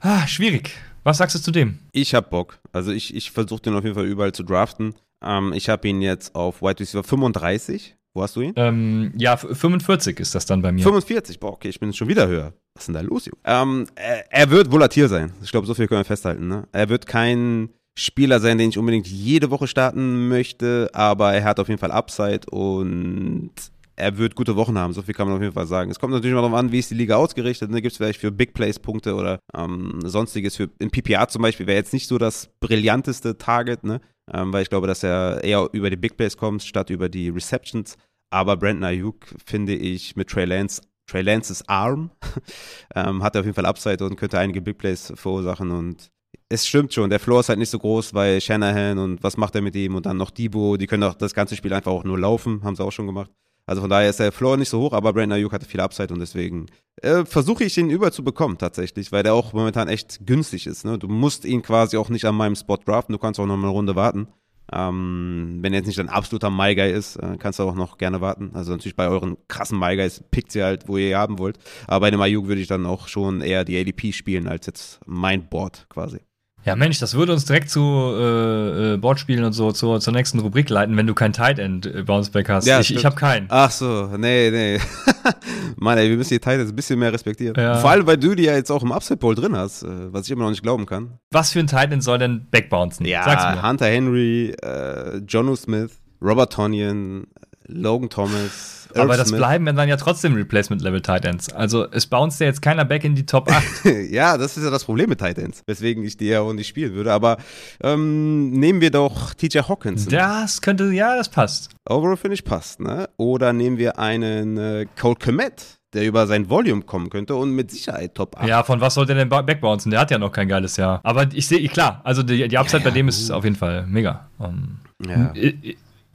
ah, 0.00 0.26
schwierig. 0.28 0.70
Was 1.02 1.18
sagst 1.18 1.34
du 1.34 1.40
zu 1.40 1.50
dem? 1.50 1.80
Ich 1.90 2.14
hab 2.14 2.30
Bock. 2.30 2.58
Also 2.72 2.92
ich, 2.92 3.14
ich 3.16 3.32
versuche 3.32 3.62
den 3.62 3.74
auf 3.74 3.82
jeden 3.82 3.96
Fall 3.96 4.06
überall 4.06 4.32
zu 4.32 4.44
draften. 4.44 4.94
Ähm, 5.24 5.52
ich 5.52 5.68
habe 5.68 5.88
ihn 5.88 6.00
jetzt 6.00 6.36
auf 6.36 6.62
White 6.62 6.80
Receiver 6.80 7.02
35 7.02 7.96
wo 8.14 8.22
hast 8.22 8.36
du 8.36 8.42
ihn? 8.42 8.52
Ähm, 8.56 9.12
ja, 9.16 9.36
45 9.36 10.20
ist 10.20 10.34
das 10.34 10.44
dann 10.46 10.60
bei 10.62 10.72
mir. 10.72 10.82
45, 10.82 11.40
boah, 11.40 11.52
okay, 11.52 11.68
ich 11.68 11.80
bin 11.80 11.92
schon 11.92 12.08
wieder 12.08 12.28
höher. 12.28 12.52
Was 12.74 12.82
ist 12.82 12.86
denn 12.88 12.94
da 12.94 13.00
los, 13.00 13.26
Junge? 13.26 13.38
Ähm, 13.44 13.86
er, 13.94 14.32
er, 14.32 14.50
wird 14.50 14.70
volatil 14.70 15.08
sein. 15.08 15.32
Ich 15.42 15.50
glaube, 15.50 15.66
so 15.66 15.74
viel 15.74 15.86
können 15.86 16.00
wir 16.00 16.04
festhalten. 16.04 16.46
Ne? 16.46 16.68
Er 16.72 16.88
wird 16.88 17.06
kein 17.06 17.70
Spieler 17.94 18.40
sein, 18.40 18.58
den 18.58 18.70
ich 18.70 18.78
unbedingt 18.78 19.06
jede 19.06 19.50
Woche 19.50 19.66
starten 19.66 20.28
möchte, 20.28 20.90
aber 20.92 21.32
er 21.34 21.44
hat 21.44 21.60
auf 21.60 21.68
jeden 21.68 21.80
Fall 21.80 21.92
Upside 21.92 22.50
und 22.50 23.50
er 23.96 24.18
wird 24.18 24.34
gute 24.34 24.56
Wochen 24.56 24.78
haben. 24.78 24.92
So 24.92 25.02
viel 25.02 25.14
kann 25.14 25.26
man 25.28 25.36
auf 25.36 25.42
jeden 25.42 25.54
Fall 25.54 25.66
sagen. 25.66 25.90
Es 25.90 25.98
kommt 25.98 26.12
natürlich 26.12 26.34
mal 26.34 26.42
darauf 26.42 26.58
an, 26.58 26.72
wie 26.72 26.78
ist 26.78 26.90
die 26.90 26.94
Liga 26.94 27.16
ausgerichtet. 27.16 27.70
Ne? 27.70 27.82
Gibt 27.82 27.92
es 27.92 27.98
vielleicht 27.98 28.20
für 28.20 28.32
Big 28.32 28.54
Plays 28.54 28.78
Punkte 28.78 29.14
oder 29.14 29.38
ähm, 29.54 30.00
sonstiges. 30.04 30.56
Für, 30.56 30.68
in 30.78 30.90
PPA 30.90 31.28
zum 31.28 31.42
Beispiel 31.42 31.66
wäre 31.66 31.76
jetzt 31.76 31.92
nicht 31.92 32.08
so 32.08 32.18
das 32.18 32.48
brillanteste 32.60 33.36
Target, 33.36 33.84
ne? 33.84 34.00
Ähm, 34.32 34.52
weil 34.52 34.62
ich 34.62 34.70
glaube, 34.70 34.86
dass 34.86 35.02
er 35.02 35.42
eher 35.42 35.68
über 35.72 35.90
die 35.90 35.96
Big 35.96 36.16
Plays 36.16 36.36
kommt, 36.36 36.62
statt 36.62 36.90
über 36.90 37.08
die 37.08 37.28
Receptions. 37.28 37.96
Aber 38.30 38.56
Brandon 38.56 38.84
Ayuk 38.84 39.26
finde 39.44 39.74
ich 39.74 40.16
mit 40.16 40.28
Trey 40.28 40.44
Lance, 40.44 40.82
Trey 41.06 41.22
Lances 41.22 41.68
Arm, 41.68 42.10
ähm, 42.94 43.22
hat 43.22 43.34
er 43.34 43.40
auf 43.40 43.46
jeden 43.46 43.54
Fall 43.54 43.66
Upside 43.66 44.04
und 44.04 44.16
könnte 44.16 44.38
einige 44.38 44.62
Big 44.62 44.78
Plays 44.78 45.12
verursachen 45.16 45.70
und 45.70 46.10
es 46.48 46.66
stimmt 46.66 46.92
schon, 46.92 47.08
der 47.08 47.20
Floor 47.20 47.40
ist 47.40 47.48
halt 47.48 47.58
nicht 47.58 47.70
so 47.70 47.78
groß, 47.78 48.12
weil 48.14 48.40
Shanahan 48.40 48.98
und 48.98 49.22
was 49.22 49.36
macht 49.36 49.54
er 49.54 49.62
mit 49.62 49.74
ihm 49.74 49.94
und 49.94 50.06
dann 50.06 50.18
noch 50.18 50.30
Debo, 50.30 50.76
die 50.76 50.86
können 50.86 51.02
auch 51.02 51.14
das 51.14 51.34
ganze 51.34 51.56
Spiel 51.56 51.72
einfach 51.72 51.92
auch 51.92 52.04
nur 52.04 52.18
laufen, 52.18 52.62
haben 52.62 52.76
sie 52.76 52.84
auch 52.84 52.90
schon 52.92 53.06
gemacht. 53.06 53.30
Also 53.66 53.80
von 53.80 53.90
daher 53.90 54.10
ist 54.10 54.18
der 54.18 54.32
Floor 54.32 54.56
nicht 54.56 54.68
so 54.68 54.80
hoch, 54.80 54.92
aber 54.92 55.12
Brandon 55.12 55.38
Ayuk 55.38 55.52
hatte 55.52 55.66
viel 55.66 55.80
Upside 55.80 56.12
und 56.12 56.20
deswegen 56.20 56.66
äh, 57.00 57.24
versuche 57.24 57.64
ich 57.64 57.78
ihn 57.78 57.90
überzubekommen 57.90 58.58
tatsächlich, 58.58 59.12
weil 59.12 59.22
der 59.22 59.34
auch 59.34 59.52
momentan 59.52 59.88
echt 59.88 60.26
günstig 60.26 60.66
ist. 60.66 60.84
Ne? 60.84 60.98
Du 60.98 61.08
musst 61.08 61.44
ihn 61.44 61.62
quasi 61.62 61.96
auch 61.96 62.08
nicht 62.08 62.24
an 62.24 62.34
meinem 62.34 62.56
Spot 62.56 62.76
draften, 62.76 63.12
du 63.12 63.18
kannst 63.18 63.38
auch 63.38 63.46
noch 63.46 63.56
eine 63.56 63.68
Runde 63.68 63.94
warten. 63.94 64.28
Ähm, 64.72 65.58
wenn 65.60 65.72
er 65.72 65.80
jetzt 65.80 65.86
nicht 65.86 66.00
ein 66.00 66.08
absoluter 66.08 66.50
My 66.50 66.74
Guy 66.74 66.90
ist, 66.90 67.16
äh, 67.16 67.36
kannst 67.38 67.58
du 67.58 67.64
auch 67.64 67.74
noch 67.74 67.98
gerne 67.98 68.20
warten. 68.20 68.52
Also 68.54 68.72
natürlich 68.72 68.96
bei 68.96 69.08
euren 69.08 69.36
krassen 69.48 69.78
My 69.78 69.96
Guys 69.96 70.24
pickt 70.30 70.54
ihr 70.54 70.64
halt, 70.64 70.88
wo 70.88 70.96
ihr 70.96 71.18
haben 71.18 71.38
wollt. 71.38 71.58
Aber 71.86 72.00
bei 72.00 72.10
dem 72.10 72.20
Ayuk 72.20 72.46
würde 72.46 72.60
ich 72.60 72.68
dann 72.68 72.86
auch 72.86 73.08
schon 73.08 73.42
eher 73.42 73.64
die 73.64 73.78
ADP 73.78 74.12
spielen 74.12 74.48
als 74.48 74.66
jetzt 74.66 75.00
mein 75.04 75.48
Board 75.48 75.86
quasi. 75.88 76.20
Ja, 76.64 76.76
Mensch, 76.76 77.00
das 77.00 77.14
würde 77.14 77.32
uns 77.32 77.44
direkt 77.44 77.70
zu 77.70 77.80
äh, 77.80 78.94
äh, 78.94 78.96
Bordspielen 78.96 79.44
und 79.44 79.52
so 79.52 79.72
zur, 79.72 80.00
zur 80.00 80.12
nächsten 80.12 80.38
Rubrik 80.38 80.70
leiten, 80.70 80.96
wenn 80.96 81.08
du 81.08 81.14
kein 81.14 81.32
Tight 81.32 81.58
End 81.58 81.86
äh, 81.86 82.02
Bounceback 82.02 82.48
hast. 82.48 82.66
Ja, 82.66 82.78
ich 82.78 82.94
ich 82.94 83.04
habe 83.04 83.16
keinen. 83.16 83.46
Ach 83.48 83.70
so, 83.70 84.08
nee, 84.16 84.50
nee. 84.50 84.80
Mann, 85.76 85.98
ey, 85.98 86.08
wir 86.08 86.16
müssen 86.16 86.34
die 86.34 86.38
Tight 86.38 86.60
Ends 86.60 86.70
ein 86.72 86.76
bisschen 86.76 86.98
mehr 87.00 87.12
respektieren. 87.12 87.54
Ja. 87.58 87.76
Vor 87.76 87.90
allem, 87.90 88.06
weil 88.06 88.16
du 88.16 88.34
die 88.36 88.44
ja 88.44 88.54
jetzt 88.54 88.70
auch 88.70 88.82
im 88.82 88.92
Upset 88.92 89.18
Bowl 89.18 89.34
drin 89.34 89.56
hast, 89.56 89.82
äh, 89.82 90.12
was 90.12 90.26
ich 90.26 90.30
immer 90.30 90.44
noch 90.44 90.50
nicht 90.50 90.62
glauben 90.62 90.86
kann. 90.86 91.18
Was 91.32 91.52
für 91.52 91.58
ein 91.58 91.66
Tight 91.66 91.92
End 91.92 92.04
soll 92.04 92.18
denn 92.18 92.46
backbouncen? 92.50 93.06
Ja, 93.06 93.62
Hunter 93.62 93.86
Henry, 93.86 94.54
äh, 94.62 95.18
Jonu 95.26 95.56
Smith, 95.56 95.98
Robert 96.20 96.52
Tonyan, 96.52 97.26
Logan 97.66 98.08
Thomas. 98.08 98.81
Aber 98.96 99.16
das 99.16 99.28
Smith. 99.28 99.38
bleiben 99.38 99.66
dann 99.76 99.88
ja 99.88 99.96
trotzdem 99.96 100.34
Replacement-Level 100.34 101.00
Titans. 101.00 101.52
Also 101.52 101.86
es 101.90 102.06
bounced 102.06 102.40
ja 102.40 102.46
jetzt 102.46 102.62
keiner 102.62 102.84
back 102.84 103.04
in 103.04 103.14
die 103.14 103.26
Top 103.26 103.50
8. 103.50 103.64
ja, 104.10 104.36
das 104.36 104.56
ist 104.56 104.64
ja 104.64 104.70
das 104.70 104.84
Problem 104.84 105.08
mit 105.08 105.20
Titans, 105.20 105.62
weswegen 105.66 106.04
ich 106.04 106.16
die 106.16 106.26
ja 106.26 106.40
auch 106.40 106.52
nicht 106.52 106.68
spielen 106.68 106.94
würde. 106.94 107.12
Aber 107.12 107.38
ähm, 107.82 108.50
nehmen 108.50 108.80
wir 108.80 108.90
doch 108.90 109.34
TJ 109.34 109.60
Hawkins. 109.68 110.06
Das 110.06 110.60
könnte, 110.60 110.90
ja, 110.92 111.16
das 111.16 111.28
passt. 111.28 111.70
Overall 111.88 112.16
finde 112.16 112.34
ich 112.34 112.44
passt, 112.44 112.80
ne? 112.80 113.08
Oder 113.16 113.52
nehmen 113.52 113.78
wir 113.78 113.98
einen 113.98 114.56
äh, 114.56 114.86
Cole 114.98 115.16
Komet 115.16 115.78
der 115.92 116.06
über 116.06 116.26
sein 116.26 116.48
Volume 116.48 116.82
kommen 116.82 117.10
könnte 117.10 117.34
und 117.34 117.50
mit 117.50 117.70
Sicherheit 117.70 118.14
Top 118.14 118.36
8. 118.38 118.48
Ja, 118.48 118.62
von 118.62 118.80
was 118.80 118.94
soll 118.94 119.06
der 119.06 119.16
denn 119.16 119.28
backbouncen? 119.28 119.90
Der 119.90 120.00
hat 120.00 120.10
ja 120.10 120.18
noch 120.18 120.32
kein 120.32 120.48
geiles 120.48 120.76
Jahr. 120.76 121.00
Aber 121.02 121.26
ich 121.32 121.46
sehe, 121.46 121.66
klar, 121.68 122.00
also 122.04 122.22
die, 122.22 122.48
die 122.48 122.58
Upside 122.58 122.78
ja, 122.78 122.84
ja, 122.84 122.90
bei 122.90 122.94
dem 122.94 123.08
ist 123.08 123.30
auf 123.30 123.44
jeden 123.44 123.56
Fall 123.56 123.86
mega. 123.86 124.28
Um, 124.38 124.78
ja. 125.06 125.32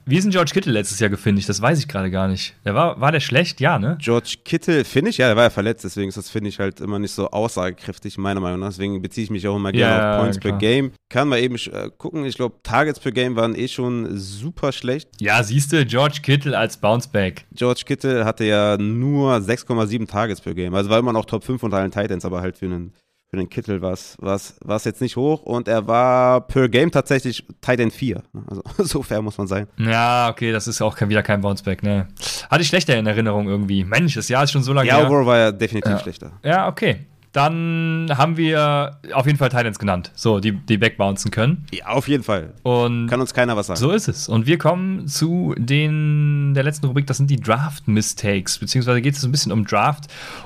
Wie 0.09 0.15
ist 0.15 0.23
denn 0.23 0.31
George 0.31 0.51
Kittle 0.53 0.71
letztes 0.71 1.01
Jahr 1.01 1.09
gefindigt? 1.09 1.49
Das 1.49 1.61
weiß 1.61 1.79
ich 1.79 1.89
gerade 1.89 2.09
gar 2.09 2.29
nicht. 2.29 2.55
Der 2.63 2.73
war, 2.73 3.01
war 3.01 3.11
der 3.11 3.19
schlecht? 3.19 3.59
Ja, 3.59 3.77
ne? 3.77 3.97
George 3.99 4.35
Kittle, 4.45 4.85
finde 4.85 5.09
ich, 5.09 5.17
ja, 5.17 5.27
der 5.27 5.35
war 5.35 5.43
ja 5.43 5.49
verletzt, 5.49 5.83
deswegen 5.83 6.07
ist 6.07 6.17
das, 6.17 6.29
finde 6.29 6.47
ich, 6.49 6.59
halt 6.59 6.79
immer 6.79 6.97
nicht 6.97 7.11
so 7.11 7.29
aussagekräftig, 7.29 8.17
meiner 8.17 8.39
Meinung 8.39 8.61
nach. 8.61 8.69
Deswegen 8.69 9.01
beziehe 9.01 9.25
ich 9.25 9.29
mich 9.29 9.45
auch 9.49 9.57
immer 9.57 9.73
gerne 9.73 10.01
ja, 10.01 10.15
auf 10.15 10.21
Points 10.21 10.39
per 10.39 10.53
Game. 10.53 10.93
Kann 11.09 11.27
man 11.27 11.39
eben 11.39 11.55
äh, 11.55 11.89
gucken, 11.97 12.23
ich 12.23 12.35
glaube, 12.35 12.55
Targets 12.63 13.01
per 13.01 13.11
Game 13.11 13.35
waren 13.35 13.53
eh 13.53 13.67
schon 13.67 14.17
super 14.17 14.71
schlecht. 14.71 15.09
Ja, 15.19 15.43
siehst 15.43 15.73
du, 15.73 15.85
George 15.85 16.19
Kittle 16.23 16.57
als 16.57 16.77
Bounceback. 16.77 17.45
George 17.53 17.81
Kittle 17.85 18.23
hatte 18.23 18.45
ja 18.45 18.77
nur 18.77 19.35
6,7 19.35 20.07
Targets 20.07 20.39
per 20.39 20.53
Game. 20.53 20.73
Also 20.73 20.89
war 20.89 20.99
immer 20.99 21.11
noch 21.11 21.25
Top 21.25 21.43
5 21.43 21.61
unter 21.63 21.77
allen 21.77 21.91
Titans, 21.91 22.23
aber 22.23 22.39
halt 22.39 22.57
für 22.57 22.67
einen 22.67 22.93
für 23.29 23.37
den 23.37 23.49
Kittel 23.49 23.81
war 23.81 23.91
es 23.91 24.83
jetzt 24.85 25.01
nicht 25.01 25.17
hoch 25.17 25.41
und 25.43 25.67
er 25.67 25.85
war 25.87 26.41
per 26.41 26.69
Game 26.69 26.91
tatsächlich 26.91 27.45
Titan 27.61 27.91
4. 27.91 28.23
Also 28.47 28.61
so 28.77 29.03
fair 29.03 29.21
muss 29.21 29.37
man 29.37 29.47
sein. 29.47 29.67
Ja, 29.77 30.29
okay, 30.29 30.51
das 30.51 30.67
ist 30.67 30.81
auch 30.81 30.99
wieder 31.01 31.23
kein 31.23 31.41
Bounceback, 31.41 31.83
ne? 31.83 32.07
Hatte 32.49 32.61
ich 32.61 32.69
schlechter 32.69 32.97
in 32.97 33.05
Erinnerung 33.05 33.49
irgendwie. 33.49 33.83
Mensch, 33.83 34.15
das 34.15 34.29
Jahr 34.29 34.45
ist 34.45 34.51
schon 34.51 34.63
so 34.63 34.71
lange 34.71 34.89
her. 34.89 35.01
Ja, 35.01 35.07
overall 35.07 35.25
war 35.25 35.37
er 35.37 35.51
definitiv 35.51 35.91
ja. 35.91 35.99
schlechter. 35.99 36.31
Ja, 36.43 36.67
okay. 36.67 37.05
Dann 37.33 38.09
haben 38.17 38.37
wir 38.37 38.99
auf 39.13 39.27
jeden 39.27 39.37
Fall 39.37 39.49
Titans 39.49 39.77
genannt, 39.77 40.11
so, 40.15 40.39
die, 40.39 40.53
die 40.53 40.77
backbouncen 40.77 41.29
können. 41.29 41.67
Ja, 41.71 41.87
auf 41.87 42.07
jeden 42.07 42.23
Fall. 42.23 42.53
Und 42.63 43.07
Kann 43.07 43.19
uns 43.19 43.33
keiner 43.33 43.55
was 43.55 43.67
sagen. 43.67 43.79
So 43.79 43.91
ist 43.91 44.07
es. 44.07 44.29
Und 44.29 44.47
wir 44.47 44.57
kommen 44.57 45.07
zu 45.07 45.53
den, 45.57 46.53
der 46.55 46.63
letzten 46.63 46.87
Rubrik, 46.87 47.05
das 47.05 47.17
sind 47.17 47.29
die 47.29 47.39
Draft-Mistakes, 47.39 48.57
beziehungsweise 48.57 49.01
geht 49.01 49.15
es 49.15 49.23
ein 49.23 49.31
bisschen 49.31 49.51
um 49.51 49.67
Draft. 49.67 50.05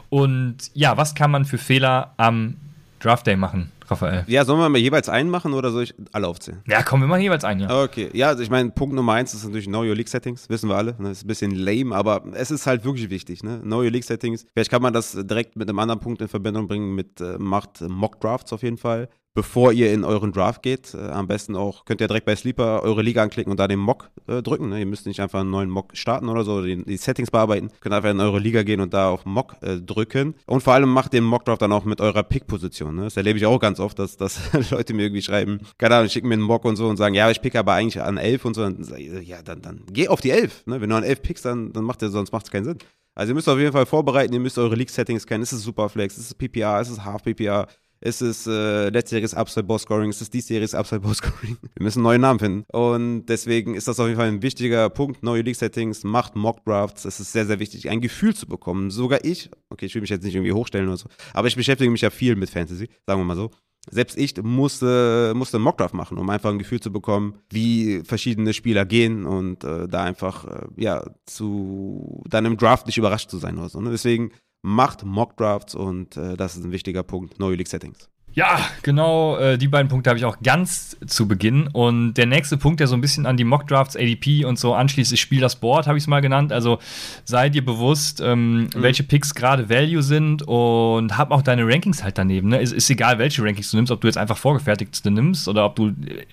Und 0.09 0.57
ja, 0.73 0.97
was 0.97 1.15
kann 1.15 1.31
man 1.31 1.45
für 1.45 1.59
Fehler 1.59 2.13
am 2.17 2.57
Draft 3.01 3.25
Day 3.25 3.35
machen, 3.35 3.71
Raphael. 3.87 4.23
Ja, 4.27 4.45
sollen 4.45 4.59
wir 4.59 4.69
mal 4.69 4.77
jeweils 4.77 5.09
einen 5.09 5.29
machen 5.29 5.53
oder 5.53 5.71
soll 5.71 5.83
ich 5.83 5.95
alle 6.11 6.27
aufzählen? 6.27 6.61
Ja, 6.67 6.83
komm, 6.83 7.01
wir 7.01 7.07
machen 7.07 7.21
jeweils 7.21 7.43
einen, 7.43 7.61
ja. 7.61 7.83
Okay, 7.83 8.09
ja, 8.13 8.27
also 8.27 8.43
ich 8.43 8.49
meine, 8.49 8.69
Punkt 8.69 8.95
Nummer 8.95 9.13
eins 9.13 9.33
ist 9.33 9.43
natürlich 9.43 9.65
Know 9.65 9.81
Your 9.81 9.95
League 9.95 10.07
Settings, 10.07 10.47
wissen 10.49 10.69
wir 10.69 10.75
alle. 10.75 10.95
Ne? 10.99 11.11
ist 11.11 11.23
ein 11.23 11.27
bisschen 11.27 11.51
lame, 11.51 11.95
aber 11.95 12.23
es 12.33 12.51
ist 12.51 12.67
halt 12.67 12.85
wirklich 12.85 13.09
wichtig, 13.09 13.43
ne? 13.43 13.59
Know 13.61 13.79
Your 13.79 13.89
League 13.91 14.03
Settings. 14.03 14.45
Vielleicht 14.53 14.69
kann 14.69 14.81
man 14.81 14.93
das 14.93 15.11
direkt 15.13 15.55
mit 15.55 15.67
einem 15.67 15.79
anderen 15.79 15.99
Punkt 15.99 16.21
in 16.21 16.27
Verbindung 16.27 16.67
bringen, 16.67 16.93
mit 16.93 17.19
äh, 17.21 17.37
macht 17.39 17.81
Mock 17.81 18.19
Drafts 18.21 18.53
auf 18.53 18.61
jeden 18.61 18.77
Fall 18.77 19.09
bevor 19.33 19.71
ihr 19.71 19.93
in 19.93 20.03
euren 20.03 20.31
Draft 20.31 20.61
geht. 20.61 20.93
Äh, 20.93 21.09
am 21.09 21.27
besten 21.27 21.55
auch, 21.55 21.85
könnt 21.85 22.01
ihr 22.01 22.07
direkt 22.07 22.25
bei 22.25 22.35
Sleeper 22.35 22.83
eure 22.83 23.01
Liga 23.01 23.23
anklicken 23.23 23.51
und 23.51 23.59
da 23.59 23.67
den 23.67 23.79
Mock 23.79 24.09
äh, 24.27 24.41
drücken. 24.41 24.69
Ne? 24.69 24.79
Ihr 24.79 24.85
müsst 24.85 25.05
nicht 25.05 25.19
einfach 25.19 25.41
einen 25.41 25.49
neuen 25.49 25.69
Mock 25.69 25.95
starten 25.95 26.29
oder 26.29 26.43
so, 26.43 26.61
die, 26.61 26.83
die 26.83 26.97
Settings 26.97 27.31
bearbeiten. 27.31 27.69
Könnt 27.79 27.95
einfach 27.95 28.09
in 28.09 28.19
eure 28.19 28.39
Liga 28.39 28.63
gehen 28.63 28.81
und 28.81 28.93
da 28.93 29.09
auf 29.09 29.25
Mock 29.25 29.55
äh, 29.61 29.77
drücken. 29.77 30.35
Und 30.45 30.61
vor 30.61 30.73
allem 30.73 30.89
macht 30.89 31.13
den 31.13 31.23
Mock 31.23 31.45
Draft 31.45 31.61
dann 31.61 31.71
auch 31.71 31.85
mit 31.85 32.01
eurer 32.01 32.23
Pick-Position. 32.23 32.95
Ne? 32.95 33.03
Das 33.03 33.17
erlebe 33.17 33.37
ich 33.37 33.45
auch 33.45 33.59
ganz 33.59 33.79
oft, 33.79 33.97
dass, 33.99 34.17
dass 34.17 34.39
Leute 34.71 34.93
mir 34.93 35.03
irgendwie 35.03 35.21
schreiben, 35.21 35.59
keine 35.77 35.95
Ahnung, 35.95 36.09
schicken 36.09 36.27
mir 36.27 36.35
einen 36.35 36.43
Mock 36.43 36.65
und 36.65 36.75
so 36.75 36.87
und 36.87 36.97
sagen, 36.97 37.15
ja, 37.15 37.29
ich 37.31 37.41
pick 37.41 37.55
aber 37.55 37.73
eigentlich 37.73 38.01
an 38.01 38.17
11 38.17 38.45
und 38.45 38.53
so. 38.55 38.63
Und 38.63 38.89
ja, 39.23 39.41
dann, 39.41 39.61
dann 39.61 39.83
geh 39.91 40.07
auf 40.07 40.21
die 40.21 40.31
11. 40.31 40.67
Ne? 40.67 40.81
Wenn 40.81 40.89
du 40.89 40.95
an 40.95 41.03
11 41.03 41.21
pickst, 41.21 41.45
dann, 41.45 41.71
dann 41.73 41.83
macht 41.83 42.01
macht 42.01 42.45
es 42.45 42.51
keinen 42.51 42.65
Sinn. 42.65 42.77
Also 43.13 43.31
ihr 43.31 43.35
müsst 43.35 43.49
auf 43.49 43.59
jeden 43.59 43.73
Fall 43.73 43.85
vorbereiten, 43.85 44.33
ihr 44.33 44.39
müsst 44.39 44.57
eure 44.57 44.75
League-Settings 44.75 45.27
kennen. 45.27 45.43
Ist 45.43 45.51
es 45.51 45.63
Superflex, 45.63 46.17
ist 46.17 46.27
es 46.27 46.33
PPR, 46.33 46.79
ist 46.79 46.89
es 46.89 47.03
Half-PPR, 47.03 47.67
ist 48.01 48.21
es 48.21 48.47
äh, 48.47 48.89
letztjähriges 48.89 49.33
Upside 49.33 49.63
Boss 49.63 49.83
Scoring, 49.83 50.09
ist 50.09 50.21
es 50.21 50.29
diesjähriges 50.29 50.73
Upside 50.73 51.01
Boss 51.01 51.17
Scoring. 51.17 51.57
Wir 51.75 51.83
müssen 51.83 52.01
neue 52.01 52.19
Namen 52.19 52.39
finden. 52.39 52.65
Und 52.71 53.27
deswegen 53.27 53.75
ist 53.75 53.87
das 53.87 53.99
auf 53.99 54.07
jeden 54.07 54.17
Fall 54.17 54.27
ein 54.27 54.41
wichtiger 54.41 54.89
Punkt. 54.89 55.23
Neue 55.23 55.43
League 55.43 55.55
Settings, 55.55 56.03
macht 56.03 56.35
Mock 56.35 56.65
Drafts. 56.65 57.05
Es 57.05 57.19
ist 57.19 57.31
sehr, 57.31 57.45
sehr 57.45 57.59
wichtig, 57.59 57.89
ein 57.89 58.01
Gefühl 58.01 58.35
zu 58.35 58.47
bekommen. 58.47 58.89
Sogar 58.89 59.23
ich, 59.23 59.51
okay, 59.69 59.85
ich 59.85 59.93
will 59.93 60.01
mich 60.01 60.09
jetzt 60.09 60.23
nicht 60.23 60.35
irgendwie 60.35 60.53
hochstellen 60.53 60.87
oder 60.87 60.97
so, 60.97 61.07
aber 61.33 61.47
ich 61.47 61.55
beschäftige 61.55 61.91
mich 61.91 62.01
ja 62.01 62.09
viel 62.09 62.35
mit 62.35 62.49
Fantasy, 62.49 62.89
sagen 63.05 63.21
wir 63.21 63.25
mal 63.25 63.35
so. 63.35 63.51
Selbst 63.89 64.15
ich 64.17 64.37
musste, 64.43 65.33
musste 65.35 65.57
einen 65.57 65.63
Mockdraft 65.63 65.95
machen, 65.95 66.19
um 66.19 66.29
einfach 66.29 66.51
ein 66.51 66.59
Gefühl 66.59 66.79
zu 66.79 66.91
bekommen, 66.91 67.39
wie 67.49 68.03
verschiedene 68.05 68.53
Spieler 68.53 68.85
gehen 68.85 69.25
und 69.25 69.63
äh, 69.63 69.87
da 69.87 70.03
einfach, 70.03 70.45
äh, 70.45 70.67
ja, 70.77 71.03
zu 71.25 72.23
dann 72.29 72.45
im 72.45 72.57
Draft 72.57 72.85
nicht 72.85 72.99
überrascht 72.99 73.31
zu 73.31 73.39
sein 73.39 73.57
oder 73.57 73.69
so. 73.69 73.81
Ne? 73.81 73.89
Deswegen 73.89 74.33
macht 74.61 75.03
Mockdrafts 75.03 75.75
und 75.75 76.17
äh, 76.17 76.37
das 76.37 76.55
ist 76.55 76.63
ein 76.63 76.71
wichtiger 76.71 77.03
Punkt, 77.03 77.39
neue 77.39 77.55
League 77.55 77.67
Settings. 77.67 78.11
Ja, 78.33 78.59
genau, 78.81 79.37
äh, 79.37 79.57
die 79.57 79.67
beiden 79.67 79.89
Punkte 79.89 80.09
habe 80.09 80.17
ich 80.17 80.23
auch 80.23 80.37
ganz 80.41 80.95
zu 81.05 81.27
Beginn. 81.27 81.67
Und 81.67 82.13
der 82.13 82.27
nächste 82.27 82.55
Punkt, 82.55 82.79
der 82.79 82.87
so 82.87 82.95
ein 82.95 83.01
bisschen 83.01 83.25
an 83.25 83.35
die 83.35 83.43
Mockdrafts, 83.43 83.97
ADP 83.97 84.45
und 84.45 84.57
so 84.57 84.73
anschließt, 84.73 85.11
ist 85.11 85.19
Spiel 85.19 85.41
das 85.41 85.57
Board, 85.57 85.85
habe 85.85 85.97
ich 85.97 86.05
es 86.05 86.07
mal 86.07 86.21
genannt. 86.21 86.53
Also 86.53 86.79
sei 87.25 87.49
dir 87.49 87.65
bewusst, 87.65 88.21
ähm, 88.21 88.61
mhm. 88.61 88.69
welche 88.75 89.03
Picks 89.03 89.35
gerade 89.35 89.69
Value 89.69 90.01
sind 90.01 90.43
und 90.43 91.17
hab 91.17 91.31
auch 91.31 91.41
deine 91.41 91.67
Rankings 91.67 92.03
halt 92.03 92.17
daneben. 92.17 92.49
Ne? 92.49 92.61
Ist, 92.61 92.71
ist 92.71 92.89
egal, 92.89 93.19
welche 93.19 93.43
Rankings 93.43 93.69
du 93.69 93.77
nimmst, 93.77 93.91
ob 93.91 93.99
du 93.99 94.07
jetzt 94.07 94.17
einfach 94.17 94.37
vorgefertigte 94.37 95.11
nimmst 95.11 95.49
oder 95.49 95.65
ob 95.65 95.75
du, 95.75 95.87
äh, 95.89 96.25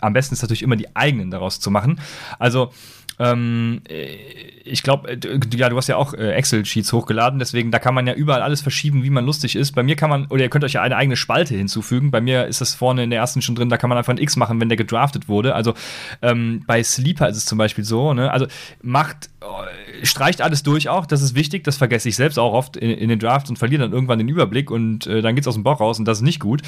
am 0.00 0.14
besten 0.14 0.34
ist 0.34 0.42
natürlich 0.42 0.62
immer 0.62 0.76
die 0.76 0.96
eigenen 0.96 1.30
daraus 1.30 1.60
zu 1.60 1.70
machen. 1.70 2.00
Also 2.40 2.72
ähm, 3.18 3.80
äh, 3.88 4.06
ich 4.64 4.82
glaube, 4.82 5.10
äh, 5.10 5.18
ja, 5.54 5.68
du 5.68 5.76
hast 5.76 5.88
ja 5.88 5.96
auch 5.96 6.12
äh, 6.14 6.32
Excel-Sheets 6.32 6.92
hochgeladen, 6.92 7.38
deswegen 7.38 7.70
da 7.70 7.78
kann 7.78 7.94
man 7.94 8.06
ja 8.06 8.14
überall 8.14 8.42
alles 8.42 8.60
verschieben, 8.60 9.04
wie 9.04 9.10
man 9.10 9.24
lustig 9.24 9.56
ist. 9.56 9.72
Bei 9.72 9.82
mir 9.82 9.96
kann 9.96 10.10
man, 10.10 10.26
oder 10.26 10.42
ihr 10.42 10.50
könnt 10.50 10.64
euch 10.64 10.74
ja 10.74 10.82
eine 10.82 10.96
eigene 10.96 11.16
Spalte 11.16 11.54
hinzufügen. 11.54 12.10
Bei 12.10 12.20
mir 12.20 12.46
ist 12.46 12.60
das 12.60 12.74
vorne 12.74 13.04
in 13.04 13.10
der 13.10 13.20
ersten 13.20 13.42
schon 13.42 13.54
drin, 13.54 13.68
da 13.68 13.76
kann 13.76 13.88
man 13.88 13.98
einfach 13.98 14.12
ein 14.12 14.18
X 14.18 14.36
machen, 14.36 14.60
wenn 14.60 14.68
der 14.68 14.76
gedraftet 14.76 15.28
wurde. 15.28 15.54
Also 15.54 15.74
ähm, 16.22 16.62
bei 16.66 16.82
Sleeper 16.82 17.28
ist 17.28 17.36
es 17.36 17.46
zum 17.46 17.58
Beispiel 17.58 17.84
so, 17.84 18.12
ne? 18.12 18.30
Also 18.30 18.46
macht, 18.82 19.30
streicht 20.02 20.42
alles 20.42 20.62
durch 20.62 20.88
auch, 20.88 21.06
das 21.06 21.22
ist 21.22 21.34
wichtig, 21.34 21.64
das 21.64 21.76
vergesse 21.76 22.08
ich 22.08 22.16
selbst 22.16 22.38
auch 22.38 22.52
oft 22.52 22.76
in, 22.76 22.90
in 22.90 23.08
den 23.08 23.18
Drafts 23.18 23.48
und 23.48 23.58
verliere 23.58 23.82
dann 23.82 23.92
irgendwann 23.92 24.18
den 24.18 24.28
Überblick 24.28 24.70
und 24.70 25.06
äh, 25.06 25.22
dann 25.22 25.34
geht's 25.34 25.48
aus 25.48 25.54
dem 25.54 25.62
Bauch 25.62 25.80
raus 25.80 25.98
und 25.98 26.04
das 26.06 26.18
ist 26.18 26.24
nicht 26.24 26.40
gut. 26.40 26.62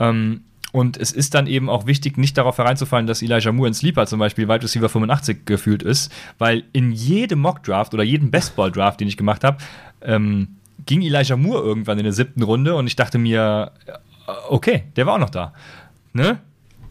Ähm, 0.00 0.42
und 0.74 0.96
es 0.96 1.12
ist 1.12 1.34
dann 1.34 1.46
eben 1.46 1.70
auch 1.70 1.86
wichtig, 1.86 2.18
nicht 2.18 2.36
darauf 2.36 2.58
hereinzufallen, 2.58 3.06
dass 3.06 3.22
Elijah 3.22 3.52
Moore 3.52 3.68
in 3.68 3.74
Sleeper 3.74 4.08
zum 4.08 4.18
Beispiel 4.18 4.48
Wide 4.48 4.64
Receiver 4.64 4.88
85 4.88 5.46
gefühlt 5.46 5.84
ist, 5.84 6.10
weil 6.38 6.64
in 6.72 6.90
jedem 6.90 7.38
Mock-Draft 7.38 7.94
oder 7.94 8.02
jedem 8.02 8.32
Bestball-Draft, 8.32 8.98
den 8.98 9.06
ich 9.06 9.16
gemacht 9.16 9.44
habe, 9.44 9.58
ähm, 10.02 10.56
ging 10.84 11.02
Elijah 11.02 11.36
Moore 11.36 11.62
irgendwann 11.62 11.98
in 11.98 12.02
der 12.02 12.12
siebten 12.12 12.42
Runde 12.42 12.74
und 12.74 12.88
ich 12.88 12.96
dachte 12.96 13.18
mir, 13.18 13.70
äh, 13.86 13.92
okay, 14.48 14.82
der 14.96 15.06
war 15.06 15.14
auch 15.14 15.20
noch 15.20 15.30
da. 15.30 15.52
Ne? 16.12 16.40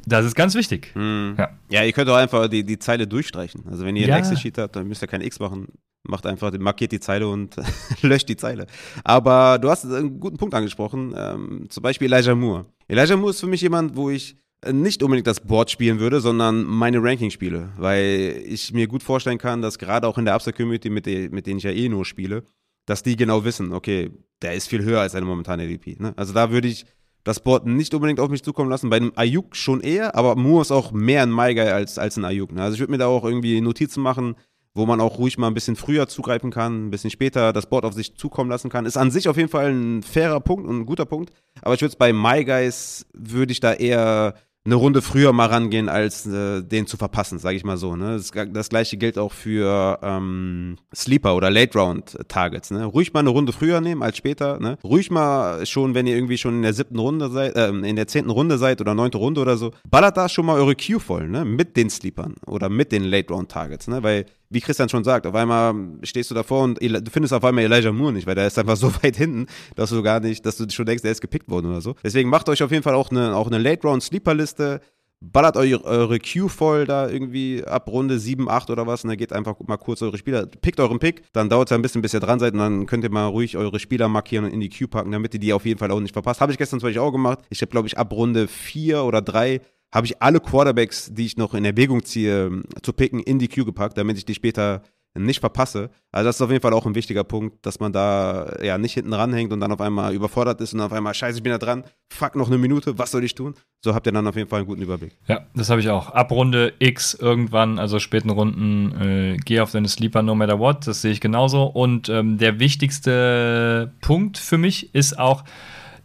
Das 0.05 0.25
ist 0.25 0.35
ganz 0.35 0.55
wichtig. 0.55 0.91
Hm. 0.93 1.35
Ja. 1.37 1.49
ja. 1.69 1.83
ihr 1.83 1.91
könnt 1.91 2.09
auch 2.09 2.15
einfach 2.15 2.47
die, 2.47 2.63
die 2.63 2.79
Zeile 2.79 3.05
durchstreichen. 3.05 3.65
Also 3.69 3.83
wenn 3.83 3.97
ihr 3.97 4.07
ja. 4.07 4.15
ein 4.15 4.19
Excel-Sheet 4.21 4.59
habt, 4.59 4.77
dann 4.77 4.87
müsst 4.87 5.03
ihr 5.03 5.09
kein 5.09 5.19
X 5.19 5.41
machen 5.41 5.67
macht 6.03 6.25
einfach, 6.25 6.51
markiert 6.59 6.91
die 6.91 6.99
Zeile 6.99 7.27
und 7.27 7.55
löscht 8.01 8.29
die 8.29 8.35
Zeile. 8.35 8.67
Aber 9.03 9.57
du 9.57 9.69
hast 9.69 9.85
einen 9.85 10.19
guten 10.19 10.37
Punkt 10.37 10.53
angesprochen, 10.53 11.13
ähm, 11.17 11.65
zum 11.69 11.81
Beispiel 11.81 12.11
Elijah 12.11 12.35
Moore. 12.35 12.65
Elijah 12.87 13.17
Moore 13.17 13.31
ist 13.31 13.39
für 13.39 13.47
mich 13.47 13.61
jemand, 13.61 13.95
wo 13.95 14.09
ich 14.09 14.35
nicht 14.71 15.03
unbedingt 15.03 15.27
das 15.27 15.41
Board 15.41 15.71
spielen 15.71 15.99
würde, 15.99 16.21
sondern 16.21 16.63
meine 16.63 17.03
Ranking 17.03 17.29
spiele, 17.29 17.71
weil 17.77 18.41
ich 18.45 18.71
mir 18.73 18.87
gut 18.87 19.03
vorstellen 19.03 19.37
kann, 19.37 19.61
dass 19.61 19.77
gerade 19.77 20.07
auch 20.07 20.17
in 20.17 20.25
der 20.25 20.35
Upside-Community, 20.35 20.89
mit, 20.89 21.05
mit 21.05 21.47
denen 21.47 21.57
ich 21.57 21.63
ja 21.63 21.71
eh 21.71 21.89
nur 21.89 22.05
spiele, 22.05 22.43
dass 22.85 23.03
die 23.03 23.15
genau 23.15 23.43
wissen, 23.43 23.73
okay, 23.73 24.11
der 24.41 24.53
ist 24.53 24.67
viel 24.67 24.83
höher 24.83 25.01
als 25.01 25.15
eine 25.15 25.25
momentane 25.25 25.63
ADP. 25.63 25.97
Ne? 25.99 26.13
Also 26.15 26.33
da 26.33 26.51
würde 26.51 26.67
ich 26.67 26.85
das 27.23 27.39
Board 27.39 27.65
nicht 27.65 27.93
unbedingt 27.93 28.19
auf 28.19 28.29
mich 28.29 28.43
zukommen 28.43 28.69
lassen. 28.69 28.89
Bei 28.89 28.97
einem 28.97 29.13
Ayuk 29.15 29.55
schon 29.55 29.79
eher, 29.79 30.15
aber 30.15 30.35
Moore 30.35 30.63
ist 30.63 30.71
auch 30.71 30.91
mehr 30.91 31.23
ein 31.23 31.33
My 31.33 31.53
Guy 31.53 31.69
als, 31.69 31.97
als 31.97 32.17
ein 32.17 32.25
Ayuk. 32.25 32.51
Ne? 32.51 32.61
Also 32.61 32.75
ich 32.75 32.79
würde 32.81 32.91
mir 32.91 32.97
da 32.97 33.07
auch 33.07 33.23
irgendwie 33.23 33.61
Notizen 33.61 34.01
machen, 34.01 34.35
wo 34.73 34.85
man 34.85 35.01
auch 35.01 35.17
ruhig 35.17 35.37
mal 35.37 35.47
ein 35.47 35.53
bisschen 35.53 35.75
früher 35.75 36.07
zugreifen 36.07 36.51
kann, 36.51 36.87
ein 36.87 36.89
bisschen 36.89 37.11
später 37.11 37.53
das 37.53 37.67
Board 37.67 37.85
auf 37.85 37.93
sich 37.93 38.15
zukommen 38.15 38.49
lassen 38.49 38.69
kann. 38.69 38.85
Ist 38.85 38.97
an 38.97 39.11
sich 39.11 39.27
auf 39.29 39.37
jeden 39.37 39.49
Fall 39.49 39.71
ein 39.71 40.03
fairer 40.03 40.39
Punkt 40.39 40.67
und 40.67 40.81
ein 40.81 40.85
guter 40.85 41.05
Punkt. 41.05 41.31
Aber 41.61 41.75
ich 41.75 41.81
würde 41.81 41.91
es 41.91 41.95
bei 41.95 42.13
My 42.13 42.43
Guys, 42.43 43.05
würde 43.13 43.51
ich 43.51 43.59
da 43.59 43.73
eher 43.73 44.35
eine 44.65 44.75
Runde 44.75 45.01
früher 45.01 45.33
mal 45.33 45.47
rangehen, 45.47 45.89
als 45.89 46.25
äh, 46.25 46.61
den 46.63 46.87
zu 46.87 46.95
verpassen, 46.95 47.37
sage 47.37 47.57
ich 47.57 47.65
mal 47.65 47.75
so. 47.75 47.97
Ne? 47.97 48.13
Das, 48.13 48.31
das, 48.31 48.69
gleiche 48.69 48.95
gilt 48.95 49.17
auch 49.17 49.33
für 49.33 49.99
ähm, 50.01 50.77
Sleeper 50.95 51.35
oder 51.35 51.51
Late 51.51 51.77
Round 51.77 52.17
Targets. 52.29 52.71
Ne? 52.71 52.85
Ruhig 52.85 53.11
mal 53.11 53.19
eine 53.19 53.29
Runde 53.29 53.51
früher 53.51 53.81
nehmen 53.81 54.01
als 54.03 54.17
später. 54.17 54.59
Ne? 54.61 54.77
Ruhig 54.83 55.11
mal 55.11 55.65
schon, 55.65 55.95
wenn 55.95 56.07
ihr 56.07 56.15
irgendwie 56.15 56.37
schon 56.37 56.55
in 56.55 56.61
der 56.61 56.73
siebten 56.73 56.97
Runde 56.97 57.29
seid, 57.29 57.57
äh, 57.57 57.67
in 57.69 57.95
der 57.97 58.07
zehnten 58.07 58.29
Runde 58.29 58.57
seid 58.57 58.79
oder 58.79 58.95
neunte 58.95 59.17
Runde 59.17 59.41
oder 59.41 59.57
so, 59.57 59.71
ballert 59.89 60.15
da 60.15 60.29
schon 60.29 60.45
mal 60.45 60.55
eure 60.55 60.75
Queue 60.75 61.01
voll, 61.01 61.27
ne? 61.27 61.43
Mit 61.43 61.75
den 61.75 61.89
Sleepern 61.89 62.35
oder 62.45 62.69
mit 62.69 62.93
den 62.93 63.03
Late 63.03 63.33
Round 63.33 63.51
Targets, 63.51 63.89
ne? 63.89 64.01
Weil 64.01 64.25
wie 64.53 64.61
Christian 64.61 64.89
schon 64.89 65.03
sagt, 65.03 65.25
auf 65.25 65.35
einmal 65.35 65.73
stehst 66.03 66.31
du 66.31 66.35
davor 66.35 66.63
und 66.63 66.81
du 66.81 67.11
findest 67.11 67.33
auf 67.33 67.43
einmal 67.43 67.63
Elijah 67.63 67.91
Moore 67.91 68.13
nicht, 68.13 68.27
weil 68.27 68.35
der 68.35 68.47
ist 68.47 68.59
einfach 68.59 68.77
so 68.77 68.93
weit 69.01 69.17
hinten, 69.17 69.47
dass 69.75 69.89
du 69.89 70.01
gar 70.03 70.19
nicht, 70.19 70.45
dass 70.45 70.57
du 70.57 70.69
schon 70.69 70.85
denkst, 70.85 71.03
der 71.03 71.11
ist 71.11 71.21
gepickt 71.21 71.49
worden 71.49 71.67
oder 71.67 71.81
so. 71.81 71.95
Deswegen 72.03 72.29
macht 72.29 72.49
euch 72.49 72.63
auf 72.63 72.71
jeden 72.71 72.83
Fall 72.83 72.95
auch 72.95 73.11
eine, 73.11 73.35
auch 73.35 73.47
eine 73.47 73.57
Late-Round-Sleeper-Liste, 73.57 74.81
ballert 75.23 75.55
eure, 75.55 75.83
eure 75.85 76.19
Queue 76.19 76.49
voll 76.49 76.85
da 76.85 77.09
irgendwie 77.09 77.63
ab 77.63 77.87
Runde 77.87 78.19
7, 78.19 78.49
8 78.49 78.69
oder 78.69 78.85
was 78.85 79.03
und 79.03 79.09
dann 79.09 79.17
geht 79.17 79.31
einfach 79.31 79.55
mal 79.65 79.77
kurz 79.77 80.01
eure 80.01 80.17
Spieler, 80.17 80.45
pickt 80.45 80.79
euren 80.79 80.99
Pick, 80.99 81.23
dann 81.31 81.49
dauert 81.49 81.69
es 81.69 81.75
ein 81.75 81.81
bisschen, 81.81 82.01
bis 82.01 82.13
ihr 82.13 82.19
dran 82.19 82.39
seid 82.39 82.53
und 82.53 82.59
dann 82.59 82.85
könnt 82.85 83.03
ihr 83.03 83.09
mal 83.09 83.27
ruhig 83.27 83.55
eure 83.55 83.79
Spieler 83.79 84.09
markieren 84.09 84.45
und 84.45 84.51
in 84.51 84.59
die 84.59 84.69
Queue 84.69 84.87
packen, 84.87 85.11
damit 85.11 85.33
ihr 85.33 85.39
die 85.39 85.53
auf 85.53 85.65
jeden 85.65 85.79
Fall 85.79 85.91
auch 85.91 85.99
nicht 85.99 86.13
verpasst. 86.13 86.41
Habe 86.41 86.51
ich 86.51 86.57
gestern 86.57 86.79
zum 86.79 86.87
Beispiel 86.87 87.01
auch 87.01 87.11
gemacht. 87.11 87.39
Ich 87.49 87.61
habe, 87.61 87.71
glaube 87.71 87.87
ich, 87.87 87.97
ab 87.97 88.11
Runde 88.11 88.47
4 88.47 89.03
oder 89.03 89.21
3 89.21 89.61
habe 89.93 90.07
ich 90.07 90.21
alle 90.21 90.39
Quarterbacks, 90.39 91.13
die 91.13 91.25
ich 91.25 91.37
noch 91.37 91.53
in 91.53 91.63
Erwägung 91.63 92.03
ziehe, 92.03 92.63
zu 92.81 92.93
picken, 92.93 93.19
in 93.19 93.39
die 93.39 93.47
Queue 93.47 93.65
gepackt, 93.65 93.97
damit 93.97 94.17
ich 94.17 94.25
die 94.25 94.33
später 94.33 94.81
nicht 95.15 95.39
verpasse. 95.39 95.91
Also 96.11 96.27
das 96.27 96.37
ist 96.37 96.41
auf 96.41 96.49
jeden 96.49 96.63
Fall 96.63 96.73
auch 96.73 96.87
ein 96.87 96.95
wichtiger 96.95 97.23
Punkt, 97.23 97.63
dass 97.63 97.79
man 97.79 97.93
da 97.93 98.57
ja 98.63 98.79
nicht 98.79 98.93
hinten 98.93 99.13
ranhängt 99.13 99.53
und 99.53 99.59
dann 99.59 99.71
auf 99.71 99.79
einmal 99.79 100.11
überfordert 100.15 100.59
ist 100.61 100.73
und 100.73 100.81
auf 100.81 100.91
einmal, 100.91 101.13
scheiße, 101.13 101.37
ich 101.37 101.43
bin 101.43 101.51
da 101.51 101.59
dran, 101.59 101.83
fuck, 102.09 102.35
noch 102.35 102.47
eine 102.47 102.57
Minute, 102.57 102.97
was 102.97 103.11
soll 103.11 103.23
ich 103.23 103.35
tun? 103.35 103.53
So 103.83 103.93
habt 103.93 104.07
ihr 104.07 104.11
dann 104.11 104.25
auf 104.25 104.35
jeden 104.35 104.49
Fall 104.49 104.59
einen 104.59 104.67
guten 104.67 104.81
Überblick. 104.81 105.15
Ja, 105.27 105.45
das 105.53 105.69
habe 105.69 105.81
ich 105.81 105.89
auch. 105.89 106.09
Ab 106.09 106.31
Runde 106.31 106.73
X 106.79 107.13
irgendwann, 107.13 107.77
also 107.77 107.99
späten 107.99 108.31
Runden, 108.31 108.99
äh, 108.99 109.37
geh 109.37 109.59
auf 109.59 109.69
deine 109.69 109.87
Sleeper 109.87 110.23
no 110.23 110.33
matter 110.33 110.57
what, 110.57 110.87
das 110.87 111.03
sehe 111.03 111.11
ich 111.11 111.21
genauso. 111.21 111.65
Und 111.65 112.09
ähm, 112.09 112.39
der 112.39 112.59
wichtigste 112.59 113.93
Punkt 114.01 114.39
für 114.39 114.57
mich 114.57 114.95
ist 114.95 115.19
auch, 115.19 115.43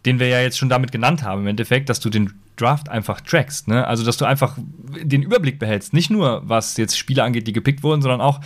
den 0.05 0.19
wir 0.19 0.27
ja 0.27 0.39
jetzt 0.39 0.59
schon 0.59 0.69
damit 0.69 0.91
genannt 0.91 1.23
haben, 1.23 1.41
im 1.41 1.47
Endeffekt, 1.47 1.89
dass 1.89 1.99
du 1.99 2.11
den 2.11 2.33
Draft 2.59 2.89
einfach 2.89 3.21
trackst. 3.21 3.67
Ne? 3.67 3.85
Also, 3.85 4.03
dass 4.05 4.17
du 4.17 4.25
einfach 4.25 4.57
den 5.01 5.21
Überblick 5.21 5.59
behältst. 5.59 5.93
Nicht 5.93 6.09
nur, 6.09 6.41
was 6.45 6.77
jetzt 6.77 6.97
Spieler 6.97 7.23
angeht, 7.23 7.47
die 7.47 7.53
gepickt 7.53 7.83
wurden, 7.83 8.01
sondern 8.01 8.21
auch, 8.21 8.41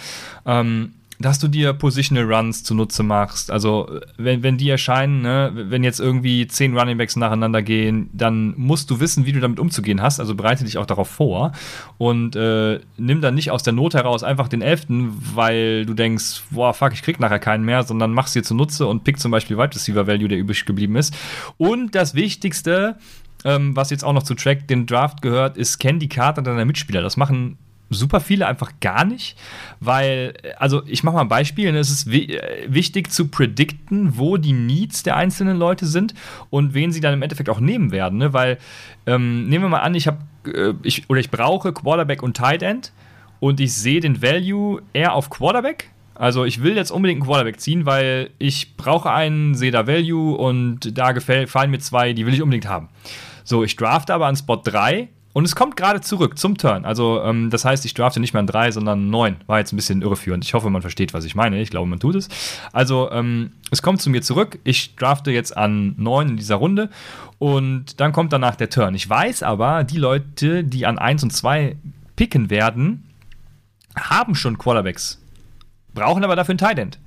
ähm, 0.46 0.94
dass 1.20 1.40
du 1.40 1.48
dir 1.48 1.74
Positional 1.74 2.32
Runs 2.32 2.64
zunutze 2.64 3.04
machst. 3.04 3.52
Also, 3.52 4.00
wenn, 4.18 4.44
wenn 4.44 4.58
die 4.58 4.70
erscheinen, 4.70 5.22
ne, 5.22 5.52
wenn 5.54 5.84
jetzt 5.84 6.00
irgendwie 6.00 6.48
zehn 6.48 6.78
Runningbacks 6.78 7.16
nacheinander 7.16 7.62
gehen, 7.62 8.10
dann 8.14 8.54
musst 8.58 8.90
du 8.90 9.00
wissen, 9.00 9.26
wie 9.26 9.32
du 9.32 9.40
damit 9.40 9.60
umzugehen 9.60 10.02
hast. 10.02 10.20
Also 10.20 10.36
bereite 10.36 10.66
dich 10.66 10.78
auch 10.78 10.86
darauf 10.86 11.08
vor 11.08 11.54
und 11.98 12.36
äh, 12.36 12.80
nimm 12.98 13.22
dann 13.22 13.36
nicht 13.36 13.52
aus 13.52 13.64
der 13.64 13.74
Not 13.74 13.94
heraus 13.94 14.24
einfach 14.24 14.48
den 14.48 14.62
Elften, 14.62 15.14
weil 15.34 15.86
du 15.86 15.94
denkst, 15.94 16.44
boah, 16.52 16.74
fuck, 16.74 16.94
ich 16.94 17.04
krieg 17.04 17.20
nachher 17.20 17.40
keinen 17.40 17.64
mehr, 17.64 17.84
sondern 17.84 18.12
machst 18.12 18.36
dir 18.36 18.44
zunutze 18.44 18.88
und 18.88 19.04
pick 19.04 19.20
zum 19.20 19.32
Beispiel 19.32 19.58
Wide 19.58 19.76
Receiver 19.76 20.08
Value, 20.08 20.28
der 20.28 20.38
übrig 20.38 20.66
geblieben 20.66 20.96
ist. 20.96 21.16
Und 21.58 21.96
das 21.96 22.16
Wichtigste, 22.16 22.98
ähm, 23.46 23.76
was 23.76 23.90
jetzt 23.90 24.04
auch 24.04 24.14
noch 24.14 24.24
zu 24.24 24.36
Track 24.36 24.68
den 24.68 24.86
Draft 24.86 25.22
gehört, 25.22 25.58
ist, 25.58 25.80
kenn 25.80 26.00
die 26.00 26.10
Karte 26.10 26.44
deiner 26.44 26.66
Mitspieler. 26.66 27.02
Das 27.02 27.18
machen 27.18 27.58
super 27.90 28.20
viele 28.20 28.48
einfach 28.48 28.72
gar 28.82 29.06
nicht, 29.06 29.38
weil, 29.80 30.34
also 30.58 30.82
ich 30.88 31.04
mache 31.04 31.16
mal 31.16 31.22
ein 31.22 31.28
Beispiel, 31.28 31.72
ne, 31.72 31.78
es 31.78 31.92
ist 31.92 32.08
äh, 32.08 32.66
wichtig 32.68 33.12
zu 33.12 33.28
predikten, 33.28 34.18
wo 34.18 34.38
die 34.38 34.54
Needs 34.54 35.04
der 35.04 35.16
einzelnen 35.16 35.58
Leute 35.58 35.86
sind 35.86 36.16
und 36.50 36.74
wen 36.74 36.92
sie 36.92 37.02
dann 37.02 37.14
im 37.14 37.22
Endeffekt 37.22 37.50
auch 37.50 37.60
nehmen 37.60 37.92
werden, 37.92 38.18
ne? 38.18 38.34
weil 38.34 38.58
ähm, 39.06 39.48
nehmen 39.48 39.66
wir 39.66 39.70
mal 39.70 39.82
an, 39.82 39.94
ich 39.94 40.08
habe 40.08 40.18
äh, 40.48 40.74
ich, 40.82 41.08
oder 41.08 41.20
ich 41.20 41.30
brauche 41.30 41.72
Quarterback 41.72 42.24
und 42.24 42.36
Tight 42.36 42.64
End 42.64 42.94
und 43.40 43.60
ich 43.60 43.74
sehe 43.74 44.00
den 44.00 44.24
Value 44.24 44.82
eher 44.94 45.14
auf 45.14 45.30
Quarterback 45.30 45.92
also 46.16 46.46
ich 46.46 46.62
will 46.62 46.76
jetzt 46.76 46.92
unbedingt 46.92 47.22
einen 47.22 47.28
Quarterback 47.28 47.60
ziehen, 47.60 47.86
weil 47.86 48.30
ich 48.38 48.78
brauche 48.78 49.12
einen, 49.12 49.56
sehe 49.56 49.72
da 49.72 49.88
Value 49.88 50.36
und 50.36 50.98
da 50.98 51.12
gefallen 51.12 51.72
mir 51.72 51.80
zwei, 51.80 52.14
die 52.14 52.26
will 52.26 52.34
ich 52.34 52.42
unbedingt 52.42 52.68
haben. 52.68 52.90
So, 53.44 53.64
ich 53.64 53.76
drafte 53.76 54.14
aber 54.14 54.28
an 54.28 54.36
Spot 54.36 54.56
3 54.56 55.10
und 55.34 55.46
es 55.46 55.56
kommt 55.56 55.76
gerade 55.76 56.02
zurück 56.02 56.38
zum 56.38 56.58
Turn. 56.58 56.86
Also 56.86 57.22
ähm, 57.24 57.50
das 57.50 57.66
heißt, 57.66 57.86
ich 57.86 57.96
drafte 57.96 58.20
nicht 58.20 58.34
mehr 58.34 58.40
an 58.40 58.48
3, 58.48 58.72
sondern 58.72 59.00
an 59.00 59.10
9. 59.10 59.36
War 59.48 59.60
jetzt 59.60 59.74
ein 59.74 59.76
bisschen 59.76 60.02
irreführend. 60.04 60.46
Ich 60.46 60.54
hoffe, 60.54 60.70
man 60.70 60.84
versteht, 60.84 61.14
was 61.14 61.26
ich 61.26 61.34
meine. 61.34 61.60
Ich 61.60 61.72
glaube, 61.72 61.90
man 61.90 62.00
tut 62.00 62.16
es. 62.16 62.30
Also 62.72 63.12
ähm, 63.12 63.52
es 63.72 63.82
kommt 63.82 64.02
zu 64.02 64.12
mir 64.12 64.22
zurück. 64.22 64.60
Ich 64.64 64.96
drafte 64.96 65.32
jetzt 65.32 65.58
an 65.58 65.96
9 65.98 66.30
in 66.30 66.38
dieser 66.38 66.56
Runde 66.56 66.90
und 67.40 68.00
dann 68.00 68.12
kommt 68.12 68.32
danach 68.32 68.56
der 68.56 68.70
Turn. 68.70 68.94
Ich 68.94 69.10
weiß 69.10 69.42
aber, 69.42 69.84
die 69.84 69.98
Leute, 69.98 70.64
die 70.64 70.86
an 70.86 71.00
1 71.00 71.24
und 71.24 71.32
2 71.32 71.78
picken 72.16 72.52
werden, 72.52 73.10
haben 73.98 74.36
schon 74.36 74.60
Quarterbacks. 74.60 75.20
Brauchen 75.96 76.24
aber 76.24 76.36
dafür 76.36 76.54
einen 76.54 76.60
Tight 76.60 76.80
End. 76.80 77.00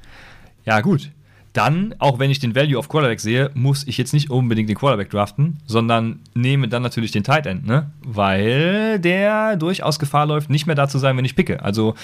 Ja, 0.65 0.81
gut 0.81 1.11
dann, 1.57 1.95
auch 1.99 2.19
wenn 2.19 2.31
ich 2.31 2.39
den 2.39 2.55
Value 2.55 2.79
auf 2.79 2.89
Quarterback 2.89 3.21
sehe, 3.21 3.51
muss 3.55 3.87
ich 3.87 3.97
jetzt 3.97 4.13
nicht 4.13 4.31
unbedingt 4.31 4.69
den 4.69 4.77
Quarterback 4.77 5.11
draften, 5.11 5.59
sondern 5.67 6.21
nehme 6.35 6.69
dann 6.69 6.83
natürlich 6.83 7.13
den 7.13 7.25
Tight 7.25 7.47
End, 7.47 7.67
ne? 7.67 7.91
Weil 8.05 8.99
der 8.99 9.57
durchaus 9.57 9.99
Gefahr 9.99 10.27
läuft, 10.27 10.51
nicht 10.51 10.67
mehr 10.67 10.77
da 10.77 10.89
zu 10.89 10.99
sein, 10.99 11.17
wenn 11.17 11.25
ich 11.25 11.35
picke. 11.35 11.63
Also 11.63 11.95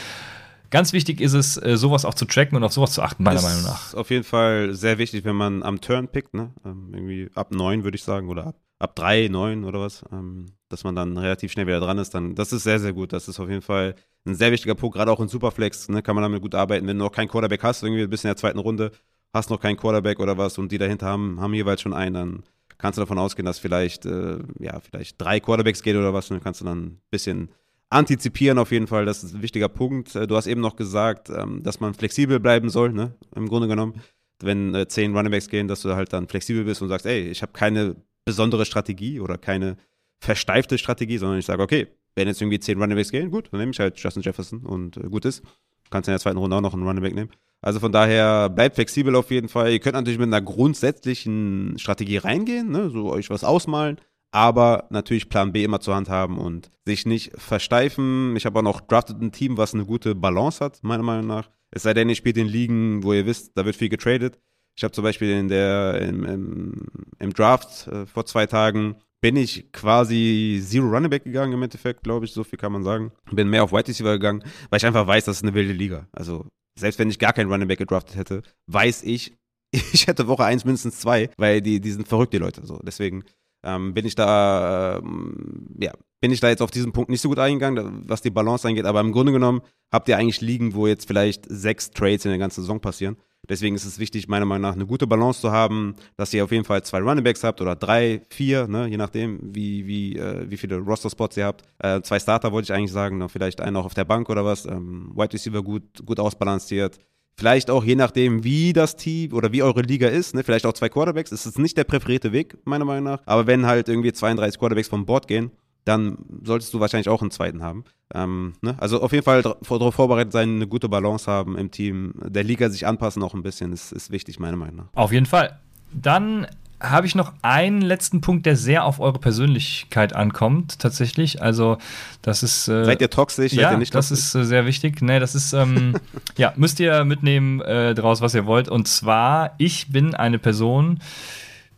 ganz 0.70 0.92
wichtig 0.92 1.20
ist 1.20 1.34
es, 1.34 1.56
äh, 1.56 1.76
sowas 1.76 2.04
auch 2.04 2.14
zu 2.14 2.24
tracken 2.24 2.56
und 2.56 2.64
auf 2.64 2.72
sowas 2.72 2.92
zu 2.92 3.02
achten, 3.02 3.22
meiner 3.22 3.38
ist 3.38 3.44
Meinung 3.44 3.62
nach. 3.62 3.94
Auf 3.94 4.10
jeden 4.10 4.24
Fall 4.24 4.74
sehr 4.74 4.98
wichtig, 4.98 5.24
wenn 5.24 5.36
man 5.36 5.62
am 5.62 5.80
Turn 5.80 6.08
pickt, 6.08 6.34
ne? 6.34 6.52
Ähm, 6.64 6.90
irgendwie 6.92 7.30
ab 7.34 7.52
9 7.52 7.84
würde 7.84 7.96
ich 7.96 8.04
sagen, 8.04 8.28
oder 8.28 8.46
ab, 8.48 8.56
ab 8.78 8.96
3, 8.96 9.28
9 9.28 9.64
oder 9.64 9.80
was, 9.80 10.04
ähm, 10.10 10.46
dass 10.70 10.82
man 10.84 10.96
dann 10.96 11.18
relativ 11.18 11.52
schnell 11.52 11.66
wieder 11.66 11.80
dran 11.80 11.98
ist, 11.98 12.14
dann 12.14 12.34
das 12.34 12.52
ist 12.52 12.62
sehr, 12.62 12.80
sehr 12.80 12.94
gut. 12.94 13.12
Das 13.12 13.28
ist 13.28 13.38
auf 13.38 13.48
jeden 13.48 13.62
Fall 13.62 13.94
ein 14.24 14.34
sehr 14.34 14.50
wichtiger 14.50 14.74
Punkt, 14.74 14.96
gerade 14.96 15.10
auch 15.10 15.20
in 15.20 15.28
Superflex, 15.28 15.88
ne, 15.88 16.02
kann 16.02 16.14
man 16.14 16.22
damit 16.22 16.40
gut 16.40 16.54
arbeiten. 16.54 16.86
Wenn 16.86 16.98
du 16.98 17.04
noch 17.04 17.12
keinen 17.12 17.28
Quarterback 17.28 17.62
hast, 17.62 17.82
irgendwie 17.82 18.06
bis 18.06 18.24
in 18.24 18.28
der 18.28 18.36
zweiten 18.36 18.58
Runde, 18.58 18.92
hast 19.32 19.50
noch 19.50 19.60
keinen 19.60 19.76
Quarterback 19.76 20.20
oder 20.20 20.36
was 20.38 20.58
und 20.58 20.70
die 20.72 20.78
dahinter 20.78 21.06
haben, 21.06 21.40
haben 21.40 21.54
jeweils 21.54 21.80
schon 21.80 21.94
einen, 21.94 22.14
dann 22.14 22.42
kannst 22.78 22.98
du 22.98 23.02
davon 23.02 23.18
ausgehen, 23.18 23.46
dass 23.46 23.58
vielleicht, 23.58 24.06
äh, 24.06 24.38
ja, 24.58 24.80
vielleicht 24.80 25.20
drei 25.20 25.40
Quarterbacks 25.40 25.82
geht 25.82 25.96
oder 25.96 26.12
was 26.12 26.30
und 26.30 26.36
dann 26.36 26.44
kannst 26.44 26.60
du 26.60 26.64
dann 26.64 26.78
ein 26.78 27.00
bisschen 27.10 27.48
antizipieren 27.92 28.58
auf 28.58 28.72
jeden 28.72 28.86
Fall. 28.86 29.04
Das 29.04 29.22
ist 29.22 29.34
ein 29.34 29.42
wichtiger 29.42 29.68
Punkt. 29.68 30.14
Äh, 30.16 30.26
du 30.26 30.36
hast 30.36 30.46
eben 30.46 30.60
noch 30.60 30.76
gesagt, 30.76 31.30
ähm, 31.30 31.62
dass 31.62 31.80
man 31.80 31.94
flexibel 31.94 32.40
bleiben 32.40 32.70
soll, 32.70 32.92
ne? 32.92 33.12
Im 33.34 33.48
Grunde 33.48 33.68
genommen. 33.68 33.94
Wenn 34.40 34.74
äh, 34.74 34.88
zehn 34.88 35.14
Runningbacks 35.14 35.48
gehen, 35.48 35.68
dass 35.68 35.82
du 35.82 35.94
halt 35.94 36.12
dann 36.12 36.26
flexibel 36.26 36.64
bist 36.64 36.82
und 36.82 36.88
sagst, 36.88 37.06
ey, 37.06 37.28
ich 37.28 37.42
habe 37.42 37.52
keine 37.52 37.94
besondere 38.24 38.64
Strategie 38.64 39.20
oder 39.20 39.38
keine 39.38 39.76
versteifte 40.18 40.78
Strategie, 40.78 41.18
sondern 41.18 41.38
ich 41.38 41.46
sage, 41.46 41.62
okay, 41.62 41.86
wenn 42.16 42.26
jetzt 42.26 42.40
irgendwie 42.40 42.58
zehn 42.58 42.80
Runningbacks 42.80 43.10
gehen, 43.10 43.30
gut, 43.30 43.48
dann 43.52 43.60
nehme 43.60 43.72
ich 43.72 43.78
halt 43.78 43.98
Justin 43.98 44.22
Jefferson 44.22 44.60
und 44.60 44.96
äh, 44.96 45.02
gut 45.02 45.24
ist. 45.24 45.42
Kannst 45.90 46.08
in 46.08 46.12
der 46.12 46.20
zweiten 46.20 46.38
Runde 46.38 46.56
auch 46.56 46.60
noch 46.60 46.74
einen 46.74 46.84
Runningback 46.84 47.14
nehmen. 47.14 47.30
Also 47.62 47.78
von 47.78 47.92
daher 47.92 48.50
bleibt 48.50 48.74
flexibel 48.74 49.14
auf 49.14 49.30
jeden 49.30 49.48
Fall. 49.48 49.72
Ihr 49.72 49.78
könnt 49.78 49.94
natürlich 49.94 50.18
mit 50.18 50.26
einer 50.26 50.42
grundsätzlichen 50.42 51.78
Strategie 51.78 52.16
reingehen, 52.16 52.70
ne? 52.70 52.90
so 52.90 53.10
euch 53.10 53.30
was 53.30 53.44
ausmalen, 53.44 53.98
aber 54.32 54.88
natürlich 54.90 55.28
Plan 55.28 55.52
B 55.52 55.62
immer 55.62 55.80
zur 55.80 55.94
Hand 55.94 56.08
haben 56.08 56.38
und 56.38 56.72
sich 56.84 57.06
nicht 57.06 57.32
versteifen. 57.40 58.34
Ich 58.36 58.46
habe 58.46 58.58
auch 58.58 58.64
noch 58.64 58.80
drafted 58.80 59.20
ein 59.22 59.30
Team, 59.30 59.56
was 59.56 59.74
eine 59.74 59.86
gute 59.86 60.16
Balance 60.16 60.62
hat, 60.62 60.82
meiner 60.82 61.04
Meinung 61.04 61.28
nach. 61.28 61.50
Es 61.70 61.84
sei 61.84 61.94
denn, 61.94 62.08
ihr 62.08 62.16
spielt 62.16 62.36
in 62.36 62.48
Ligen, 62.48 63.04
wo 63.04 63.12
ihr 63.12 63.26
wisst, 63.26 63.52
da 63.56 63.64
wird 63.64 63.76
viel 63.76 63.88
getradet. 63.88 64.38
Ich 64.74 64.82
habe 64.82 64.92
zum 64.92 65.04
Beispiel 65.04 65.30
in 65.30 65.48
der, 65.48 66.00
im, 66.02 66.24
im, 66.24 66.86
im 67.18 67.32
Draft 67.32 67.86
äh, 67.86 68.06
vor 68.06 68.26
zwei 68.26 68.46
Tagen 68.46 68.96
bin 69.20 69.36
ich 69.36 69.70
quasi 69.70 70.60
Zero 70.62 70.88
Running 70.88 71.10
Back 71.10 71.24
gegangen 71.24 71.52
im 71.52 71.62
Endeffekt, 71.62 72.02
glaube 72.02 72.24
ich, 72.24 72.32
so 72.32 72.42
viel 72.42 72.58
kann 72.58 72.72
man 72.72 72.82
sagen. 72.82 73.12
Bin 73.30 73.48
mehr 73.48 73.62
auf 73.62 73.72
White 73.72 73.88
Receiver 73.88 74.12
gegangen, 74.12 74.42
weil 74.68 74.78
ich 74.78 74.86
einfach 74.86 75.06
weiß, 75.06 75.26
das 75.26 75.36
ist 75.36 75.42
eine 75.44 75.54
wilde 75.54 75.72
Liga. 75.72 76.08
Also 76.12 76.46
selbst 76.78 76.98
wenn 76.98 77.10
ich 77.10 77.18
gar 77.18 77.32
keinen 77.32 77.50
Running 77.50 77.68
Back 77.68 77.78
gedraftet 77.78 78.16
hätte, 78.16 78.42
weiß 78.66 79.02
ich, 79.02 79.36
ich 79.70 80.06
hätte 80.06 80.28
Woche 80.28 80.44
1 80.44 80.64
mindestens 80.64 81.00
zwei, 81.00 81.30
weil 81.36 81.60
die, 81.60 81.80
die 81.80 81.92
sind 81.92 82.08
verrückt, 82.08 82.32
die 82.32 82.38
Leute. 82.38 82.64
So. 82.66 82.78
Deswegen 82.82 83.24
ähm, 83.64 83.94
bin 83.94 84.06
ich 84.06 84.14
da, 84.14 84.98
ähm, 84.98 85.66
ja, 85.78 85.92
bin 86.20 86.30
ich 86.30 86.40
da 86.40 86.48
jetzt 86.48 86.62
auf 86.62 86.70
diesen 86.70 86.92
Punkt 86.92 87.10
nicht 87.10 87.20
so 87.20 87.28
gut 87.28 87.38
eingegangen, 87.38 88.02
was 88.08 88.22
die 88.22 88.30
Balance 88.30 88.66
angeht. 88.66 88.84
Aber 88.84 89.00
im 89.00 89.12
Grunde 89.12 89.32
genommen 89.32 89.62
habt 89.90 90.08
ihr 90.08 90.18
eigentlich 90.18 90.40
Ligen, 90.40 90.74
wo 90.74 90.86
jetzt 90.86 91.06
vielleicht 91.06 91.46
sechs 91.48 91.90
Trades 91.90 92.24
in 92.24 92.30
der 92.30 92.38
ganzen 92.38 92.62
Saison 92.62 92.80
passieren. 92.80 93.16
Deswegen 93.48 93.74
ist 93.74 93.84
es 93.84 93.98
wichtig, 93.98 94.28
meiner 94.28 94.44
Meinung 94.44 94.62
nach, 94.62 94.74
eine 94.74 94.86
gute 94.86 95.06
Balance 95.06 95.40
zu 95.40 95.50
haben, 95.50 95.96
dass 96.16 96.32
ihr 96.32 96.44
auf 96.44 96.52
jeden 96.52 96.64
Fall 96.64 96.82
zwei 96.84 97.00
Runningbacks 97.00 97.42
habt 97.42 97.60
oder 97.60 97.74
drei, 97.74 98.22
vier, 98.30 98.68
ne, 98.68 98.86
je 98.86 98.96
nachdem, 98.96 99.40
wie, 99.42 99.84
wie, 99.86 100.16
äh, 100.16 100.48
wie 100.48 100.56
viele 100.56 100.78
Roster-Spots 100.78 101.36
ihr 101.36 101.46
habt. 101.46 101.62
Äh, 101.78 102.02
zwei 102.02 102.20
Starter 102.20 102.52
wollte 102.52 102.66
ich 102.66 102.72
eigentlich 102.72 102.92
sagen, 102.92 103.18
noch 103.18 103.32
vielleicht 103.32 103.60
einen 103.60 103.76
auch 103.76 103.84
auf 103.84 103.94
der 103.94 104.04
Bank 104.04 104.30
oder 104.30 104.44
was. 104.44 104.64
Ähm, 104.64 105.10
Wide 105.16 105.32
Receiver 105.32 105.62
gut, 105.62 105.82
gut 106.06 106.20
ausbalanciert. 106.20 106.98
Vielleicht 107.36 107.70
auch 107.70 107.82
je 107.82 107.96
nachdem, 107.96 108.44
wie 108.44 108.72
das 108.72 108.94
Team 108.94 109.32
oder 109.32 109.50
wie 109.52 109.64
eure 109.64 109.82
Liga 109.82 110.06
ist, 110.06 110.34
ne, 110.36 110.44
vielleicht 110.44 110.64
auch 110.64 110.74
zwei 110.74 110.88
Quarterbacks. 110.88 111.32
Es 111.32 111.44
ist 111.44 111.58
nicht 111.58 111.76
der 111.76 111.84
präferierte 111.84 112.30
Weg, 112.30 112.56
meiner 112.64 112.84
Meinung 112.84 113.04
nach. 113.04 113.22
Aber 113.26 113.48
wenn 113.48 113.66
halt 113.66 113.88
irgendwie 113.88 114.12
32 114.12 114.60
Quarterbacks 114.60 114.88
vom 114.88 115.04
Board 115.04 115.26
gehen, 115.26 115.50
dann 115.84 116.18
solltest 116.44 116.72
du 116.74 116.80
wahrscheinlich 116.80 117.08
auch 117.08 117.22
einen 117.22 117.30
zweiten 117.30 117.62
haben. 117.62 117.84
Ähm, 118.14 118.54
ne? 118.60 118.74
Also 118.78 119.02
auf 119.02 119.12
jeden 119.12 119.24
Fall 119.24 119.42
darauf 119.42 119.94
vorbereitet 119.94 120.32
sein, 120.32 120.56
eine 120.56 120.66
gute 120.66 120.88
Balance 120.88 121.30
haben 121.30 121.56
im 121.56 121.70
Team, 121.70 122.14
der 122.24 122.44
Liga 122.44 122.68
sich 122.70 122.86
anpassen 122.86 123.22
auch 123.22 123.34
ein 123.34 123.42
bisschen, 123.42 123.72
ist, 123.72 123.92
ist 123.92 124.10
wichtig, 124.10 124.38
meiner 124.38 124.56
Meinung 124.56 124.76
nach. 124.76 124.88
Auf 124.94 125.12
jeden 125.12 125.26
Fall. 125.26 125.58
Dann 125.92 126.46
habe 126.82 127.06
ich 127.06 127.14
noch 127.14 127.32
einen 127.42 127.80
letzten 127.80 128.20
Punkt, 128.20 128.44
der 128.44 128.56
sehr 128.56 128.84
auf 128.84 128.98
eure 128.98 129.18
Persönlichkeit 129.18 130.14
ankommt, 130.14 130.78
tatsächlich. 130.80 131.40
Also, 131.40 131.78
das 132.22 132.42
ist. 132.42 132.68
Äh, 132.68 132.84
Seid 132.84 133.00
ihr 133.00 133.10
toxisch? 133.10 133.52
Ja, 133.52 133.70
ihr 133.70 133.78
nicht 133.78 133.94
das 133.94 134.10
ist 134.10 134.34
äh, 134.34 134.44
sehr 134.44 134.66
wichtig. 134.66 135.00
Nee, 135.00 135.20
das 135.20 135.34
ist, 135.34 135.52
ähm, 135.52 135.94
ja, 136.36 136.52
müsst 136.56 136.80
ihr 136.80 137.04
mitnehmen 137.04 137.60
äh, 137.60 137.94
draus, 137.94 138.20
was 138.20 138.34
ihr 138.34 138.46
wollt. 138.46 138.68
Und 138.68 138.88
zwar, 138.88 139.54
ich 139.58 139.92
bin 139.92 140.14
eine 140.14 140.38
Person, 140.38 140.98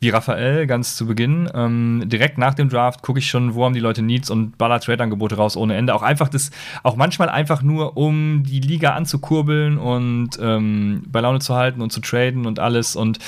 wie 0.04 0.10
Raphael 0.10 0.66
ganz 0.66 0.96
zu 0.96 1.06
Beginn. 1.06 1.50
Ähm, 1.54 2.02
direkt 2.04 2.36
nach 2.38 2.54
dem 2.54 2.68
Draft 2.68 3.02
gucke 3.02 3.18
ich 3.18 3.28
schon, 3.28 3.54
wo 3.54 3.64
haben 3.64 3.72
die 3.72 3.80
Leute 3.80 4.02
Needs 4.02 4.30
und 4.30 4.58
baller 4.58 4.78
Trade-Angebote 4.78 5.36
raus 5.36 5.56
ohne 5.56 5.76
Ende. 5.76 5.94
Auch 5.94 6.02
einfach 6.02 6.28
das, 6.28 6.50
auch 6.82 6.94
manchmal 6.94 7.30
einfach 7.30 7.62
nur, 7.62 7.96
um 7.96 8.42
die 8.44 8.60
Liga 8.60 8.90
anzukurbeln 8.90 9.78
und 9.78 10.30
ähm, 10.40 11.04
bei 11.08 11.20
Laune 11.20 11.40
zu 11.40 11.54
halten 11.54 11.80
und 11.80 11.90
zu 11.90 12.00
traden 12.00 12.44
und 12.46 12.58
alles. 12.58 12.96
Und 12.96 13.18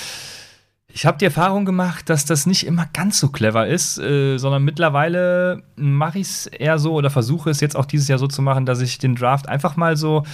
ich 0.93 1.07
habe 1.07 1.19
die 1.19 1.25
Erfahrung 1.25 1.65
gemacht, 1.65 2.11
dass 2.11 2.27
das 2.27 2.45
nicht 2.45 2.67
immer 2.67 2.87
ganz 2.93 3.19
so 3.19 3.29
clever 3.29 3.67
ist, 3.67 3.99
äh, 3.99 4.37
sondern 4.37 4.63
mittlerweile 4.63 5.63
mache 5.77 6.19
ich 6.19 6.29
es 6.29 6.47
eher 6.47 6.79
so 6.79 6.93
oder 6.93 7.09
versuche 7.09 7.49
es 7.49 7.61
jetzt 7.61 7.77
auch 7.77 7.87
dieses 7.87 8.09
Jahr 8.09 8.19
so 8.19 8.29
zu 8.29 8.43
machen, 8.43 8.67
dass 8.67 8.83
ich 8.83 8.99
den 8.99 9.15
Draft 9.15 9.49
einfach 9.49 9.77
mal 9.77 9.97
so 9.97 10.25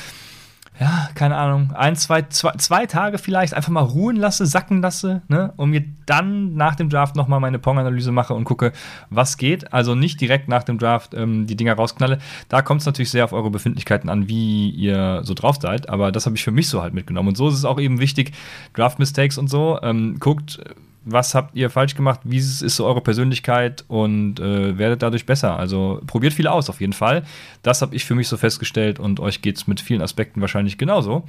ja, 0.83 1.09
keine 1.15 1.37
Ahnung, 1.37 1.71
ein, 1.75 1.95
zwei, 1.95 2.23
zwei, 2.23 2.51
zwei 2.57 2.87
Tage 2.87 3.19
vielleicht 3.19 3.55
einfach 3.55 3.71
mal 3.71 3.85
ruhen 3.85 4.17
lasse, 4.17 4.47
sacken 4.47 4.83
lasse, 4.83 5.23
ne, 5.29 5.53
und 5.57 5.71
mir 5.71 5.85
dann 6.07 6.57
nach 6.57 6.75
dem 6.75 6.89
Draft 6.89 7.15
nochmal 7.15 7.39
meine 7.39 7.61
Pong-Analyse 7.61 8.11
mache 8.11 8.35
und 8.35 8.43
gucke, 8.43 8.73
was 9.09 9.37
geht. 9.37 9.73
Also 9.73 9.95
nicht 9.95 10.21
direkt 10.21 10.49
nach 10.49 10.65
dem 10.65 10.79
Draft 10.79 11.15
ähm, 11.15 11.47
die 11.47 11.55
Dinger 11.55 11.75
rausknalle. 11.75 12.19
Da 12.49 12.63
kommt 12.63 12.81
es 12.81 12.87
natürlich 12.87 13.13
sehr 13.13 13.25
auf 13.25 13.33
eure 13.33 13.51
Befindlichkeiten 13.51 14.11
an, 14.11 14.27
wie 14.27 14.71
ihr 14.71 15.21
so 15.23 15.35
drauf 15.35 15.59
seid, 15.63 15.89
aber 15.89 16.11
das 16.11 16.27
habe 16.27 16.35
ich 16.35 16.43
für 16.43 16.51
mich 16.51 16.69
so 16.69 16.83
halt 16.83 16.95
mitgenommen. 16.95 17.29
Und 17.29 17.37
so 17.37 17.49
ist 17.49 17.55
es 17.55 17.65
auch 17.65 17.79
eben 17.79 18.01
wichtig, 18.01 18.33
Draft-Mistakes 18.75 19.39
und 19.39 19.49
so. 19.49 19.79
Ähm, 19.83 20.19
guckt, 20.19 20.59
was 21.05 21.35
habt 21.35 21.55
ihr 21.55 21.71
falsch 21.71 21.95
gemacht, 21.95 22.21
wie 22.25 22.39
ist 22.39 22.61
so 22.61 22.87
eure 22.87 23.01
Persönlichkeit 23.01 23.85
und 23.89 24.41
äh, 24.41 24.79
werdet 24.79 25.03
dadurch 25.03 25.27
besser. 25.27 25.59
Also 25.59 26.01
probiert 26.07 26.33
viel 26.33 26.47
aus 26.47 26.71
auf 26.71 26.81
jeden 26.81 26.93
Fall. 26.93 27.25
Das 27.63 27.83
habe 27.83 27.95
ich 27.95 28.05
für 28.05 28.15
mich 28.15 28.29
so 28.29 28.37
festgestellt 28.37 28.99
und 28.99 29.21
euch 29.21 29.43
geht 29.43 29.57
es 29.57 29.67
mit 29.67 29.81
vielen 29.81 30.03
Aspekten 30.03 30.41
wahrscheinlich 30.41 30.79
genauso. 30.79 31.25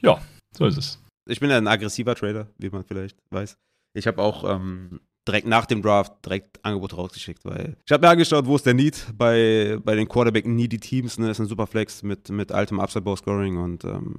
Ja, 0.00 0.20
so 0.56 0.66
ist 0.66 0.76
es. 0.76 1.02
Ich 1.28 1.40
bin 1.40 1.50
ja 1.50 1.58
ein 1.58 1.68
aggressiver 1.68 2.14
Trader, 2.14 2.48
wie 2.58 2.70
man 2.70 2.84
vielleicht 2.84 3.16
weiß. 3.30 3.56
Ich 3.94 4.06
habe 4.06 4.22
auch 4.22 4.44
ähm, 4.44 5.00
direkt 5.28 5.46
nach 5.46 5.66
dem 5.66 5.82
Draft 5.82 6.24
direkt 6.24 6.64
Angebote 6.64 6.96
rausgeschickt, 6.96 7.44
weil 7.44 7.76
ich 7.84 7.92
habe 7.92 8.06
mir 8.06 8.10
angeschaut, 8.10 8.46
wo 8.46 8.56
ist 8.56 8.66
der 8.66 8.74
Need 8.74 9.06
bei, 9.16 9.78
bei 9.84 9.94
den 9.94 10.08
Quarterback-needy 10.08 10.78
Teams, 10.78 11.18
ne, 11.18 11.30
ist 11.30 11.40
ein 11.40 11.46
Superflex 11.46 12.02
mit, 12.02 12.30
mit 12.30 12.50
altem 12.50 12.80
Upside-Ball-Scoring 12.80 13.58
und 13.58 13.84
ähm, 13.84 14.16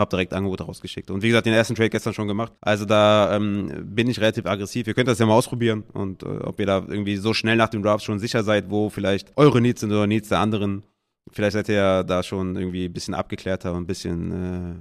habe 0.00 0.10
direkt 0.10 0.32
Angebote 0.32 0.64
rausgeschickt. 0.64 1.10
Und 1.10 1.22
wie 1.22 1.28
gesagt, 1.28 1.46
den 1.46 1.54
ersten 1.54 1.74
Trade 1.74 1.90
gestern 1.90 2.14
schon 2.14 2.26
gemacht. 2.26 2.52
Also 2.60 2.84
da 2.84 3.36
ähm, 3.36 3.70
bin 3.84 4.08
ich 4.08 4.20
relativ 4.20 4.46
aggressiv. 4.46 4.86
Ihr 4.86 4.94
könnt 4.94 5.08
das 5.08 5.18
ja 5.18 5.26
mal 5.26 5.34
ausprobieren 5.34 5.84
und 5.92 6.22
äh, 6.22 6.26
ob 6.26 6.58
ihr 6.58 6.66
da 6.66 6.78
irgendwie 6.88 7.16
so 7.16 7.34
schnell 7.34 7.56
nach 7.56 7.68
dem 7.68 7.82
Draft 7.82 8.04
schon 8.04 8.18
sicher 8.18 8.42
seid, 8.42 8.70
wo 8.70 8.90
vielleicht 8.90 9.32
eure 9.36 9.60
Needs 9.60 9.80
sind 9.80 9.92
oder 9.92 10.06
Needs 10.06 10.28
der 10.28 10.40
anderen. 10.40 10.84
Vielleicht 11.32 11.52
seid 11.52 11.68
ihr 11.68 11.74
ja 11.76 12.02
da 12.02 12.22
schon 12.22 12.56
irgendwie 12.56 12.86
ein 12.86 12.92
bisschen 12.92 13.14
abgeklärter 13.14 13.72
und 13.72 13.82
ein 13.82 13.86
bisschen 13.86 14.32
äh, 14.32 14.74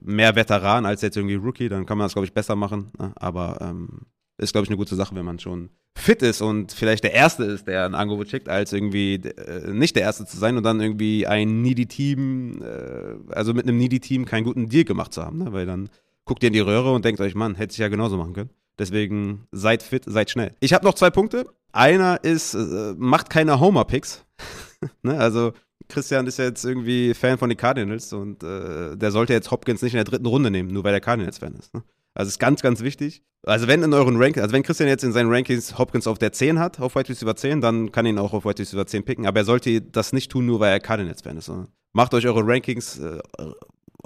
mehr 0.00 0.34
Veteran 0.34 0.86
als 0.86 1.02
jetzt 1.02 1.16
irgendwie 1.16 1.34
Rookie. 1.34 1.68
Dann 1.68 1.84
kann 1.84 1.98
man 1.98 2.06
das, 2.06 2.12
glaube 2.12 2.26
ich, 2.26 2.32
besser 2.32 2.56
machen. 2.56 2.90
Ne? 2.98 3.12
Aber 3.16 3.58
ähm, 3.60 4.06
ist, 4.40 4.52
glaube 4.52 4.64
ich, 4.64 4.70
eine 4.70 4.76
gute 4.76 4.96
Sache, 4.96 5.14
wenn 5.14 5.24
man 5.24 5.38
schon 5.38 5.70
fit 5.96 6.22
ist 6.22 6.40
und 6.40 6.72
vielleicht 6.72 7.04
der 7.04 7.12
Erste 7.12 7.44
ist, 7.44 7.66
der 7.66 7.84
ein 7.84 7.94
Angebot 7.94 8.28
schickt, 8.28 8.48
als 8.48 8.72
irgendwie 8.72 9.14
äh, 9.14 9.70
nicht 9.70 9.96
der 9.96 10.02
Erste 10.02 10.24
zu 10.24 10.36
sein 10.36 10.56
und 10.56 10.62
dann 10.62 10.80
irgendwie 10.80 11.26
ein 11.26 11.62
Needy-Team, 11.62 12.62
äh, 12.62 13.34
also 13.34 13.52
mit 13.52 13.66
einem 13.66 13.76
Needy-Team 13.76 14.24
keinen 14.24 14.44
guten 14.44 14.68
Deal 14.68 14.84
gemacht 14.84 15.12
zu 15.12 15.22
haben, 15.22 15.38
ne? 15.38 15.52
weil 15.52 15.66
dann 15.66 15.90
guckt 16.24 16.42
ihr 16.42 16.48
in 16.48 16.54
die 16.54 16.60
Röhre 16.60 16.92
und 16.92 17.04
denkt 17.04 17.20
euch, 17.20 17.34
Mann, 17.34 17.54
hätte 17.54 17.72
ich 17.72 17.78
ja 17.78 17.88
genauso 17.88 18.16
machen 18.16 18.32
können. 18.32 18.50
Deswegen 18.78 19.46
seid 19.52 19.82
fit, 19.82 20.04
seid 20.06 20.30
schnell. 20.30 20.54
Ich 20.60 20.72
habe 20.72 20.86
noch 20.86 20.94
zwei 20.94 21.10
Punkte. 21.10 21.46
Einer 21.72 22.24
ist, 22.24 22.54
äh, 22.54 22.94
macht 22.96 23.28
keine 23.28 23.60
Homer-Picks. 23.60 24.24
ne? 25.02 25.18
Also 25.18 25.52
Christian 25.88 26.26
ist 26.26 26.38
ja 26.38 26.46
jetzt 26.46 26.64
irgendwie 26.64 27.12
Fan 27.12 27.36
von 27.36 27.50
den 27.50 27.58
Cardinals 27.58 28.12
und 28.12 28.42
äh, 28.42 28.96
der 28.96 29.10
sollte 29.10 29.34
jetzt 29.34 29.50
Hopkins 29.50 29.82
nicht 29.82 29.92
in 29.92 29.98
der 29.98 30.04
dritten 30.04 30.26
Runde 30.26 30.50
nehmen, 30.50 30.70
nur 30.70 30.84
weil 30.84 30.92
der 30.92 31.00
Cardinals-Fan 31.00 31.54
ist. 31.56 31.74
Ne? 31.74 31.82
Also 32.14 32.28
ist 32.28 32.38
ganz, 32.38 32.62
ganz 32.62 32.80
wichtig. 32.82 33.22
Also 33.46 33.68
wenn 33.68 33.82
in 33.82 33.94
euren 33.94 34.16
Rankings, 34.16 34.42
also 34.42 34.52
wenn 34.52 34.62
Christian 34.62 34.88
jetzt 34.88 35.04
in 35.04 35.12
seinen 35.12 35.32
Rankings 35.32 35.78
Hopkins 35.78 36.06
auf 36.06 36.18
der 36.18 36.32
10 36.32 36.58
hat, 36.58 36.80
auf 36.80 36.94
White 36.94 37.08
Receiver 37.08 37.34
10, 37.34 37.60
dann 37.60 37.90
kann 37.90 38.04
ihn 38.04 38.18
auch 38.18 38.32
auf 38.34 38.44
White 38.44 38.60
Receiver 38.60 38.86
10 38.86 39.04
picken. 39.04 39.26
Aber 39.26 39.40
er 39.40 39.44
sollte 39.44 39.80
das 39.80 40.12
nicht 40.12 40.30
tun, 40.30 40.46
nur 40.46 40.60
weil 40.60 40.72
er 40.72 40.80
Cardinals-Fan 40.80 41.36
ist. 41.36 41.50
Macht 41.92 42.12
euch 42.14 42.26
eure 42.26 42.46
Rankings 42.46 42.98
äh, 42.98 43.18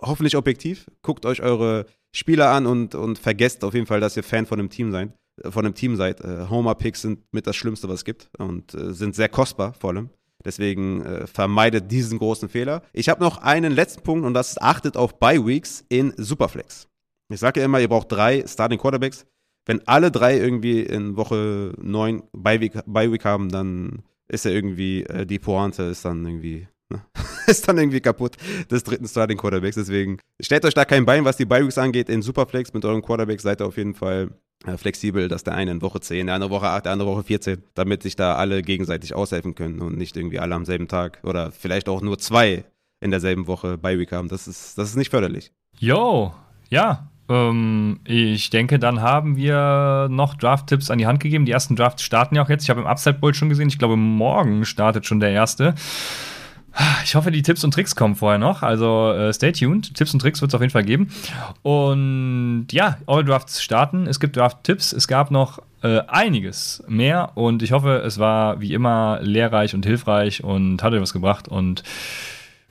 hoffentlich 0.00 0.36
objektiv, 0.36 0.86
guckt 1.02 1.26
euch 1.26 1.42
eure 1.42 1.86
Spieler 2.12 2.50
an 2.50 2.66
und, 2.66 2.94
und 2.94 3.18
vergesst 3.18 3.64
auf 3.64 3.74
jeden 3.74 3.86
Fall, 3.86 4.00
dass 4.00 4.16
ihr 4.16 4.22
Fan 4.22 4.46
von 4.46 4.58
einem 4.58 4.70
Team 4.70 4.92
seid. 4.92 5.12
Von 5.42 5.64
einem 5.64 5.74
Team 5.74 5.96
seid. 5.96 6.20
Äh, 6.20 6.46
Homer-Picks 6.48 7.02
sind 7.02 7.20
mit 7.32 7.46
das 7.46 7.56
Schlimmste, 7.56 7.88
was 7.88 8.00
es 8.00 8.04
gibt 8.04 8.30
und 8.38 8.72
äh, 8.74 8.92
sind 8.92 9.16
sehr 9.16 9.28
kostbar 9.28 9.74
vor 9.74 9.90
allem. 9.90 10.10
Deswegen 10.44 11.04
äh, 11.04 11.26
vermeidet 11.26 11.90
diesen 11.90 12.18
großen 12.18 12.48
Fehler. 12.48 12.82
Ich 12.92 13.08
habe 13.08 13.22
noch 13.22 13.38
einen 13.38 13.72
letzten 13.72 14.02
Punkt 14.02 14.24
und 14.24 14.34
das 14.34 14.50
ist, 14.50 14.62
achtet 14.62 14.96
auf 14.96 15.18
Bye-Weeks 15.18 15.86
in 15.88 16.12
Superflex. 16.16 16.86
Ich 17.34 17.40
sage 17.40 17.60
ja 17.60 17.66
immer, 17.66 17.80
ihr 17.80 17.88
braucht 17.88 18.12
drei 18.12 18.46
Starting 18.46 18.78
Quarterbacks. 18.78 19.26
Wenn 19.66 19.86
alle 19.88 20.12
drei 20.12 20.38
irgendwie 20.38 20.80
in 20.82 21.16
Woche 21.16 21.72
9 21.80 22.22
Bye-Week 22.32 22.78
Bye 22.86 23.18
haben, 23.24 23.48
dann 23.48 24.04
ist 24.28 24.44
ja 24.44 24.52
irgendwie, 24.52 25.02
äh, 25.02 25.26
die 25.26 25.40
Pointe 25.40 25.82
ist 25.84 26.04
dann 26.04 26.24
irgendwie, 26.24 26.68
ne? 26.90 27.02
ist 27.48 27.66
dann 27.66 27.78
irgendwie 27.78 28.00
kaputt 28.00 28.36
des 28.70 28.84
dritten 28.84 29.08
Starting 29.08 29.36
Quarterbacks. 29.36 29.74
Deswegen 29.74 30.18
stellt 30.40 30.64
euch 30.64 30.74
da 30.74 30.84
kein 30.84 31.04
Bein, 31.06 31.24
was 31.24 31.36
die 31.36 31.44
Bye-Weeks 31.44 31.76
angeht. 31.78 32.08
In 32.08 32.22
Superflex 32.22 32.72
mit 32.72 32.84
euren 32.84 33.02
Quarterbacks 33.02 33.42
seid 33.42 33.60
ihr 33.60 33.66
auf 33.66 33.78
jeden 33.78 33.94
Fall 33.94 34.30
äh, 34.64 34.76
flexibel, 34.76 35.26
dass 35.26 35.42
der 35.42 35.54
eine 35.54 35.72
in 35.72 35.82
Woche 35.82 35.98
10, 35.98 36.26
der 36.26 36.36
andere 36.36 36.50
Woche 36.50 36.68
8, 36.68 36.84
der 36.84 36.92
andere 36.92 37.08
Woche 37.08 37.24
14, 37.24 37.64
damit 37.74 38.04
sich 38.04 38.14
da 38.14 38.36
alle 38.36 38.62
gegenseitig 38.62 39.12
aushelfen 39.12 39.56
können 39.56 39.80
und 39.80 39.98
nicht 39.98 40.16
irgendwie 40.16 40.38
alle 40.38 40.54
am 40.54 40.64
selben 40.64 40.86
Tag 40.86 41.18
oder 41.24 41.50
vielleicht 41.50 41.88
auch 41.88 42.00
nur 42.00 42.18
zwei 42.18 42.64
in 43.00 43.10
derselben 43.10 43.48
Woche 43.48 43.76
Bye-Week 43.76 44.12
haben. 44.12 44.28
Das 44.28 44.46
ist, 44.46 44.78
das 44.78 44.90
ist 44.90 44.96
nicht 44.96 45.10
förderlich. 45.10 45.50
Yo, 45.80 46.32
ja, 46.70 47.10
ähm, 47.28 48.00
ich 48.04 48.50
denke, 48.50 48.78
dann 48.78 49.00
haben 49.00 49.36
wir 49.36 50.08
noch 50.10 50.34
Draft-Tipps 50.34 50.90
an 50.90 50.98
die 50.98 51.06
Hand 51.06 51.20
gegeben. 51.20 51.46
Die 51.46 51.52
ersten 51.52 51.76
Drafts 51.76 52.02
starten 52.02 52.34
ja 52.36 52.42
auch 52.42 52.48
jetzt. 52.48 52.64
Ich 52.64 52.70
habe 52.70 52.80
im 52.80 52.86
Upside 52.86 53.18
Bowl 53.18 53.34
schon 53.34 53.48
gesehen. 53.48 53.68
Ich 53.68 53.78
glaube, 53.78 53.96
morgen 53.96 54.64
startet 54.64 55.06
schon 55.06 55.20
der 55.20 55.30
erste. 55.30 55.74
Ich 57.04 57.14
hoffe, 57.14 57.30
die 57.30 57.42
Tipps 57.42 57.62
und 57.62 57.72
Tricks 57.72 57.94
kommen 57.94 58.16
vorher 58.16 58.38
noch. 58.38 58.62
Also 58.62 59.12
äh, 59.12 59.32
stay 59.32 59.52
tuned. 59.52 59.94
Tipps 59.94 60.12
und 60.12 60.20
Tricks 60.20 60.40
wird 60.40 60.50
es 60.50 60.54
auf 60.54 60.60
jeden 60.60 60.72
Fall 60.72 60.84
geben. 60.84 61.08
Und 61.62 62.66
ja, 62.72 62.98
All 63.06 63.24
Drafts 63.24 63.62
starten. 63.62 64.06
Es 64.06 64.18
gibt 64.18 64.36
Draft-Tipps. 64.36 64.92
Es 64.92 65.06
gab 65.06 65.30
noch 65.30 65.60
äh, 65.82 66.00
einiges 66.08 66.82
mehr. 66.88 67.32
Und 67.36 67.62
ich 67.62 67.72
hoffe, 67.72 68.02
es 68.04 68.18
war 68.18 68.60
wie 68.60 68.74
immer 68.74 69.20
lehrreich 69.22 69.74
und 69.74 69.86
hilfreich 69.86 70.42
und 70.42 70.82
hat 70.82 70.92
euch 70.92 71.00
was 71.00 71.12
gebracht. 71.12 71.46
Und 71.46 71.84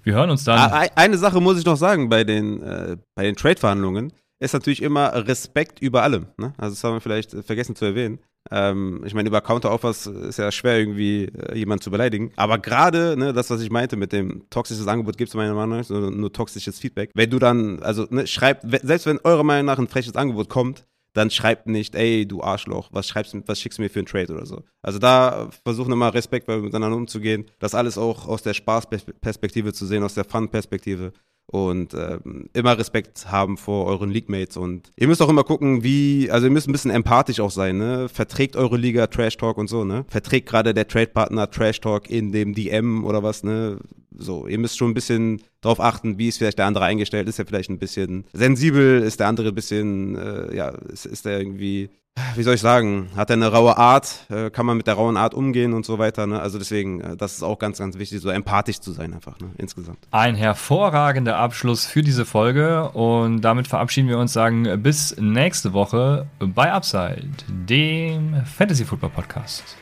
wir 0.04 0.14
hören 0.14 0.30
uns 0.30 0.44
dann. 0.44 0.60
Ah, 0.60 0.86
eine 0.96 1.18
Sache 1.18 1.40
muss 1.40 1.58
ich 1.58 1.66
noch 1.66 1.78
sagen 1.78 2.10
bei 2.10 2.26
den, 2.26 2.62
äh, 2.62 2.98
bei 3.16 3.24
den 3.24 3.36
Trade-Verhandlungen 3.36 4.12
ist 4.44 4.54
natürlich 4.54 4.82
immer 4.82 5.28
Respekt 5.28 5.82
über 5.82 6.04
allem. 6.04 6.28
Ne? 6.38 6.54
Also 6.58 6.76
das 6.76 6.84
haben 6.84 6.96
wir 6.96 7.02
vielleicht 7.02 7.32
vergessen 7.46 7.76
zu 7.76 7.86
erwähnen. 7.86 8.20
Ähm, 8.52 9.02
ich 9.06 9.14
meine, 9.14 9.30
über 9.30 9.42
Counter-Offers 9.42 10.08
ist 10.08 10.38
ja 10.38 10.52
schwer, 10.52 10.78
irgendwie 10.78 11.26
äh, 11.26 11.58
jemanden 11.58 11.82
zu 11.82 11.92
beleidigen. 11.92 12.32
Aber 12.36 12.58
gerade 12.58 13.16
ne, 13.18 13.32
das, 13.34 13.50
was 13.50 13.62
ich 13.62 13.70
meinte 13.70 13.96
mit 13.96 14.12
dem 14.12 14.50
toxisches 14.50 14.88
Angebot, 14.88 15.18
gibt 15.18 15.30
es 15.30 15.36
meiner 15.36 15.54
Meinung 15.54 15.80
nach 15.80 15.90
nur, 15.90 16.12
nur 16.12 16.34
toxisches 16.34 16.80
Feedback. 16.80 17.12
Wenn 17.14 17.30
du 17.30 17.40
dann, 17.40 17.82
also 17.82 18.06
ne, 18.10 18.28
schreibt, 18.28 18.66
selbst 18.86 19.06
wenn 19.06 19.20
eurer 19.24 19.44
Meinung 19.44 19.66
nach 19.66 19.80
ein 19.80 19.88
freches 19.88 20.16
Angebot 20.16 20.50
kommt, 20.50 20.86
dann 21.14 21.30
schreibt 21.30 21.68
nicht, 21.68 21.96
ey, 21.96 22.28
du 22.28 22.42
Arschloch, 22.42 22.90
was 22.92 23.08
schreibst 23.08 23.36
was 23.46 23.60
schickst 23.60 23.78
du 23.78 23.84
mir 23.84 23.90
für 23.90 24.00
einen 24.00 24.08
Trade 24.08 24.34
oder 24.34 24.46
so. 24.46 24.64
Also 24.82 25.00
da 25.00 25.50
versuchen 25.64 25.90
wir 25.90 25.96
mal 25.96 26.10
respektvoll 26.10 26.62
miteinander 26.62 26.98
umzugehen, 26.98 27.46
das 27.60 27.76
alles 27.76 28.00
auch 28.00 28.28
aus 28.28 28.42
der 28.42 28.56
Spaßperspektive 28.56 29.74
zu 29.74 29.86
sehen, 29.86 30.04
aus 30.04 30.16
der 30.16 30.26
Fun-Perspektive 30.26 31.14
und 31.48 31.94
ähm, 31.94 32.50
immer 32.54 32.78
Respekt 32.78 33.32
haben 33.32 33.58
vor 33.58 33.86
euren 33.86 34.10
League-Mates 34.10 34.58
und 34.58 34.92
ihr 34.96 35.08
müsst 35.08 35.22
auch 35.22 35.30
immer 35.30 35.44
gucken, 35.44 35.84
wie, 35.84 36.30
also 36.32 36.48
ihr 36.48 36.52
müsst 36.52 36.68
ein 36.68 36.72
bisschen 36.72 36.92
empathisch 36.92 37.40
auch 37.40 37.52
sein, 37.52 37.78
ne? 37.78 38.10
Verträgt 38.10 38.56
eure 38.56 38.78
Liga 38.78 39.08
Trash 39.08 39.38
Talk 39.38 39.58
und 39.58 39.68
so, 39.68 39.84
ne? 39.84 40.06
Verträgt 40.08 40.50
gerade 40.50 40.74
der 40.74 40.88
Trade-Partner 40.88 41.50
Trash 41.50 41.82
Talk 41.82 42.10
in 42.10 42.32
dem 42.32 42.54
DM 42.54 43.04
oder 43.06 43.24
was, 43.24 43.44
ne? 43.44 43.78
So, 44.16 44.48
ihr 44.48 44.60
müsst 44.60 44.78
schon 44.78 44.92
ein 44.92 44.94
bisschen 44.94 45.42
drauf 45.62 45.80
achten, 45.80 46.18
wie 46.18 46.28
ist 46.28 46.38
vielleicht 46.38 46.60
der 46.60 46.66
andere 46.66 46.86
eingestellt, 46.86 47.28
ist 47.28 47.40
er 47.40 47.46
vielleicht 47.46 47.70
ein 47.70 47.80
bisschen 47.80 48.26
sensibel, 48.34 49.02
ist 49.02 49.20
der 49.20 49.28
andere 49.28 49.50
ein 49.50 49.56
bisschen, 49.56 50.16
äh, 50.16 50.56
ja, 50.56 50.70
ist, 50.70 51.06
ist 51.06 51.26
der 51.26 51.40
irgendwie 51.40 51.90
wie 52.36 52.44
soll 52.44 52.56
ich 52.56 52.62
sagen, 52.62 53.10
hat 53.16 53.30
er 53.30 53.36
eine 53.36 53.48
raue 53.48 53.78
Art, 53.78 54.26
äh, 54.30 54.50
kann 54.50 54.66
man 54.66 54.78
mit 54.78 54.88
der 54.88 54.96
rauen 54.96 55.18
Art 55.18 55.34
umgehen 55.34 55.74
und 55.74 55.86
so 55.86 56.00
weiter. 56.00 56.28
Ne? 56.28 56.40
Also 56.40 56.58
deswegen, 56.58 57.02
äh, 57.02 57.18
das 57.18 57.34
ist 57.34 57.44
auch 57.44 57.60
ganz, 57.60 57.80
ganz 57.80 57.98
wichtig, 57.98 58.22
so 58.22 58.30
empathisch 58.30 58.80
zu 58.80 58.92
sein 58.92 59.14
einfach, 59.14 59.40
ne? 59.40 59.52
insgesamt. 59.58 60.00
Ein 60.12 60.36
hervorragender 60.36 61.38
Abschluss 61.38 61.86
für 61.86 62.02
diese 62.02 62.26
Folge 62.26 62.90
und 62.90 63.42
damit 63.42 63.68
verabschieden 63.68 64.10
wir 64.10 64.18
uns, 64.18 64.34
sagen 64.34 64.82
bis 64.82 65.16
nächste 65.20 65.74
Woche 65.74 66.28
bei 66.40 66.72
Upside, 66.72 67.30
dem 67.48 68.44
Fantasy 68.46 68.86
Football 68.86 69.12
Podcast. 69.12 69.78